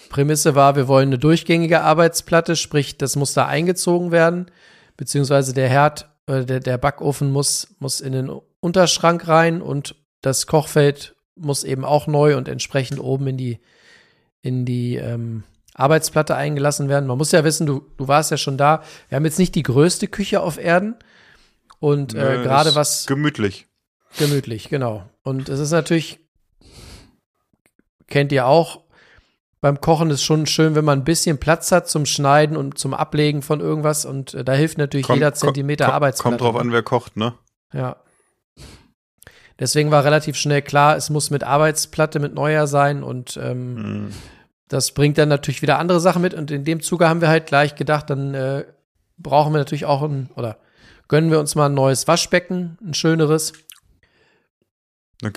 Prämisse 0.09 0.55
war, 0.55 0.75
wir 0.75 0.87
wollen 0.87 1.09
eine 1.09 1.17
durchgängige 1.19 1.81
Arbeitsplatte, 1.81 2.55
sprich, 2.55 2.97
das 2.97 3.15
muss 3.15 3.33
da 3.33 3.45
eingezogen 3.47 4.11
werden, 4.11 4.49
beziehungsweise 4.97 5.53
der 5.53 5.67
Herd, 5.67 6.09
äh, 6.27 6.45
der, 6.45 6.59
der 6.59 6.77
Backofen 6.77 7.31
muss, 7.31 7.75
muss 7.79 8.01
in 8.01 8.13
den 8.13 8.31
Unterschrank 8.59 9.27
rein 9.27 9.61
und 9.61 9.95
das 10.21 10.47
Kochfeld 10.47 11.15
muss 11.39 11.63
eben 11.63 11.85
auch 11.85 12.07
neu 12.07 12.37
und 12.37 12.47
entsprechend 12.47 12.99
oben 12.99 13.27
in 13.27 13.37
die, 13.37 13.59
in 14.41 14.65
die 14.65 14.95
ähm, 14.95 15.43
Arbeitsplatte 15.73 16.35
eingelassen 16.35 16.89
werden. 16.89 17.07
Man 17.07 17.17
muss 17.17 17.31
ja 17.31 17.43
wissen, 17.43 17.67
du, 17.67 17.85
du 17.97 18.07
warst 18.07 18.31
ja 18.31 18.37
schon 18.37 18.57
da. 18.57 18.81
Wir 19.09 19.15
haben 19.15 19.25
jetzt 19.25 19.39
nicht 19.39 19.55
die 19.55 19.63
größte 19.63 20.07
Küche 20.07 20.41
auf 20.41 20.57
Erden 20.57 20.95
und 21.79 22.13
äh, 22.15 22.41
gerade 22.43 22.75
was 22.75 23.05
Gemütlich. 23.05 23.67
Gemütlich, 24.17 24.69
genau. 24.69 25.03
Und 25.23 25.49
es 25.49 25.59
ist 25.59 25.71
natürlich, 25.71 26.19
kennt 28.07 28.31
ihr 28.31 28.47
auch, 28.47 28.81
beim 29.59 29.81
Kochen 29.81 30.09
ist 30.11 30.23
schon 30.23 30.45
schön, 30.45 30.75
wenn 30.75 30.85
man 30.85 30.99
ein 30.99 31.03
bisschen 31.03 31.39
Platz 31.39 31.71
hat 31.71 31.89
zum 31.89 32.05
Schneiden 32.05 32.55
und 32.55 32.77
zum 32.77 32.93
Ablegen 32.93 33.41
von 33.41 33.59
irgendwas. 33.59 34.05
Und 34.05 34.33
äh, 34.33 34.43
da 34.43 34.53
hilft 34.53 34.77
natürlich 34.77 35.05
Kommt- 35.07 35.17
jeder 35.17 35.33
Zentimeter 35.33 35.85
kommt, 35.85 35.95
Arbeitsplatte. 35.95 36.37
Kommt 36.37 36.41
drauf 36.41 36.61
an, 36.61 36.71
wer 36.71 36.83
kocht, 36.83 37.17
ne? 37.17 37.33
Ja. 37.73 37.97
Deswegen 39.59 39.89
war 39.91 40.03
relativ 40.03 40.35
schnell 40.35 40.61
klar, 40.61 40.95
es 40.97 41.09
muss 41.09 41.29
mit 41.31 41.43
Arbeitsplatte, 41.43 42.19
mit 42.19 42.33
neuer 42.33 42.67
sein 42.67 43.03
und 43.03 43.37
ähm, 43.41 43.73
Mhm. 44.05 44.13
das 44.67 44.91
bringt 44.91 45.17
dann 45.17 45.29
natürlich 45.29 45.61
wieder 45.61 45.79
andere 45.79 45.99
Sachen 45.99 46.21
mit. 46.21 46.33
Und 46.33 46.51
in 46.51 46.63
dem 46.63 46.81
Zuge 46.81 47.09
haben 47.09 47.21
wir 47.21 47.27
halt 47.29 47.47
gleich 47.47 47.75
gedacht, 47.75 48.09
dann 48.09 48.33
äh, 48.33 48.65
brauchen 49.17 49.53
wir 49.53 49.57
natürlich 49.57 49.85
auch 49.85 50.03
ein, 50.03 50.29
oder 50.35 50.57
gönnen 51.07 51.31
wir 51.31 51.39
uns 51.39 51.55
mal 51.55 51.67
ein 51.67 51.73
neues 51.73 52.07
Waschbecken, 52.07 52.77
ein 52.85 52.93
schöneres. 52.93 53.53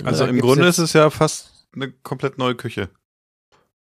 Also 0.03 0.25
da 0.25 0.29
im 0.29 0.39
Grunde 0.39 0.67
ist 0.67 0.77
es 0.77 0.93
ja 0.93 1.09
fast 1.09 1.65
eine 1.73 1.91
komplett 1.91 2.37
neue 2.37 2.55
Küche. 2.55 2.89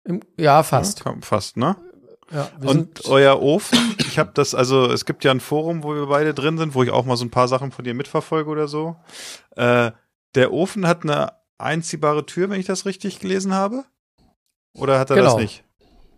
Im, 0.05 0.21
ja, 0.37 0.63
fast. 0.63 1.03
Ja, 1.05 1.15
fast, 1.21 1.57
ne? 1.57 1.75
Ja, 2.31 2.47
Und 2.61 3.05
euer 3.05 3.41
Ofen, 3.41 3.77
ich 3.97 4.19
habe 4.19 4.31
das, 4.35 4.53
also 4.53 4.85
es 4.91 5.05
gibt 5.05 5.23
ja 5.23 5.31
ein 5.31 5.39
Forum, 5.39 5.83
wo 5.83 5.95
wir 5.95 6.05
beide 6.05 6.33
drin 6.33 6.57
sind, 6.59 6.75
wo 6.75 6.83
ich 6.83 6.91
auch 6.91 7.03
mal 7.03 7.17
so 7.17 7.25
ein 7.25 7.31
paar 7.31 7.47
Sachen 7.47 7.71
von 7.71 7.83
dir 7.83 7.95
mitverfolge 7.95 8.49
oder 8.49 8.67
so. 8.67 8.95
Äh, 9.55 9.91
der 10.35 10.51
Ofen 10.53 10.87
hat 10.87 11.03
eine 11.03 11.33
einziehbare 11.57 12.25
Tür, 12.25 12.49
wenn 12.49 12.59
ich 12.59 12.65
das 12.65 12.85
richtig 12.85 13.19
gelesen 13.19 13.53
habe? 13.53 13.83
Oder 14.73 14.99
hat 14.99 15.09
er 15.09 15.17
Genau. 15.17 15.31
das 15.33 15.41
nicht? 15.41 15.63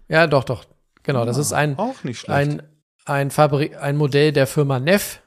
ja, 0.08 0.28
doch, 0.28 0.44
doch. 0.44 0.66
Genau, 1.04 1.26
das 1.26 1.38
ist 1.38 1.52
ein, 1.54 1.78
Auch 1.80 2.04
nicht 2.04 2.20
schlecht. 2.20 2.32
ein, 2.38 2.62
ein, 3.06 3.32
ein 3.80 3.98
Modell 3.98 4.32
der 4.34 4.46
Firma 4.46 4.80
Neff. 4.80 5.22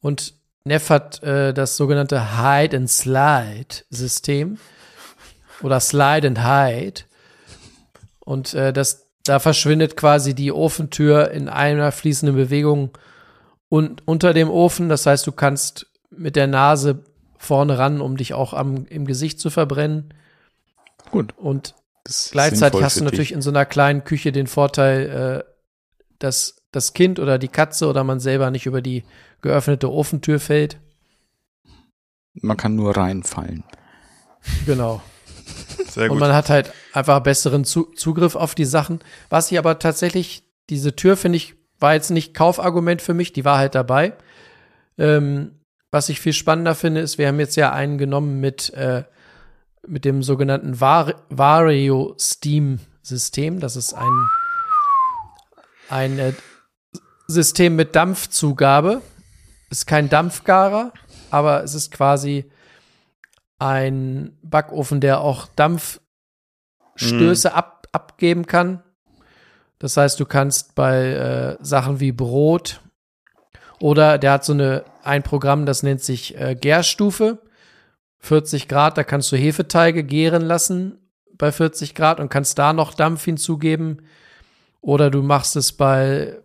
Und 0.00 0.34
Neff 0.64 0.90
hat 0.90 1.20
äh, 1.24 1.52
das 1.52 1.76
sogenannte 1.76 2.38
Hide 2.40 2.76
and 2.76 2.88
Slide 2.90 3.74
System. 3.90 4.58
Oder 5.62 5.80
Slide 5.80 6.28
and 6.28 6.44
Hide. 6.44 7.00
Und 8.20 8.54
äh, 8.54 8.72
das, 8.72 9.06
da 9.24 9.40
verschwindet 9.40 9.96
quasi 9.96 10.34
die 10.34 10.52
Ofentür 10.52 11.32
in 11.32 11.48
einer 11.48 11.90
fließenden 11.90 12.36
Bewegung 12.36 12.90
und 13.68 14.06
unter 14.06 14.32
dem 14.32 14.48
Ofen. 14.48 14.88
Das 14.88 15.06
heißt, 15.06 15.26
du 15.26 15.32
kannst 15.32 15.86
mit 16.10 16.36
der 16.36 16.46
Nase 16.46 17.02
vorne 17.38 17.78
ran, 17.78 18.00
um 18.00 18.16
dich 18.16 18.34
auch 18.34 18.52
am, 18.52 18.86
im 18.86 19.06
Gesicht 19.06 19.40
zu 19.40 19.50
verbrennen. 19.50 20.12
Gut. 21.10 21.34
Und 21.36 21.74
Gleichzeitig 22.30 22.82
hast 22.82 23.00
du 23.00 23.04
natürlich 23.04 23.28
dich. 23.28 23.36
in 23.36 23.42
so 23.42 23.50
einer 23.50 23.66
kleinen 23.66 24.04
Küche 24.04 24.32
den 24.32 24.46
Vorteil, 24.46 25.44
äh, 25.44 25.52
dass 26.18 26.62
das 26.72 26.94
Kind 26.94 27.18
oder 27.18 27.38
die 27.38 27.48
Katze 27.48 27.86
oder 27.86 28.04
man 28.04 28.20
selber 28.20 28.50
nicht 28.50 28.66
über 28.66 28.82
die 28.82 29.04
geöffnete 29.40 29.90
Ofentür 29.90 30.40
fällt. 30.40 30.78
Man 32.34 32.56
kann 32.56 32.76
nur 32.76 32.96
reinfallen. 32.96 33.64
Genau. 34.66 35.02
Sehr 35.88 36.04
Und 36.04 36.10
gut. 36.10 36.20
man 36.20 36.32
hat 36.32 36.50
halt 36.50 36.72
einfach 36.92 37.20
besseren 37.20 37.64
Zu 37.64 37.84
Zugriff 37.94 38.36
auf 38.36 38.54
die 38.54 38.64
Sachen. 38.64 39.00
Was 39.28 39.50
ich 39.50 39.58
aber 39.58 39.78
tatsächlich, 39.78 40.44
diese 40.70 40.94
Tür 40.96 41.16
finde 41.16 41.36
ich, 41.36 41.54
war 41.78 41.94
jetzt 41.94 42.10
nicht 42.10 42.34
Kaufargument 42.34 43.02
für 43.02 43.14
mich, 43.14 43.32
die 43.32 43.44
war 43.44 43.58
halt 43.58 43.74
dabei. 43.74 44.14
Ähm, 44.96 45.57
was 45.90 46.08
ich 46.08 46.20
viel 46.20 46.32
spannender 46.32 46.74
finde, 46.74 47.00
ist, 47.00 47.18
wir 47.18 47.28
haben 47.28 47.40
jetzt 47.40 47.56
ja 47.56 47.72
einen 47.72 47.98
genommen 47.98 48.40
mit, 48.40 48.70
äh, 48.74 49.04
mit 49.86 50.04
dem 50.04 50.22
sogenannten 50.22 50.80
Var 50.80 51.14
Vario 51.30 52.14
Steam 52.18 52.80
System. 53.02 53.60
Das 53.60 53.76
ist 53.76 53.94
ein, 53.94 54.28
ein 55.88 56.18
äh, 56.18 56.32
System 57.26 57.76
mit 57.76 57.96
Dampfzugabe. 57.96 59.00
Ist 59.70 59.86
kein 59.86 60.08
Dampfgarer, 60.08 60.92
aber 61.30 61.62
es 61.62 61.74
ist 61.74 61.90
quasi 61.90 62.50
ein 63.58 64.38
Backofen, 64.42 65.00
der 65.00 65.20
auch 65.20 65.46
Dampfstöße 65.56 67.52
ab, 67.52 67.86
abgeben 67.92 68.46
kann. 68.46 68.82
Das 69.78 69.96
heißt, 69.96 70.18
du 70.20 70.26
kannst 70.26 70.74
bei 70.74 71.12
äh, 71.12 71.56
Sachen 71.60 72.00
wie 72.00 72.12
Brot 72.12 72.80
oder 73.80 74.18
der 74.18 74.32
hat 74.32 74.44
so 74.44 74.52
eine, 74.52 74.84
ein 75.04 75.22
Programm, 75.22 75.66
das 75.66 75.82
nennt 75.82 76.02
sich 76.02 76.36
äh, 76.38 76.54
Gärstufe. 76.54 77.38
40 78.20 78.66
Grad, 78.68 78.98
da 78.98 79.04
kannst 79.04 79.30
du 79.30 79.36
Hefeteige 79.36 80.02
gären 80.02 80.42
lassen 80.42 80.98
bei 81.36 81.52
40 81.52 81.94
Grad 81.94 82.18
und 82.18 82.28
kannst 82.30 82.58
da 82.58 82.72
noch 82.72 82.92
Dampf 82.94 83.24
hinzugeben. 83.24 84.02
Oder 84.80 85.10
du 85.10 85.22
machst 85.22 85.54
es 85.54 85.72
bei, 85.72 86.36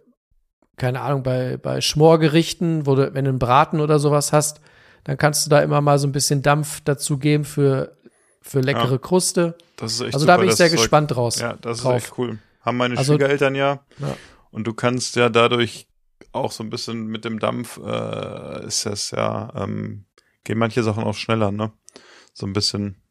keine 0.78 1.02
Ahnung, 1.02 1.24
bei, 1.24 1.58
bei 1.58 1.82
Schmorgerichten, 1.82 2.86
wo 2.86 2.96
du, 2.96 3.14
wenn 3.16 3.26
du 3.26 3.30
einen 3.30 3.40
Braten 3.40 3.80
oder 3.80 3.98
sowas 3.98 4.32
hast, 4.34 4.62
dann 5.04 5.18
kannst 5.18 5.46
du 5.46 5.50
da 5.50 5.62
immer 5.62 5.82
mal 5.82 5.98
so 5.98 6.08
ein 6.08 6.12
bisschen 6.12 6.44
Dampf 6.44 6.82
dazu 6.86 7.18
geben 7.18 7.44
für, 7.44 7.98
für 8.42 8.60
leckere 8.62 8.92
Ja. 8.92 8.98
Kruste. 9.00 9.56
Das 9.78 9.94
ist 9.94 10.02
echt 10.02 10.14
Also 10.14 10.28
da 10.28 10.38
bin 10.38 10.50
ich 10.50 10.56
sehr 10.56 10.70
Zeug. 10.70 10.78
gespannt 10.78 11.12
draus. 11.12 11.40
Ja, 11.40 11.56
das 11.60 11.80
drauf. 11.82 11.98
ist 11.98 12.04
echt 12.06 12.18
cool. 12.20 12.38
Haben 12.62 12.78
meine 12.78 12.98
Also- 12.98 13.14
Schwiegereltern 13.14 13.56
ja. 13.56 13.80
Ja. 13.98 14.16
Und 14.52 14.66
du 14.68 14.74
kannst 14.74 15.16
ja 15.16 15.30
dadurch 15.30 15.88
auch 16.34 16.52
so 16.52 16.64
ein 16.64 16.70
bisschen 16.70 17.08
mit 17.08 17.26
dem 17.26 17.40
Dampf, 17.40 17.78
äh, 17.78 18.66
ist 18.66 18.86
das 18.86 19.12
ja, 19.12 19.52
ähm, 19.56 20.06
gehen 20.44 20.58
manche 20.58 20.84
Sachen 20.84 21.04
auch 21.04 21.16
schneller, 21.16 21.52
ne? 21.52 21.72
So 22.34 22.46
ein 22.46 22.54
bisschen. 22.54 23.02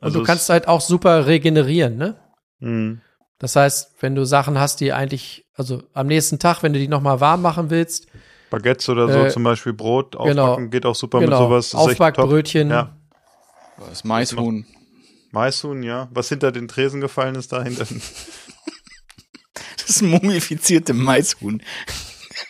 Und 0.00 0.14
du 0.14 0.20
es- 0.20 0.26
kannst 0.26 0.48
halt 0.50 0.68
auch 0.68 0.80
super 0.80 1.26
regenerieren, 1.26 1.96
ne? 1.96 2.20
Hm. 2.60 3.00
Das 3.38 3.54
heißt, 3.56 3.94
wenn 4.00 4.14
du 4.16 4.24
Sachen 4.24 4.58
hast, 4.58 4.80
die 4.80 4.92
eigentlich, 4.92 5.46
also 5.54 5.82
am 5.92 6.08
nächsten 6.08 6.38
Tag, 6.40 6.62
wenn 6.64 6.72
du 6.72 6.78
die 6.80 6.88
nochmal 6.88 7.20
warm 7.20 7.40
machen 7.42 7.70
willst, 7.70 8.06
Baguettes 8.50 8.88
oder 8.88 9.12
so, 9.12 9.18
Äh, 9.26 9.28
zum 9.30 9.44
Beispiel 9.44 9.72
Brot 9.74 10.12
genau. 10.12 10.46
aufbacken, 10.46 10.70
geht 10.70 10.86
auch 10.86 10.94
super 10.94 11.20
genau, 11.20 11.48
mit 11.50 11.62
sowas. 11.62 11.74
Aufbackbrötchen, 11.74 12.70
Ja. 12.70 12.96
Das 13.88 14.02
Maishuhn. 14.04 14.66
Maishuhn, 15.30 15.82
ja. 15.84 16.08
Was 16.12 16.30
hinter 16.30 16.50
den 16.50 16.66
Tresen 16.66 17.00
gefallen 17.00 17.34
ist, 17.36 17.52
da 17.52 17.62
hinter. 17.62 17.86
Das 19.86 20.02
mumifizierte 20.02 20.92
Maishuhn. 20.92 21.62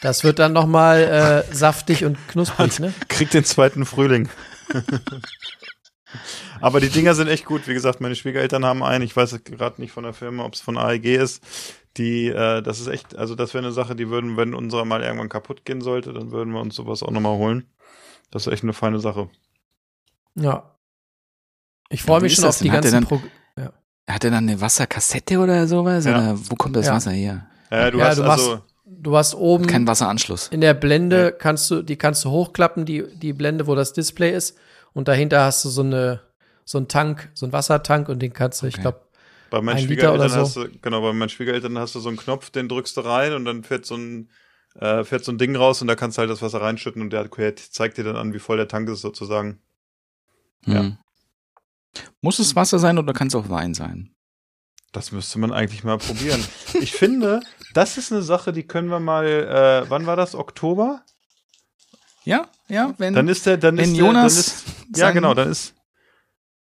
Das 0.02 0.24
wird 0.24 0.38
dann 0.38 0.52
nochmal 0.52 1.44
äh, 1.50 1.54
saftig 1.54 2.04
und 2.04 2.16
knusprig, 2.28 2.78
ne? 2.80 2.92
Kriegt 3.08 3.34
den 3.34 3.44
zweiten 3.44 3.84
Frühling. 3.84 4.28
Aber 6.60 6.80
die 6.80 6.88
Dinger 6.88 7.14
sind 7.14 7.28
echt 7.28 7.44
gut. 7.44 7.68
Wie 7.68 7.74
gesagt, 7.74 8.00
meine 8.00 8.14
Schwiegereltern 8.16 8.64
haben 8.64 8.82
einen. 8.82 9.04
Ich 9.04 9.14
weiß 9.16 9.38
gerade 9.44 9.80
nicht 9.80 9.92
von 9.92 10.04
der 10.04 10.12
Firma, 10.14 10.44
ob 10.44 10.54
es 10.54 10.60
von 10.60 10.78
AEG 10.78 11.04
ist. 11.16 11.42
Die, 11.96 12.28
äh, 12.28 12.62
das 12.62 12.80
ist 12.80 12.86
echt, 12.86 13.16
also 13.16 13.34
das 13.34 13.54
wäre 13.54 13.64
eine 13.64 13.72
Sache, 13.72 13.96
die 13.96 14.08
würden, 14.08 14.36
wenn 14.36 14.54
unserer 14.54 14.84
mal 14.84 15.02
irgendwann 15.02 15.28
kaputt 15.28 15.64
gehen 15.64 15.80
sollte, 15.80 16.12
dann 16.12 16.30
würden 16.30 16.52
wir 16.52 16.60
uns 16.60 16.76
sowas 16.76 17.02
auch 17.02 17.10
nochmal 17.10 17.36
holen. 17.36 17.66
Das 18.30 18.46
ist 18.46 18.52
echt 18.52 18.62
eine 18.62 18.72
feine 18.72 19.00
Sache. 19.00 19.28
Ja. 20.34 20.76
Ich 21.88 22.02
freue 22.02 22.20
mich 22.20 22.34
schon 22.34 22.44
auf 22.44 22.58
die 22.58 22.68
ganzen 22.68 22.92
dann- 22.92 23.06
Pro 23.06 23.20
Hat 24.08 24.24
er 24.24 24.30
dann 24.30 24.48
eine 24.48 24.60
Wasserkassette 24.60 25.38
oder 25.38 25.66
sowas? 25.66 26.04
Ja. 26.04 26.12
Oder 26.12 26.38
wo 26.50 26.54
kommt 26.54 26.76
das 26.76 26.86
Ja. 26.86 26.94
Wasser 26.94 27.10
her? 27.10 27.46
Ja, 27.70 27.90
du 27.90 27.98
Ja, 27.98 28.06
hast 28.08 28.18
du 28.18 28.22
also, 28.24 28.62
Du 28.90 29.16
hast 29.16 29.34
oben 29.34 29.66
Kein 29.66 29.86
Wasseranschluss. 29.86 30.48
in 30.48 30.60
der 30.62 30.72
Blende, 30.74 31.32
kannst 31.32 31.70
du, 31.70 31.82
die 31.82 31.96
kannst 31.96 32.24
du 32.24 32.30
hochklappen, 32.30 32.84
die, 32.86 33.04
die 33.16 33.32
Blende, 33.34 33.66
wo 33.66 33.74
das 33.74 33.92
Display 33.92 34.34
ist. 34.34 34.56
Und 34.94 35.08
dahinter 35.08 35.44
hast 35.44 35.64
du 35.64 35.68
so 35.68 35.82
eine, 35.82 36.22
so 36.64 36.78
einen 36.78 36.88
Tank, 36.88 37.30
so 37.34 37.44
einen 37.46 37.52
Wassertank 37.52 38.08
und 38.08 38.20
den 38.20 38.32
kannst 38.32 38.62
du, 38.62 38.66
ich 38.66 38.74
Okay. 38.74 38.82
glaube, 38.82 39.00
bei 39.50 39.60
meinen 39.60 39.78
ein 39.78 39.88
Liter 39.88 40.12
oder 40.14 40.28
Schwiegereltern 40.28 40.46
so. 40.54 40.60
hast 40.62 40.74
du, 40.74 40.78
genau, 40.80 41.00
bei 41.02 41.12
meinen 41.12 41.28
Schwiegereltern 41.28 41.78
hast 41.78 41.94
du 41.94 42.00
so 42.00 42.08
einen 42.08 42.18
Knopf, 42.18 42.50
den 42.50 42.68
drückst 42.68 42.96
du 42.96 43.00
rein 43.02 43.32
und 43.34 43.44
dann 43.44 43.62
fährt 43.62 43.84
so 43.86 43.96
ein, 43.96 44.30
äh, 44.74 45.04
fährt 45.04 45.24
so 45.24 45.32
ein 45.32 45.38
Ding 45.38 45.54
raus 45.56 45.80
und 45.82 45.88
da 45.88 45.94
kannst 45.94 46.16
du 46.16 46.20
halt 46.20 46.30
das 46.30 46.42
Wasser 46.42 46.60
reinschütten 46.60 47.02
und 47.02 47.10
der 47.12 47.28
zeigt 47.56 47.98
dir 47.98 48.04
dann 48.04 48.16
an, 48.16 48.32
wie 48.32 48.38
voll 48.38 48.56
der 48.56 48.68
Tank 48.68 48.88
ist 48.88 49.00
sozusagen. 49.00 49.60
Ja. 50.66 50.80
Hm. 50.80 50.98
Muss 52.20 52.38
es 52.38 52.56
Wasser 52.56 52.78
sein 52.78 52.98
oder 52.98 53.12
kann 53.12 53.28
es 53.28 53.34
auch 53.34 53.48
Wein 53.48 53.74
sein? 53.74 54.14
Das 54.92 55.12
müsste 55.12 55.38
man 55.38 55.52
eigentlich 55.52 55.84
mal 55.84 55.98
probieren. 55.98 56.42
Ich 56.80 56.92
finde, 56.92 57.40
das 57.74 57.98
ist 57.98 58.10
eine 58.10 58.22
Sache, 58.22 58.52
die 58.52 58.66
können 58.66 58.88
wir 58.88 59.00
mal, 59.00 59.26
äh, 59.26 59.90
wann 59.90 60.06
war 60.06 60.16
das? 60.16 60.34
Oktober? 60.34 61.02
Ja, 62.24 62.48
ja, 62.68 62.94
wenn. 62.98 63.14
Dann 63.14 63.28
ist 63.28 63.46
der, 63.46 63.56
dann 63.58 63.76
wenn 63.76 63.84
ist 63.84 63.96
der, 63.96 64.04
Jonas 64.06 64.34
dann 64.34 64.40
ist, 64.90 64.98
ja 64.98 65.10
genau, 65.10 65.34
dann 65.34 65.50
ist, 65.50 65.74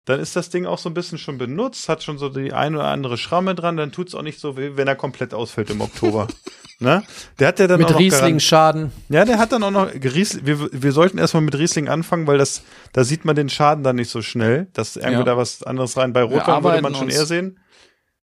dann 0.05 0.19
ist 0.19 0.35
das 0.35 0.49
Ding 0.49 0.65
auch 0.65 0.77
so 0.79 0.89
ein 0.89 0.93
bisschen 0.93 1.17
schon 1.17 1.37
benutzt, 1.37 1.87
hat 1.89 2.03
schon 2.03 2.17
so 2.17 2.29
die 2.29 2.51
ein 2.53 2.75
oder 2.75 2.85
andere 2.85 3.17
Schramme 3.17 3.55
dran, 3.55 3.77
dann 3.77 3.91
tut's 3.91 4.15
auch 4.15 4.21
nicht 4.21 4.39
so 4.39 4.57
weh, 4.57 4.71
wenn 4.75 4.87
er 4.87 4.95
komplett 4.95 5.33
ausfällt 5.33 5.69
im 5.69 5.81
Oktober. 5.81 6.27
ne? 6.79 7.03
Der 7.39 7.49
hat 7.49 7.59
ja 7.59 7.67
dann 7.67 7.77
auch 7.83 7.87
mit 7.87 7.89
noch 7.91 7.99
Riesling 7.99 8.21
Garan- 8.35 8.39
Schaden. 8.39 8.91
Ja, 9.09 9.23
der 9.25 9.37
hat 9.37 9.51
dann 9.53 9.63
auch 9.63 9.71
noch 9.71 9.93
Riesling, 9.93 10.45
wir, 10.45 10.69
wir 10.71 10.91
sollten 10.91 11.17
erstmal 11.17 11.43
mit 11.43 11.57
Riesling 11.57 11.87
anfangen, 11.89 12.25
weil 12.27 12.37
das, 12.37 12.63
da 12.93 13.03
sieht 13.03 13.23
man 13.25 13.35
den 13.35 13.49
Schaden 13.49 13.83
dann 13.83 13.95
nicht 13.97 14.09
so 14.09 14.21
schnell, 14.21 14.67
dass 14.73 14.95
irgendwo 14.97 15.19
Ja. 15.19 15.23
da 15.25 15.37
was 15.37 15.63
anderes 15.63 15.95
rein. 15.97 16.11
Bei 16.13 16.23
Rotwein 16.23 16.63
würde 16.63 16.81
man 16.81 16.95
schon 16.95 17.05
uns- 17.05 17.15
eher 17.15 17.25
sehen. 17.25 17.59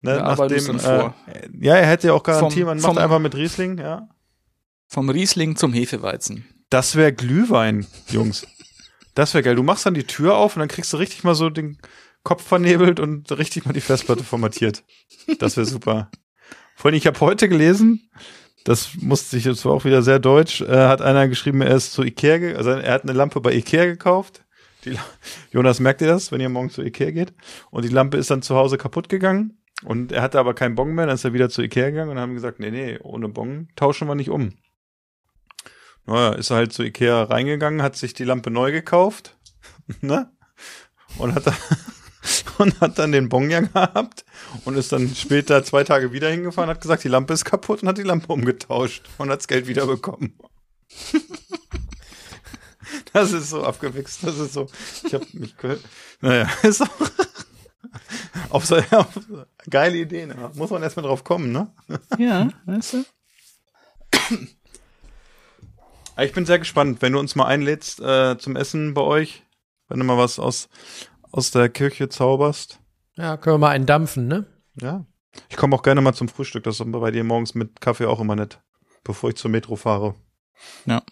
Ne, 0.01 0.23
uns 0.25 0.39
nachdem. 0.39 0.79
Äh, 0.79 1.11
ja, 1.61 1.75
er 1.77 1.87
hätte 1.87 2.09
ja 2.09 2.13
auch 2.13 2.23
garantiert, 2.23 2.67
Vom- 2.67 2.67
man 2.67 2.77
macht 2.79 2.87
vom- 2.95 2.99
einfach 2.99 3.19
mit 3.19 3.35
Riesling, 3.35 3.79
ja. 3.79 4.09
Vom 4.87 5.11
Riesling 5.11 5.57
zum 5.57 5.73
Hefeweizen. 5.73 6.47
Das 6.71 6.97
wäre 6.97 7.13
Glühwein, 7.13 7.87
Jungs. 8.09 8.47
Das 9.15 9.35
wäre 9.35 9.43
geil. 9.43 9.57
Du 9.57 9.63
machst 9.63 9.85
dann 9.87 9.95
die 9.95 10.05
Tür 10.05 10.37
auf 10.37 10.55
und 10.57 10.61
dann 10.61 10.69
kriegst 10.69 10.93
du 10.93 10.97
richtig 10.99 11.25
mal 11.25 11.35
so 11.35 11.51
den 11.51 11.79
Kopf 12.23 12.43
vernebelt 12.47 13.01
und 13.01 13.31
richtig 13.37 13.65
mal 13.67 13.73
die 13.73 13.81
Festplatte 13.81 14.23
formatiert. 14.23 14.85
Das 15.39 15.57
wäre 15.57 15.67
super. 15.67 16.11
Vor 16.77 16.91
allem, 16.91 16.97
ich 16.97 17.07
habe 17.07 17.19
heute 17.21 17.49
gelesen, 17.49 18.09
das 18.65 18.91
musste 19.01 19.37
ich, 19.37 19.45
das 19.45 19.65
war 19.65 19.73
auch 19.73 19.85
wieder 19.85 20.03
sehr 20.03 20.19
deutsch, 20.21 20.61
äh, 20.61 20.67
hat 20.87 21.03
einer 21.03 21.27
geschrieben, 21.27 21.61
er 21.63 21.75
ist 21.75 21.93
zu 21.93 22.03
Ikea, 22.05 22.57
also 22.57 22.71
er 22.71 22.93
hat 22.93 23.03
eine 23.03 23.13
Lampe 23.13 23.41
bei 23.41 23.53
Ikea 23.55 23.87
gekauft. 23.87 24.45
Die, 24.85 24.97
Jonas, 25.51 25.81
merkt 25.81 26.01
ihr 26.03 26.07
das, 26.09 26.31
wenn 26.31 26.41
ihr 26.41 26.49
morgen 26.49 26.71
zu 26.71 26.83
Ikea 26.83 27.11
geht? 27.11 27.35
Und 27.71 27.85
die 27.85 27.89
Lampe 27.89 28.17
ist 28.17 28.31
dann 28.31 28.43
zu 28.43 28.55
Hause 28.55 28.79
kaputt 28.79 29.09
gegangen. 29.09 29.58
Und 29.85 30.11
er 30.13 30.23
hatte 30.23 30.39
aber 30.41 30.55
keinen 30.55 30.75
Bon 30.75 30.93
mehr, 30.93 31.07
dann 31.07 31.15
ist 31.15 31.25
er 31.25 31.33
wieder 31.33 31.49
zu 31.51 31.63
Ikea 31.63 31.91
gegangen 31.91 32.11
und 32.11 32.19
haben 32.19 32.35
gesagt, 32.35 32.59
nee, 32.59 32.71
nee, 32.71 32.99
ohne 33.03 33.29
Bon 33.29 33.69
tauschen 33.77 34.09
wir 34.09 34.15
nicht 34.17 34.31
um. 34.31 34.55
Naja, 36.07 36.33
ist 36.35 36.51
er 36.51 36.57
halt 36.57 36.73
zu 36.73 36.83
Ikea 36.83 37.25
reingegangen, 37.25 37.83
hat 37.83 37.95
sich 37.97 38.13
die 38.15 38.25
Lampe 38.25 38.51
neu 38.51 38.73
gekauft, 38.73 39.37
ne? 40.01 40.33
Und 41.19 41.35
hat, 41.35 41.47
dann, 41.47 41.55
und 42.59 42.81
hat 42.81 42.99
dann 42.99 43.13
den 43.13 43.29
Bon 43.29 43.49
ja 43.51 43.61
gehabt 43.61 44.25
und 44.65 44.77
ist 44.77 44.91
dann 44.93 45.15
später 45.15 45.63
zwei 45.65 45.85
Tage 45.85 46.13
wieder 46.13 46.29
hingefahren, 46.29 46.69
hat 46.71 46.81
gesagt, 46.81 47.05
die 47.05 47.09
Lampe 47.09 47.35
ist 47.35 47.45
kaputt 47.45 47.83
und 47.83 47.89
hat 47.89 47.99
die 47.99 48.03
Lampe 48.03 48.33
umgetauscht 48.33 49.09
und 49.19 49.31
hat 49.31 49.39
das 49.41 49.49
Geld 49.49 49.67
wieder 49.69 49.87
bekommen. 49.87 50.37
Das 53.13 53.33
ist 53.33 53.51
so 53.51 53.65
abgewichst, 53.65 54.23
das 54.23 54.39
ist 54.39 54.55
so, 54.55 54.67
ich 55.05 55.13
hab 55.15 55.35
mich, 55.35 55.57
ge- 55.59 55.79
naja, 56.21 56.49
ist 56.63 56.81
auch, 56.83 56.89
auf 58.51 58.67
so, 58.67 58.77
auf, 58.77 59.09
geile 59.69 59.99
Idee, 59.99 60.27
ne? 60.27 60.51
muss 60.55 60.71
man 60.71 60.83
erstmal 60.83 61.07
drauf 61.07 61.25
kommen, 61.25 61.53
ne? 61.53 61.73
Ja, 62.19 62.49
weißt 62.67 62.95
du? 62.95 63.05
Ich 66.21 66.33
bin 66.33 66.47
sehr 66.47 66.59
gespannt, 66.59 67.01
wenn 67.01 67.13
du 67.13 67.19
uns 67.19 67.37
mal 67.37 67.47
einlädst 67.47 68.01
äh, 68.01 68.37
zum 68.39 68.57
Essen 68.57 68.95
bei 68.95 69.03
euch, 69.03 69.45
wenn 69.89 69.99
du 69.99 70.05
mal 70.05 70.19
was 70.19 70.39
aus, 70.39 70.69
aus 71.31 71.51
der 71.51 71.69
Kirche 71.69 72.09
zauberst. 72.09 72.81
Ja, 73.17 73.37
können 73.37 73.55
wir 73.55 73.59
mal 73.59 73.71
einen 73.71 73.87
dampfen, 73.87 74.27
ne? 74.27 74.47
Ja. 74.81 75.07
Ich 75.49 75.57
komme 75.57 75.77
auch 75.77 75.83
gerne 75.83 76.01
mal 76.01 76.15
zum 76.15 76.29
Frühstück, 76.29 76.65
das 76.65 76.81
ist 76.81 76.93
bei 76.93 77.11
dir 77.11 77.25
morgens 77.25 77.55
mit 77.55 77.81
Kaffee 77.81 78.07
auch 78.07 78.21
immer 78.21 78.37
nett, 78.37 78.61
bevor 79.05 79.31
ich 79.31 79.37
zur 79.37 79.51
Metro 79.51 79.77
fahre. 79.77 80.15
Ja. 80.87 81.03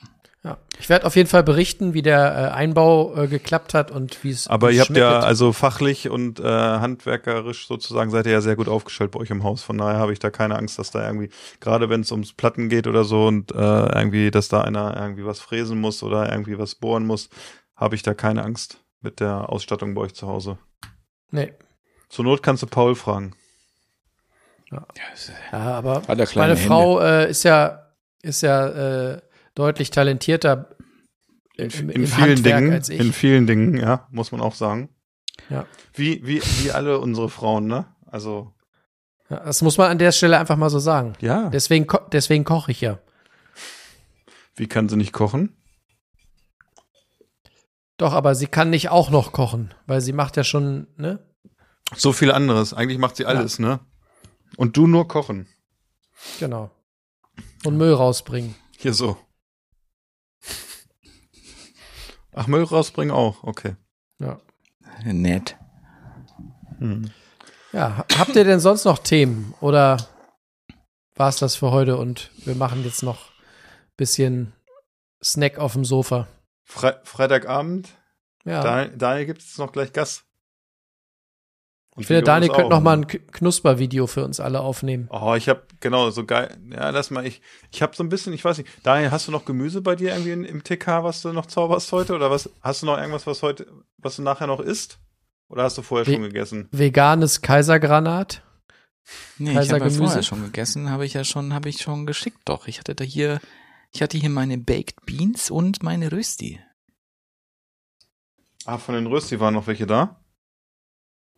Ich 0.79 0.89
werde 0.89 1.07
auf 1.07 1.17
jeden 1.17 1.29
Fall 1.29 1.43
berichten, 1.43 1.95
wie 1.95 2.03
der 2.03 2.19
äh, 2.19 2.55
Einbau 2.55 3.15
äh, 3.17 3.27
geklappt 3.27 3.75
hat 3.75 3.91
und 3.91 4.23
wie 4.23 4.31
es 4.31 4.49
Aber 4.49 4.71
ihr 4.71 4.83
habt 4.83 4.97
ja, 4.97 5.21
also 5.21 5.53
fachlich 5.53 6.09
und 6.09 6.39
äh, 6.39 6.45
handwerkerisch 6.45 7.67
sozusagen 7.67 8.11
seid 8.11 8.27
ihr 8.27 8.33
ja 8.33 8.41
sehr 8.41 8.57
gut 8.57 8.69
aufgestellt 8.69 9.13
bei 9.13 9.21
euch 9.21 9.31
im 9.31 9.43
Haus. 9.43 9.63
Von 9.63 9.79
daher 9.79 9.99
habe 9.99 10.13
ich 10.13 10.19
da 10.19 10.31
keine 10.31 10.57
Angst, 10.57 10.79
dass 10.79 10.91
da 10.91 11.05
irgendwie, 11.07 11.31
gerade 11.61 11.89
wenn 11.89 12.03
es 12.03 12.13
ums 12.13 12.33
Platten 12.33 12.69
geht 12.69 12.87
oder 12.87 13.05
so 13.05 13.27
und 13.27 13.53
äh, 13.53 13.57
irgendwie, 13.57 14.31
dass 14.31 14.49
da 14.49 14.61
einer 14.61 14.97
irgendwie 14.97 15.25
was 15.25 15.41
fräsen 15.41 15.81
muss 15.81 16.03
oder 16.03 16.31
irgendwie 16.31 16.59
was 16.59 16.75
bohren 16.75 17.07
muss, 17.07 17.31
habe 17.75 17.95
ich 17.95 18.03
da 18.03 18.15
keine 18.15 18.45
Angst 18.45 18.79
mit 19.01 19.21
der 19.21 19.49
Ausstattung 19.51 19.95
bei 19.95 20.03
euch 20.03 20.15
zu 20.15 20.27
Hause. 20.27 20.59
Nee. 21.31 21.53
Zur 22.09 22.25
Not 22.25 22.43
kannst 22.43 22.63
du 22.63 22.67
Paul 22.67 22.95
fragen. 22.95 23.35
Ja, 24.71 24.87
aber 25.53 26.03
Hat 26.07 26.19
er 26.19 26.27
kleine 26.27 26.55
meine 26.55 26.57
Frau 26.57 27.01
äh, 27.01 27.31
ist 27.31 27.45
ja, 27.45 27.93
ist 28.23 28.43
ja 28.43 28.67
äh, 29.15 29.21
deutlich 29.57 29.91
talentierter 29.91 30.77
In, 31.57 31.71
in 31.71 31.91
im 31.91 32.07
vielen 32.07 32.31
Handwerk 32.31 32.59
Dingen, 32.61 32.73
als 32.73 32.89
ich. 32.91 33.01
in 33.01 33.13
vielen 33.13 33.47
Dingen, 33.49 33.77
ja, 33.77 34.07
muss 34.13 34.31
man 34.31 34.41
auch 34.41 34.55
sagen. 34.55 34.89
Ja. 35.51 35.67
Wie, 35.95 36.25
wie, 36.27 36.41
wie 36.63 36.71
alle 36.73 36.99
unsere 37.01 37.29
Frauen, 37.29 37.67
ne? 37.67 37.87
Also, 38.07 38.53
Ja, 39.29 39.41
das 39.41 39.63
muss 39.63 39.77
man 39.79 39.91
an 39.91 39.99
der 39.99 40.13
Stelle 40.13 40.39
einfach 40.39 40.57
mal 40.57 40.71
so 40.71 40.79
sagen. 40.79 41.15
ja. 41.21 41.49
Deswegen, 41.51 41.87
ko 41.89 41.99
deswegen 42.13 42.45
koche 42.45 42.71
ich 42.71 42.81
ja. 42.81 42.99
Wie 44.55 44.67
kann 44.69 44.89
sie 44.89 44.97
nicht 44.97 45.13
kochen? 45.13 45.57
Doch, 47.99 48.13
aber 48.13 48.35
sie 48.35 48.47
kann 48.47 48.71
nicht 48.71 48.91
auch 48.91 49.11
noch 49.11 49.33
kochen, 49.33 49.73
weil 49.87 50.01
sie 50.01 50.13
macht 50.13 50.37
ja 50.37 50.45
schon, 50.45 50.87
ne? 50.97 51.19
So 51.95 52.13
viel 52.13 52.31
anderes. 52.33 52.75
Eigentlich 52.75 52.99
macht 52.99 53.17
sie 53.17 53.27
alles, 53.27 53.59
ne? 53.59 53.81
Und 54.57 54.77
du 54.77 54.87
nur 54.87 55.09
kochen. 55.09 55.47
Genau. 56.41 56.71
Und 57.65 57.77
Müll 57.77 57.93
rausbringen. 57.95 58.55
Hier 58.79 58.93
so. 58.93 59.17
Ach, 62.37 62.47
Müll 62.47 62.63
rausbringen 62.63 63.13
auch, 63.15 63.43
okay. 63.43 63.75
Ja. 64.21 64.39
Nett. 65.05 65.57
Hm. 66.79 67.11
Ja, 67.73 67.97
ha- 67.99 68.07
habt 68.19 68.37
ihr 68.37 68.45
denn 68.45 68.61
sonst 68.61 68.85
noch 68.85 68.99
Themen 68.99 69.55
oder 69.61 69.97
war 71.17 71.29
es 71.31 71.39
das 71.39 71.57
für 71.57 71.71
heute 71.71 71.97
und 71.97 72.31
wir 72.45 72.55
machen 72.55 72.85
jetzt 72.85 73.03
noch 73.03 73.33
bisschen 73.97 74.53
Snack 75.25 75.59
auf 75.59 75.73
dem 75.73 75.85
Sofa? 75.87 76.29
Fre 76.65 77.01
Freitagabend, 77.05 77.89
Ja. 78.45 78.63
Daniel, 78.63 78.97
Daniel 78.99 79.27
gibt 79.27 79.41
es 79.43 79.57
noch 79.59 79.73
gleich 79.73 79.93
Gas. 79.95 80.25
Und 81.97 82.03
ich 82.03 82.07
finde, 82.09 82.23
Daniel 82.23 82.53
könnte 82.53 82.69
noch 82.71 82.83
mal 82.83 82.99
ne? 82.99 83.07
ein 83.07 83.27
Knuspervideo 83.33 84.07
für 84.07 84.23
uns 84.23 84.39
alle 84.39 84.61
aufnehmen. 84.61 85.09
Oh, 85.11 85.35
ich 85.35 85.49
habe 85.49 85.63
genau 85.81 86.11
so 86.11 86.27
geil. 86.27 86.55
Ja, 86.71 86.91
lass 86.91 87.11
mal. 87.11 87.27
Ich, 87.27 87.41
ich 87.73 87.81
habe 87.81 87.97
so 87.97 88.05
ein 88.05 88.11
bisschen, 88.11 88.35
ich 88.35 88.45
weiß 88.45 88.59
nicht. 88.59 88.69
Daniel, 88.83 89.11
hast 89.11 89.29
du 89.29 89.33
noch 89.33 89.47
Gemüse 89.47 89.81
bei 89.81 89.97
dir 89.97 90.11
irgendwie 90.13 90.33
in, 90.33 90.45
im 90.45 90.63
TK, 90.63 91.03
was 91.05 91.23
du 91.23 91.33
noch 91.33 91.47
zauberst 91.47 91.91
heute? 91.93 92.15
Oder 92.15 92.31
was? 92.31 92.51
Hast 92.61 92.83
du 92.83 92.87
noch 92.87 92.99
irgendwas, 92.99 93.27
was 93.27 93.43
heute, 93.43 93.67
was 93.97 94.17
du 94.17 94.23
nachher 94.23 94.47
noch 94.47 94.61
isst? 94.61 94.99
Oder 95.49 95.63
hast 95.63 95.79
du 95.79 95.83
vorher 95.83 96.07
Wie- 96.07 96.13
schon 96.13 96.23
gegessen? 96.23 96.69
Veganes 96.71 97.41
Kaisergranat. 97.41 98.43
Nee, 99.39 99.51
ich 99.51 99.57
Kaiser 99.57 99.75
habe 99.77 99.85
ja 99.85 99.89
Gemüse. 99.89 100.05
vorher 100.05 100.23
schon 100.23 100.43
gegessen, 100.45 100.91
habe 100.91 101.07
ich 101.07 101.15
ja 101.15 101.25
schon, 101.25 101.55
habe 101.55 101.71
ich 101.71 101.81
schon 101.81 102.05
geschickt 102.05 102.41
doch. 102.45 102.67
Ich 102.67 102.79
hatte 102.79 102.95
da 102.95 103.05
hier, 103.05 103.41
ich 103.93 104.03
hatte 104.03 104.19
hier 104.19 104.29
meine 104.31 104.59
Baked 104.59 105.07
Beans 105.07 105.51
und 105.51 105.83
meine 105.83 106.13
Rösti. 106.13 106.61
Ah, 108.67 108.79
von 108.79 108.97
den 108.97 109.07
Rösti 109.07 109.39
waren 109.41 109.55
noch 109.55 109.67
welche 109.67 109.87
da? 109.87 110.21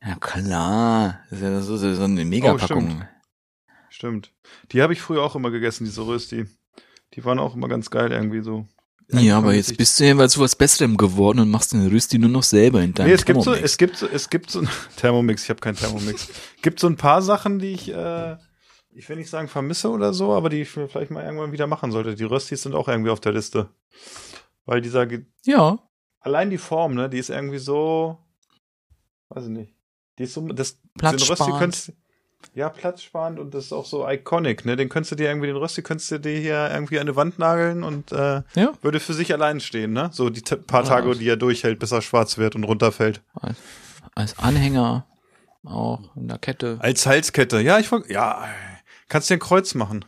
Ja 0.04 0.14
klar, 0.16 1.20
das 1.30 1.38
ist 1.40 1.42
ja 1.44 1.60
so, 1.60 1.76
so, 1.76 2.02
eine 2.04 2.24
Megapackung. 2.24 2.88
stimmt. 2.90 3.06
Stimmt. 3.90 4.32
Die 4.72 4.82
habe 4.82 4.92
ich 4.92 5.00
früher 5.00 5.22
auch 5.22 5.34
immer 5.34 5.50
gegessen, 5.50 5.84
diese 5.84 6.06
Rösti. 6.06 6.46
Die 7.14 7.24
waren 7.24 7.38
auch 7.38 7.54
immer 7.54 7.68
ganz 7.68 7.90
geil 7.90 8.12
irgendwie 8.12 8.40
so. 8.42 8.66
ja, 9.08 9.38
aber 9.38 9.54
jetzt 9.54 9.76
bist 9.76 9.98
du 9.98 10.04
ja 10.04 10.28
zu 10.28 10.40
was 10.40 10.54
Besserem 10.54 10.96
geworden 10.96 11.40
und 11.40 11.50
machst 11.50 11.72
den 11.72 11.86
Rösti 11.88 12.18
nur 12.18 12.28
noch 12.30 12.42
selber 12.42 12.82
in 12.82 12.92
deinem 12.94 13.08
Nee, 13.08 13.14
es 13.14 13.24
gibt 13.24 13.38
so, 13.42 13.52
Thermomix. 13.52 13.72
es 13.72 13.78
gibt 13.78 13.96
so, 13.96 14.06
es 14.06 14.30
gibt 14.30 14.50
so 14.50 14.62
Thermomix, 14.96 15.42
ich 15.44 15.50
habe 15.50 15.60
keinen 15.60 15.76
Thermomix. 15.76 16.28
gibt 16.62 16.78
so 16.78 16.86
ein 16.86 16.96
paar 16.96 17.22
Sachen, 17.22 17.58
die 17.58 17.72
ich, 17.72 17.88
äh, 17.92 18.36
ich 18.90 19.08
will 19.08 19.16
nicht 19.16 19.30
sagen 19.30 19.48
vermisse 19.48 19.90
oder 19.90 20.12
so, 20.12 20.32
aber 20.34 20.48
die 20.50 20.60
ich 20.62 20.68
vielleicht 20.70 21.10
mal 21.10 21.24
irgendwann 21.24 21.52
wieder 21.52 21.66
machen 21.66 21.90
sollte. 21.90 22.14
Die 22.14 22.24
Röstis 22.24 22.62
sind 22.62 22.74
auch 22.74 22.86
irgendwie 22.88 23.10
auf 23.10 23.20
der 23.20 23.32
Liste. 23.32 23.70
Weil 24.66 24.80
dieser, 24.82 25.06
Ge- 25.06 25.24
Ja, 25.44 25.78
allein 26.20 26.50
die 26.50 26.58
Form, 26.58 26.94
ne, 26.94 27.08
die 27.08 27.18
ist 27.18 27.30
irgendwie 27.30 27.58
so, 27.58 28.18
weiß 29.30 29.44
ich 29.44 29.50
nicht. 29.50 29.74
Die 30.18 30.24
ist 30.24 30.34
so, 30.34 30.46
das, 30.48 30.78
den 30.80 31.06
Rösti 31.06 31.26
Platzsparend. 31.26 31.58
könntest, 31.58 31.92
ja, 32.54 32.68
platzsparend 32.68 33.38
und 33.38 33.54
das 33.54 33.66
ist 33.66 33.72
auch 33.72 33.86
so 33.86 34.08
iconic, 34.08 34.64
ne, 34.64 34.76
den 34.76 34.88
könntest 34.88 35.12
du 35.12 35.16
dir 35.16 35.28
irgendwie, 35.28 35.46
den 35.48 35.56
Rösti 35.56 35.82
könntest 35.82 36.10
du 36.10 36.18
dir 36.20 36.38
hier 36.38 36.70
irgendwie 36.72 36.98
an 36.98 37.02
eine 37.08 37.16
Wand 37.16 37.38
nageln 37.38 37.82
und, 37.84 38.12
äh, 38.12 38.42
Ja. 38.54 38.72
würde 38.82 39.00
für 39.00 39.14
sich 39.14 39.32
allein 39.32 39.60
stehen, 39.60 39.92
ne, 39.92 40.10
so 40.12 40.30
die 40.30 40.40
paar. 40.40 40.84
Tage, 40.84 41.14
die 41.16 41.28
er 41.28 41.36
durchhält, 41.36 41.78
bis 41.78 41.92
er 41.92 42.02
schwarz 42.02 42.38
wird 42.38 42.54
und 42.56 42.64
runterfällt. 42.64 43.22
als 44.14 44.38
Anhänger 44.38 45.06
auch 45.64 46.14
in 46.16 46.28
der 46.28 46.38
Kette. 46.38 46.78
Als 46.80 47.06
Halskette. 47.06 47.60
Ja, 47.60 47.78
ich 47.78 47.90
ja, 48.08 48.48
kannst 49.08 49.28
dir 49.30 49.34
ein 49.34 49.40
Kreuz 49.40 49.74
machen. 49.74 50.04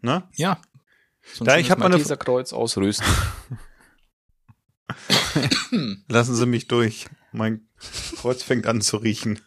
Ne? 0.00 0.22
Ja. 0.36 0.58
So 1.34 1.44
ein 1.44 1.46
Da, 1.46 1.52
ich 1.56 1.66
schönes 1.66 1.70
hab 1.70 1.78
mal 1.80 1.86
eine- 1.86 1.94
Malteserkreuz 1.96 2.52
aus 2.52 2.76
Rösti. 2.78 3.04
Lassen 6.08 6.34
Sie 6.34 6.46
mich 6.46 6.66
durch. 6.68 7.06
Mein 7.32 7.68
Kreuz 8.16 8.42
fängt 8.42 8.66
an 8.66 8.80
zu 8.80 8.96
riechen. 8.98 9.40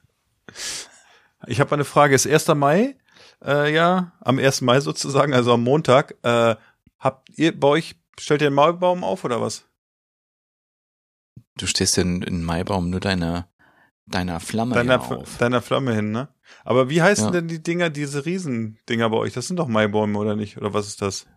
Ich 1.48 1.60
habe 1.60 1.74
eine 1.76 1.86
Frage. 1.86 2.16
Ist 2.16 2.28
1. 2.28 2.48
Mai? 2.56 2.98
Äh, 3.44 3.74
ja, 3.74 4.14
am 4.22 4.40
1. 4.40 4.62
Mai 4.62 4.80
sozusagen, 4.80 5.34
also 5.34 5.54
am 5.54 5.64
Montag. 5.64 6.16
Äh, 6.24 6.56
habt 7.00 7.30
ihr 7.38 7.58
bei 7.60 7.68
euch, 7.68 7.96
stellt 8.20 8.42
ihr 8.42 8.48
einen 8.48 8.56
Maulbaum 8.56 9.04
auf 9.04 9.24
oder 9.26 9.42
was? 9.42 9.66
Du 11.58 11.68
stehst 11.68 11.98
in, 11.98 12.22
in 12.24 12.44
Maibaum 12.44 12.90
nur 12.90 13.00
deiner, 13.00 13.48
deiner 14.08 14.40
Flamme 14.40 14.74
Deiner, 14.76 14.94
ja 14.94 15.00
auf. 15.02 15.38
deiner 15.38 15.62
Flamme 15.62 15.94
hin, 15.94 16.12
ne? 16.12 16.30
Aber 16.66 16.90
wie 16.90 17.02
heißen 17.02 17.26
Ja. 17.26 17.32
denn 17.32 17.48
die 17.48 17.62
Dinger, 17.62 17.90
diese 17.90 18.26
Riesendinger 18.26 19.10
bei 19.10 19.18
euch? 19.18 19.34
Das 19.34 19.48
sind 19.48 19.58
doch 19.58 19.68
Maibäume, 19.68 20.18
oder 20.18 20.36
nicht? 20.36 20.58
Oder 20.58 20.74
was 20.74 20.88
ist 20.88 21.02
das? 21.02 21.28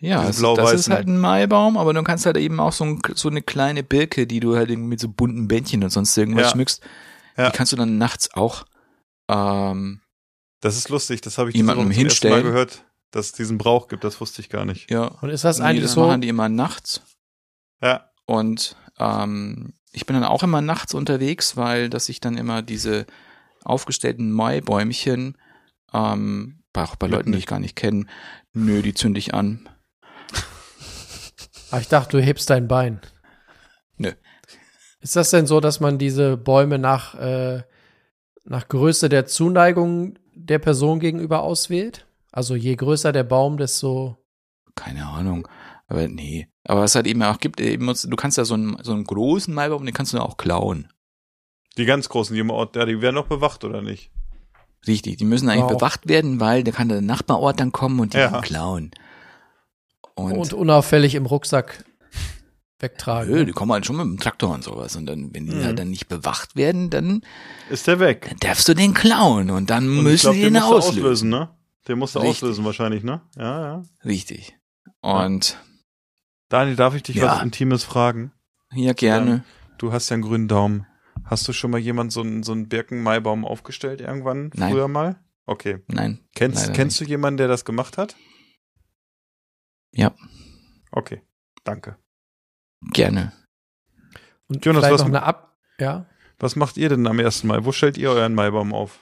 Ja, 0.00 0.26
es, 0.28 0.40
das 0.40 0.72
ist 0.72 0.88
halt 0.90 1.06
ein 1.08 1.18
Maibaum, 1.18 1.76
aber 1.76 1.92
du 1.92 2.02
kannst 2.02 2.24
halt 2.26 2.36
eben 2.38 2.58
auch 2.60 2.72
so, 2.72 2.84
ein, 2.84 3.02
so 3.14 3.28
eine 3.28 3.42
kleine 3.42 3.82
Birke, 3.82 4.26
die 4.26 4.40
du 4.40 4.56
halt 4.56 4.70
irgendwie 4.70 4.88
mit 4.88 5.00
so 5.00 5.08
bunten 5.08 5.46
Bändchen 5.46 5.84
und 5.84 5.90
sonst 5.90 6.16
irgendwas 6.16 6.44
Ja. 6.46 6.50
schmückst, 6.52 6.82
Ja. 7.36 7.50
die 7.50 7.56
kannst 7.56 7.72
du 7.72 7.76
dann 7.76 7.98
nachts 7.98 8.32
auch 8.34 8.64
ähm, 9.28 10.00
Das 10.60 10.76
ist 10.76 10.88
lustig, 10.88 11.20
das 11.20 11.38
habe 11.38 11.50
ich 11.50 11.56
Jemandem 11.56 11.86
ersten 11.88 11.96
Mal 11.98 12.02
hinstellen. 12.08 12.42
gehört, 12.44 12.84
dass 13.10 13.26
es 13.26 13.32
diesen 13.32 13.58
Brauch 13.58 13.88
gibt. 13.88 14.02
Das 14.04 14.20
wusste 14.20 14.40
ich 14.40 14.48
gar 14.48 14.64
nicht. 14.64 14.90
ja. 14.90 15.04
Und 15.20 15.30
ist 15.30 15.44
das 15.44 15.58
Nee, 15.58 15.64
eigentlich 15.66 15.82
das 15.84 15.92
so? 15.92 16.06
machen 16.06 16.20
die 16.20 16.28
immer 16.28 16.48
nachts. 16.48 17.02
Ja. 17.82 18.10
Und 18.26 18.76
ähm, 18.98 19.74
ich 19.92 20.06
bin 20.06 20.14
dann 20.14 20.24
auch 20.24 20.42
immer 20.42 20.60
nachts 20.60 20.94
unterwegs, 20.94 21.56
weil 21.56 21.88
dass 21.90 22.08
ich 22.08 22.20
dann 22.20 22.36
immer 22.38 22.62
diese 22.62 23.06
aufgestellten 23.64 24.32
Maibäumchen, 24.32 25.36
ähm, 25.92 26.62
bei- 26.72 26.84
auch 26.84 26.96
bei 26.96 27.06
Leuten, 27.08 27.32
die 27.32 27.38
ich 27.38 27.46
gar 27.46 27.58
nicht 27.60 27.76
kenne, 27.76 28.06
nö, 28.52 28.82
die 28.82 28.94
zünde 28.94 29.18
ich 29.18 29.34
an. 29.34 29.68
Ah, 31.70 31.78
ich 31.78 31.88
dachte, 31.88 32.16
du 32.16 32.22
hebst 32.22 32.50
dein 32.50 32.68
Bein. 32.68 33.00
Nö. 33.96 34.12
Ist 35.00 35.16
das 35.16 35.30
denn 35.30 35.46
so, 35.46 35.60
dass 35.60 35.80
man 35.80 35.98
diese 35.98 36.36
Bäume 36.36 36.78
nach, 36.78 37.14
äh, 37.14 37.62
nach 38.44 38.68
Größe 38.68 39.08
der 39.08 39.26
Zuneigung 39.26 40.18
der 40.34 40.58
Person 40.58 41.00
gegenüber 41.00 41.42
auswählt? 41.42 42.06
Also 42.32 42.54
je 42.54 42.76
größer 42.76 43.12
der 43.12 43.24
Baum, 43.24 43.56
desto. 43.56 44.16
Keine 44.74 45.06
Ahnung. 45.06 45.48
Aber 45.86 46.06
nee. 46.08 46.48
Aber 46.64 46.82
was 46.82 46.94
halt 46.94 47.06
eben 47.06 47.22
auch 47.22 47.38
gibt, 47.38 47.60
eben, 47.60 47.86
du 47.86 48.16
kannst 48.16 48.38
ja 48.38 48.44
so 48.44 48.54
einen, 48.54 48.76
so 48.82 48.92
einen 48.92 49.04
großen 49.04 49.52
Maibaum, 49.52 49.84
den 49.84 49.94
kannst 49.94 50.12
du 50.12 50.18
auch 50.18 50.36
klauen. 50.36 50.88
Die 51.76 51.84
ganz 51.84 52.08
großen, 52.08 52.34
die 52.34 52.40
im 52.40 52.50
Ort, 52.50 52.76
ja, 52.76 52.84
die 52.84 53.00
werden 53.00 53.14
noch 53.14 53.26
bewacht, 53.26 53.64
oder 53.64 53.80
nicht? 53.82 54.10
Richtig, 54.86 55.16
die 55.18 55.24
müssen 55.24 55.48
eigentlich 55.48 55.64
Wow. 55.64 55.78
bewacht 55.78 56.08
werden, 56.08 56.40
weil 56.40 56.62
da 56.64 56.72
kann 56.72 56.88
der 56.88 57.00
Nachbarort 57.00 57.60
dann 57.60 57.72
kommen 57.72 58.00
und 58.00 58.14
die 58.14 58.18
Ja. 58.18 58.40
klauen. 58.40 58.90
Und, 60.24 60.32
Und, 60.38 60.52
unauffällig 60.52 61.14
im 61.14 61.26
Rucksack 61.26 61.84
wegtragen. 62.78 63.30
nö, 63.32 63.44
die 63.44 63.52
kommen 63.52 63.72
halt 63.72 63.84
schon 63.86 63.96
mit 63.96 64.04
dem 64.06 64.18
Traktor 64.18 64.54
und 64.54 64.64
sowas. 64.64 64.96
Und 64.96 65.06
dann, 65.06 65.34
wenn 65.34 65.46
die 65.46 65.54
Mhm. 65.54 65.64
halt 65.64 65.78
dann 65.78 65.90
nicht 65.90 66.08
bewacht 66.08 66.56
werden, 66.56 66.88
dann, 66.90 67.22
Ist 67.68 67.86
der 67.86 68.00
weg? 68.00 68.26
dann 68.28 68.38
darfst 68.40 68.68
du 68.68 68.74
den 68.74 68.94
klauen 68.94 69.50
und 69.50 69.68
dann 69.70 69.86
Und 69.88 70.02
müssen 70.04 70.22
glaub, 70.22 70.34
die 70.34 70.40
den 70.42 70.54
den 70.54 70.62
musst 70.62 70.72
du 70.72 70.76
auslösen. 70.76 70.98
auslösen, 71.02 71.28
ne? 71.30 71.50
Den 71.88 71.98
musst 71.98 72.14
du 72.14 72.18
Richtig. 72.20 72.36
auslösen 72.36 72.64
wahrscheinlich, 72.64 73.02
ne? 73.04 73.20
Ja, 73.36 73.60
ja. 73.60 73.82
Richtig. 74.04 74.56
Und 75.02 75.58
Daniel, 76.48 76.76
darf 76.76 76.94
ich 76.94 77.02
dich 77.02 77.16
Ja. 77.16 77.26
was 77.36 77.42
Intimes 77.42 77.84
fragen? 77.84 78.32
ja, 78.74 78.92
gerne. 78.92 79.44
Du 79.78 79.92
hast 79.92 80.08
ja 80.10 80.14
einen 80.14 80.22
grünen 80.22 80.46
Daumen. 80.48 80.86
Hast 81.24 81.46
du 81.48 81.52
schon 81.52 81.70
mal 81.70 81.78
jemand 81.78 82.12
so 82.12 82.20
einen, 82.22 82.42
so 82.42 82.52
einen 82.52 82.68
Birken-Maibaum 82.68 83.44
aufgestellt 83.44 84.00
irgendwann? 84.00 84.50
Nein. 84.54 84.72
Früher 84.72 84.88
mal? 84.88 85.16
Okay. 85.46 85.78
Nein. 85.88 86.20
Kennst, 86.34 86.72
kennst 86.74 87.00
du 87.00 87.04
jemanden, 87.04 87.38
der 87.38 87.48
das 87.48 87.64
gemacht 87.64 87.98
hat? 87.98 88.16
Ja. 89.92 90.14
Okay. 90.92 91.22
Danke. 91.64 91.96
Gerne. 92.92 93.32
Und 94.48 94.64
Jonas, 94.64 94.80
vielleicht 94.84 94.94
was- 94.94 95.00
noch 95.02 95.08
eine 95.08 95.22
Ab. 95.22 95.56
Ja. 95.78 96.06
Was 96.38 96.56
macht 96.56 96.76
ihr 96.78 96.88
denn 96.88 97.06
am 97.06 97.18
ersten 97.18 97.48
Mai? 97.48 97.58
Wo 97.64 97.72
stellt 97.72 97.98
ihr 97.98 98.10
euren 98.10 98.34
Maibaum 98.34 98.72
auf? 98.72 98.98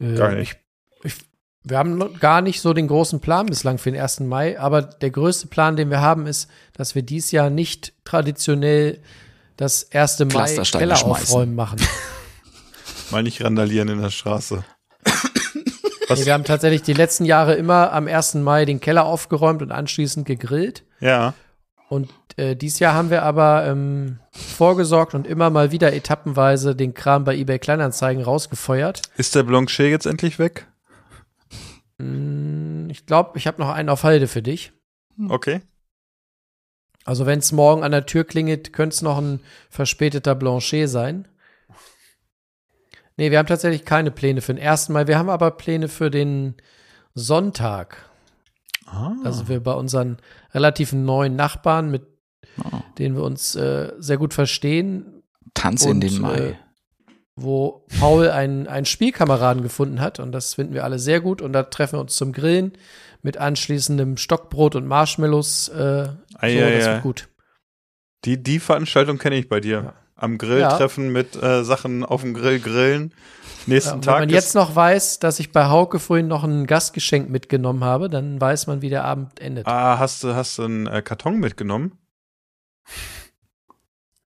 Äh, 0.00 0.14
Gar 0.16 0.32
nicht. 0.32 0.58
Ich, 1.02 1.14
ich, 1.14 1.24
wir 1.62 1.78
haben 1.78 1.96
noch 1.98 2.18
gar 2.20 2.40
nicht 2.40 2.60
so 2.60 2.72
den 2.72 2.88
großen 2.88 3.20
Plan 3.20 3.46
bislang 3.46 3.78
für 3.78 3.90
den 3.92 4.00
1. 4.00 4.20
Mai, 4.20 4.58
aber 4.58 4.82
der 4.82 5.10
größte 5.10 5.46
Plan, 5.46 5.76
den 5.76 5.90
wir 5.90 6.00
haben, 6.00 6.26
ist, 6.26 6.50
dass 6.72 6.94
wir 6.94 7.02
dies 7.02 7.30
Jahr 7.30 7.50
nicht 7.50 7.92
traditionell 8.04 9.02
das 9.56 9.90
1. 9.92 10.20
Mai 10.32 10.56
Keller 10.56 11.04
aufräumen 11.04 11.54
machen. 11.54 11.78
Mal 13.10 13.22
nicht 13.22 13.42
randalieren 13.44 13.88
in 13.88 14.00
der 14.00 14.10
Straße. 14.10 14.64
Nee, 16.08 16.26
wir 16.26 16.32
haben 16.34 16.44
tatsächlich 16.44 16.82
die 16.82 16.92
letzten 16.92 17.24
Jahre 17.24 17.54
immer 17.54 17.92
am 17.92 18.06
1. 18.08 18.34
Mai 18.34 18.64
den 18.64 18.80
Keller 18.80 19.04
aufgeräumt 19.04 19.62
und 19.62 19.72
anschließend 19.72 20.26
gegrillt. 20.26 20.84
Ja. 21.00 21.34
Und 21.88 22.10
äh, 22.36 22.56
dieses 22.56 22.78
Jahr 22.78 22.94
haben 22.94 23.10
wir 23.10 23.22
aber 23.22 23.66
ähm, 23.66 24.18
vorgesorgt 24.32 25.14
und 25.14 25.26
immer 25.26 25.50
mal 25.50 25.70
wieder 25.70 25.92
etappenweise 25.92 26.74
den 26.74 26.94
Kram 26.94 27.24
bei 27.24 27.36
eBay 27.36 27.58
Kleinanzeigen 27.58 28.22
rausgefeuert. 28.22 29.02
Ist 29.16 29.34
der 29.34 29.42
Blanchet 29.44 29.90
jetzt 29.90 30.06
endlich 30.06 30.38
weg? 30.38 30.66
Mm, 31.98 32.88
Ich 32.90 33.06
glaube, 33.06 33.38
ich 33.38 33.46
habe 33.46 33.60
noch 33.62 33.70
einen 33.70 33.88
auf 33.88 34.02
Halde 34.04 34.26
für 34.28 34.42
dich. 34.42 34.72
Okay. 35.28 35.60
Also 37.04 37.26
wenn 37.26 37.38
es 37.38 37.52
morgen 37.52 37.84
an 37.84 37.92
der 37.92 38.06
Tür 38.06 38.24
klingelt, 38.24 38.72
könnte 38.72 38.94
es 38.94 39.02
noch 39.02 39.18
ein 39.18 39.40
verspäteter 39.68 40.34
Blanchet 40.34 40.88
sein. 40.88 41.28
Nee, 43.16 43.30
wir 43.30 43.38
haben 43.38 43.46
tatsächlich 43.46 43.84
keine 43.84 44.10
Pläne 44.10 44.40
für 44.40 44.54
den 44.54 44.62
ersten 44.62 44.92
Mai. 44.92 45.06
Wir 45.06 45.18
haben 45.18 45.30
aber 45.30 45.52
Pläne 45.52 45.88
für 45.88 46.10
den 46.10 46.54
Sonntag. 47.14 48.08
Ah. 48.86 49.12
Da 49.22 49.32
sind 49.32 49.48
wir 49.48 49.62
bei 49.62 49.72
unseren 49.72 50.18
relativ 50.52 50.92
neuen 50.92 51.36
Nachbarn, 51.36 51.90
mit 51.90 52.02
Oh. 52.62 52.78
denen 52.98 53.16
wir 53.16 53.24
uns 53.24 53.56
äh, 53.56 53.92
sehr 53.98 54.16
gut 54.16 54.32
verstehen. 54.32 55.24
Tanz 55.54 55.84
in 55.84 55.90
Und, 55.92 56.00
den 56.02 56.20
Mai. 56.20 56.36
äh, 56.36 56.54
wo 57.34 57.84
Paul 57.98 58.30
einen, 58.30 58.68
einen 58.68 58.86
Spielkameraden 58.86 59.62
gefunden 59.64 60.00
hat 60.00 60.20
und 60.20 60.30
das 60.30 60.54
finden 60.54 60.72
wir 60.72 60.84
alle 60.84 61.00
sehr 61.00 61.20
gut 61.20 61.42
und 61.42 61.52
da 61.52 61.64
treffen 61.64 61.96
wir 61.96 62.00
uns 62.00 62.14
zum 62.14 62.32
Grillen 62.32 62.72
mit 63.22 63.38
anschließendem 63.38 64.18
Stockbrot 64.18 64.76
und 64.76 64.86
Marshmallows. 64.86 65.68
Äh, 65.70 66.10
Ei, 66.38 66.52
so, 66.58 66.64
ei, 66.64 66.76
das 66.76 66.86
ei. 66.86 66.92
wird 66.92 67.02
gut. 67.02 67.28
Die, 68.24 68.40
die 68.40 68.60
Veranstaltung 68.60 69.18
kenne 69.18 69.34
ich 69.36 69.48
bei 69.48 69.58
dir. 69.58 69.94
Am 70.16 70.38
Grill 70.38 70.60
Ja. 70.60 70.76
treffen 70.76 71.12
mit 71.12 71.34
äh, 71.42 71.64
Sachen 71.64 72.04
auf 72.04 72.20
dem 72.22 72.34
Grill 72.34 72.60
grillen. 72.60 73.12
Ja, 73.12 73.74
Nächsten 73.74 73.94
und 73.94 74.04
Tag 74.04 74.14
wenn 74.14 74.20
man 74.22 74.28
jetzt 74.28 74.54
noch 74.54 74.76
weiß, 74.76 75.18
dass 75.18 75.40
ich 75.40 75.50
bei 75.52 75.66
Hauke 75.66 75.98
vorhin 75.98 76.28
noch 76.28 76.44
ein 76.44 76.66
Gastgeschenk 76.66 77.30
mitgenommen 77.30 77.82
habe, 77.82 78.08
dann 78.08 78.40
weiß 78.40 78.66
man, 78.68 78.80
wie 78.82 78.90
der 78.90 79.04
Abend 79.04 79.40
endet. 79.40 79.66
Ah, 79.66 79.98
hast 79.98 80.22
du, 80.22 80.34
hast 80.34 80.58
du 80.58 80.62
einen 80.64 80.86
äh, 80.86 81.02
Karton 81.02 81.40
mitgenommen? 81.40 81.98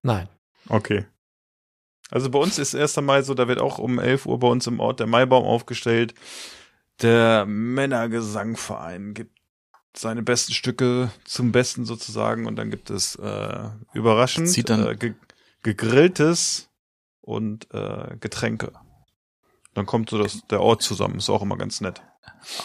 Nein. 0.03 0.29
Okay. 0.67 1.05
Also 2.11 2.29
bei 2.29 2.39
uns 2.39 2.57
ist 2.59 2.73
erst 2.73 2.97
einmal 2.97 3.23
so, 3.23 3.33
da 3.33 3.47
wird 3.47 3.59
auch 3.59 3.77
um 3.79 3.99
11 3.99 4.25
Uhr 4.25 4.39
bei 4.39 4.47
uns 4.47 4.67
im 4.67 4.79
Ort 4.79 4.99
der 4.99 5.07
Maibaum 5.07 5.43
aufgestellt. 5.45 6.13
Der 7.01 7.45
Männergesangverein 7.45 9.13
gibt 9.13 9.37
seine 9.95 10.21
besten 10.21 10.53
Stücke 10.53 11.11
zum 11.23 11.51
Besten 11.51 11.85
sozusagen 11.85 12.45
und 12.45 12.55
dann 12.57 12.69
gibt 12.69 12.89
es 12.89 13.15
äh, 13.15 13.69
überraschend 13.93 14.49
Zieht 14.49 14.69
dann- 14.69 14.85
äh, 14.87 15.13
gegrilltes 15.63 16.69
und 17.21 17.67
äh, 17.73 18.17
Getränke. 18.19 18.71
Dann 19.73 19.85
kommt 19.85 20.09
so 20.09 20.17
das, 20.17 20.41
der 20.47 20.61
Ort 20.61 20.81
zusammen, 20.81 21.17
ist 21.17 21.29
auch 21.29 21.41
immer 21.41 21.57
ganz 21.57 21.81
nett. 21.81 22.01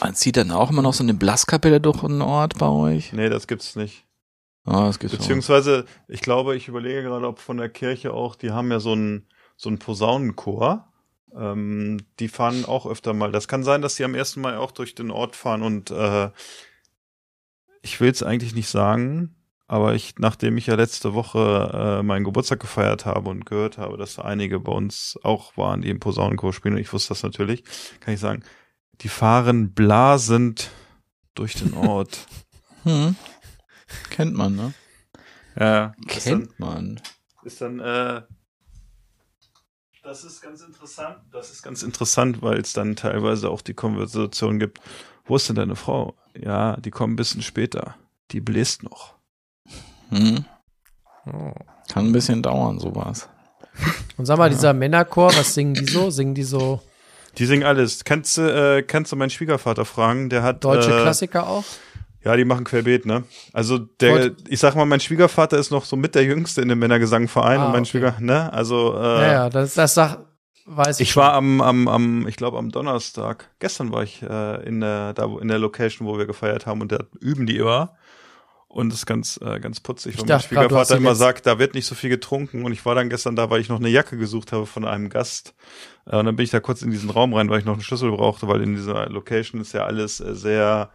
Man 0.01 0.15
zieht 0.15 0.37
dann 0.37 0.51
auch 0.51 0.71
immer 0.71 0.83
noch 0.83 0.95
so 0.95 1.03
eine 1.03 1.15
Blaskapelle 1.15 1.81
durch 1.81 2.01
den 2.01 2.23
Ort 2.23 2.59
bei 2.59 2.69
euch. 2.69 3.13
Nee, 3.13 3.29
das 3.29 3.47
gibt's 3.47 3.77
nicht. 3.77 4.05
Ah, 4.65 4.87
das 4.87 4.99
gibt's. 4.99 5.17
Beziehungsweise, 5.17 5.85
ich 6.09 6.21
glaube, 6.21 6.57
ich 6.57 6.69
überlege 6.69 7.03
gerade, 7.03 7.27
ob 7.27 7.39
von 7.39 7.57
der 7.57 7.69
Kirche 7.69 8.13
auch, 8.13 8.35
die 8.35 8.51
haben 8.53 8.71
ja 8.71 8.81
so 8.81 8.93
einen 8.93 9.27
so 9.57 9.69
einen 9.69 9.79
Posaunenchor. 9.79 10.93
Ähm, 11.35 11.99
die 12.21 12.29
fahren 12.29 12.65
auch 12.65 12.87
öfter 12.87 13.13
mal. 13.13 13.33
Das 13.33 13.49
kann 13.49 13.65
sein, 13.65 13.83
dass 13.83 13.97
die 13.97 14.05
am 14.05 14.15
ersten 14.15 14.41
Mal 14.41 14.57
auch 14.57 14.71
durch 14.71 14.95
den 14.95 15.11
Ort 15.11 15.37
fahren 15.37 15.63
und 15.63 15.91
äh, 15.91 16.31
ich 17.83 18.01
will 18.01 18.11
es 18.11 18.23
eigentlich 18.23 18.55
nicht 18.55 18.69
sagen, 18.69 19.35
aber 19.67 19.95
ich, 19.95 20.15
nachdem 20.19 20.57
ich 20.57 20.67
ja 20.67 20.75
letzte 20.75 21.15
Woche 21.15 21.99
äh, 22.01 22.03
meinen 22.03 22.25
Geburtstag 22.25 22.61
gefeiert 22.61 23.07
habe 23.07 23.31
und 23.31 23.47
gehört 23.47 23.79
habe, 23.79 23.97
dass 23.97 24.19
einige 24.19 24.61
bei 24.61 24.73
uns 24.73 25.19
auch 25.23 25.57
waren, 25.57 25.83
die 25.83 25.91
im 25.91 26.01
Posaunenchor 26.01 26.53
spielen, 26.53 26.75
und 26.75 26.81
ich 26.81 26.93
wusste 26.93 27.11
das 27.11 27.23
natürlich, 27.23 27.65
kann 28.01 28.15
ich 28.15 28.21
sagen, 28.21 28.43
die 29.01 29.09
fahren 29.09 29.73
blasend 29.73 30.71
durch 31.35 31.55
den 31.55 31.75
Ort. 31.75 32.27
Hm. 32.85 33.17
Kennt 34.11 34.35
man, 34.35 34.57
ne? 34.57 34.75
ja, 35.59 35.95
ist 36.07 36.27
dann, 36.27 36.41
Kennt 36.41 36.61
man. 36.61 37.01
ist 37.43 37.63
dann 37.63 37.81
äh, 37.81 38.21
das 40.05 40.23
ist 40.23 40.43
ganz 40.43 40.61
interessant. 40.61 41.17
Das 41.33 41.51
ist 41.51 41.63
ganz 41.63 41.83
interessant, 41.83 42.43
weil 42.43 42.61
es 42.61 42.75
dann 42.75 42.95
teilweise 42.95 43.49
auch 43.49 43.63
die 43.63 43.73
Konversation 43.73 44.59
gibt. 44.59 44.79
Wo 45.25 45.37
ist 45.37 45.49
denn 45.49 45.57
deine 45.57 45.77
Frau? 45.77 46.15
Ja, 46.39 46.77
die 46.77 46.91
kommt 46.91 47.15
ein 47.15 47.17
bisschen 47.17 47.41
später. 47.41 47.97
Die 48.31 48.43
bläst 48.43 48.83
noch. 48.83 49.15
Hm. 50.17 50.45
Oh. 51.27 51.53
Kann 51.93 52.07
ein 52.07 52.13
bisschen 52.13 52.43
dauern, 52.43 52.79
sowas. 52.79 53.29
Und 54.17 54.27
sag 54.27 54.39
mal, 54.39 54.51
dieser 54.51 54.73
Männerchor, 54.73 55.35
was 55.37 55.55
singen 55.55 55.75
die 55.75 55.87
so? 55.87 56.11
Singen 56.11 56.35
die 56.35 56.45
so 56.45 56.81
Die 57.39 57.47
singen 57.47 57.65
alles. 57.65 58.05
Kannst 58.05 58.37
du, 58.39 58.43
äh, 58.43 58.83
kannst 58.83 59.11
du 59.13 59.17
meinen 59.17 59.31
Schwiegervater 59.31 59.85
fragen? 59.85 60.29
Der 60.31 60.43
hat 60.43 60.63
deutsche 60.65 60.91
äh, 60.97 61.03
Klassiker 61.03 61.49
auch? 61.49 61.65
Ja, 62.25 62.37
die 62.37 62.45
machen 62.45 62.65
querbeet, 62.65 63.05
ne? 63.05 63.25
Also 63.53 63.79
der, 63.79 64.13
Wollt- 64.13 64.37
ich 64.49 64.61
sag 64.61 64.77
mal, 64.77 64.87
mein 64.87 65.01
Schwiegervater 65.01 65.59
ist 65.59 65.71
noch 65.71 65.85
so 65.85 65.97
mit 65.97 66.15
der 66.15 66.25
Jüngste 66.25 66.63
in 66.63 66.69
dem 66.69 66.79
Männergesangverein 66.79 67.59
Ah, 67.61 67.67
und 67.67 67.73
mein 67.73 67.83
okay. 67.83 67.91
Schwieger, 67.91 68.15
ne? 68.21 68.51
Also 68.53 68.95
äh, 68.97 69.21
Ja, 69.23 69.33
ja, 69.33 69.51
das, 69.51 69.75
das 69.75 69.93
sag, 69.95 70.21
weiß 70.65 71.01
ich. 71.01 71.11
Ich 71.11 71.17
war 71.17 71.35
am, 71.35 71.61
am, 71.61 71.87
am, 71.89 72.27
ich 72.27 72.37
glaube 72.37 72.57
am 72.59 72.71
Donnerstag, 72.71 73.51
gestern 73.59 73.93
war 73.93 74.05
ich 74.05 74.23
äh, 74.23 74.67
in 74.67 74.81
der, 74.81 75.13
da 75.13 75.25
in 75.39 75.49
der 75.49 75.59
Location, 75.59 76.09
wo 76.09 76.17
wir 76.17 76.25
gefeiert 76.27 76.65
haben 76.67 76.81
und 76.81 76.93
da 76.93 76.99
üben 77.21 77.45
die 77.47 77.57
immer. 77.57 77.97
Und 78.75 78.89
das 78.89 78.99
ist 78.99 79.07
ganz, 79.07 79.39
äh, 79.41 79.61
ganz 79.61 79.79
putzig, 79.79 80.19
weil 80.19 80.27
mein 80.27 80.41
Schwiegervater 80.41 80.97
immer 80.97 81.15
sagt, 81.15 81.47
da 81.47 81.61
wird 81.61 81.75
nicht 81.75 81.87
so 81.87 81.95
viel 81.95 82.11
getrunken. 82.11 82.65
Und 82.65 82.73
ich 82.73 82.85
war 82.85 82.97
dann 82.97 83.09
gestern 83.09 83.37
da, 83.37 83.49
weil 83.49 83.61
ich 83.61 83.69
noch 83.69 83.79
eine 83.79 83.89
Jacke 83.89 84.17
gesucht 84.17 84.51
habe 84.51 84.67
von 84.67 84.85
einem 84.85 85.11
Gast. 85.11 85.55
Äh, 86.07 86.17
und 86.17 86.27
dann 86.27 86.35
bin 86.35 86.43
ich 86.43 86.51
da 86.51 86.59
kurz 86.59 86.83
in 86.83 86.91
diesen 86.91 87.09
Raum 87.09 87.35
rein, 87.35 87.49
weil 87.49 87.61
ich 87.61 87.65
noch 87.65 87.75
einen 87.75 87.83
Schlüssel 87.83 88.11
brauchte, 88.11 88.49
weil 88.49 88.61
in 88.63 88.75
dieser 88.75 89.09
Location 89.11 89.61
ist 89.61 89.75
ja 89.75 89.85
alles 89.85 90.19
äh, 90.19 90.35
sehr 90.35 90.91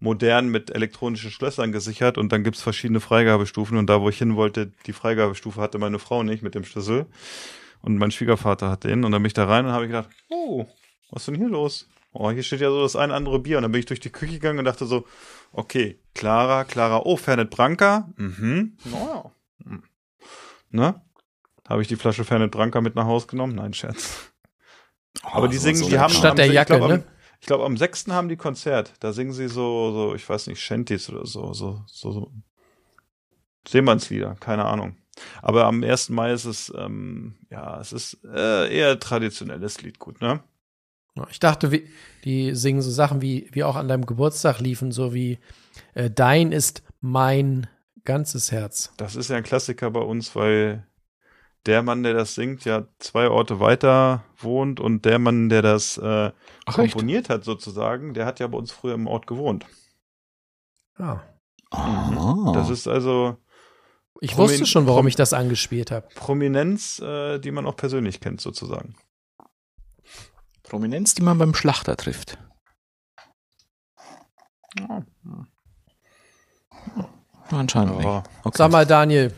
modern 0.00 0.48
mit 0.48 0.74
elektronischen 0.74 1.30
Schlössern 1.30 1.70
gesichert 1.70 2.18
und 2.18 2.32
dann 2.32 2.42
gibt's 2.42 2.60
verschiedene 2.60 2.98
Freigabestufen 2.98 3.76
und 3.76 3.86
da, 3.88 4.00
wo 4.00 4.08
ich 4.08 4.18
hin 4.18 4.34
wollte, 4.34 4.72
die 4.86 4.92
Freigabestufe 4.92 5.60
hatte 5.60 5.78
meine 5.78 6.00
Frau 6.00 6.24
nicht 6.24 6.42
mit 6.42 6.56
dem 6.56 6.64
Schlüssel 6.64 7.06
und 7.82 7.98
mein 7.98 8.10
Schwiegervater 8.10 8.68
hat 8.68 8.82
den 8.82 9.04
und 9.04 9.12
dann 9.12 9.22
bin 9.22 9.28
ich 9.28 9.34
da 9.34 9.44
rein 9.44 9.64
und 9.64 9.70
habe 9.70 9.84
ich 9.84 9.90
gedacht, 9.92 10.10
oh, 10.28 10.66
was 11.10 11.22
ist 11.22 11.28
denn 11.28 11.36
hier 11.36 11.48
los? 11.48 11.88
Oh, 12.12 12.32
hier 12.32 12.42
steht 12.42 12.60
ja 12.60 12.70
so 12.70 12.82
das 12.82 12.96
ein 12.96 13.12
andere 13.12 13.38
Bier 13.38 13.58
und 13.58 13.62
dann 13.62 13.70
bin 13.70 13.78
ich 13.78 13.86
durch 13.86 14.00
die 14.00 14.10
Küche 14.10 14.34
gegangen 14.34 14.58
und 14.58 14.64
dachte 14.64 14.86
so, 14.86 15.06
okay, 15.52 15.98
Clara, 16.14 16.64
Clara, 16.64 17.02
oh, 17.04 17.16
Fernet 17.16 17.50
Branca, 17.50 18.08
mhm, 18.16 18.76
naja, 18.84 19.30
hm. 19.64 19.82
ne? 20.70 21.00
Habe 21.68 21.82
ich 21.82 21.88
die 21.88 21.96
Flasche 21.96 22.24
Fernet 22.24 22.50
Branca 22.50 22.80
mit 22.80 22.94
nach 22.96 23.06
Hause 23.06 23.28
genommen? 23.28 23.54
Nein, 23.54 23.72
Scherz. 23.72 24.32
Aber 25.22 25.48
die 25.48 25.56
Oh, 25.58 25.60
singen, 25.60 25.76
so 25.78 25.88
die 25.88 25.98
haben 25.98 26.12
Statt 26.12 26.32
am- 26.32 26.36
der 26.36 26.46
ich 26.46 26.52
Jacke, 26.52 26.76
glaub, 26.76 26.82
am, 26.90 26.96
ne? 26.96 27.04
ich 27.40 27.46
glaube, 27.46 27.64
am 27.64 27.76
6. 27.76 28.06
haben 28.12 28.28
die 28.28 28.36
Konzert. 28.36 28.92
Da 29.00 29.12
singen 29.12 29.32
sie 29.32 29.48
so, 29.48 29.92
so, 29.92 30.14
ich 30.14 30.28
weiß 30.28 30.48
nicht, 30.48 30.60
Shanties 30.60 31.08
oder 31.10 31.24
so, 31.26 31.52
so, 31.54 31.82
so, 31.86 32.10
so. 32.12 32.32
Seemannslieder, 33.68 34.34
keine 34.40 34.64
Ahnung. 34.64 34.96
Aber 35.40 35.66
am 35.66 35.82
1. 35.82 36.08
Mai 36.10 36.32
ist 36.32 36.46
es, 36.46 36.72
ähm, 36.76 37.36
ja, 37.50 37.80
es 37.80 37.92
ist 37.92 38.18
äh, 38.24 38.74
eher 38.74 38.98
traditionelles 38.98 39.82
Liedgut, 39.82 40.20
ne? 40.20 40.42
Ich 41.30 41.40
dachte, 41.40 41.70
die 42.24 42.54
singen 42.54 42.80
so 42.80 42.90
Sachen 42.90 43.20
wie, 43.20 43.48
wie 43.52 43.64
auch 43.64 43.76
an 43.76 43.88
deinem 43.88 44.06
Geburtstag 44.06 44.60
liefen, 44.60 44.92
so 44.92 45.12
wie 45.12 45.38
äh, 45.94 46.10
Dein 46.10 46.52
ist 46.52 46.82
mein 47.00 47.66
ganzes 48.04 48.50
Herz. 48.50 48.92
Das 48.96 49.14
ist 49.16 49.28
ja 49.28 49.36
ein 49.36 49.42
Klassiker 49.42 49.90
bei 49.90 50.00
uns, 50.00 50.34
weil 50.34 50.86
der 51.66 51.82
Mann, 51.82 52.02
der 52.02 52.14
das 52.14 52.34
singt, 52.34 52.64
ja 52.64 52.88
zwei 52.98 53.28
Orte 53.28 53.60
weiter 53.60 54.24
wohnt 54.38 54.80
und 54.80 55.04
der 55.04 55.18
Mann, 55.18 55.48
der 55.50 55.62
das 55.62 55.98
äh, 55.98 56.32
Ach, 56.66 56.78
echt? 56.78 56.92
komponiert 56.94 57.28
hat 57.28 57.44
sozusagen, 57.44 58.14
der 58.14 58.24
hat 58.26 58.40
ja 58.40 58.46
bei 58.46 58.56
uns 58.58 58.72
früher 58.72 58.94
im 58.94 59.06
Ort 59.06 59.26
gewohnt. 59.26 59.66
Ah. 60.96 61.20
Ah. 61.70 62.52
Das 62.54 62.70
ist 62.70 62.88
also 62.88 63.36
Ich 64.20 64.32
Promin- 64.32 64.50
wusste 64.50 64.66
schon, 64.66 64.86
warum 64.86 65.00
Prom- 65.02 65.08
ich 65.08 65.16
das 65.16 65.32
angespielt 65.34 65.90
habe. 65.90 66.08
Prominenz, 66.14 66.98
äh, 67.00 67.38
die 67.38 67.50
man 67.50 67.66
auch 67.66 67.76
persönlich 67.76 68.20
kennt 68.20 68.40
sozusagen. 68.40 68.94
Prominenz, 70.72 71.14
die 71.14 71.20
man 71.20 71.36
beim 71.36 71.54
Schlachter 71.54 71.98
trifft. 71.98 72.38
Anscheinend 77.50 77.96
nicht. 77.96 78.06
Ja. 78.06 78.22
Okay. 78.42 78.56
Sag 78.56 78.72
mal, 78.72 78.86
Daniel, 78.86 79.34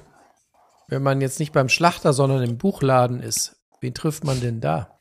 wenn 0.87 1.03
man 1.03 1.21
jetzt 1.21 1.41
nicht 1.41 1.53
beim 1.53 1.69
Schlachter, 1.69 2.13
sondern 2.13 2.45
im 2.45 2.57
Buchladen 2.57 3.19
ist, 3.19 3.57
wen 3.81 3.95
trifft 3.95 4.23
man 4.23 4.41
denn 4.41 4.61
da? 4.61 5.01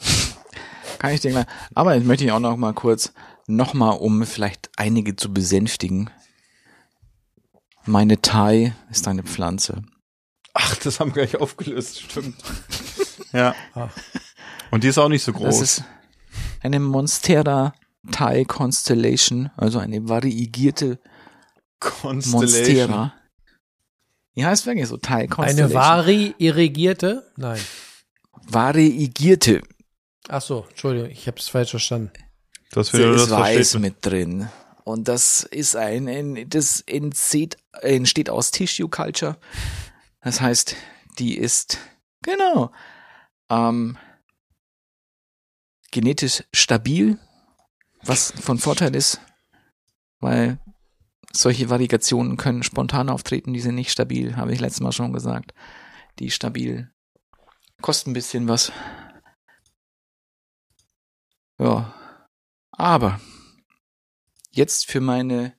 Kann 0.98 1.12
ich 1.12 1.22
dir 1.22 1.30
gleich. 1.30 1.46
Aber 1.74 1.94
jetzt 1.94 2.04
möchte 2.04 2.26
ich 2.26 2.32
auch 2.32 2.38
noch 2.38 2.58
mal 2.58 2.74
kurz, 2.74 3.14
noch 3.46 3.72
mal, 3.72 3.92
um 3.92 4.26
vielleicht 4.26 4.68
einige 4.76 5.16
zu 5.16 5.32
besänftigen. 5.32 6.10
Meine 7.86 8.20
Thai 8.20 8.74
ist 8.90 9.08
eine 9.08 9.22
Pflanze. 9.22 9.82
Ach, 10.52 10.76
das 10.76 11.00
haben 11.00 11.14
wir 11.14 11.24
gleich 11.24 11.40
aufgelöst, 11.40 12.02
stimmt. 12.02 12.36
ja. 13.32 13.54
Ach. 13.72 13.90
Und 14.70 14.84
die 14.84 14.88
ist 14.88 14.98
auch 14.98 15.08
nicht 15.08 15.22
so 15.22 15.32
groß. 15.32 15.58
Das 15.58 15.60
ist 15.60 15.84
eine 16.60 16.80
Monstera 16.80 17.74
Thai 18.10 18.44
Constellation, 18.44 19.50
also 19.56 19.78
eine 19.78 20.08
variegierte 20.08 20.98
Constellation. 21.80 22.40
Monstera. 22.40 23.14
Ja, 24.34 24.48
heißt 24.48 24.66
wirklich 24.66 24.88
so 24.88 24.96
Thai 24.96 25.26
Constellation. 25.26 25.66
Eine 25.66 25.74
Vari 25.74 26.34
irrigierte? 26.38 27.30
Nein. 27.36 27.60
variegierte. 28.46 29.62
Ach 30.28 30.42
so, 30.42 30.66
Entschuldigung, 30.68 31.10
ich 31.10 31.26
habe 31.26 31.38
es 31.38 31.48
falsch 31.48 31.70
verstanden. 31.70 32.12
Das 32.72 32.90
Da 32.90 32.98
wieder 32.98 33.14
ist 33.14 33.30
das 33.30 33.40
Weiß 33.40 33.78
mit 33.78 34.04
drin. 34.04 34.48
Und 34.84 35.08
das 35.08 35.44
ist 35.44 35.76
ein, 35.76 36.08
ein 36.08 36.48
das 36.48 36.82
entsteht, 36.82 37.56
entsteht 37.80 38.28
aus 38.28 38.50
Tissue 38.50 38.88
Culture. 38.88 39.36
Das 40.20 40.40
heißt, 40.40 40.76
die 41.18 41.38
ist, 41.38 41.78
genau, 42.22 42.70
ähm, 43.50 43.96
genetisch 45.94 46.42
stabil, 46.52 47.18
was 48.02 48.32
von 48.32 48.58
Vorteil 48.58 48.94
ist, 48.96 49.20
weil 50.18 50.58
solche 51.32 51.70
Variegationen 51.70 52.36
können 52.36 52.64
spontan 52.64 53.08
auftreten, 53.08 53.52
die 53.52 53.60
sind 53.60 53.76
nicht 53.76 53.92
stabil, 53.92 54.36
habe 54.36 54.52
ich 54.52 54.60
letztes 54.60 54.80
Mal 54.80 54.92
schon 54.92 55.12
gesagt. 55.12 55.54
Die 56.18 56.30
stabil 56.32 56.92
kosten 57.80 58.10
ein 58.10 58.14
bisschen 58.14 58.48
was. 58.48 58.72
Ja. 61.58 61.94
Aber 62.72 63.20
jetzt 64.50 64.90
für 64.90 65.00
meine 65.00 65.56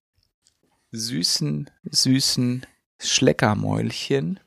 süßen, 0.92 1.70
süßen 1.84 2.66
Schleckermäulchen 3.02 4.40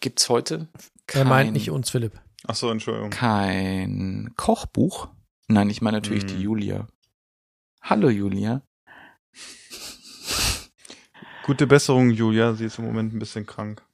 gibt's 0.00 0.28
heute 0.28 0.68
Er 1.12 1.24
meint 1.24 1.48
kein- 1.48 1.52
nicht 1.54 1.70
uns, 1.70 1.90
Philipp. 1.90 2.20
Ach 2.46 2.54
so, 2.54 2.70
Entschuldigung. 2.70 3.10
kein 3.10 4.32
Kochbuch. 4.36 5.08
Nein, 5.48 5.70
ich 5.70 5.80
meine 5.82 5.98
natürlich 5.98 6.26
die 6.26 6.34
Hm. 6.34 6.40
Julia. 6.40 6.88
Hallo 7.82 8.08
Julia. 8.08 8.62
Gute 11.44 11.66
Besserung, 11.66 12.10
Julia. 12.10 12.54
Sie 12.54 12.64
ist 12.64 12.78
im 12.78 12.84
Moment 12.86 13.12
ein 13.14 13.18
bisschen 13.18 13.46
krank. 13.46 13.84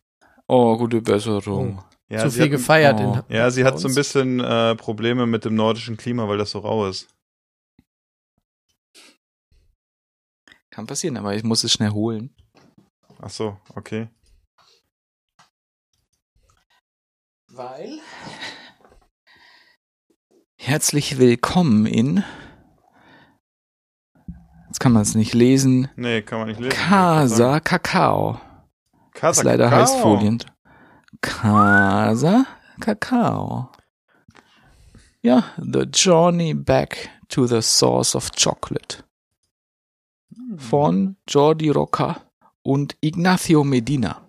Oh, 0.47 0.77
gute 0.77 1.01
Besserung. 1.03 1.83
Ja, 2.09 2.21
Zu 2.21 2.31
viel 2.31 2.45
hat, 2.45 2.51
gefeiert. 2.51 3.01
oh. 3.01 3.23
in, 3.29 3.35
Ja, 3.37 3.51
sie 3.51 3.65
hat 3.65 3.79
so 3.79 3.87
ein 3.87 3.91
uns. 3.91 3.95
bisschen 3.97 4.41
äh, 4.41 4.75
Probleme 4.77 5.27
mit 5.27 5.45
dem 5.45 5.55
nordischen 5.55 5.97
Klima, 5.97 6.27
weil 6.29 6.39
das 6.39 6.51
so 6.53 6.61
rau 6.61 6.87
ist. 6.89 7.09
Kann 10.71 10.87
passieren, 10.87 11.17
aber 11.17 11.35
ich 11.35 11.43
muss 11.45 11.65
es 11.65 11.73
schnell 11.73 11.91
holen. 11.91 12.35
Ach 13.21 13.31
so, 13.31 13.59
okay. 13.75 14.09
Weil? 17.49 17.99
Herzlich 20.61 21.19
willkommen 21.19 21.87
in. 21.87 22.25
Jetzt 24.67 24.81
kann 24.81 24.93
man 24.93 25.03
es 25.03 25.15
nicht 25.15 25.33
lesen. 25.33 25.89
Nee, 25.95 26.21
kann 26.23 26.41
man 26.41 26.49
nicht 26.49 26.59
lesen. 26.59 26.77
Casa 26.77 27.61
Kakao. 27.61 28.41
Casa 29.15 29.41
ist 29.41 29.45
leider 29.45 29.71
Kakao. 29.71 29.81
heißfolient. 29.81 30.47
Casa 31.21 32.45
Kakao. 32.81 33.71
Ja, 35.23 35.45
The 35.59 35.83
Journey 35.93 36.55
Back 36.55 37.09
to 37.29 37.47
the 37.47 37.63
Source 37.63 38.17
of 38.17 38.33
Chocolate. 38.33 39.05
Von 40.57 41.17
Jordi 41.29 41.71
Roca 41.71 42.21
und 42.63 42.97
Ignacio 43.01 43.63
Medina. 43.63 44.23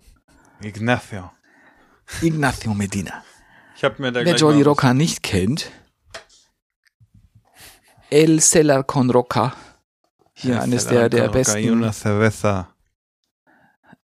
Ignacio. 0.62 1.32
Ignacio 2.22 2.74
Medina. 2.76 3.24
Ich 3.76 3.84
habe 3.84 4.00
mir 4.00 4.12
da 4.12 4.24
Wer 4.24 4.36
Jordi 4.36 4.62
Roca 4.62 4.94
nicht 4.94 5.24
kennt, 5.24 5.72
El 8.10 8.42
Cellar 8.42 8.84
con 8.86 9.10
Roca. 9.10 9.56
Hier 10.34 10.62
eines 10.62 10.88
der, 10.88 11.10
der 11.10 11.24
una 11.26 11.32
besten, 11.32 11.92
cerveza. 11.94 12.74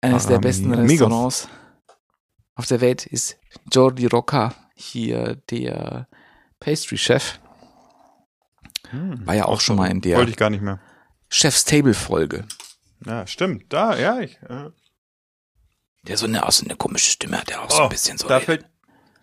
eines 0.02 0.24
der 0.28 0.36
Para 0.36 0.42
besten 0.42 0.70
mi 0.70 0.76
amigos. 0.78 1.02
Restaurants 1.02 1.48
auf 2.56 2.68
der 2.68 2.80
Welt 2.82 3.06
ist 3.08 3.38
Jordi 3.72 4.06
Roca, 4.06 4.54
hier 4.76 5.36
der 5.50 6.08
Pastry-Chef. 6.60 7.40
Hm. 8.92 9.26
War 9.26 9.36
ja 9.36 9.46
auch 9.46 9.62
schon 9.62 9.78
mal 9.78 9.90
in 9.90 10.02
der 10.02 10.18
Wollte 10.18 10.32
ich 10.32 10.38
gar 10.38 10.50
nicht 10.52 10.62
mehr. 10.62 10.80
Chef's 11.30 11.64
Table-Folge. 11.66 12.46
Ja, 13.06 13.26
stimmt. 13.26 13.72
Da, 13.74 13.98
ja, 13.98 14.20
ich. 14.20 14.38
Äh, 14.44 14.70
Der 16.04 16.18
so 16.18 16.26
eine, 16.28 16.46
auch 16.46 16.52
so 16.52 16.66
eine 16.66 16.76
komische 16.76 17.10
Stimme 17.12 17.40
hat, 17.40 17.50
der 17.50 17.62
auch 17.64 17.72
so 17.72 17.80
Oh, 17.80 17.84
ein 17.84 17.90
bisschen 17.90 18.18
so. 18.18 18.28
da 18.28 18.40
fällt, 18.40 18.66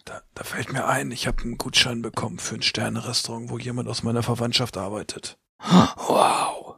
da, 0.08 0.22
da 0.34 0.44
fällt 0.44 0.72
mir 0.72 0.86
ein, 0.86 1.10
ich 1.10 1.26
habe 1.26 1.42
einen 1.42 1.58
Gutschein 1.58 2.00
bekommen 2.02 2.38
für 2.38 2.54
ein 2.54 2.62
Sterne-Restaurant, 2.62 3.50
wo 3.50 3.58
jemand 3.58 3.88
aus 3.88 4.02
meiner 4.02 4.22
Verwandtschaft 4.22 4.76
arbeitet. 4.76 5.38
wow. 5.60 6.76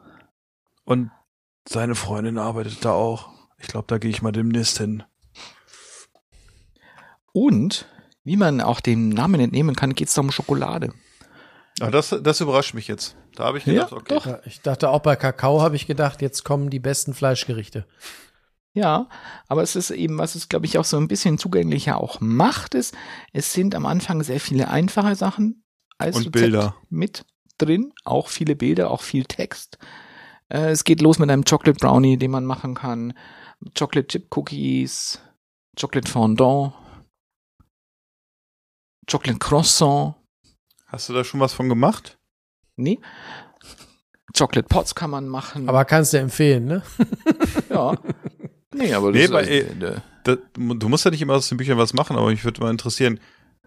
Und 0.85 1.11
seine 1.69 1.95
Freundin 1.95 2.39
arbeitet 2.39 2.85
da 2.85 2.93
auch. 2.93 3.31
Ich 3.59 3.69
glaube, 3.69 3.87
da 3.87 3.99
gehe 3.99 4.11
ich 4.11 4.23
mal 4.23 4.33
demnächst 4.33 4.79
hin. 4.79 5.05
Und, 7.33 7.87
wie 8.25 8.37
man 8.37 8.61
auch 8.61 8.81
dem 8.81 9.11
Namen 9.11 9.41
entnehmen 9.41 9.77
kann, 9.77 9.95
geht's 9.95 10.15
da 10.15 10.23
um 10.23 10.33
Schokolade. 10.33 10.93
Aber 11.79 11.93
das, 11.93 12.15
das 12.23 12.41
überrascht 12.41 12.75
mich 12.75 12.89
jetzt. 12.89 13.17
Da 13.37 13.45
habe 13.45 13.59
ich 13.59 13.67
Ja, 13.67 13.73
gedacht, 13.85 13.93
okay. 13.93 14.15
doch. 14.15 14.27
Ja, 14.27 14.41
ich 14.45 14.61
dachte 14.61 14.89
auch 14.89 15.01
bei 15.01 15.15
Kakao 15.15 15.63
habe 15.63 15.77
ich 15.77 15.87
gedacht, 15.87 16.21
jetzt 16.21 16.45
kommen 16.45 16.69
die 16.69 16.81
besten 16.81 17.15
Fleischgerichte. 17.15 17.87
Ja, 18.73 19.09
aber 19.49 19.63
es 19.63 19.75
ist 19.75 19.91
eben, 19.91 20.19
was 20.19 20.37
es, 20.37 20.49
glaube 20.49 20.67
ich, 20.67 20.79
auch 20.79 20.85
so 20.85 20.97
ein 20.97 21.09
bisschen 21.09 21.39
zugänglicher 21.39 21.97
auch 21.99 22.21
macht, 22.21 22.75
ist, 22.75 22.95
es 23.33 23.53
sind 23.53 23.75
am 23.75 23.85
Anfang 23.85 24.23
sehr 24.23 24.39
viele 24.41 24.69
einfache 24.69 25.17
Sachen 25.17 25.65
als 25.99 26.17
Und 26.17 26.23
Rezept 26.27 26.33
Bilder. 26.33 26.77
mit 26.89 27.25
drin, 27.59 27.93
auch 28.05 28.29
viele 28.29 28.55
Bilder, 28.55 28.91
auch 28.91 29.03
viel 29.03 29.25
Text. 29.25 29.79
Äh, 30.49 30.71
es 30.71 30.85
geht 30.85 31.01
los 31.01 31.19
mit 31.19 31.31
einem 31.31 31.45
Chocolate 31.45 31.79
Brownie, 31.81 32.17
den 32.17 32.31
man 32.31 32.45
machen 32.45 32.75
kann, 32.75 33.13
Chocolate 33.77 34.07
Chip 34.07 34.35
Cookies, 34.37 35.21
Chocolate 35.79 36.09
Fondant, 36.11 36.73
Chocolate 39.11 39.39
Croissant, 39.39 40.15
Hast 40.87 41.09
du 41.09 41.13
da 41.13 41.23
schon 41.25 41.41
was 41.41 41.53
von 41.53 41.69
gemacht? 41.69 42.19
nee, 42.77 42.99
Chocolate 44.37 44.69
Pots 44.69 44.95
kann 44.95 45.11
man 45.11 45.27
machen. 45.29 45.69
Aber 45.69 45.85
kannst 45.85 46.13
du 46.13 46.19
empfehlen, 46.19 46.65
ne? 46.67 46.83
ja. 47.69 47.97
Nee, 48.75 48.95
aber 48.95 49.09
das 49.13 49.19
Nee, 49.19 49.25
ist 49.25 49.31
bei- 49.33 49.39
also, 49.39 49.87
äh, 49.97 50.01
Da, 50.25 50.37
du 50.55 50.89
musst 50.89 51.05
ja 51.05 51.11
nicht 51.11 51.23
immer 51.23 51.35
aus 51.35 51.49
den 51.49 51.57
Büchern 51.59 51.79
was 51.79 51.95
machen, 51.95 52.17
aber 52.17 52.27
mich 52.29 52.45
würde 52.45 52.61
mal 52.61 52.71
interessieren, 52.71 53.19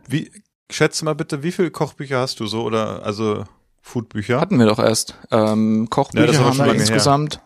wie, 0.07 0.31
schätze 0.71 1.03
mal 1.03 1.15
bitte, 1.15 1.41
wie 1.43 1.51
viele 1.51 1.71
Kochbücher 1.71 2.19
hast 2.19 2.39
du 2.39 2.45
so 2.47 2.63
oder, 2.63 3.03
also, 3.03 3.43
Foodbücher? 3.81 4.39
Hatten 4.39 4.59
wir 4.59 4.65
doch 4.67 4.79
erst. 4.79 5.15
Ähm, 5.31 5.83
Ja, 5.83 5.89
Kochbücher 5.89 6.39
aber 6.39 6.47
haben 6.49 6.57
wir 6.59 6.65
her. 6.65 6.73
insgesamt 6.75 7.41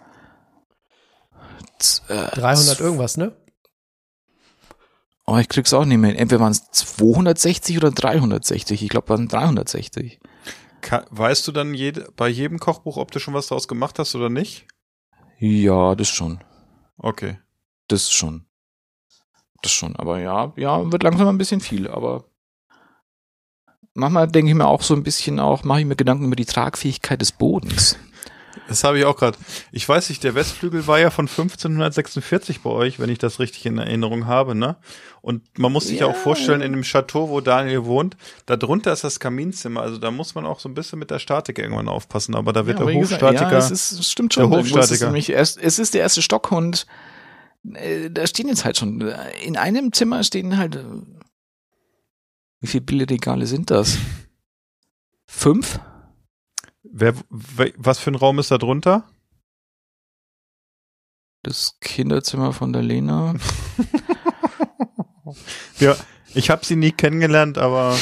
z- 1.79 2.03
äh, 2.09 2.27
300 2.35 2.79
irgendwas, 2.79 3.17
ne? 3.17 3.35
Oh, 5.25 5.37
ich 5.37 5.49
krieg's 5.49 5.73
auch 5.73 5.83
nicht 5.85 5.97
mehr. 5.97 6.17
Entweder 6.17 6.41
waren 6.41 6.51
es 6.53 6.69
260 6.71 7.77
oder 7.77 7.91
360. 7.91 8.81
Ich 8.83 8.89
glaube, 8.89 9.09
waren 9.09 9.27
360. 9.27 10.19
Ka 10.81 11.05
weißt 11.09 11.47
du 11.47 11.51
dann 11.51 11.73
jede, 11.73 12.11
bei 12.15 12.27
jedem 12.29 12.59
Kochbuch, 12.59 12.97
ob 12.97 13.11
du 13.11 13.19
schon 13.19 13.33
was 13.33 13.47
daraus 13.47 13.67
gemacht 13.67 13.99
hast 13.99 14.15
oder 14.15 14.29
nicht? 14.29 14.67
Ja, 15.39 15.95
das 15.95 16.07
schon. 16.09 16.39
Okay. 16.97 17.39
Das 17.87 18.11
schon. 18.11 18.45
Das 19.61 19.71
schon. 19.71 19.95
Aber 19.95 20.19
ja, 20.19 20.53
ja, 20.55 20.91
wird 20.91 21.03
langsam 21.03 21.27
ein 21.27 21.37
bisschen 21.37 21.61
viel. 21.61 21.87
Aber 21.87 22.25
manchmal 23.93 24.27
denke 24.27 24.51
ich 24.51 24.55
mir 24.57 24.67
auch 24.67 24.81
so 24.83 24.93
ein 24.93 25.03
bisschen 25.03 25.39
auch, 25.39 25.63
mache 25.63 25.79
ich 25.81 25.85
mir 25.85 25.95
Gedanken 25.95 26.25
über 26.25 26.35
die 26.35 26.45
Tragfähigkeit 26.45 27.21
des 27.21 27.31
Bodens. 27.31 27.97
Das 28.67 28.83
habe 28.83 28.99
ich 28.99 29.05
auch 29.05 29.15
gerade. 29.15 29.37
Ich 29.71 29.87
weiß 29.87 30.09
nicht, 30.09 30.23
der 30.23 30.35
Westflügel 30.35 30.87
war 30.87 30.99
ja 30.99 31.09
von 31.11 31.27
1546 31.27 32.61
bei 32.61 32.69
euch, 32.71 32.99
wenn 32.99 33.09
ich 33.09 33.19
das 33.19 33.39
richtig 33.39 33.65
in 33.65 33.77
Erinnerung 33.77 34.25
habe, 34.25 34.55
ne? 34.55 34.75
Und 35.21 35.43
man 35.59 35.71
muss 35.71 35.87
sich 35.87 35.99
ja 35.99 36.07
Ja, 36.07 36.11
auch 36.11 36.15
vorstellen, 36.17 36.61
in 36.61 36.73
dem 36.73 36.81
Chateau, 36.81 37.29
wo 37.29 37.39
Daniel 37.39 37.85
wohnt, 37.85 38.17
da 38.45 38.57
drunter 38.57 38.91
ist 38.93 39.03
das 39.03 39.19
Kaminzimmer. 39.19 39.81
Also 39.81 39.97
da 39.99 40.09
muss 40.11 40.35
man 40.35 40.45
auch 40.45 40.59
so 40.59 40.67
ein 40.69 40.73
bisschen 40.73 40.99
mit 40.99 41.11
der 41.11 41.19
Statik 41.19 41.59
irgendwann 41.59 41.87
aufpassen. 41.87 42.35
Aber 42.35 42.51
da 42.51 42.65
wird 42.65 42.79
Ja, 42.79 42.85
der 42.85 42.93
wie 42.93 42.99
gesagt, 42.99 43.21
Hofstatiker. 43.21 43.51
Ja, 43.51 43.57
es, 43.59 43.71
ist, 43.71 43.91
es 43.91 44.11
stimmt 44.11 44.33
schon. 44.33 44.49
der 44.49 44.59
Irgendwo 44.59 44.79
ist 44.79 44.91
Es, 44.91 45.01
nämlich 45.01 45.29
erst, 45.29 45.57
es 45.59 45.79
ist 45.79 45.93
der 45.93 46.01
erste 46.01 46.21
Stock 46.21 46.51
und 46.51 46.87
äh, 47.75 48.09
da 48.09 48.25
stehen 48.27 48.47
jetzt 48.47 48.65
halt 48.65 48.77
schon. 48.77 49.01
äh, 49.01 49.31
In 49.43 49.57
einem 49.57 49.93
Zimmer 49.93 50.23
stehen 50.23 50.57
halt. 50.57 50.75
Äh, 50.75 50.85
wie 52.59 52.67
viele 52.67 52.81
Bilderregale 52.81 53.45
sind 53.45 53.69
das? 53.71 53.97
Fünf? 55.27 55.79
wer, 56.83 57.13
wer, 57.29 57.71
was 57.77 57.99
für 57.99 58.09
ein 58.11 58.15
Raum 58.15 58.39
ist 58.39 58.49
da 58.49 58.57
drunter? 58.57 59.07
Das 61.43 61.77
Kinderzimmer 61.81 62.53
von 62.53 62.73
der 62.73 62.81
Lena. 62.83 63.35
Ja, 65.79 65.95
ich 66.33 66.49
habe 66.49 66.65
sie 66.65 66.77
nie 66.77 66.91
kennengelernt, 66.93 67.57
aber 67.57 67.97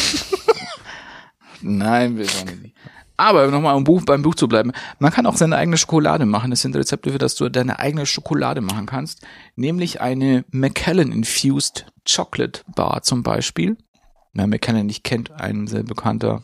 Nein, 1.61 2.17
wir 2.17 2.27
wollen 2.27 2.61
nicht. 2.61 2.75
Aber 3.17 3.47
nochmal 3.47 3.75
um 3.75 3.83
Buch, 3.83 4.03
beim 4.05 4.21
Buch 4.21 4.35
zu 4.35 4.47
bleiben. 4.47 4.71
Man 4.99 5.11
kann 5.11 5.25
auch 5.25 5.37
seine 5.37 5.55
eigene 5.55 5.77
Schokolade 5.77 6.25
machen. 6.25 6.51
Das 6.51 6.61
sind 6.61 6.75
Rezepte, 6.75 7.11
für 7.11 7.17
das 7.17 7.35
du 7.35 7.49
deine 7.49 7.79
eigene 7.79 8.05
Schokolade 8.05 8.61
machen 8.61 8.85
kannst. 8.85 9.25
Nämlich 9.55 10.01
eine 10.01 10.43
Macallan 10.51 11.11
Infused 11.11 11.85
Chocolate 12.07 12.61
Bar 12.75 13.03
zum 13.03 13.23
Beispiel. 13.23 13.77
Wer 14.33 14.47
Macallan 14.47 14.85
nicht 14.85 15.03
kennt, 15.03 15.31
ein 15.31 15.67
sehr 15.67 15.83
bekannter 15.83 16.43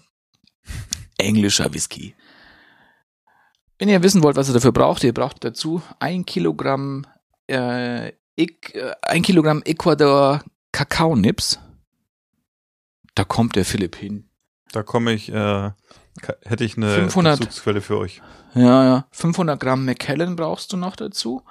englischer 1.18 1.74
Whisky. 1.74 2.16
Wenn 3.78 3.90
ihr 3.90 4.04
wissen 4.04 4.24
wollt, 4.24 4.38
was 4.38 4.48
ihr 4.48 4.54
dafür 4.54 4.72
braucht, 4.72 5.04
ihr 5.04 5.14
braucht 5.14 5.44
dazu 5.44 5.82
ein 6.00 6.26
Kilogramm, 6.26 7.06
äh, 7.48 8.10
äh, 8.38 8.48
ein 9.02 9.24
Kilogramm 9.24 9.62
Ecuador 9.64 10.44
Kakaonips. 10.72 11.60
Da 13.16 13.24
kommt 13.24 13.56
der 13.56 13.66
Philipp 13.66 13.96
hin. 13.96 14.30
da 14.72 14.84
komme 14.84 15.14
ich, 15.14 15.30
äh, 15.30 15.72
hätte 16.44 16.64
ich 16.64 16.78
eine 16.78 16.94
500. 16.94 17.40
Bezugsquelle 17.40 17.82
für 17.82 17.98
euch. 17.98 18.22
Ja, 18.54 18.84
ja. 18.84 19.08
500 19.12 19.60
Gramm 19.60 19.86
Macallan 19.86 20.36
brauchst 20.36 20.74
du 20.74 20.78
noch 20.78 20.96
dazu. 20.96 21.44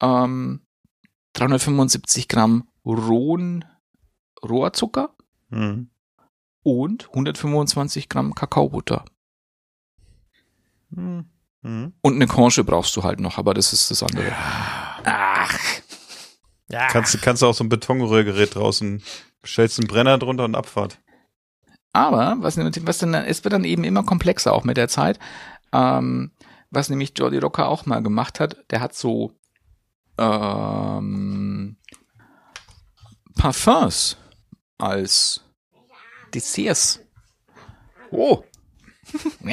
Ähm, 0.00 0.60
375 1.34 2.28
Gramm 2.28 2.68
rohen 2.84 3.64
Rohrzucker 4.42 5.14
Hm. 5.50 5.90
und 6.62 7.08
125 7.08 8.08
Gramm 8.08 8.34
Kakaobutter. 8.34 9.04
Hm. 10.94 11.26
Hm. 11.62 11.92
Und 12.02 12.14
eine 12.14 12.26
Conche 12.26 12.62
brauchst 12.64 12.94
du 12.96 13.02
halt 13.04 13.20
noch, 13.20 13.38
aber 13.38 13.54
das 13.54 13.72
ist 13.72 13.90
das 13.90 14.02
andere. 14.02 14.32
Ach. 15.04 15.58
Ja. 16.68 16.88
Kannst, 16.88 17.14
du- 17.14 17.18
kannst 17.18 17.42
du 17.42 17.46
auch 17.46 17.54
so 17.54 17.64
ein 17.64 17.68
Betonrührgerät 17.68 18.54
draußen, 18.54 19.02
stellst 19.44 19.78
einen 19.78 19.88
Brenner 19.88 20.18
drunter 20.18 20.44
und 20.44 20.54
Abfahrt. 20.54 20.98
Aber 21.94 22.36
was, 22.40 22.58
was 22.58 22.98
dann, 22.98 23.14
es 23.14 23.44
wird 23.44 23.52
dann 23.54 23.64
eben 23.64 23.84
immer 23.84 24.02
komplexer 24.02 24.52
auch 24.52 24.64
mit 24.64 24.76
der 24.76 24.88
Zeit. 24.88 25.18
Ähm, 25.72 26.32
was 26.70 26.88
nämlich 26.90 27.14
Jordi 27.16 27.38
Rocker 27.38 27.68
auch 27.68 27.86
mal 27.86 28.02
gemacht 28.02 28.40
hat, 28.40 28.70
der 28.70 28.80
hat 28.80 28.94
so 28.94 29.32
ähm, 30.18 31.76
Parfums 33.36 34.16
als 34.76 35.44
Desserts. 36.34 37.00
Oh, 38.10 38.42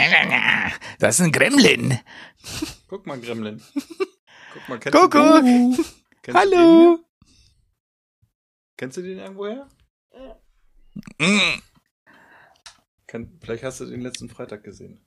Das 0.99 1.19
ist 1.19 1.25
ein 1.25 1.31
Gremlin. 1.31 1.99
guck 2.87 3.05
mal, 3.05 3.19
Gremlin. 3.19 3.61
Guck 4.53 4.69
mal, 4.69 4.79
kennst 4.79 4.97
Kuckuck. 4.99 5.11
du 5.11 5.41
den? 5.43 5.75
Kennst 5.75 6.27
Du 6.27 6.31
den 6.31 6.35
Hallo. 6.35 6.99
Kennst 8.77 8.97
du 8.97 9.01
den 9.03 9.19
irgendwoher? 9.19 9.67
Mm. 11.19 11.61
Kenn, 13.11 13.37
vielleicht 13.41 13.65
hast 13.65 13.81
du 13.81 13.85
den 13.87 13.99
letzten 13.99 14.29
Freitag 14.29 14.63
gesehen. 14.63 15.01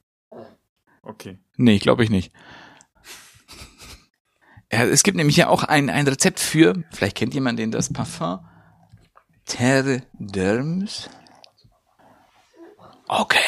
Okay. 1.03 1.39
Nee, 1.57 1.79
glaube 1.79 2.05
ich 2.05 2.11
nicht. 2.11 2.35
Ja, 4.71 4.85
es 4.85 5.03
gibt 5.03 5.17
nämlich 5.17 5.39
ja 5.39 5.49
auch 5.49 5.63
ein, 5.65 5.89
ein 5.89 6.07
Rezept 6.07 6.39
für, 6.39 6.75
vielleicht 6.93 7.17
kennt 7.17 7.33
jemand 7.33 7.59
den, 7.59 7.71
das 7.71 7.91
Parfum 7.91 8.41
Terre 9.47 10.03
d'Hermes. 10.21 11.09
Okay. 13.09 13.39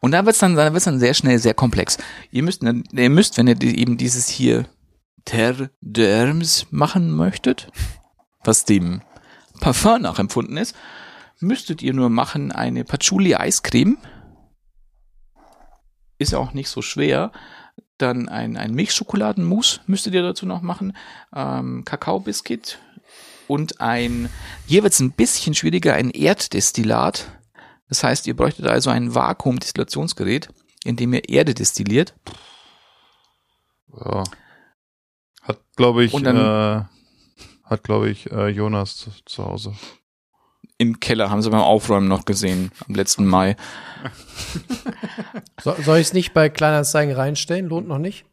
Und 0.00 0.10
da 0.12 0.26
wird's 0.26 0.38
dann, 0.40 0.54
da 0.54 0.70
wird's 0.74 0.84
dann 0.84 1.00
sehr 1.00 1.14
schnell 1.14 1.38
sehr 1.38 1.54
komplex. 1.54 1.96
Ihr 2.30 2.42
müsst, 2.42 2.62
dann- 2.62 2.84
ihr 2.92 3.08
müsst, 3.08 3.38
wenn 3.38 3.46
ihr 3.46 3.54
die- 3.54 3.78
eben 3.80 3.96
dieses 3.96 4.28
hier 4.28 4.66
Terre 5.24 5.70
d'Hermes 5.82 6.66
machen 6.70 7.10
möchtet, 7.10 7.70
was 8.44 8.66
dem 8.66 9.00
Parfum 9.60 10.02
nachempfunden 10.02 10.58
ist, 10.58 10.76
müsstet 11.40 11.82
ihr 11.82 11.92
nur 11.94 12.08
machen 12.10 12.52
eine 12.52 12.84
Patchouli 12.84 13.34
Eiscreme. 13.34 13.98
Ist 16.18 16.32
ja 16.32 16.38
auch 16.38 16.52
nicht 16.52 16.68
so 16.68 16.82
schwer. 16.82 17.32
Dann 17.98 18.28
ein, 18.28 18.56
ein 18.56 18.74
Milchschokoladenmousse 18.74 19.80
müsstet 19.86 20.14
ihr 20.14 20.22
dazu 20.22 20.46
noch 20.46 20.62
machen. 20.62 20.96
Ähm, 21.34 21.84
Kakaobiscuit 21.84 22.78
und 23.46 23.80
ein, 23.80 24.28
hier 24.66 24.82
wird's 24.82 25.00
ein 25.00 25.12
bisschen 25.12 25.54
schwieriger, 25.54 25.94
ein 25.94 26.10
Erddestillat. 26.10 27.30
Das 27.88 28.02
heißt, 28.02 28.26
ihr 28.26 28.34
bräuchtet 28.34 28.66
also 28.66 28.90
ein 28.90 29.14
Vakuumdestillationsgerät, 29.14 30.48
in 30.84 30.96
dem 30.96 31.12
ihr 31.12 31.28
Erde 31.28 31.54
destilliert. 31.54 32.14
Ja. 33.92 34.24
Hat, 35.42 35.60
glaube 35.76 36.04
ich, 36.04 36.12
dann- 36.12 36.36
äh, 36.36 36.84
hat, 37.64 37.82
glaube 37.84 38.08
ich, 38.10 38.30
äh, 38.32 38.48
Jonas 38.48 38.96
zu, 38.96 39.10
zu 39.26 39.44
Hause. 39.44 39.74
Im 40.84 41.00
Keller 41.00 41.30
haben 41.30 41.40
sie 41.40 41.48
beim 41.50 41.60
Aufräumen 41.60 42.08
noch 42.08 42.24
gesehen, 42.26 42.70
am 42.86 42.94
letzten 42.94 43.24
Mai. 43.26 43.56
So, 45.62 45.74
soll 45.82 45.98
ich 45.98 46.08
es 46.08 46.12
nicht 46.12 46.34
bei 46.34 46.48
Kleinanzeigen 46.50 47.14
reinstellen? 47.14 47.66
Lohnt 47.66 47.88
noch 47.88 47.98
nicht? 47.98 48.26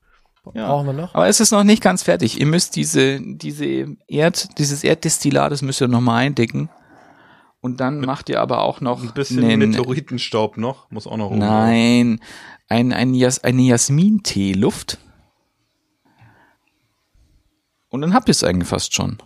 Ja. 0.53 0.67
Brauchen 0.67 0.87
wir 0.87 0.93
noch? 0.93 1.15
Aber 1.15 1.27
es 1.27 1.39
ist 1.39 1.51
noch 1.51 1.63
nicht 1.63 1.81
ganz 1.81 2.03
fertig. 2.03 2.39
Ihr 2.39 2.45
müsst 2.47 2.75
diese, 2.75 3.21
diese 3.21 3.95
Erd, 4.07 4.57
dieses 4.57 4.83
Erddestillat, 4.83 5.51
das 5.51 5.61
müsst 5.61 5.79
ihr 5.81 5.87
nochmal 5.87 6.25
eindecken. 6.25 6.69
Und 7.61 7.79
dann 7.79 8.01
macht 8.01 8.27
ihr 8.27 8.41
aber 8.41 8.61
auch 8.63 8.81
noch 8.81 9.01
Ein 9.03 9.13
bisschen 9.13 9.43
einen- 9.45 9.69
Meteoritenstaub 9.69 10.57
noch, 10.57 10.89
muss 10.91 11.05
auch 11.07 11.15
noch 11.17 11.27
oben 11.27 11.39
drauf. 11.41 11.49
Nein, 11.49 12.19
ein, 12.67 12.91
ein 12.91 13.13
Jas 13.13 13.43
eine 13.43 13.61
Jasmintee-Luft. 13.61 14.97
Und 17.89 18.01
dann 18.01 18.13
habt 18.13 18.27
ihr 18.29 18.31
es 18.31 18.43
eigentlich 18.43 18.67
fast 18.67 18.93
schon. 18.95 19.17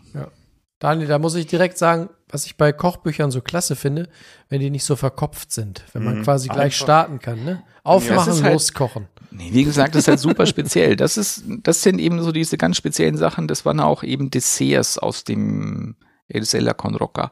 Daniel, 0.79 1.07
da 1.07 1.19
muss 1.19 1.35
ich 1.35 1.47
direkt 1.47 1.77
sagen, 1.77 2.09
was 2.27 2.45
ich 2.45 2.57
bei 2.57 2.73
Kochbüchern 2.73 3.31
so 3.31 3.41
klasse 3.41 3.75
finde, 3.75 4.09
wenn 4.49 4.59
die 4.59 4.69
nicht 4.69 4.83
so 4.83 4.95
verkopft 4.95 5.51
sind, 5.51 5.85
wenn 5.93 6.03
man 6.03 6.19
Mhm. 6.19 6.23
quasi 6.23 6.47
gleich 6.49 6.59
Einfach. 6.65 6.77
starten 6.77 7.19
kann, 7.19 7.43
ne? 7.45 7.63
Aufmachen, 7.83 8.43
halt- 8.43 8.53
loskochen. 8.53 9.07
Nee, 9.31 9.49
wie 9.51 9.63
gesagt, 9.63 9.95
das 9.95 10.03
ist 10.03 10.07
halt 10.07 10.19
super 10.19 10.45
speziell. 10.45 10.95
Das 10.95 11.17
ist, 11.17 11.43
das 11.63 11.81
sind 11.81 11.99
eben 11.99 12.21
so 12.23 12.31
diese 12.31 12.57
ganz 12.57 12.77
speziellen 12.77 13.17
Sachen. 13.17 13.47
Das 13.47 13.65
waren 13.65 13.79
auch 13.79 14.03
eben 14.03 14.29
Desserts 14.31 14.97
aus 14.97 15.23
dem 15.23 15.95
El 16.27 16.43
Sella 16.45 16.73
con 16.73 16.95
Roca. 16.95 17.31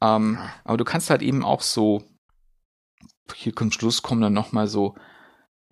Ähm, 0.00 0.38
aber 0.64 0.76
du 0.76 0.84
kannst 0.84 1.10
halt 1.10 1.22
eben 1.22 1.44
auch 1.44 1.62
so, 1.62 2.02
hier 3.34 3.54
zum 3.56 3.70
Schluss 3.72 4.02
kommen 4.02 4.20
dann 4.20 4.32
nochmal 4.34 4.66
so 4.66 4.94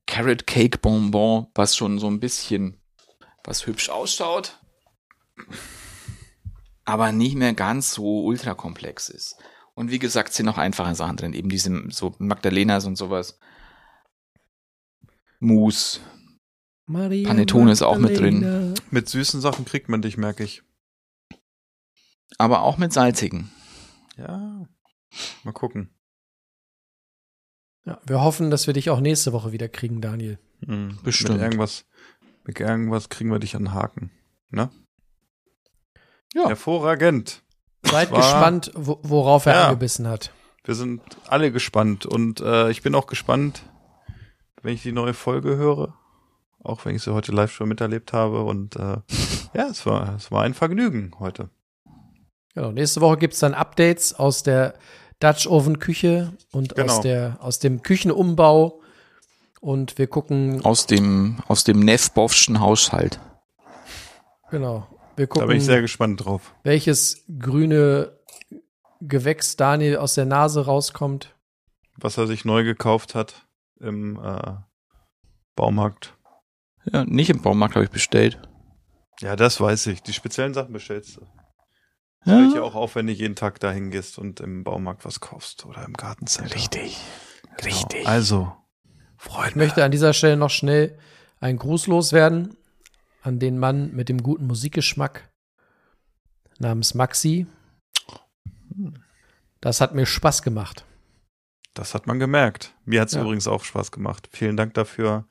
Carrot 0.07 0.47
Cake 0.47 0.79
Bonbon, 0.79 1.47
was 1.55 1.77
schon 1.77 1.99
so 1.99 2.07
ein 2.09 2.21
bisschen, 2.21 2.81
was 3.45 3.67
hübsch 3.67 3.91
ausschaut, 3.91 4.59
aber 6.91 7.13
nicht 7.13 7.37
mehr 7.37 7.55
ganz 7.55 7.93
so 7.93 8.25
ultra 8.25 8.55
komplex 8.55 9.09
ist. 9.09 9.37
Und 9.75 9.91
wie 9.91 10.01
gesagt, 10.01 10.33
sind 10.33 10.47
noch 10.47 10.59
einfache 10.59 10.95
Sachen 10.95 11.17
drin, 11.17 11.33
eben 11.33 11.49
diese 11.49 11.91
so 11.91 12.15
Magdalenas 12.19 12.85
und 12.85 12.97
sowas. 12.97 13.39
Mousse, 15.39 16.01
Maria 16.87 17.29
Panettone 17.29 17.71
ist 17.71 17.83
auch 17.83 17.99
mit 17.99 18.19
drin. 18.19 18.41
Magdalena. 18.41 18.75
Mit 18.91 19.09
süßen 19.09 19.41
Sachen 19.41 19.65
kriegt 19.65 19.89
man 19.89 20.03
dich, 20.03 20.17
merke 20.17 20.43
ich. 20.43 20.63
aber 22.39 22.63
auch 22.63 22.79
mit 22.79 22.93
salzigen. 22.93 23.51
Ja. 24.17 24.67
Mal 25.45 25.53
gucken. 25.53 25.91
Ja, 27.85 28.01
wir 28.05 28.21
hoffen, 28.21 28.51
dass 28.51 28.67
wir 28.67 28.75
dich 28.75 28.91
auch 28.91 29.01
nächste 29.01 29.33
Woche 29.33 29.53
wieder 29.53 29.69
kriegen, 29.69 30.01
Daniel. 30.01 30.39
Hm. 30.65 30.99
Bestimmt. 31.03 31.35
Mit 31.35 31.43
irgendwas, 31.43 31.87
mit 32.45 32.61
irgendwas 32.61 33.09
kriegen 33.09 33.31
wir 33.31 33.39
dich 33.39 33.57
an 33.57 33.65
den 33.65 33.75
Haken. 33.75 34.11
Ne? 34.51 34.71
Ja. 36.35 36.47
Hervorragend. 36.49 37.43
Seid 37.85 38.11
war- 38.13 38.19
gespannt, 38.21 38.71
wo, 38.75 38.99
worauf 39.03 39.47
er 39.47 39.55
Ja. 39.55 39.65
angebissen 39.67 40.07
hat. 40.09 40.33
Wir 40.65 40.75
sind 40.75 41.01
alle 41.27 41.51
gespannt 41.53 42.07
und 42.07 42.41
äh, 42.41 42.71
ich 42.71 42.83
bin 42.83 42.95
auch 42.95 43.07
gespannt, 43.07 43.63
wenn 44.63 44.75
ich 44.75 44.83
die 44.83 44.93
neue 44.93 45.15
Folge 45.15 45.57
höre. 45.57 45.95
Auch 46.63 46.85
wenn 46.85 46.95
ich 46.95 47.03
sie 47.03 47.15
heute 47.15 47.33
live 47.33 47.51
schon 47.51 47.69
miterlebt 47.71 48.13
habe. 48.13 48.43
Und 48.43 48.77
äh, 48.77 48.99
ja, 49.55 49.67
es 49.71 49.87
war, 49.87 50.15
es 50.17 50.31
war 50.31 50.43
ein 50.43 50.53
Vergnügen 50.53 51.13
heute. 51.19 51.49
Genau, 52.55 52.71
nächste 52.71 53.01
Woche 53.01 53.17
gibt's 53.17 53.39
dann 53.39 53.55
Updates 53.55 54.13
aus 54.13 54.43
der 54.43 54.75
Dutch 55.21 55.47
Oven 55.47 55.79
Küche 55.79 56.35
und 56.53 56.75
Genau. 56.75 56.93
aus, 56.93 57.01
der, 57.01 57.39
aus 57.41 57.59
dem 57.61 57.83
Küchenumbau. 57.83 58.83
Und 59.63 59.97
wir 59.97 60.07
gucken, 60.07 60.63
Aus 60.65 60.87
dem, 60.87 61.39
aus 61.49 61.65
dem 61.65 61.81
Neff-Boffschen 61.81 62.61
Haushalt. 62.61 63.19
genau, 64.51 64.87
wir 65.21 65.27
Da 65.27 65.35
bin 65.47 65.57
ich 65.57 65.59
gucken, 65.59 65.61
sehr 65.61 65.81
gespannt 65.81 66.25
drauf. 66.25 66.55
welches 66.65 67.25
grüne 67.39 68.19
Gewächs 69.01 69.57
Daniel 69.57 69.97
aus 69.99 70.15
der 70.15 70.25
Nase 70.27 70.65
rauskommt. 70.67 71.35
Was 71.97 72.19
er 72.19 72.27
sich 72.27 72.45
neu 72.45 72.65
gekauft 72.65 73.15
hat 73.15 73.47
im 73.81 74.19
äh, 74.23 74.55
Baumarkt. 75.57 76.17
Ja, 76.91 77.05
nicht 77.05 77.31
im 77.31 77.43
Baumarkt 77.43 77.75
habe 77.77 77.85
ich 77.85 77.91
bestellt. 77.91 78.41
Ja, 79.21 79.37
das 79.37 79.61
weiß 79.61 79.87
ich. 79.89 80.03
Die 80.03 80.13
speziellen 80.13 80.55
Sachen 80.55 80.73
bestellst 80.73 81.17
du. 81.17 81.21
Das 82.25 82.35
fällt 82.35 82.51
ja 82.53 82.57
Ja, 82.57 82.63
auch 82.63 82.75
auf, 82.75 82.95
wenn 82.95 83.07
du 83.07 83.13
jeden 83.13 83.37
Tag 83.37 83.61
dahin 83.61 83.91
gehst 83.91 84.19
und 84.19 84.41
im 84.41 84.65
Baumarkt 84.65 85.05
was 85.05 85.21
kaufst 85.21 85.65
oder 85.67 85.85
im 85.85 85.93
Gartencenter. 85.95 86.55
richtig. 86.55 86.99
Genau. 87.43 87.57
Richtig. 87.77 88.07
Also, 88.07 88.53
Ich 89.19 89.25
Freunde. 89.25 89.59
möchte 89.59 89.85
an 89.85 89.91
dieser 89.91 90.13
Stelle 90.15 90.37
noch 90.37 90.51
schnell 90.51 90.99
einen 91.41 91.59
Gruß 91.59 91.87
loswerden 91.87 92.57
an 93.23 93.39
den 93.39 93.59
Mann 93.59 93.93
mit 93.95 94.09
dem 94.09 94.23
guten 94.23 94.47
Musikgeschmack 94.47 95.31
namens 96.59 96.95
Maxi. 96.95 97.47
Das 99.61 99.81
hat 99.81 99.95
mir 99.95 100.07
Spaß 100.07 100.43
gemacht. 100.43 100.85
Das 101.75 101.95
hat 101.95 102.07
man 102.07 102.19
gemerkt. 102.19 102.75
Mir 102.85 103.01
hat 103.01 103.09
es 103.09 103.15
Ja. 103.15 103.23
übrigens 103.23 103.47
auch 103.47 103.65
Spaß 103.65 103.93
gemacht. 103.93 104.29
Vielen 104.33 104.57
Dank 104.57 104.75
dafür. 104.75 105.27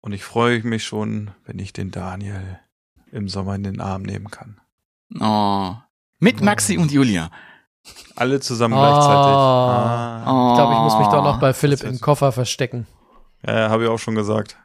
Und 0.00 0.12
ich 0.12 0.24
freue 0.24 0.62
mich 0.64 0.84
schon, 0.84 1.30
wenn 1.44 1.58
ich 1.58 1.72
den 1.72 1.90
Daniel 1.90 2.60
im 3.10 3.28
Sommer 3.28 3.54
in 3.54 3.62
den 3.62 3.80
Arm 3.80 4.02
nehmen 4.02 4.30
kann. 4.30 4.60
Oh. 5.20 5.74
Mit 6.18 6.40
Maxi 6.42 6.76
und 6.76 6.90
Julia. 6.92 7.30
Alle 8.16 8.40
zusammen 8.40 8.74
Ah. 8.74 8.80
gleichzeitig. 8.80 9.34
Ah. 9.34 10.24
Oh. 10.26 10.50
Ich 10.52 10.56
glaube, 10.58 10.72
ich 10.74 10.78
muss 10.80 10.98
mich 10.98 11.08
doch 11.08 11.24
noch 11.24 11.38
bei 11.40 11.52
Philipp 11.54 11.80
das 11.80 11.90
im 11.90 12.00
Koffer 12.00 12.32
verstecken. 12.32 12.86
Ja 13.46 13.70
habe 13.70 13.84
ich 13.84 13.88
auch 13.90 13.98
schon 13.98 14.14
gesagt. 14.14 14.56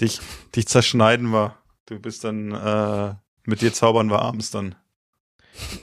Dich, 0.00 0.20
dich 0.54 0.66
zerschneiden 0.66 1.28
wir. 1.32 1.56
Du 1.86 1.98
bist 1.98 2.24
dann, 2.24 2.52
äh, 2.52 3.14
mit 3.44 3.60
dir 3.62 3.72
zaubern 3.72 4.10
wir 4.10 4.20
abends 4.20 4.50
dann. 4.50 4.74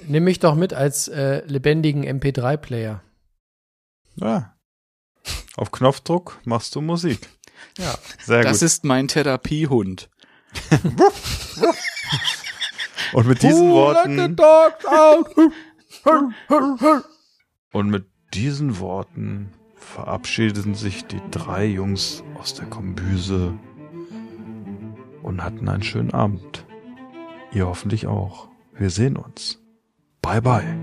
Nimm 0.07 0.25
mich 0.25 0.39
doch 0.39 0.55
mit 0.55 0.73
als 0.73 1.07
äh, 1.07 1.43
lebendigen 1.47 2.03
MP3-Player. 2.05 3.01
Ja. 4.15 4.55
Auf 5.55 5.71
Knopfdruck 5.71 6.39
machst 6.45 6.75
du 6.75 6.81
Musik. 6.81 7.27
Ja. 7.77 7.95
Sehr 8.23 8.43
Das 8.43 8.59
gut. 8.59 8.65
ist 8.65 8.83
mein 8.83 9.07
Therapiehund. 9.07 10.09
Und 13.13 13.27
mit 13.27 13.41
diesen 13.43 13.69
Worten. 13.71 14.35
Und 17.71 17.89
mit 17.89 18.05
diesen 18.33 18.79
Worten 18.79 19.51
verabschiedeten 19.75 20.75
sich 20.75 21.05
die 21.05 21.21
drei 21.31 21.65
Jungs 21.65 22.23
aus 22.39 22.53
der 22.55 22.65
Kombüse 22.65 23.53
und 25.23 25.43
hatten 25.43 25.67
einen 25.67 25.83
schönen 25.83 26.13
Abend. 26.13 26.65
Ihr 27.51 27.67
hoffentlich 27.67 28.07
auch. 28.07 28.47
Wir 28.77 28.89
sehen 28.89 29.17
uns. 29.17 29.59
Bye 30.21 30.41
bye. 30.41 30.77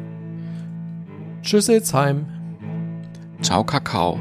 Tschüss, 1.43 1.69
Ilzheim. 1.69 2.27
Ciao, 3.43 3.65
Kakao. 3.65 4.19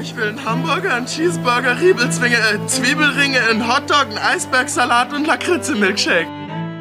Ich 0.00 0.16
will 0.16 0.28
einen 0.28 0.44
Hamburger, 0.44 0.94
einen 0.94 1.06
Cheeseburger, 1.06 1.80
Riebelzwinge, 1.80 2.36
äh, 2.36 2.66
Zwiebelringe, 2.66 3.40
einen 3.50 3.66
Hotdog, 3.66 4.06
einen 4.06 4.18
Eisbergsalat 4.18 5.12
und 5.12 5.26
Lakritze-Milkshake. 5.26 6.28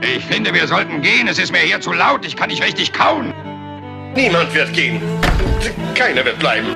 Ich 0.02 0.24
finde, 0.26 0.54
wir 0.54 0.68
sollten 0.68 1.02
gehen. 1.02 1.28
Es 1.28 1.40
ist 1.40 1.52
mir 1.52 1.60
hier 1.60 1.82
zu 1.82 1.92
laut. 1.92 2.26
Ich 2.26 2.36
kann 2.36 2.50
nicht 2.50 2.64
richtig 2.64 2.94
kauen. 2.94 3.34
Niemand 4.16 4.54
wird 4.54 4.72
gehen. 4.74 5.02
Keiner 5.96 6.24
wird 6.24 6.40
bleiben. 6.40 6.68